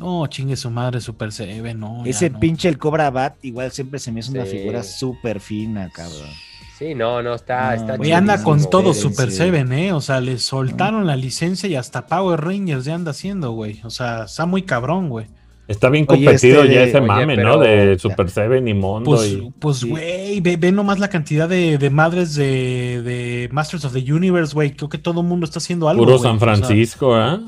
No, 0.00 0.26
chingue 0.28 0.56
su 0.56 0.70
madre, 0.70 0.98
Super 0.98 1.30
CB, 1.30 1.74
no. 1.76 2.04
Ese 2.06 2.30
pinche 2.30 2.70
el 2.70 2.78
Cobra 2.78 3.10
Bat, 3.10 3.44
igual 3.44 3.70
siempre 3.70 3.98
se 3.98 4.10
me 4.10 4.20
hizo 4.20 4.32
una 4.32 4.46
figura 4.46 4.82
súper 4.82 5.40
fina, 5.40 5.90
cabrón. 5.92 6.30
Sí, 6.78 6.94
no, 6.94 7.22
no, 7.22 7.34
está. 7.34 7.74
está 7.74 7.98
y 8.02 8.10
anda 8.10 8.42
con 8.42 8.70
todo 8.70 8.94
Super 8.94 9.30
Seven, 9.30 9.70
¿eh? 9.74 9.92
O 9.92 10.00
sea, 10.00 10.22
le 10.22 10.38
soltaron 10.38 11.06
la 11.06 11.16
licencia 11.16 11.68
y 11.68 11.74
hasta 11.74 12.06
Power 12.06 12.40
Rangers 12.40 12.86
ya 12.86 12.94
anda 12.94 13.10
haciendo, 13.10 13.50
güey. 13.50 13.82
O 13.84 13.90
sea, 13.90 14.24
está 14.24 14.46
muy 14.46 14.62
cabrón, 14.62 15.10
güey. 15.10 15.26
Está 15.68 15.90
bien 15.90 16.06
competido 16.06 16.62
este 16.62 16.74
ya 16.74 16.82
ese 16.84 17.02
mame, 17.02 17.36
¿no? 17.36 17.58
De 17.58 17.98
Super 17.98 18.30
Seven 18.30 18.66
y 18.66 18.72
Mondo. 18.72 19.10
Pues, 19.10 19.38
pues 19.58 19.84
güey, 19.84 20.40
ve, 20.40 20.72
nomás 20.72 20.98
la 20.98 21.08
cantidad 21.10 21.46
de, 21.46 21.90
madres 21.90 22.34
de, 22.36 23.50
Masters 23.52 23.84
of 23.84 23.92
the 23.92 24.10
Universe, 24.10 24.54
güey. 24.54 24.70
Creo 24.74 24.88
que 24.88 24.96
todo 24.96 25.20
el 25.20 25.26
mundo 25.26 25.44
está 25.44 25.58
haciendo 25.58 25.90
algo. 25.90 26.02
Puro 26.02 26.18
San 26.18 26.40
Francisco, 26.40 27.20
¿eh? 27.20 27.38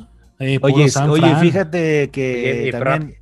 Eh, 0.43 0.59
oye, 0.61 0.91
oye, 1.09 1.37
fíjate 1.37 2.11
que 2.11 2.69
también. 2.73 3.17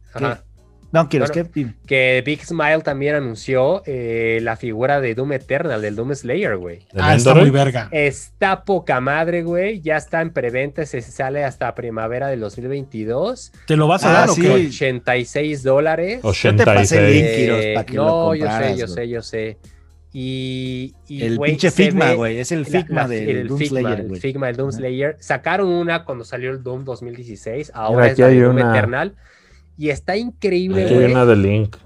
no, 0.90 1.08
quiero 1.08 1.26
que, 1.26 1.46
que 1.86 2.22
Big 2.24 2.44
Smile 2.44 2.80
también 2.80 3.14
anunció 3.14 3.82
eh, 3.84 4.38
la 4.42 4.56
figura 4.56 5.00
de 5.00 5.14
Doom 5.14 5.32
Eternal, 5.34 5.82
del 5.82 5.96
Doom 5.96 6.14
Slayer, 6.14 6.56
güey. 6.56 6.86
Ah, 6.96 7.14
está 7.14 7.34
muy 7.34 7.50
verga. 7.50 7.88
Está 7.92 8.64
poca 8.64 9.00
madre, 9.00 9.42
güey. 9.42 9.82
Ya 9.82 9.98
está 9.98 10.22
en 10.22 10.32
preventa, 10.32 10.86
se 10.86 11.02
sale 11.02 11.44
hasta 11.44 11.74
primavera 11.74 12.28
del 12.28 12.40
2022. 12.40 13.52
¿Te 13.66 13.76
lo 13.76 13.86
vas 13.86 14.02
a 14.04 14.12
dar 14.12 14.30
o 14.30 14.34
qué? 14.34 14.50
86 14.50 15.62
dólares. 15.62 16.20
86. 16.22 17.94
no, 17.94 18.34
yo 18.34 18.50
sé, 18.50 18.76
yo 18.78 18.88
sé, 18.88 19.08
yo 19.08 19.22
sé. 19.22 19.58
Y, 20.12 20.94
el 21.08 21.38
pinche 21.38 21.70
Figma, 21.70 22.14
güey. 22.14 22.38
Es 22.38 22.50
el 22.50 22.66
Figma 22.66 23.06
del 23.06 23.46
Doom 23.46 23.60
Slayer. 23.60 24.00
El 24.00 24.20
Figma 24.20 24.46
del 24.48 24.56
Doom 24.56 24.72
Slayer. 24.72 25.16
Sacaron 25.20 25.68
una 25.68 26.04
cuando 26.04 26.24
salió 26.24 26.50
el 26.50 26.62
Doom 26.62 26.84
2016. 26.84 27.72
Ahora 27.74 28.08
es 28.08 28.18
la 28.18 28.28
Doom 28.28 28.58
Eternal. 28.58 29.14
Y 29.76 29.90
está 29.90 30.16
increíble, 30.16 30.92
güey. 30.92 31.12
una 31.12 31.24
de 31.24 31.36
Link. 31.36 31.76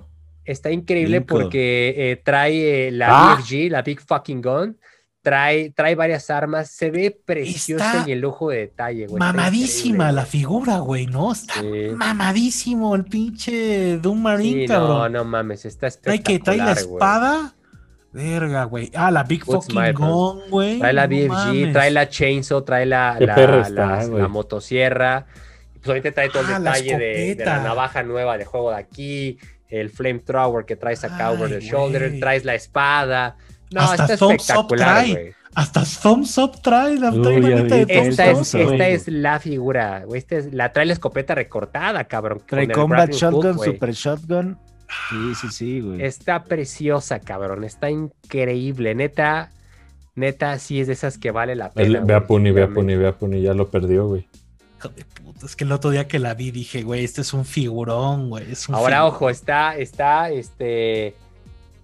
Está 0.45 0.71
increíble 0.71 1.21
porque 1.21 1.95
eh, 1.97 2.17
trae 2.23 2.89
eh, 2.89 2.91
la 2.91 3.37
BFG, 3.37 3.71
la 3.71 3.83
Big 3.83 4.01
Fucking 4.01 4.43
Gun. 4.43 4.79
Trae, 5.23 5.71
trae 5.71 5.95
varias 5.95 6.29
armas. 6.29 6.71
Se 6.71 6.91
ve 6.91 7.11
preciosa 7.25 8.05
y 8.07 8.13
el 8.13 8.25
ojo 8.27 8.51
de 8.51 8.59
detalle, 8.59 9.07
güey. 9.07 9.19
Mamadísima 9.19 10.13
la 10.13 10.27
figura, 10.27 10.79
güey, 10.79 11.07
¿no? 11.07 11.33
Está 11.33 11.63
mamadísimo 11.97 12.95
el 12.95 13.05
pinche 13.05 13.99
Doom 13.99 14.21
Marine, 14.21 14.67
cabrón. 14.67 15.13
No, 15.13 15.21
no 15.21 15.25
mames, 15.25 15.65
está 15.65 15.87
espectacular. 15.87 16.25
Trae 16.25 16.39
que 16.39 16.45
trae 16.45 16.57
la 16.59 16.73
espada. 16.73 17.55
Verga, 18.15 18.63
güey. 18.65 18.93
Ah, 18.95 19.11
la 19.11 19.25
Big 19.25 19.45
Fucking 19.45 19.93
Gun, 19.93 20.43
güey. 20.49 20.79
Trae 20.79 20.93
la 20.93 21.09
BFG, 21.09 21.73
trae 21.73 21.91
la 21.91 22.09
Chainsaw, 22.09 22.63
trae 22.63 22.87
la, 22.87 23.17
la, 23.19 23.69
la, 23.69 24.29
motosierra. 24.29 25.27
Pues 25.75 25.89
ahorita 25.89 26.13
trae 26.13 26.31
todo 26.31 26.43
el 26.43 26.55
ah, 26.55 26.59
detalle 26.61 26.97
de, 26.97 27.45
la 27.45 27.61
navaja 27.61 28.05
nueva 28.05 28.39
de 28.39 28.45
juego 28.45 28.71
de 28.71 28.77
aquí, 28.77 29.39
el 29.69 29.91
flamethrower 29.91 30.65
que 30.65 30.77
traes 30.77 31.03
acá 31.03 31.33
over 31.33 31.51
the 31.51 31.61
shoulder, 31.61 32.21
traes 32.21 32.45
la 32.45 32.55
espada. 32.55 33.37
No, 33.73 33.81
Hasta 33.81 34.05
está 34.05 34.15
espectacular, 34.15 35.09
güey. 35.09 35.35
Hasta 35.57 35.83
Thumbs 35.85 36.39
Up 36.39 36.63
trae 36.63 36.97
la 36.97 37.11
de 37.11 37.87
esta, 37.89 38.31
es, 38.31 38.55
esta 38.55 38.89
es 38.89 39.09
la 39.09 39.41
figura, 39.41 40.05
güey. 40.05 40.19
Esta 40.19 40.37
es, 40.37 40.55
la 40.55 40.73
trae 40.73 40.87
la 40.87 40.93
escopeta 40.93 41.35
recortada, 41.35 42.05
cabrón. 42.05 42.43
Trae 42.47 42.69
Combat 42.69 43.11
Shotgun, 43.11 43.59
Super 43.59 43.93
Shotgun 43.93 44.57
Sí, 45.11 45.35
sí, 45.35 45.49
sí, 45.51 45.81
güey. 45.81 46.03
Está 46.03 46.45
preciosa, 46.45 47.21
cabrón. 47.21 47.65
Está 47.65 47.91
increíble. 47.91 48.95
Neta, 48.95 49.51
neta, 50.15 50.59
sí 50.59 50.81
es 50.81 50.87
de 50.87 50.93
esas 50.93 51.19
que 51.19 51.31
vale 51.31 51.55
la 51.55 51.71
pena. 51.71 52.01
ve 52.01 52.15
a 52.15 52.27
Puni, 52.27 52.51
ve 52.51 52.63
a 52.63 52.69
Puni, 52.69 52.97
ve 52.97 53.09
a 53.09 53.13
Puni. 53.13 53.43
Ya 53.43 53.55
lo 53.55 53.69
perdió, 53.69 54.07
güey. 54.07 54.29
Hijo 54.79 54.89
de 54.89 55.05
puta, 55.05 55.47
es 55.47 55.57
que 55.57 55.65
el 55.65 55.73
otro 55.73 55.91
día 55.91 56.09
que 56.09 56.19
la 56.19 56.35
vi 56.35 56.51
dije, 56.51 56.83
güey, 56.83 57.05
este 57.05 57.23
es 57.23 57.33
un 57.33 57.45
figurón, 57.45 58.31
güey. 58.31 58.47
Ahora, 58.73 59.07
ojo, 59.07 59.31
está, 59.31 59.77
está, 59.77 60.31
este 60.31 61.15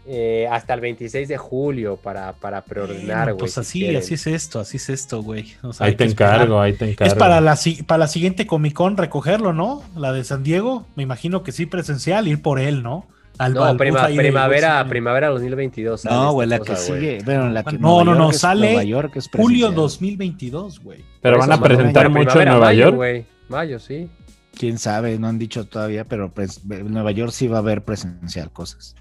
eh, 0.07 0.49
hasta 0.51 0.75
el 0.75 0.81
26 0.81 1.29
de 1.29 1.37
julio 1.37 1.97
para, 1.97 2.33
para 2.33 2.63
preordenar, 2.63 3.29
güey. 3.29 3.39
pues 3.39 3.59
así, 3.59 3.95
así 3.95 4.15
es 4.15 4.27
esto, 4.27 4.61
así 4.61 4.79
es 4.79 4.89
esto, 4.89 5.23
güey. 5.23 5.55
ahí 5.79 5.95
te 5.95 6.05
encargo, 6.05 6.61
ahí 6.61 6.73
te 6.73 6.91
encargo. 6.91 7.13
Es 7.13 7.19
para 7.19 7.41
la, 7.41 7.59
para 7.87 7.99
la 7.99 8.09
siguiente 8.09 8.47
Comic 8.47 8.73
Con 8.75 8.97
recogerlo, 8.97 9.53
¿no? 9.53 9.83
La 9.97 10.13
de 10.13 10.25
San 10.25 10.43
Diego, 10.43 10.87
me 10.97 11.03
imagino 11.03 11.43
que 11.43 11.53
sí, 11.53 11.67
presencial, 11.67 12.29
ir 12.29 12.43
por 12.43 12.59
él, 12.61 12.83
¿no? 12.83 13.07
no, 13.49 13.77
primavera, 13.77 14.87
primavera 14.87 15.29
2022. 15.29 16.05
No, 16.05 16.33
güey, 16.33 16.49
la 16.49 16.61
que 16.61 16.77
sigue. 16.77 17.21
la 17.25 17.63
que 17.65 17.79
no, 17.79 18.05
no, 18.05 18.15
no, 18.15 18.33
sale 18.33 18.87
York, 18.87 19.17
es 19.17 19.29
julio 19.33 19.71
2022, 19.71 20.81
güey. 20.81 21.05
Pero 21.21 21.39
van 21.39 21.53
a 21.53 21.61
presentar 21.61 22.11
mucho 22.11 22.41
en 22.41 22.49
Nueva 22.49 22.73
York. 22.73 22.97
Güey. 22.97 23.25
Mayo, 23.49 23.79
sí. 23.79 24.09
Quién 24.57 24.79
sabe, 24.79 25.19
no 25.19 25.29
han 25.29 25.39
dicho 25.39 25.65
todavía, 25.67 26.05
pero 26.05 26.31
pues, 26.31 26.61
en 26.71 26.93
Nueva 26.93 27.13
York 27.13 27.33
sí 27.33 27.49
va 27.49 27.57
a 27.57 27.61
haber 27.61 27.83
presencial 27.83 28.51
cosas. 28.51 28.95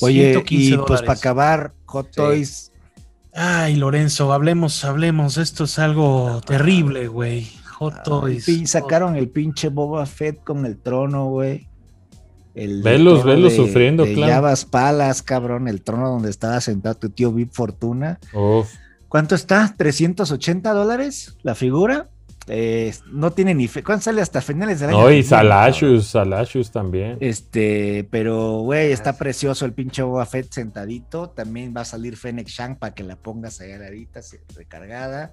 Oye, 0.00 0.42
y 0.48 0.76
pues 0.76 1.00
para 1.02 1.14
acabar, 1.14 1.72
Hot 1.86 2.10
Toys. 2.12 2.72
Ay, 3.32 3.76
Lorenzo, 3.76 4.32
hablemos, 4.32 4.84
hablemos. 4.84 5.36
Esto 5.36 5.64
es 5.64 5.78
algo 5.78 6.40
terrible, 6.46 7.08
güey. 7.08 7.48
Hot 7.78 8.02
Toys. 8.04 8.48
Y 8.48 8.66
sacaron 8.66 9.16
el 9.16 9.28
pinche 9.28 9.68
Boba 9.68 10.06
Fett 10.06 10.42
con 10.44 10.66
el 10.66 10.78
trono, 10.78 11.26
güey. 11.26 11.68
El 12.54 12.82
velos, 12.82 13.24
velos 13.24 13.54
sufriendo, 13.54 14.04
de 14.04 14.14
claro. 14.14 14.52
Palas, 14.70 15.22
cabrón, 15.22 15.68
el 15.68 15.82
trono 15.82 16.10
donde 16.10 16.30
estaba 16.30 16.60
sentado 16.60 16.96
tu 16.96 17.10
tío 17.10 17.32
Vip 17.32 17.52
Fortuna. 17.52 18.18
¿Cuánto 19.08 19.34
está? 19.34 19.74
¿380 19.76 20.74
dólares 20.74 21.36
la 21.42 21.54
figura? 21.54 22.08
Eh, 22.52 22.92
no 23.12 23.30
tiene 23.30 23.54
ni 23.54 23.68
fe. 23.68 23.84
¿Cuándo 23.84 24.02
sale 24.02 24.20
hasta 24.20 24.40
finales 24.40 24.80
del 24.80 24.90
año? 24.90 25.02
No, 25.02 25.10
y 25.12 25.22
Salashus, 25.22 26.08
Salashus 26.08 26.72
también. 26.72 27.16
Este, 27.20 28.08
pero, 28.10 28.62
güey, 28.62 28.90
está 28.90 29.16
precioso 29.16 29.64
el 29.66 29.72
pinche 29.72 30.02
Boba 30.02 30.26
Fett 30.26 30.52
sentadito. 30.52 31.30
También 31.30 31.72
va 31.76 31.82
a 31.82 31.84
salir 31.84 32.16
Fennec 32.16 32.48
Shang 32.48 32.76
para 32.76 32.92
que 32.92 33.04
la 33.04 33.14
pongas 33.14 33.60
ahí 33.60 33.70
ahorita, 33.70 34.20
recargada. 34.56 35.32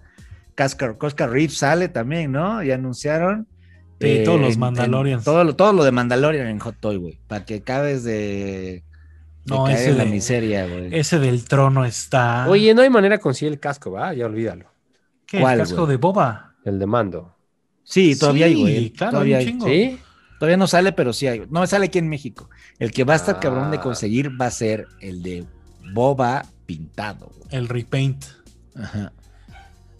Cascar, 0.53 0.99
Coscar 0.99 1.31
Reeves 1.31 1.57
sale 1.57 1.89
también, 1.89 2.31
¿no? 2.31 2.61
Ya 2.61 2.75
anunciaron. 2.75 3.47
Sí, 3.99 4.21
todos 4.23 4.39
los 4.39 4.57
Mandalorians. 4.59 5.23
todo, 5.23 5.43
lo, 5.43 5.55
todo 5.55 5.73
lo 5.73 5.83
de 5.83 5.91
Mandalorian 5.91 6.45
en 6.45 6.59
Hot 6.59 6.75
Toy, 6.79 6.97
güey. 6.97 7.19
Para 7.27 7.45
que 7.45 7.55
acabes 7.55 8.03
de. 8.03 8.83
no, 9.45 9.67
ese 9.67 9.93
de 9.93 9.97
la 9.97 10.05
miseria, 10.05 10.67
güey. 10.67 10.95
Ese 10.95 11.17
del 11.17 11.45
trono 11.45 11.83
está. 11.83 12.47
Oye, 12.47 12.75
no 12.75 12.83
hay 12.83 12.91
manera 12.91 13.15
de 13.15 13.21
conseguir 13.21 13.53
el 13.53 13.59
casco, 13.59 13.89
¿va? 13.89 14.13
Ya 14.13 14.27
olvídalo. 14.27 14.65
¿Qué? 15.25 15.39
¿El 15.39 15.57
casco 15.57 15.87
de 15.87 15.97
Boba? 15.97 16.46
El 16.67 16.79
de 16.79 16.85
mando. 16.85 17.33
Sí, 17.83 18.19
todavía 18.19 18.47
hay, 18.47 18.55
güey. 18.55 18.89
Claro, 18.91 19.11
todavía 19.13 19.37
hay. 19.37 19.57
¿Sí? 19.63 19.99
Todavía 20.37 20.57
no 20.57 20.67
sale, 20.67 20.91
pero 20.91 21.13
sí 21.13 21.25
hay. 21.25 21.43
No 21.49 21.65
sale 21.65 21.85
aquí 21.85 21.97
en 21.97 22.09
México. 22.09 22.49
El 22.77 22.91
que 22.91 23.05
va 23.05 23.13
a 23.13 23.15
estar 23.15 23.39
cabrón 23.39 23.71
de 23.71 23.77
ah. 23.77 23.81
conseguir 23.81 24.39
va 24.39 24.47
a 24.47 24.51
ser 24.51 24.85
el 24.99 25.23
de 25.23 25.45
Boba 25.93 26.45
pintado. 26.65 27.31
El 27.51 27.69
repaint. 27.69 28.25
Ajá. 28.75 29.13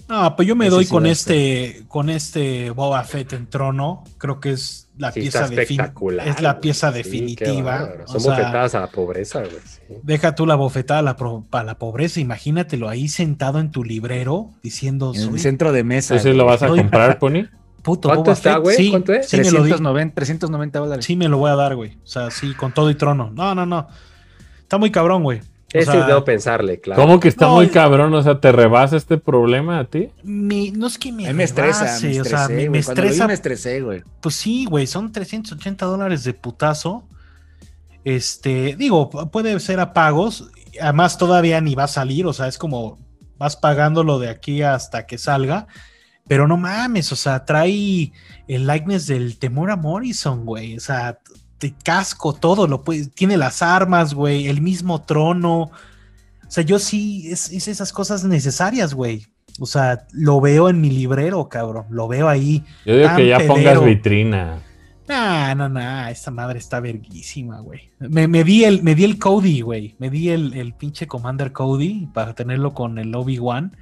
No, 0.10 0.36
pues 0.36 0.46
yo 0.46 0.58
me 0.58 0.70
doy 0.70 0.86
con 0.86 1.06
este, 1.06 1.86
con 1.88 2.10
este 2.10 2.72
Boba 2.72 3.02
Fett 3.06 3.32
en 3.32 3.48
trono. 3.48 4.04
Creo 4.18 4.42
que 4.42 4.52
es 4.52 4.87
la 4.98 5.12
pieza 5.12 5.48
definitiva. 5.48 6.24
Es 6.26 6.42
la 6.42 6.60
pieza 6.60 6.92
definitiva. 6.92 7.90
Son 8.06 8.24
bofetadas 8.24 8.76
a 8.76 8.82
la 8.82 8.88
pobreza, 8.88 9.40
güey. 9.42 10.02
Deja 10.04 10.36
tú 10.36 10.46
la 10.46 10.56
bofetada 10.56 11.00
a 11.00 11.04
la, 11.04 11.64
la, 11.64 11.78
pobreza. 11.78 12.20
Imagínatelo 12.20 12.90
ahí 12.90 13.08
sentado 13.08 13.60
en 13.60 13.72
tu 13.72 13.84
librero 13.84 14.52
diciendo. 14.64 15.14
En 15.16 15.34
el 15.34 15.40
centro 15.40 15.72
de 15.72 15.84
mesa. 15.84 16.16
¿Entonces 16.16 16.36
lo 16.36 16.46
vas 16.46 16.64
a 16.64 16.68
comprar, 16.68 17.20
Pony? 17.20 17.46
Puto 17.84 18.10
¿Cuánto 18.10 18.32
está, 18.32 18.58
güey? 18.58 18.90
¿Cuánto 18.90 19.14
es? 19.14 19.28
390, 19.30 20.14
390 20.14 20.80
dólares. 20.80 21.06
Sí, 21.06 21.16
me 21.16 21.30
lo 21.30 21.38
voy 21.38 21.52
a 21.52 21.56
dar, 21.56 21.76
güey. 21.76 21.98
O 22.04 22.08
sea, 22.08 22.32
sí, 22.32 22.54
con 22.54 22.74
todo 22.74 22.90
y 22.90 22.96
trono. 22.96 23.32
No, 23.34 23.56
no, 23.56 23.66
no. 23.66 23.88
Está 24.60 24.78
muy 24.78 24.92
cabrón, 24.92 25.24
güey. 25.24 25.42
Ese 25.74 25.98
debo 25.98 26.24
pensarle, 26.24 26.80
claro. 26.80 27.02
¿Cómo 27.02 27.20
que 27.20 27.28
está 27.28 27.50
muy 27.50 27.68
cabrón? 27.68 28.14
O 28.14 28.24
sea, 28.24 28.40
¿te 28.40 28.52
rebasa 28.54 28.96
este 28.96 29.18
problema 29.18 29.80
a 29.80 29.86
ti? 29.86 30.10
no 30.24 30.88
es 30.88 30.98
que 30.98 31.12
me, 31.12 31.32
me 31.34 31.44
estresa, 31.44 32.00
me 32.02 32.22
o 32.22 32.26
sea, 32.26 32.48
me, 32.48 32.78
estresa. 32.78 33.28
me 33.28 33.34
estresé, 33.34 33.82
güey. 33.82 34.02
Pues 34.22 34.36
sí, 34.36 34.66
güey, 34.66 34.88
son 34.88 35.12
380 35.12 35.86
dólares 35.86 36.24
de 36.24 36.34
putazo. 36.34 37.06
Este, 38.06 38.76
digo, 38.78 39.10
puede 39.10 39.60
ser 39.60 39.82
a 39.82 39.94
pagos. 39.94 40.50
Además, 40.82 41.18
todavía 41.18 41.60
ni 41.60 41.76
va 41.76 41.84
a 41.84 41.90
salir, 41.90 42.26
o 42.26 42.34
sea, 42.34 42.48
es 42.48 42.58
como 42.58 43.00
vas 43.38 43.58
pagándolo 43.58 44.20
de 44.20 44.30
aquí 44.30 44.62
hasta 44.62 45.06
que 45.06 45.18
salga. 45.18 45.68
Pero 46.28 46.48
no 46.48 46.56
mames, 46.56 47.12
o 47.12 47.16
sea, 47.16 47.44
trae 47.46 48.12
el 48.48 48.68
likeness 48.68 49.08
del 49.08 49.38
Temora 49.38 49.76
Morrison, 49.76 50.46
güey. 50.46 50.78
O 50.78 50.80
sea, 50.80 51.20
de 51.60 51.74
casco, 51.84 52.34
todo, 52.34 52.68
lo 52.68 52.84
puede, 52.84 53.08
tiene 53.08 53.38
las 53.38 53.62
armas, 53.62 54.14
güey, 54.14 54.48
el 54.48 54.62
mismo 54.62 55.02
trono. 55.02 55.72
O 56.48 56.50
sea, 56.50 56.64
yo 56.64 56.80
sí, 56.80 57.30
es, 57.32 57.52
esas 57.52 57.92
cosas 57.92 58.24
necesarias, 58.24 58.94
güey. 58.94 59.26
O 59.60 59.66
sea, 59.66 60.06
lo 60.12 60.40
veo 60.40 60.70
en 60.70 60.80
mi 60.80 60.90
librero, 60.90 61.50
cabrón. 61.50 61.86
Lo 61.90 62.08
veo 62.08 62.30
ahí. 62.30 62.64
Yo 62.86 62.98
digo 62.98 63.10
que 63.16 63.28
ya 63.28 63.40
pongas 63.48 63.84
vitrina. 63.84 64.62
Nah, 65.08 65.56
no, 65.56 65.70
no, 65.70 66.08
esta 66.08 66.32
madre 66.32 66.60
está 66.60 66.80
verguísima, 66.80 67.62
güey. 67.62 67.92
Me, 68.00 68.28
me, 68.28 68.44
di 68.44 68.66
el, 68.66 68.84
me 68.84 68.94
di 68.94 69.06
el 69.06 69.18
Cody, 69.18 69.62
güey. 69.62 69.96
Me 70.00 70.10
di 70.10 70.30
el, 70.30 70.54
el 70.54 70.74
pinche 70.74 71.08
Commander 71.08 71.54
Cody 71.54 72.08
para 72.14 72.36
tenerlo 72.36 72.74
con 72.74 73.00
el 73.00 73.16
Obi-Wan. 73.16 73.76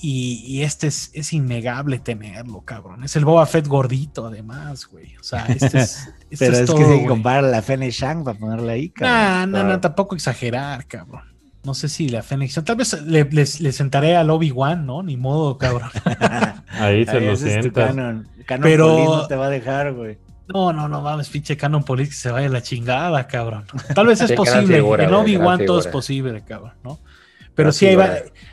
Y, 0.00 0.62
este 0.62 0.86
es, 0.86 1.10
es, 1.12 1.32
innegable 1.32 1.98
tenerlo, 1.98 2.60
cabrón. 2.60 3.02
Es 3.02 3.16
el 3.16 3.24
Boba 3.24 3.46
Fett 3.46 3.66
gordito, 3.66 4.26
además, 4.26 4.86
güey. 4.86 5.16
O 5.16 5.24
sea, 5.24 5.46
este 5.46 5.80
es. 5.80 6.08
Este 6.30 6.44
Pero 6.44 6.58
es, 6.58 6.70
que 6.70 6.84
se 6.84 7.06
compara 7.06 7.40
la 7.40 7.62
Fennec 7.62 7.90
Shang 7.90 8.22
para 8.22 8.38
ponerle 8.38 8.70
ahí, 8.70 8.90
cabrón. 8.90 9.50
No, 9.50 9.62
no, 9.62 9.68
no, 9.70 9.80
tampoco 9.80 10.14
exagerar, 10.14 10.86
cabrón. 10.86 11.22
No 11.64 11.72
sé 11.72 11.88
si 11.88 12.10
la 12.10 12.22
Fennec 12.22 12.50
Shang. 12.50 12.66
Tal 12.66 12.76
vez 12.76 13.00
le, 13.02 13.24
le, 13.24 13.72
sentaré 13.72 14.14
al 14.14 14.28
Obi-Wan, 14.28 14.84
¿no? 14.84 15.02
Ni 15.02 15.16
modo, 15.16 15.56
cabrón. 15.56 15.88
ahí 16.68 17.06
se 17.06 17.20
lo 17.20 17.34
sienta. 17.34 17.86
Canon, 17.86 18.28
Pero... 18.62 18.88
no 18.88 19.26
te 19.26 19.36
va 19.36 19.46
a 19.46 19.50
dejar, 19.50 19.94
güey. 19.94 20.18
No, 20.52 20.72
no, 20.72 20.86
no 20.88 21.00
mames, 21.00 21.28
pinche 21.28 21.56
Canon 21.56 21.82
Police 21.82 22.10
que 22.10 22.16
se 22.16 22.30
vaya 22.30 22.46
a 22.46 22.50
la 22.50 22.62
chingada, 22.62 23.26
cabrón. 23.26 23.64
Tal 23.94 24.06
vez 24.06 24.20
es 24.20 24.32
posible. 24.32 24.78
en 24.78 25.14
Obi-Wan 25.14 25.64
todo 25.66 25.80
es 25.80 25.86
posible, 25.86 26.42
cabrón, 26.44 26.74
¿no? 26.84 26.98
Pero 27.58 27.72
sí 27.72 27.86
hay 27.86 27.96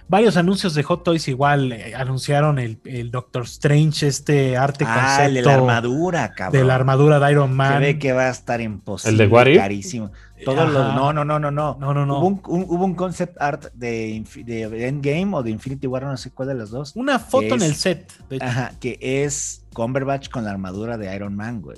varios 0.08 0.36
anuncios 0.36 0.74
de 0.74 0.82
Hot 0.82 1.04
Toys 1.04 1.28
igual. 1.28 1.72
Eh, 1.72 1.94
anunciaron 1.94 2.58
el, 2.58 3.12
Doctor 3.12 3.44
Strange, 3.44 4.08
este 4.08 4.58
arte 4.58 4.84
ah, 4.88 4.96
concepto. 4.96 5.34
de 5.36 5.42
la 5.44 5.54
armadura, 5.54 6.32
cabrón. 6.32 6.60
De 6.60 6.68
la 6.68 6.74
armadura 6.74 7.20
de 7.20 7.32
Iron 7.32 7.56
Man. 7.56 7.74
Se 7.74 7.80
ve 7.82 8.00
que 8.00 8.14
va 8.14 8.24
a 8.24 8.30
estar 8.32 8.62
imposible. 8.62 9.12
¿El 9.12 9.18
de 9.20 9.28
Wari? 9.28 9.58
Carísimo. 9.58 10.12
Todos 10.44 10.74
los, 10.74 10.96
no, 10.96 11.14
no, 11.14 11.24
no, 11.24 11.38
no, 11.38 11.52
no. 11.52 11.78
No, 11.80 11.94
no, 11.94 12.04
no. 12.08 12.18
Hubo 12.18 12.28
un, 12.28 12.42
hubo 12.68 12.84
un 12.84 12.96
concept 12.96 13.40
art 13.40 13.66
de, 13.76 14.26
de, 14.44 14.88
Endgame 14.88 15.36
o 15.36 15.44
de 15.44 15.52
Infinity 15.52 15.86
War, 15.86 16.02
no 16.02 16.18
sé 16.18 16.32
cuál 16.32 16.48
de 16.48 16.56
los 16.56 16.72
dos. 16.72 16.96
Una 16.96 17.20
foto 17.20 17.54
en 17.54 17.62
el 17.62 17.76
set. 17.76 18.12
Ajá, 18.42 18.72
que 18.80 18.98
es 19.00 19.68
Cumberbatch 19.76 20.30
con 20.30 20.46
la 20.46 20.50
armadura 20.50 20.98
de 20.98 21.16
Iron 21.16 21.36
Man, 21.36 21.62
güey. 21.62 21.78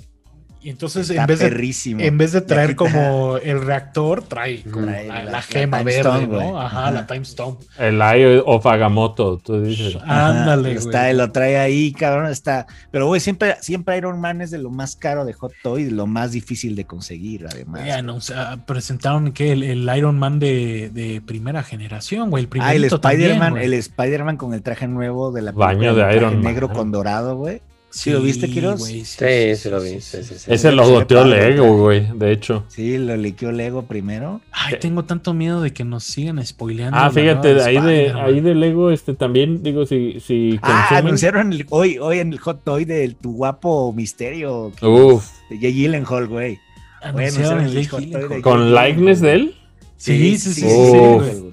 Y 0.60 0.70
entonces 0.70 1.08
en 1.10 1.24
vez, 1.26 1.38
de, 1.38 2.04
en 2.04 2.18
vez 2.18 2.32
de 2.32 2.40
traer 2.40 2.74
como 2.74 3.36
el 3.38 3.64
reactor, 3.64 4.24
trae, 4.24 4.64
la, 4.66 5.40
gema 5.40 5.84
verde, 5.84 6.26
¿no? 6.26 6.60
Ajá, 6.60 6.90
la 6.90 7.06
Time 7.06 7.22
Stone. 7.22 7.58
El 7.78 8.02
Eye 8.02 8.42
of 8.44 8.66
Agamotto, 8.66 9.38
tú 9.38 9.62
dices. 9.62 9.96
Ándale, 10.04 10.72
Está, 10.72 11.12
lo 11.12 11.30
trae 11.30 11.58
ahí, 11.58 11.92
cabrón, 11.92 12.26
está. 12.26 12.66
Pero, 12.90 13.06
güey, 13.06 13.20
siempre, 13.20 13.56
siempre 13.60 13.96
Iron 13.98 14.20
Man 14.20 14.40
es 14.40 14.50
de 14.50 14.58
lo 14.58 14.70
más 14.70 14.96
caro 14.96 15.24
de 15.24 15.32
Hot 15.32 15.52
Toy, 15.62 15.84
de 15.84 15.92
lo 15.92 16.08
más 16.08 16.32
difícil 16.32 16.74
de 16.74 16.84
conseguir, 16.84 17.46
además. 17.48 17.82
o 18.08 18.20
sea, 18.20 18.64
presentaron 18.66 19.32
que 19.32 19.52
el, 19.52 19.88
Iron 19.96 20.18
Man 20.18 20.40
de, 20.40 20.90
de, 20.92 21.20
primera 21.20 21.62
generación, 21.62 22.30
güey, 22.30 22.44
el 22.44 22.48
primer 22.48 22.68
Ah, 22.68 22.74
el 22.74 22.84
Spider-Man, 22.84 23.58
el 23.58 23.74
Spider-Man 23.74 24.36
con 24.36 24.54
el 24.54 24.62
traje 24.62 24.88
nuevo 24.88 25.30
de 25.30 25.42
la 25.42 25.52
Baño 25.52 25.94
de 25.94 26.16
Iron 26.16 26.34
Man. 26.34 26.42
negro 26.42 26.68
con 26.68 26.90
dorado, 26.90 27.36
güey. 27.36 27.62
¿Sí, 27.90 28.10
lo 28.10 28.20
viste, 28.20 28.48
Kiros? 28.50 28.84
sí, 28.84 29.04
sí, 29.04 29.70
lo 29.70 29.80
vi. 29.80 29.94
Ese 29.94 30.72
lo 30.72 30.88
goteó 30.88 31.24
Lego, 31.24 31.78
güey, 31.78 32.06
de 32.14 32.32
hecho. 32.32 32.64
Sí, 32.68 32.98
lo 32.98 33.16
liqueó 33.16 33.50
Lego 33.50 33.82
primero. 33.86 34.40
Ay, 34.52 34.74
tengo 34.78 35.04
tanto 35.04 35.32
miedo 35.32 35.62
de 35.62 35.72
que 35.72 35.84
nos 35.84 36.04
sigan 36.04 36.44
spoileando. 36.44 36.98
Ah, 36.98 37.10
fíjate, 37.10 37.62
ahí 37.62 37.80
de, 37.80 38.12
ahí 38.12 38.40
de 38.40 38.54
Lego, 38.54 38.90
este 38.90 39.14
también, 39.14 39.62
digo, 39.62 39.86
si, 39.86 40.20
si 40.20 40.58
Ah, 40.62 40.88
anunciaron 40.96 41.52
hoy, 41.70 41.98
hoy 41.98 42.18
en 42.18 42.32
el 42.32 42.38
Hot 42.40 42.62
Toy 42.62 42.84
del 42.84 43.16
tu 43.16 43.32
guapo 43.32 43.92
misterio. 43.92 44.70
Uf. 44.82 45.26
De 45.48 45.58
Jay 45.58 45.72
Gyllenhaal, 45.72 46.26
güey. 46.26 46.58
Anunciaron 47.00 47.64
el 47.64 47.88
Hot 47.88 48.10
Toy 48.10 48.42
¿Con 48.42 48.74
likeness 48.74 49.20
de 49.20 49.32
él? 49.32 49.54
Sí, 49.96 50.38
sí, 50.38 50.52
sí. 50.52 50.60
sí, 50.60 51.52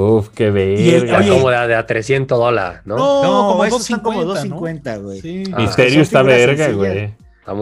Uf, 0.00 0.28
qué 0.30 0.50
verga. 0.50 1.18
Oye, 1.18 1.28
como 1.28 1.50
de, 1.50 1.74
a 1.74 1.86
300 1.86 2.38
dólares, 2.38 2.80
¿no? 2.84 2.96
No, 2.96 3.22
no 3.22 3.48
como, 3.48 3.64
están 3.64 4.00
como 4.00 4.24
250, 4.24 4.96
güey. 4.98 5.20
Sí. 5.20 5.44
Ah, 5.52 5.60
Misterio 5.60 6.00
está 6.00 6.22
verga, 6.22 6.70
güey. 6.72 7.14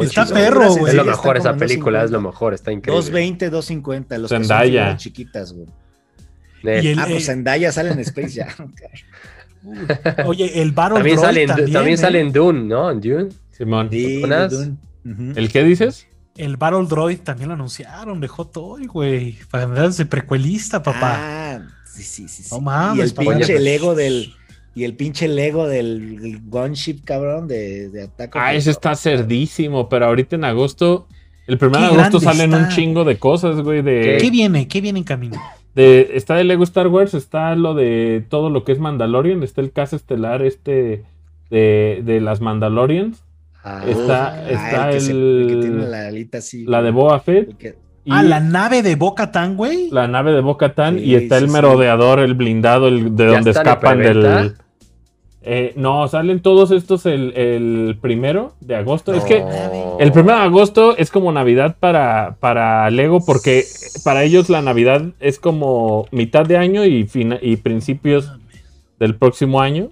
Está, 0.02 0.26
perro, 0.26 0.74
güey. 0.74 0.90
Es 0.90 0.94
lo 0.94 1.04
mejor 1.04 1.36
esa 1.36 1.56
película, 1.56 2.04
es 2.04 2.10
lo 2.10 2.20
mejor, 2.20 2.54
está 2.54 2.70
increíble. 2.70 2.96
220, 2.96 3.50
250, 3.50 4.18
los 4.18 4.30
Zendaya. 4.30 4.84
que 4.84 4.90
son 4.90 4.98
chiquitas, 4.98 5.52
güey. 5.52 5.66
ah, 6.98 7.06
pues 7.08 7.26
Zendaya 7.26 7.72
sale 7.72 7.90
en 7.90 7.98
Space 8.00 8.30
ya. 8.34 8.48
Oye, 10.26 10.62
el 10.62 10.72
Battle 10.72 10.98
también 10.98 11.16
Droid 11.16 11.26
sale 11.26 11.46
también, 11.46 11.72
también 11.72 11.94
¿eh? 11.94 11.96
sale 11.96 12.20
en 12.20 12.32
Dune, 12.32 12.64
¿no? 12.64 12.90
En 12.90 13.00
Dune. 13.00 13.28
Simón. 13.50 13.88
Sí, 13.90 14.22
Dune. 14.22 14.76
¿El 15.34 15.50
qué 15.50 15.64
dices? 15.64 16.06
El 16.36 16.56
Battle 16.56 16.86
Droid 16.86 17.18
también 17.18 17.48
lo 17.48 17.54
anunciaron, 17.54 18.20
dejó 18.20 18.46
todo, 18.46 18.78
güey. 18.86 19.38
Para 19.50 19.66
darse 19.66 20.06
precuelista, 20.06 20.82
papá. 20.82 21.16
Ah, 21.18 21.60
Sí, 22.02 22.28
sí, 22.28 22.42
sí. 22.42 22.56
y 22.96 23.00
el 23.00 23.14
pinche 23.14 23.58
Lego 23.58 23.94
del. 23.94 24.34
Y 24.74 24.84
el 24.84 24.94
pinche 24.94 25.26
Lego 25.26 25.66
del 25.66 26.40
Gunship, 26.44 27.02
cabrón, 27.04 27.48
de, 27.48 27.88
de 27.88 28.08
Ah, 28.34 28.54
ese 28.54 28.70
está 28.70 28.94
cerdísimo, 28.94 29.88
pero 29.88 30.06
ahorita 30.06 30.36
en 30.36 30.44
agosto. 30.44 31.08
El 31.48 31.58
primero 31.58 31.88
de 31.88 31.94
agosto 31.94 32.20
salen 32.20 32.54
un 32.54 32.68
chingo 32.68 33.04
de 33.04 33.18
cosas, 33.18 33.60
güey. 33.62 33.82
De... 33.82 34.18
¿Qué 34.20 34.30
viene? 34.30 34.68
¿Qué 34.68 34.80
viene 34.80 35.00
en 35.00 35.04
camino? 35.04 35.40
De, 35.74 36.10
está 36.14 36.40
el 36.40 36.48
Lego 36.48 36.62
Star 36.62 36.86
Wars, 36.88 37.14
está 37.14 37.56
lo 37.56 37.74
de 37.74 38.24
todo 38.28 38.50
lo 38.50 38.64
que 38.64 38.72
es 38.72 38.78
Mandalorian, 38.78 39.42
está 39.42 39.62
el 39.62 39.72
caso 39.72 39.96
estelar 39.96 40.42
este 40.42 41.04
de, 41.50 42.02
de 42.04 42.20
las 42.20 42.40
Mandalorians. 42.40 43.24
Ah, 43.64 43.82
está, 43.86 44.34
ah, 44.34 44.50
está 44.50 44.90
el, 44.92 45.90
la, 46.66 46.82
de 46.82 46.90
Boa 46.90 47.18
Fett. 47.20 47.76
Ah, 48.10 48.22
la 48.22 48.40
nave 48.40 48.82
de 48.82 48.96
Boca 48.96 49.32
Tan, 49.32 49.56
güey. 49.56 49.90
La 49.90 50.08
nave 50.08 50.32
de 50.32 50.40
Boca 50.40 50.74
Tan 50.74 50.98
y 50.98 51.14
está 51.14 51.38
el 51.38 51.48
merodeador, 51.48 52.20
el 52.20 52.34
blindado, 52.34 52.88
el 52.88 53.16
de 53.16 53.26
donde 53.26 53.50
escapan 53.50 53.98
del. 53.98 54.54
Eh, 55.50 55.72
no, 55.76 56.06
salen 56.08 56.40
todos 56.40 56.70
estos 56.72 57.06
el, 57.06 57.96
primero 58.02 58.54
de 58.60 58.76
agosto. 58.76 59.14
Es 59.14 59.24
que 59.24 59.42
el 59.98 60.12
primero 60.12 60.38
de 60.38 60.44
agosto 60.44 60.96
es 60.96 61.10
como 61.10 61.32
Navidad 61.32 61.76
para, 61.80 62.36
para 62.38 62.90
Lego, 62.90 63.24
porque 63.24 63.64
para 64.04 64.24
ellos 64.24 64.50
la 64.50 64.60
Navidad 64.60 65.02
es 65.20 65.38
como 65.38 66.06
mitad 66.10 66.44
de 66.44 66.58
año 66.58 66.84
y, 66.84 67.08
y 67.40 67.56
principios 67.56 68.32
del 68.98 69.14
próximo 69.14 69.62
año. 69.62 69.88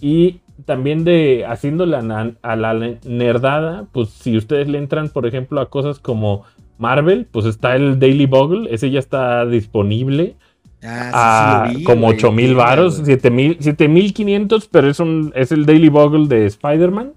Y 0.00 0.40
también 0.64 1.04
de 1.04 1.44
haciéndole 1.46 1.96
a 1.96 2.56
la 2.56 2.74
nerdada, 3.04 3.86
pues 3.92 4.10
si 4.10 4.36
ustedes 4.36 4.68
le 4.68 4.78
entran, 4.78 5.08
por 5.08 5.26
ejemplo, 5.26 5.60
a 5.60 5.70
cosas 5.70 5.98
como 5.98 6.44
Marvel, 6.78 7.26
pues 7.30 7.46
está 7.46 7.76
el 7.76 7.98
Daily 7.98 8.26
Bugle, 8.26 8.72
ese 8.72 8.90
ya 8.90 9.00
está 9.00 9.44
disponible. 9.46 10.36
Ah, 10.82 11.64
a 11.68 11.72
como 11.84 12.06
8000 12.08 12.54
varos, 12.54 13.02
7500, 13.04 14.68
pero 14.68 14.88
es 14.88 15.00
un 15.00 15.32
es 15.34 15.50
el 15.50 15.66
Daily 15.66 15.88
Bugle 15.88 16.28
de 16.28 16.46
Spider-Man. 16.46 17.14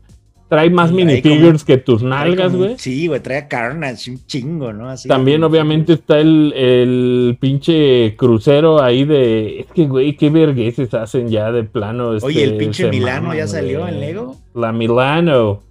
Trae 0.50 0.70
más 0.70 0.92
minifigures 0.92 1.64
que 1.64 1.78
tus 1.78 2.04
nalgas, 2.04 2.54
güey. 2.54 2.78
Sí, 2.78 3.08
güey, 3.08 3.22
trae 3.22 3.38
a 3.38 3.48
Carnage, 3.48 4.12
un 4.12 4.26
chingo, 4.26 4.74
¿no? 4.74 4.94
También, 5.08 5.46
obviamente, 5.46 5.94
está 5.94 6.20
el, 6.20 6.52
el, 6.54 7.38
pinche 7.40 8.18
crucero 8.18 8.84
ahí 8.84 9.06
de. 9.06 9.62
Es 9.62 9.68
que, 9.68 9.88
güey, 9.88 10.18
qué 10.18 10.30
vergüenza 10.30 11.04
hacen 11.04 11.30
ya 11.30 11.54
de 11.54 11.64
plano. 11.64 12.10
Oye, 12.22 12.44
¿el 12.44 12.52
este, 12.52 12.60
pinche 12.60 12.90
Milano 12.90 13.34
ya 13.34 13.48
salió 13.48 13.88
en 13.88 14.02
Lego? 14.02 14.36
La 14.54 14.74
Milano. 14.74 15.62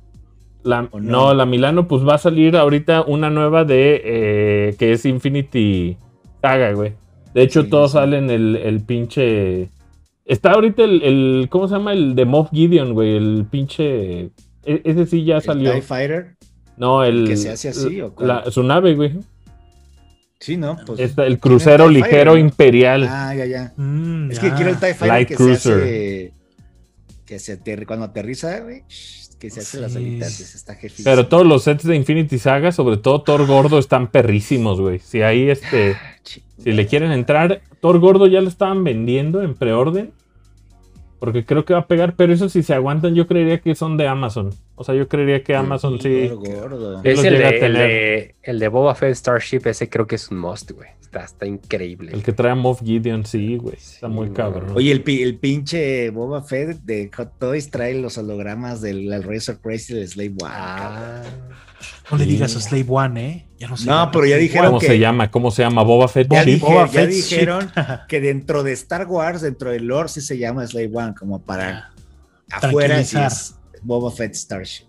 La, 0.63 0.89
no? 0.93 1.35
la 1.35 1.47
Milano, 1.47 1.89
pues 1.89 2.07
va 2.07 2.15
a 2.15 2.19
salir 2.19 2.57
ahorita 2.57 3.03
una 3.03 3.31
nueva 3.31 3.65
de. 3.65 4.03
Eh, 4.05 4.77
que 4.79 4.93
es 4.93 5.05
Infinity 5.07 5.97
Saga, 6.43 6.73
güey. 6.73 6.95
De 7.35 7.43
hecho, 7.43 7.69
todos 7.69 7.93
salen 7.93 8.29
el, 8.29 8.57
el 8.57 8.81
pinche 8.81 9.71
Está 10.31 10.53
ahorita 10.53 10.85
el, 10.85 11.49
¿cómo 11.51 11.67
se 11.67 11.75
llama? 11.75 11.93
El 11.93 12.15
de 12.15 12.25
Moff 12.25 12.51
Gideon, 12.53 12.95
güey, 12.95 13.17
el 13.17 13.47
pinche... 13.51 14.31
E, 14.65 14.81
ese 14.85 15.05
sí 15.07 15.25
ya 15.25 15.41
salió. 15.41 15.73
¿El 15.73 15.83
Fighter? 15.83 16.37
No, 16.77 17.03
el... 17.03 17.27
¿Que 17.27 17.37
se 17.37 17.51
hace 17.51 17.71
así 17.71 18.01
o 18.01 18.15
Su 18.49 18.63
nave, 18.63 18.95
güey. 18.95 19.19
Sí, 20.39 20.57
¿no? 20.57 20.79
Pues, 20.87 21.19
el 21.19 21.41
crucero 21.41 21.89
ligero 21.89 22.37
imperial. 22.37 23.09
Ah, 23.11 23.35
ya, 23.35 23.45
ya. 23.45 23.73
Mm, 23.77 24.31
es 24.31 24.39
que 24.39 24.53
quiero 24.53 24.71
el 24.71 24.79
TIE 24.79 24.95
Fighter 24.95 25.27
que 25.27 25.37
se 25.37 25.53
hace... 25.53 26.33
Que 27.27 27.39
se 27.41 27.53
aterri... 27.55 27.85
Cuando 27.85 28.07
aterriza, 28.07 28.61
güey 28.61 28.85
que 29.41 29.51
se 29.51 29.61
hace 29.61 29.81
las 29.81 29.97
habitantes, 29.97 30.55
está 30.55 30.77
Pero 31.03 31.27
todos 31.27 31.47
los 31.47 31.65
sets 31.65 31.85
de 31.85 31.97
Infinity 31.97 32.39
Saga, 32.39 32.73
sobre 32.73 32.99
todo 32.99 33.23
Thor 33.23 33.47
Gordo, 33.47 33.79
están 33.79 34.09
perrísimos, 34.09 34.81
güey. 34.81 34.99
Si 34.99 35.23
ahí 35.23 35.49
este. 35.49 35.95
Ah, 35.95 36.17
si 36.23 36.73
le 36.73 36.87
quieren 36.87 37.11
entrar, 37.11 37.63
Thor 37.81 37.99
Gordo 37.99 38.27
ya 38.27 38.43
lo 38.43 38.49
estaban 38.49 38.85
vendiendo 38.85 39.41
en 39.41 39.55
preorden. 39.55 40.13
Porque 41.21 41.45
creo 41.45 41.67
que 41.67 41.75
va 41.75 41.81
a 41.81 41.87
pegar, 41.87 42.17
pero 42.17 42.33
eso 42.33 42.49
si 42.49 42.63
se 42.63 42.73
aguantan, 42.73 43.15
yo 43.15 43.27
creería 43.27 43.61
que 43.61 43.75
son 43.75 43.99
de 43.99 44.09
Amazon. 44.09 44.55
O 44.75 44.85
sea, 44.85 44.95
yo 44.95 45.07
creería 45.07 45.45
que 45.45 45.55
Amazon 45.55 46.01
sí. 46.01 46.31
Es 47.05 47.23
el 47.23 47.39
de, 47.39 48.35
el, 48.43 48.59
de, 48.59 48.69
Boba 48.69 48.95
Fett 48.95 49.15
Starship, 49.15 49.61
ese 49.67 49.91
creo 49.91 50.07
que 50.07 50.17
es 50.17 50.31
un 50.31 50.39
must, 50.39 50.71
güey. 50.73 50.89
Está, 51.03 51.25
está 51.25 51.45
increíble. 51.45 52.13
El 52.15 52.23
que 52.23 52.33
trae 52.33 52.53
a 52.53 52.55
Moff 52.55 52.83
Gideon, 52.83 53.27
sí, 53.27 53.57
güey. 53.57 53.75
Está 53.75 54.09
muy 54.09 54.31
cabrón. 54.31 54.71
Oye, 54.75 54.93
el, 54.93 55.03
el, 55.07 55.37
pinche 55.37 56.09
Boba 56.09 56.43
Fett 56.43 56.79
de 56.85 57.11
Hot 57.15 57.39
Toys 57.39 57.71
trae 57.71 57.95
los 58.01 58.17
hologramas 58.17 58.81
del 58.81 59.23
Razor 59.23 59.59
Crazy 59.61 59.93
del 59.93 60.09
Slave 60.09 60.35
One. 60.41 60.55
Ah. 60.55 61.23
No 62.11 62.19
le 62.19 62.27
digas 62.27 62.57
a 62.57 62.61
Slave 62.61 62.87
One, 62.89 63.27
¿eh? 63.27 63.47
Ya 63.59 63.69
no, 63.69 63.77
sé 63.77 63.87
no 63.87 64.11
pero 64.11 64.25
ya 64.27 64.37
dijeron 64.37 64.67
¿Cómo 64.67 64.81
se 64.81 64.99
llama? 64.99 65.31
¿Cómo 65.31 65.51
se 65.51 65.63
llama? 65.63 65.83
Boba 65.83 66.09
Fett. 66.09 66.29
Ya, 66.31 66.45
ya 66.45 67.07
dijeron 67.07 67.71
que 68.09 68.21
dentro 68.21 68.63
de 68.63 68.73
Star 68.73 69.07
Wars, 69.07 69.43
dentro 69.43 69.71
del 69.71 69.87
lore, 69.87 70.09
sí 70.09 70.21
se 70.21 70.39
llama 70.39 70.67
Slave 70.67 70.91
One, 70.93 71.15
como 71.19 71.43
para 71.43 71.93
afuera 72.51 73.01
es 73.01 73.55
Boba 73.83 74.11
Fett 74.11 74.35
Starship. 74.35 74.87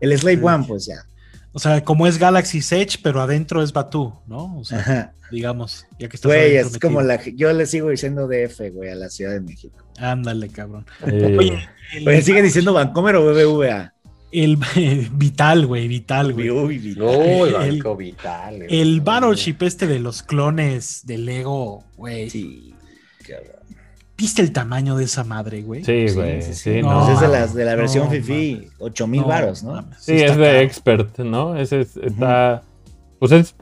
El 0.00 0.16
Slave 0.16 0.42
One, 0.42 0.64
pues 0.66 0.86
ya. 0.86 1.04
O 1.52 1.58
sea, 1.58 1.82
como 1.82 2.06
es 2.06 2.18
Galaxy 2.18 2.58
Edge, 2.58 3.00
pero 3.02 3.20
adentro 3.20 3.62
es 3.62 3.72
Batu, 3.72 4.12
¿no? 4.26 4.58
O 4.58 4.64
sea, 4.64 5.12
digamos, 5.30 5.86
ya 5.98 6.08
que 6.08 6.16
estás 6.16 6.30
Güey, 6.30 6.56
es 6.56 6.78
como 6.78 7.00
la. 7.02 7.20
Yo 7.24 7.52
le 7.52 7.66
sigo 7.66 7.90
diciendo 7.90 8.28
DF, 8.28 8.70
güey, 8.72 8.90
a 8.90 8.94
la 8.94 9.08
Ciudad 9.08 9.32
de 9.32 9.40
México. 9.40 9.76
Ándale, 9.98 10.48
cabrón. 10.50 10.86
Oye, 11.02 11.68
el, 11.94 12.22
sigue 12.22 12.42
diciendo 12.42 12.72
Vancomer 12.72 13.16
o 13.16 13.24
BBVA. 13.24 13.94
El 14.30 14.56
Vital, 15.12 15.66
güey, 15.66 15.88
Vital, 15.88 16.32
güey. 16.32 16.50
Uy, 16.50 16.78
Vital. 16.78 17.62
el, 17.62 17.82
Vital. 17.96 18.62
El 18.68 19.00
Battleship 19.00 19.56
este 19.60 19.86
de 19.86 20.00
los 20.00 20.22
clones 20.22 21.06
de 21.06 21.18
Lego, 21.18 21.84
güey. 21.96 22.28
Sí, 22.28 22.74
¿Viste 24.16 24.42
el 24.42 24.52
tamaño 24.52 24.96
de 24.96 25.04
esa 25.04 25.22
madre, 25.22 25.62
güey? 25.62 25.84
Sí, 25.84 26.06
güey. 26.12 26.42
Sí, 26.42 26.82
no, 26.82 27.04
pues 27.04 27.14
es 27.14 27.20
de, 27.20 27.28
las, 27.28 27.54
de 27.54 27.64
la 27.64 27.76
versión 27.76 28.10
FIFI, 28.10 28.68
8000 28.80 29.22
varos, 29.22 29.62
¿no? 29.62 29.84
Sí, 29.96 30.14
es 30.14 30.36
de 30.36 30.62
Expert, 30.62 31.18
¿no? 31.20 31.54
Ese 31.54 31.82
está. 31.82 32.62
Pues 33.20 33.30
es. 33.30 33.54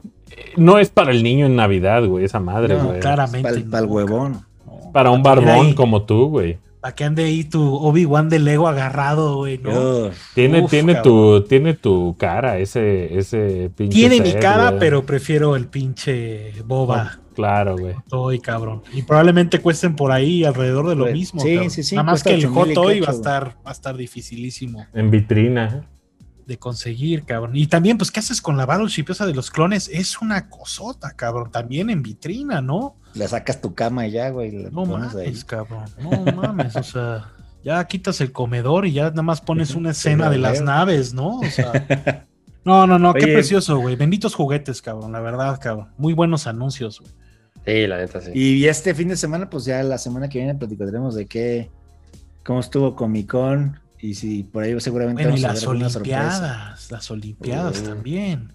No 0.55 0.79
es 0.79 0.89
para 0.89 1.11
el 1.11 1.21
niño 1.21 1.45
en 1.45 1.55
Navidad, 1.55 2.03
güey, 2.05 2.25
esa 2.25 2.39
madre, 2.39 2.75
güey. 2.75 2.99
claramente. 2.99 3.61
Para 3.65 3.83
el 3.83 3.89
huevón. 3.89 4.45
Para 4.91 5.11
un 5.11 5.21
barbón 5.21 5.73
como 5.75 6.03
tú, 6.03 6.27
güey. 6.27 6.57
Para 6.87 6.95
que 6.95 7.03
ande 7.03 7.25
ahí 7.25 7.43
tu 7.43 7.75
Obi-Wan 7.75 8.29
de 8.29 8.39
Lego 8.39 8.65
agarrado, 8.65 9.35
güey, 9.35 9.57
¿no? 9.57 10.09
Tiene, 10.33 10.65
tiene, 10.69 10.95
tu, 10.95 11.43
tiene 11.43 11.73
tu 11.73 12.15
cara, 12.17 12.59
ese, 12.59 13.17
ese 13.19 13.69
pinche. 13.75 13.93
Tiene 13.93 14.21
mi 14.21 14.31
cara, 14.31 14.79
pero 14.79 15.05
prefiero 15.05 15.57
el 15.57 15.67
pinche 15.67 16.53
Boba. 16.63 17.19
Claro, 17.35 17.77
güey. 17.77 17.93
Toy, 18.07 18.39
cabrón. 18.39 18.83
Y 18.93 19.01
probablemente 19.01 19.59
cuesten 19.59 19.97
por 19.97 20.13
ahí 20.13 20.45
alrededor 20.45 20.87
de 20.87 20.95
lo 20.95 21.07
mismo. 21.07 21.41
Sí, 21.41 21.69
sí, 21.69 21.83
sí. 21.83 21.95
Nada 21.95 22.11
más 22.11 22.23
que 22.23 22.35
el 22.35 22.45
Hot 22.45 22.71
Toy 22.73 23.01
va 23.01 23.09
a 23.09 23.11
estar, 23.11 23.57
va 23.65 23.71
a 23.71 23.73
estar 23.73 23.97
dificilísimo. 23.97 24.85
En 24.93 25.11
vitrina. 25.11 25.89
De 26.47 26.57
conseguir, 26.57 27.25
cabrón. 27.25 27.57
Y 27.57 27.67
también, 27.67 27.97
pues, 27.97 28.09
¿qué 28.09 28.21
haces 28.21 28.41
con 28.41 28.55
la 28.55 28.65
Battleship 28.65 29.05
esa 29.09 29.25
de 29.25 29.33
los 29.33 29.51
clones? 29.51 29.89
Es 29.89 30.21
una 30.21 30.49
cosota, 30.49 31.11
cabrón. 31.11 31.51
También 31.51 31.89
en 31.89 32.01
vitrina, 32.01 32.61
¿no? 32.61 32.95
Le 33.15 33.27
sacas 33.27 33.59
tu 33.59 33.75
cama 33.75 34.07
y 34.07 34.11
ya, 34.11 34.29
güey. 34.29 34.51
No 34.71 34.85
mames, 34.85 35.43
cabrón. 35.43 35.85
No 36.01 36.31
mames, 36.31 36.75
o 36.77 36.83
sea. 36.83 37.33
Ya 37.65 37.83
quitas 37.85 38.21
el 38.21 38.31
comedor 38.31 38.85
y 38.85 38.93
ya 38.93 39.09
nada 39.09 39.23
más 39.23 39.41
pones 39.41 39.75
una 39.75 39.91
escena 39.91 40.29
de 40.29 40.37
las 40.37 40.61
naves, 40.61 41.13
¿no? 41.13 41.39
O 41.39 41.45
sea. 41.45 42.25
No, 42.63 42.87
no, 42.87 42.97
no, 42.97 43.13
qué 43.13 43.27
precioso, 43.27 43.77
güey. 43.79 43.95
Benditos 43.95 44.33
juguetes, 44.33 44.81
cabrón, 44.81 45.11
la 45.11 45.19
verdad, 45.19 45.59
cabrón. 45.61 45.89
Muy 45.97 46.13
buenos 46.13 46.47
anuncios, 46.47 47.01
güey. 47.01 47.11
Sí, 47.65 47.87
la 47.87 47.97
neta 47.97 48.21
sí. 48.21 48.31
Y 48.33 48.65
este 48.67 48.95
fin 48.95 49.09
de 49.09 49.17
semana, 49.17 49.49
pues 49.49 49.65
ya 49.65 49.83
la 49.83 49.97
semana 49.97 50.29
que 50.29 50.39
viene 50.39 50.55
platicaremos 50.55 51.15
de 51.15 51.25
qué, 51.25 51.71
cómo 52.45 52.61
estuvo 52.61 52.95
Comic 52.95 53.31
Con 53.31 53.79
y 53.99 54.15
si 54.15 54.43
por 54.43 54.63
ahí 54.63 54.79
seguramente 54.79 55.23
bueno, 55.23 55.37
y 55.37 55.41
las 55.41 55.65
Olimpiadas, 55.65 56.91
las 56.91 57.11
Olimpiadas 57.11 57.83
también. 57.83 58.53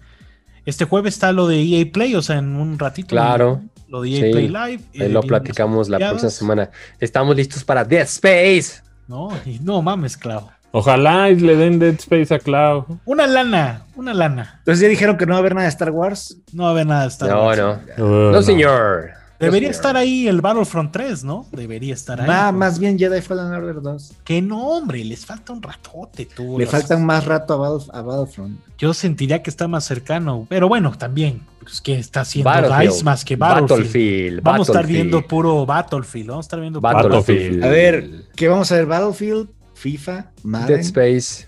Este 0.65 0.85
jueves 0.85 1.15
está 1.15 1.31
lo 1.33 1.47
de 1.47 1.61
EA 1.61 1.91
Play, 1.91 2.15
o 2.15 2.21
sea, 2.21 2.37
en 2.37 2.55
un 2.55 2.79
ratito. 2.79 3.09
Claro. 3.09 3.61
Lo 3.87 4.01
de 4.01 4.11
EA 4.11 4.31
Play 4.31 4.47
Live. 4.47 4.83
Ahí 4.99 5.11
lo 5.11 5.21
platicamos 5.21 5.89
la 5.89 5.99
próxima 5.99 6.29
semana. 6.29 6.69
Estamos 6.99 7.35
listos 7.35 7.63
para 7.63 7.83
Dead 7.83 8.03
Space. 8.03 8.81
No, 9.07 9.29
y 9.45 9.59
no 9.59 9.81
mames, 9.81 10.15
Clau. 10.15 10.49
Ojalá 10.71 11.29
le 11.29 11.55
den 11.55 11.77
Dead 11.77 11.95
Space 11.95 12.33
a 12.33 12.39
Cloud. 12.39 12.85
Una 13.05 13.27
lana, 13.27 13.85
una 13.95 14.13
lana. 14.13 14.55
Entonces 14.59 14.81
ya 14.81 14.87
dijeron 14.87 15.17
que 15.17 15.25
no 15.25 15.33
va 15.33 15.37
a 15.37 15.39
haber 15.39 15.53
nada 15.53 15.65
de 15.65 15.69
Star 15.69 15.91
Wars. 15.91 16.37
No 16.53 16.63
va 16.63 16.69
a 16.69 16.71
haber 16.71 16.87
nada 16.87 17.01
de 17.03 17.07
Star 17.09 17.35
Wars. 17.35 17.59
No, 17.59 17.79
no. 17.97 18.31
No, 18.31 18.41
señor. 18.41 19.11
Debería 19.45 19.69
estar 19.69 19.97
ahí 19.97 20.27
el 20.27 20.41
Battlefront 20.41 20.91
3, 20.91 21.23
¿no? 21.23 21.45
Debería 21.51 21.93
estar 21.93 22.19
ahí. 22.19 22.27
Pues. 22.27 22.53
más 22.53 22.79
bien 22.79 22.97
Jedi 22.97 23.21
Fallen 23.21 23.45
Order 23.45 23.81
2. 23.81 24.13
Que 24.23 24.41
no, 24.41 24.67
hombre, 24.69 25.03
les 25.03 25.25
falta 25.25 25.53
un 25.53 25.61
ratote, 25.61 26.25
tú. 26.25 26.57
Le 26.57 26.65
faltan 26.65 27.05
más 27.05 27.25
rato 27.25 27.53
a, 27.91 28.01
Battlefront. 28.01 28.59
Yo 28.77 28.93
sentiría 28.93 29.41
que 29.43 29.49
está 29.49 29.67
más 29.67 29.85
cercano, 29.85 30.45
pero 30.49 30.67
bueno, 30.67 30.91
también. 30.97 31.41
Pues 31.61 31.79
que 31.79 31.97
está 31.97 32.21
haciendo 32.21 32.51
DICE 32.77 33.03
más 33.03 33.23
que 33.23 33.37
Battlefield. 33.37 34.41
vamos 34.41 34.67
a 34.67 34.71
estar 34.73 34.85
viendo 34.85 35.25
puro 35.25 35.65
Battlefield. 35.65 36.27
Vamos 36.27 36.45
a 36.45 36.47
estar 36.47 36.59
viendo 36.59 36.81
Battlefield. 36.81 37.63
A 37.63 37.69
ver, 37.69 38.25
¿qué 38.35 38.47
vamos 38.49 38.71
a 38.71 38.75
ver? 38.75 38.85
Battlefield, 38.85 39.47
FIFA, 39.73 40.31
Madden, 40.43 40.67
Dead 40.67 40.79
Space, 40.79 41.47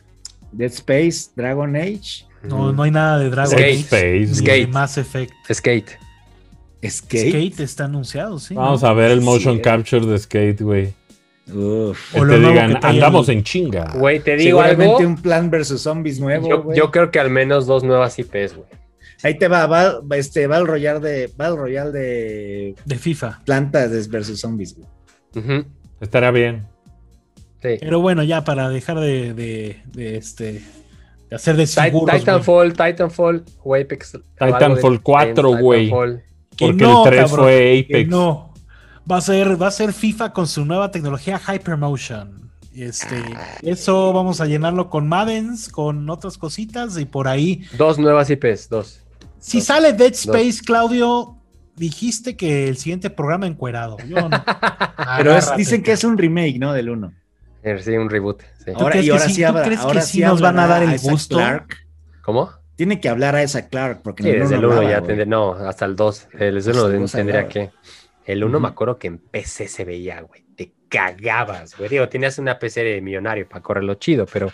Dead 0.51 0.71
Space, 0.71 1.31
Dragon 1.35 1.75
Age. 1.75 2.25
No, 2.43 2.71
no 2.71 2.83
hay 2.83 2.91
nada 2.91 3.19
de 3.19 3.29
Dragon 3.29 3.55
Age. 3.55 3.79
Space, 3.79 4.35
Skate. 4.35 4.69
Mass 4.69 4.97
Effect. 4.97 5.33
Skate. 5.51 6.04
Skate. 6.89 7.29
Skate 7.29 7.59
está 7.61 7.85
anunciado, 7.85 8.39
sí. 8.39 8.53
Vamos 8.53 8.83
a 8.83 8.93
ver 8.93 9.11
el 9.11 9.21
motion 9.21 9.59
capture 9.59 10.05
de 10.05 10.17
Skate, 10.17 10.61
güey. 10.61 10.93
Uf. 11.53 12.13
Que 12.13 12.21
te 12.21 12.39
digan, 12.39 12.79
andamos 12.83 13.29
en 13.29 13.43
chinga. 13.43 13.91
Güey, 13.95 14.19
te 14.19 14.35
digo 14.35 14.61
algo. 14.61 14.97
un 14.97 15.15
plan 15.21 15.49
versus 15.49 15.81
zombies 15.81 16.19
nuevo. 16.19 16.49
Yo, 16.49 16.73
yo, 16.73 16.91
creo 16.91 17.11
que 17.11 17.19
al 17.19 17.29
menos 17.29 17.67
dos 17.67 17.83
nuevas 17.83 18.17
IPs, 18.17 18.55
güey. 18.55 18.69
Ahí 19.23 19.37
te 19.37 19.47
va, 19.47 19.65
va, 19.67 20.01
este, 20.11 20.47
va 20.47 20.57
el 20.57 20.67
Royal 20.67 21.01
de. 21.01 21.31
Va 21.39 21.47
el 21.47 21.57
Royal 21.57 21.91
de. 21.91 22.75
De 22.85 22.95
FIFA. 22.95 23.41
Plantas 23.45 24.07
versus 24.09 24.39
zombies, 24.39 24.75
güey. 24.75 25.65
Estará 25.99 26.31
bien. 26.31 26.67
Pero 27.61 27.99
bueno, 27.99 28.23
ya 28.23 28.43
para 28.43 28.69
dejar 28.69 28.99
de, 28.99 29.33
de, 29.33 30.17
este 30.17 30.61
de 31.29 31.35
hacer 31.35 31.55
de 31.55 31.65
seguros, 31.65 32.19
Titanfall, 32.19 32.73
Titanfall 32.73 33.43
o 33.63 33.75
Apex. 33.75 34.19
Titanfall 34.37 35.01
4, 35.01 35.57
güey. 35.57 35.91
Porque 36.57 36.83
el 36.83 36.95
3 37.03 37.31
fue 37.31 37.85
Apex. 37.85 38.09
No. 38.09 38.53
Va 39.09 39.17
a 39.17 39.21
ser, 39.21 39.61
va 39.61 39.67
a 39.67 39.71
ser 39.71 39.93
FIFA 39.93 40.33
con 40.33 40.47
su 40.47 40.65
nueva 40.65 40.91
tecnología 40.91 41.39
Hypermotion. 41.39 42.51
Este, 42.75 43.23
ah. 43.35 43.57
eso 43.61 44.11
vamos 44.11 44.41
a 44.41 44.45
llenarlo 44.45 44.89
con 44.89 45.07
Maddens, 45.07 45.69
con 45.69 46.09
otras 46.09 46.37
cositas 46.37 46.97
y 46.97 47.05
por 47.05 47.27
ahí. 47.27 47.65
Dos 47.77 47.97
nuevas 47.97 48.29
IPs, 48.29 48.69
dos. 48.69 49.01
Si 49.39 49.61
sale 49.61 49.93
Dead 49.93 50.11
Space, 50.11 50.61
Claudio, 50.65 51.37
dijiste 51.75 52.35
que 52.35 52.67
el 52.67 52.77
siguiente 52.77 53.09
programa 53.09 53.47
encuerado. 53.47 53.97
Yo 54.07 54.27
no. 54.27 54.43
Pero 55.17 55.37
dicen 55.55 55.83
que 55.83 55.91
es 55.91 56.03
un 56.03 56.17
remake, 56.17 56.57
¿no? 56.59 56.73
Del 56.73 56.89
1. 56.89 57.13
Sí, 57.79 57.91
un 57.91 58.09
reboot. 58.09 58.41
Sí. 58.63 58.71
Ahora, 58.75 59.01
y 59.01 59.09
ahora 59.09 59.29
sí, 59.29 59.43
ahora 59.43 60.01
sí 60.01 60.21
nos 60.21 60.41
van 60.41 60.59
a 60.59 60.67
dar 60.67 60.83
el 60.83 60.99
gusto. 60.99 61.39
¿Cómo? 62.23 62.49
Tiene 62.75 62.99
que 62.99 63.09
hablar 63.09 63.35
a 63.35 63.43
esa 63.43 63.67
Clark. 63.67 64.01
Porque 64.03 64.23
sí, 64.23 64.31
desde 64.31 64.55
el 64.55 64.65
1 64.65 64.83
ya 64.83 65.01
tendría, 65.01 65.25
no, 65.25 65.53
hasta 65.53 65.85
el 65.85 65.95
2. 65.95 66.27
El 66.39 66.57
1 66.57 67.07
tendría 67.07 67.47
que. 67.47 67.71
El 68.25 68.43
1 68.43 68.59
me 68.59 68.67
acuerdo 68.67 68.97
que 68.97 69.07
en 69.07 69.17
PC 69.17 69.67
se 69.67 69.85
veía, 69.85 70.21
güey. 70.21 70.43
Te 70.55 70.71
cagabas, 70.89 71.77
güey. 71.77 71.89
Digo, 71.89 72.09
tenías 72.09 72.37
una 72.37 72.59
PC 72.59 72.83
de 72.83 73.01
millonario 73.01 73.47
para 73.47 73.61
correrlo 73.61 73.95
chido, 73.95 74.25
pero 74.31 74.51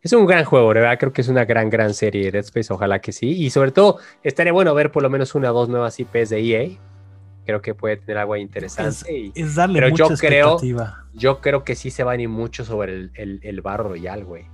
es 0.00 0.12
un 0.12 0.26
gran 0.26 0.44
juego, 0.44 0.72
de 0.72 0.80
verdad. 0.80 0.98
Creo 0.98 1.12
que 1.12 1.20
es 1.20 1.28
una 1.28 1.44
gran, 1.44 1.68
gran 1.68 1.94
serie. 1.94 2.30
Dead 2.30 2.44
Space, 2.44 2.72
ojalá 2.72 3.00
que 3.00 3.12
sí. 3.12 3.30
Y 3.30 3.50
sobre 3.50 3.72
todo, 3.72 3.98
estaría 4.22 4.52
bueno 4.52 4.74
ver 4.74 4.90
por 4.90 5.02
lo 5.02 5.10
menos 5.10 5.34
una 5.34 5.50
o 5.50 5.54
dos 5.54 5.68
nuevas 5.68 5.98
IPs 5.98 6.30
de 6.30 6.40
EA 6.40 6.78
creo 7.48 7.62
que 7.62 7.74
puede 7.74 7.96
tener 7.96 8.18
algo 8.18 8.36
interesante. 8.36 9.32
Es, 9.34 9.54
darle 9.54 9.78
pero 9.80 9.88
mucha 9.88 10.06
yo 10.06 10.16
creo, 10.16 10.58
yo 11.14 11.40
creo 11.40 11.64
que 11.64 11.76
sí 11.76 11.90
se 11.90 12.04
va 12.04 12.12
a 12.12 12.16
ir 12.16 12.28
mucho 12.28 12.62
sobre 12.62 12.92
el, 12.92 13.10
el, 13.14 13.40
el 13.42 13.62
barro 13.62 13.88
royal, 13.88 14.22
güey. 14.26 14.44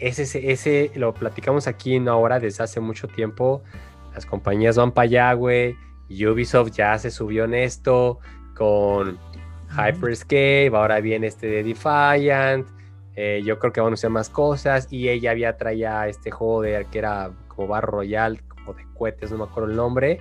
Ese, 0.00 0.50
ese, 0.50 0.90
lo 0.94 1.12
platicamos 1.14 1.66
aquí 1.66 1.96
en 1.96 2.08
ahora 2.08 2.40
desde 2.40 2.64
hace 2.64 2.80
mucho 2.80 3.06
tiempo. 3.08 3.62
Las 4.14 4.26
compañías 4.26 4.76
van 4.76 4.92
para 4.92 5.04
allá, 5.04 5.32
güey. 5.34 5.76
Ubisoft 6.10 6.72
ya 6.72 6.98
se 6.98 7.10
subió 7.10 7.44
en 7.44 7.54
esto 7.54 8.18
con 8.54 9.18
Hyperscape, 9.70 10.70
ahora 10.74 11.00
viene 11.00 11.28
este 11.28 11.46
de 11.46 11.62
Defiant. 11.62 12.66
Eh, 13.14 13.42
yo 13.44 13.58
creo 13.58 13.72
que 13.72 13.80
van 13.80 13.86
a 13.86 13.88
anunciar 13.88 14.10
más 14.10 14.28
cosas. 14.28 14.88
Y 14.90 15.08
ella 15.08 15.30
había 15.30 15.56
traía 15.56 16.08
este 16.08 16.30
juego 16.30 16.62
de 16.62 16.86
que 16.90 16.98
era 16.98 17.30
como 17.48 17.68
Bar 17.68 17.84
Royal, 17.84 18.42
como 18.48 18.74
de 18.74 18.84
cohetes, 18.94 19.30
no 19.30 19.38
me 19.38 19.44
acuerdo 19.44 19.70
el 19.70 19.76
nombre. 19.76 20.20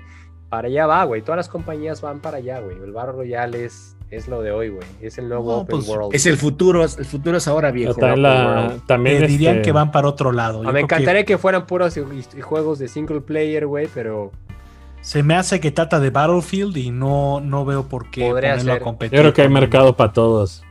Para 0.49 0.67
allá 0.67 0.87
va, 0.87 1.03
güey. 1.05 1.21
Todas 1.21 1.37
las 1.37 1.49
compañías 1.49 2.01
van 2.01 2.19
para 2.19 2.37
allá, 2.37 2.59
güey. 2.59 2.77
El 2.77 2.91
Bar 2.91 3.13
Royal 3.13 3.55
es, 3.55 3.95
es 4.11 4.27
lo 4.27 4.41
de 4.41 4.51
hoy, 4.51 4.69
güey. 4.69 4.87
Es 5.01 5.17
el 5.17 5.29
nuevo 5.29 5.57
Open 5.57 5.77
pues, 5.77 5.87
World. 5.87 6.15
Es 6.15 6.25
el 6.25 6.37
futuro, 6.37 6.83
el 6.83 7.05
futuro 7.05 7.37
es 7.37 7.47
ahora 7.47 7.71
viejo. 7.71 7.95
también 8.87 9.27
dirían 9.27 9.57
este 9.57 9.65
que 9.65 9.71
van 9.71 9.91
para 9.91 10.07
otro 10.07 10.31
lado. 10.31 10.63
Ah, 10.65 10.71
me 10.71 10.81
encantaría 10.81 11.25
que... 11.25 11.37
fueran 11.37 11.65
puros 11.65 11.99
juegos 12.41 12.79
de 12.79 12.87
single 12.87 13.21
player, 13.21 13.67
güey, 13.67 13.87
pero 13.93 14.31
se 15.01 15.23
me 15.23 15.35
hace 15.35 15.59
que 15.59 15.71
trata 15.71 15.99
de 15.99 16.09
Battlefield 16.09 16.75
y 16.77 16.91
no, 16.91 17.39
no 17.39 17.65
veo 17.65 17.87
por 17.87 18.09
qué 18.09 18.29
ponerlo 18.29 18.73
a 18.73 18.79
competir. 18.79 19.17
Yo 19.17 19.21
creo 19.23 19.33
que 19.33 19.41
hay 19.43 19.49
mercado 19.49 19.95
para 19.95 20.11
todos. 20.11 20.63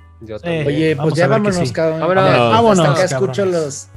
Oye, 0.45 0.97
pues 0.97 1.15
ya 1.15 1.29
vámonos, 1.29 1.73
cabrón. 1.73 2.01
Vámonos, 2.01 2.77
vámonos. 2.87 3.03
escucho 3.03 3.45
los 3.45 3.89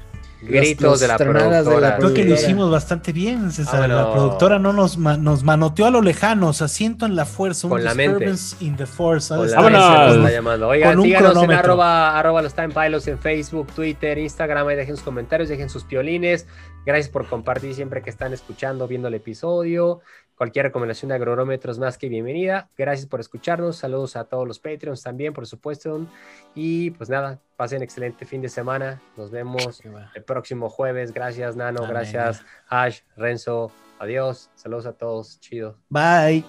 gritos 0.42 1.00
de, 1.00 1.08
la 1.08 1.18
productora. 1.18 1.98
Creo 1.98 2.14
que 2.14 2.26
lo 2.26 2.36
hicimos 2.36 2.72
bastante 2.72 3.12
bien, 3.12 3.52
César. 3.52 3.90
La 3.90 4.12
productora 4.12 4.60
no 4.60 4.74
nos, 4.74 4.98
nos 4.98 5.44
manoteó 5.44 5.86
a 5.86 5.92
lo 5.92 6.02
lejano, 6.02 6.50
asiento 6.50 7.06
en 7.06 7.16
la 7.16 7.26
fuerza, 7.26 7.68
un 7.68 7.72
Con 7.72 7.84
la 7.84 7.94
mente. 7.94 8.32
in 8.60 8.76
the 8.76 8.86
force. 8.86 9.34
Con 9.36 9.50
la 9.50 9.62
mente 9.62 10.18
está 10.18 10.32
llamando. 10.32 10.68
Oigan, 10.68 11.02
síganos 11.02 11.44
en 11.44 11.52
arroba, 11.52 12.18
arroba 12.18 12.42
los 12.42 12.54
Time 12.54 12.70
Pilots 12.70 13.08
en 13.08 13.20
Facebook, 13.20 13.68
Twitter, 13.74 14.18
Instagram, 14.18 14.68
ahí 14.68 14.76
dejen 14.76 14.96
sus 14.96 15.06
comentarios, 15.06 15.50
dejen 15.50 15.70
sus 15.70 15.84
piolines. 15.84 16.48
Gracias 16.86 17.10
por 17.10 17.28
compartir 17.28 17.76
siempre 17.76 18.02
que 18.02 18.10
están 18.10 18.34
escuchando, 18.34 18.88
viendo 18.88 19.08
el 19.08 19.14
episodio. 19.14 20.02
Cualquier 20.42 20.66
recomendación 20.66 21.10
de 21.10 21.14
agronómetros 21.14 21.78
más 21.78 22.00
que 22.00 22.10
bienvenida. 22.10 22.68
Gracias 22.76 23.08
por 23.08 23.20
escucharnos. 23.20 23.76
Saludos 23.76 24.16
a 24.16 24.24
todos 24.24 24.48
los 24.48 24.58
Patreons 24.58 25.04
también, 25.04 25.34
por 25.34 25.46
supuesto. 25.46 26.08
Y 26.56 26.90
pues 26.90 27.12
nada, 27.12 27.40
pasen 27.58 27.84
excelente 27.84 28.26
fin 28.26 28.42
de 28.42 28.50
semana. 28.50 29.00
Nos 29.18 29.30
vemos 29.30 29.84
el 30.16 30.24
próximo 30.24 30.68
jueves. 30.68 31.14
Gracias, 31.14 31.56
Nano. 31.56 31.86
Gracias, 31.86 32.44
Ash, 32.70 33.02
Renzo. 33.16 33.72
Adiós. 34.00 34.50
Saludos 34.56 34.88
a 34.88 34.94
todos. 34.94 35.40
Chido. 35.42 35.78
Bye. 35.90 36.44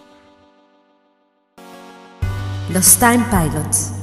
Los 2.73 2.99
Time 2.99 3.27
Pilots. 3.31 4.02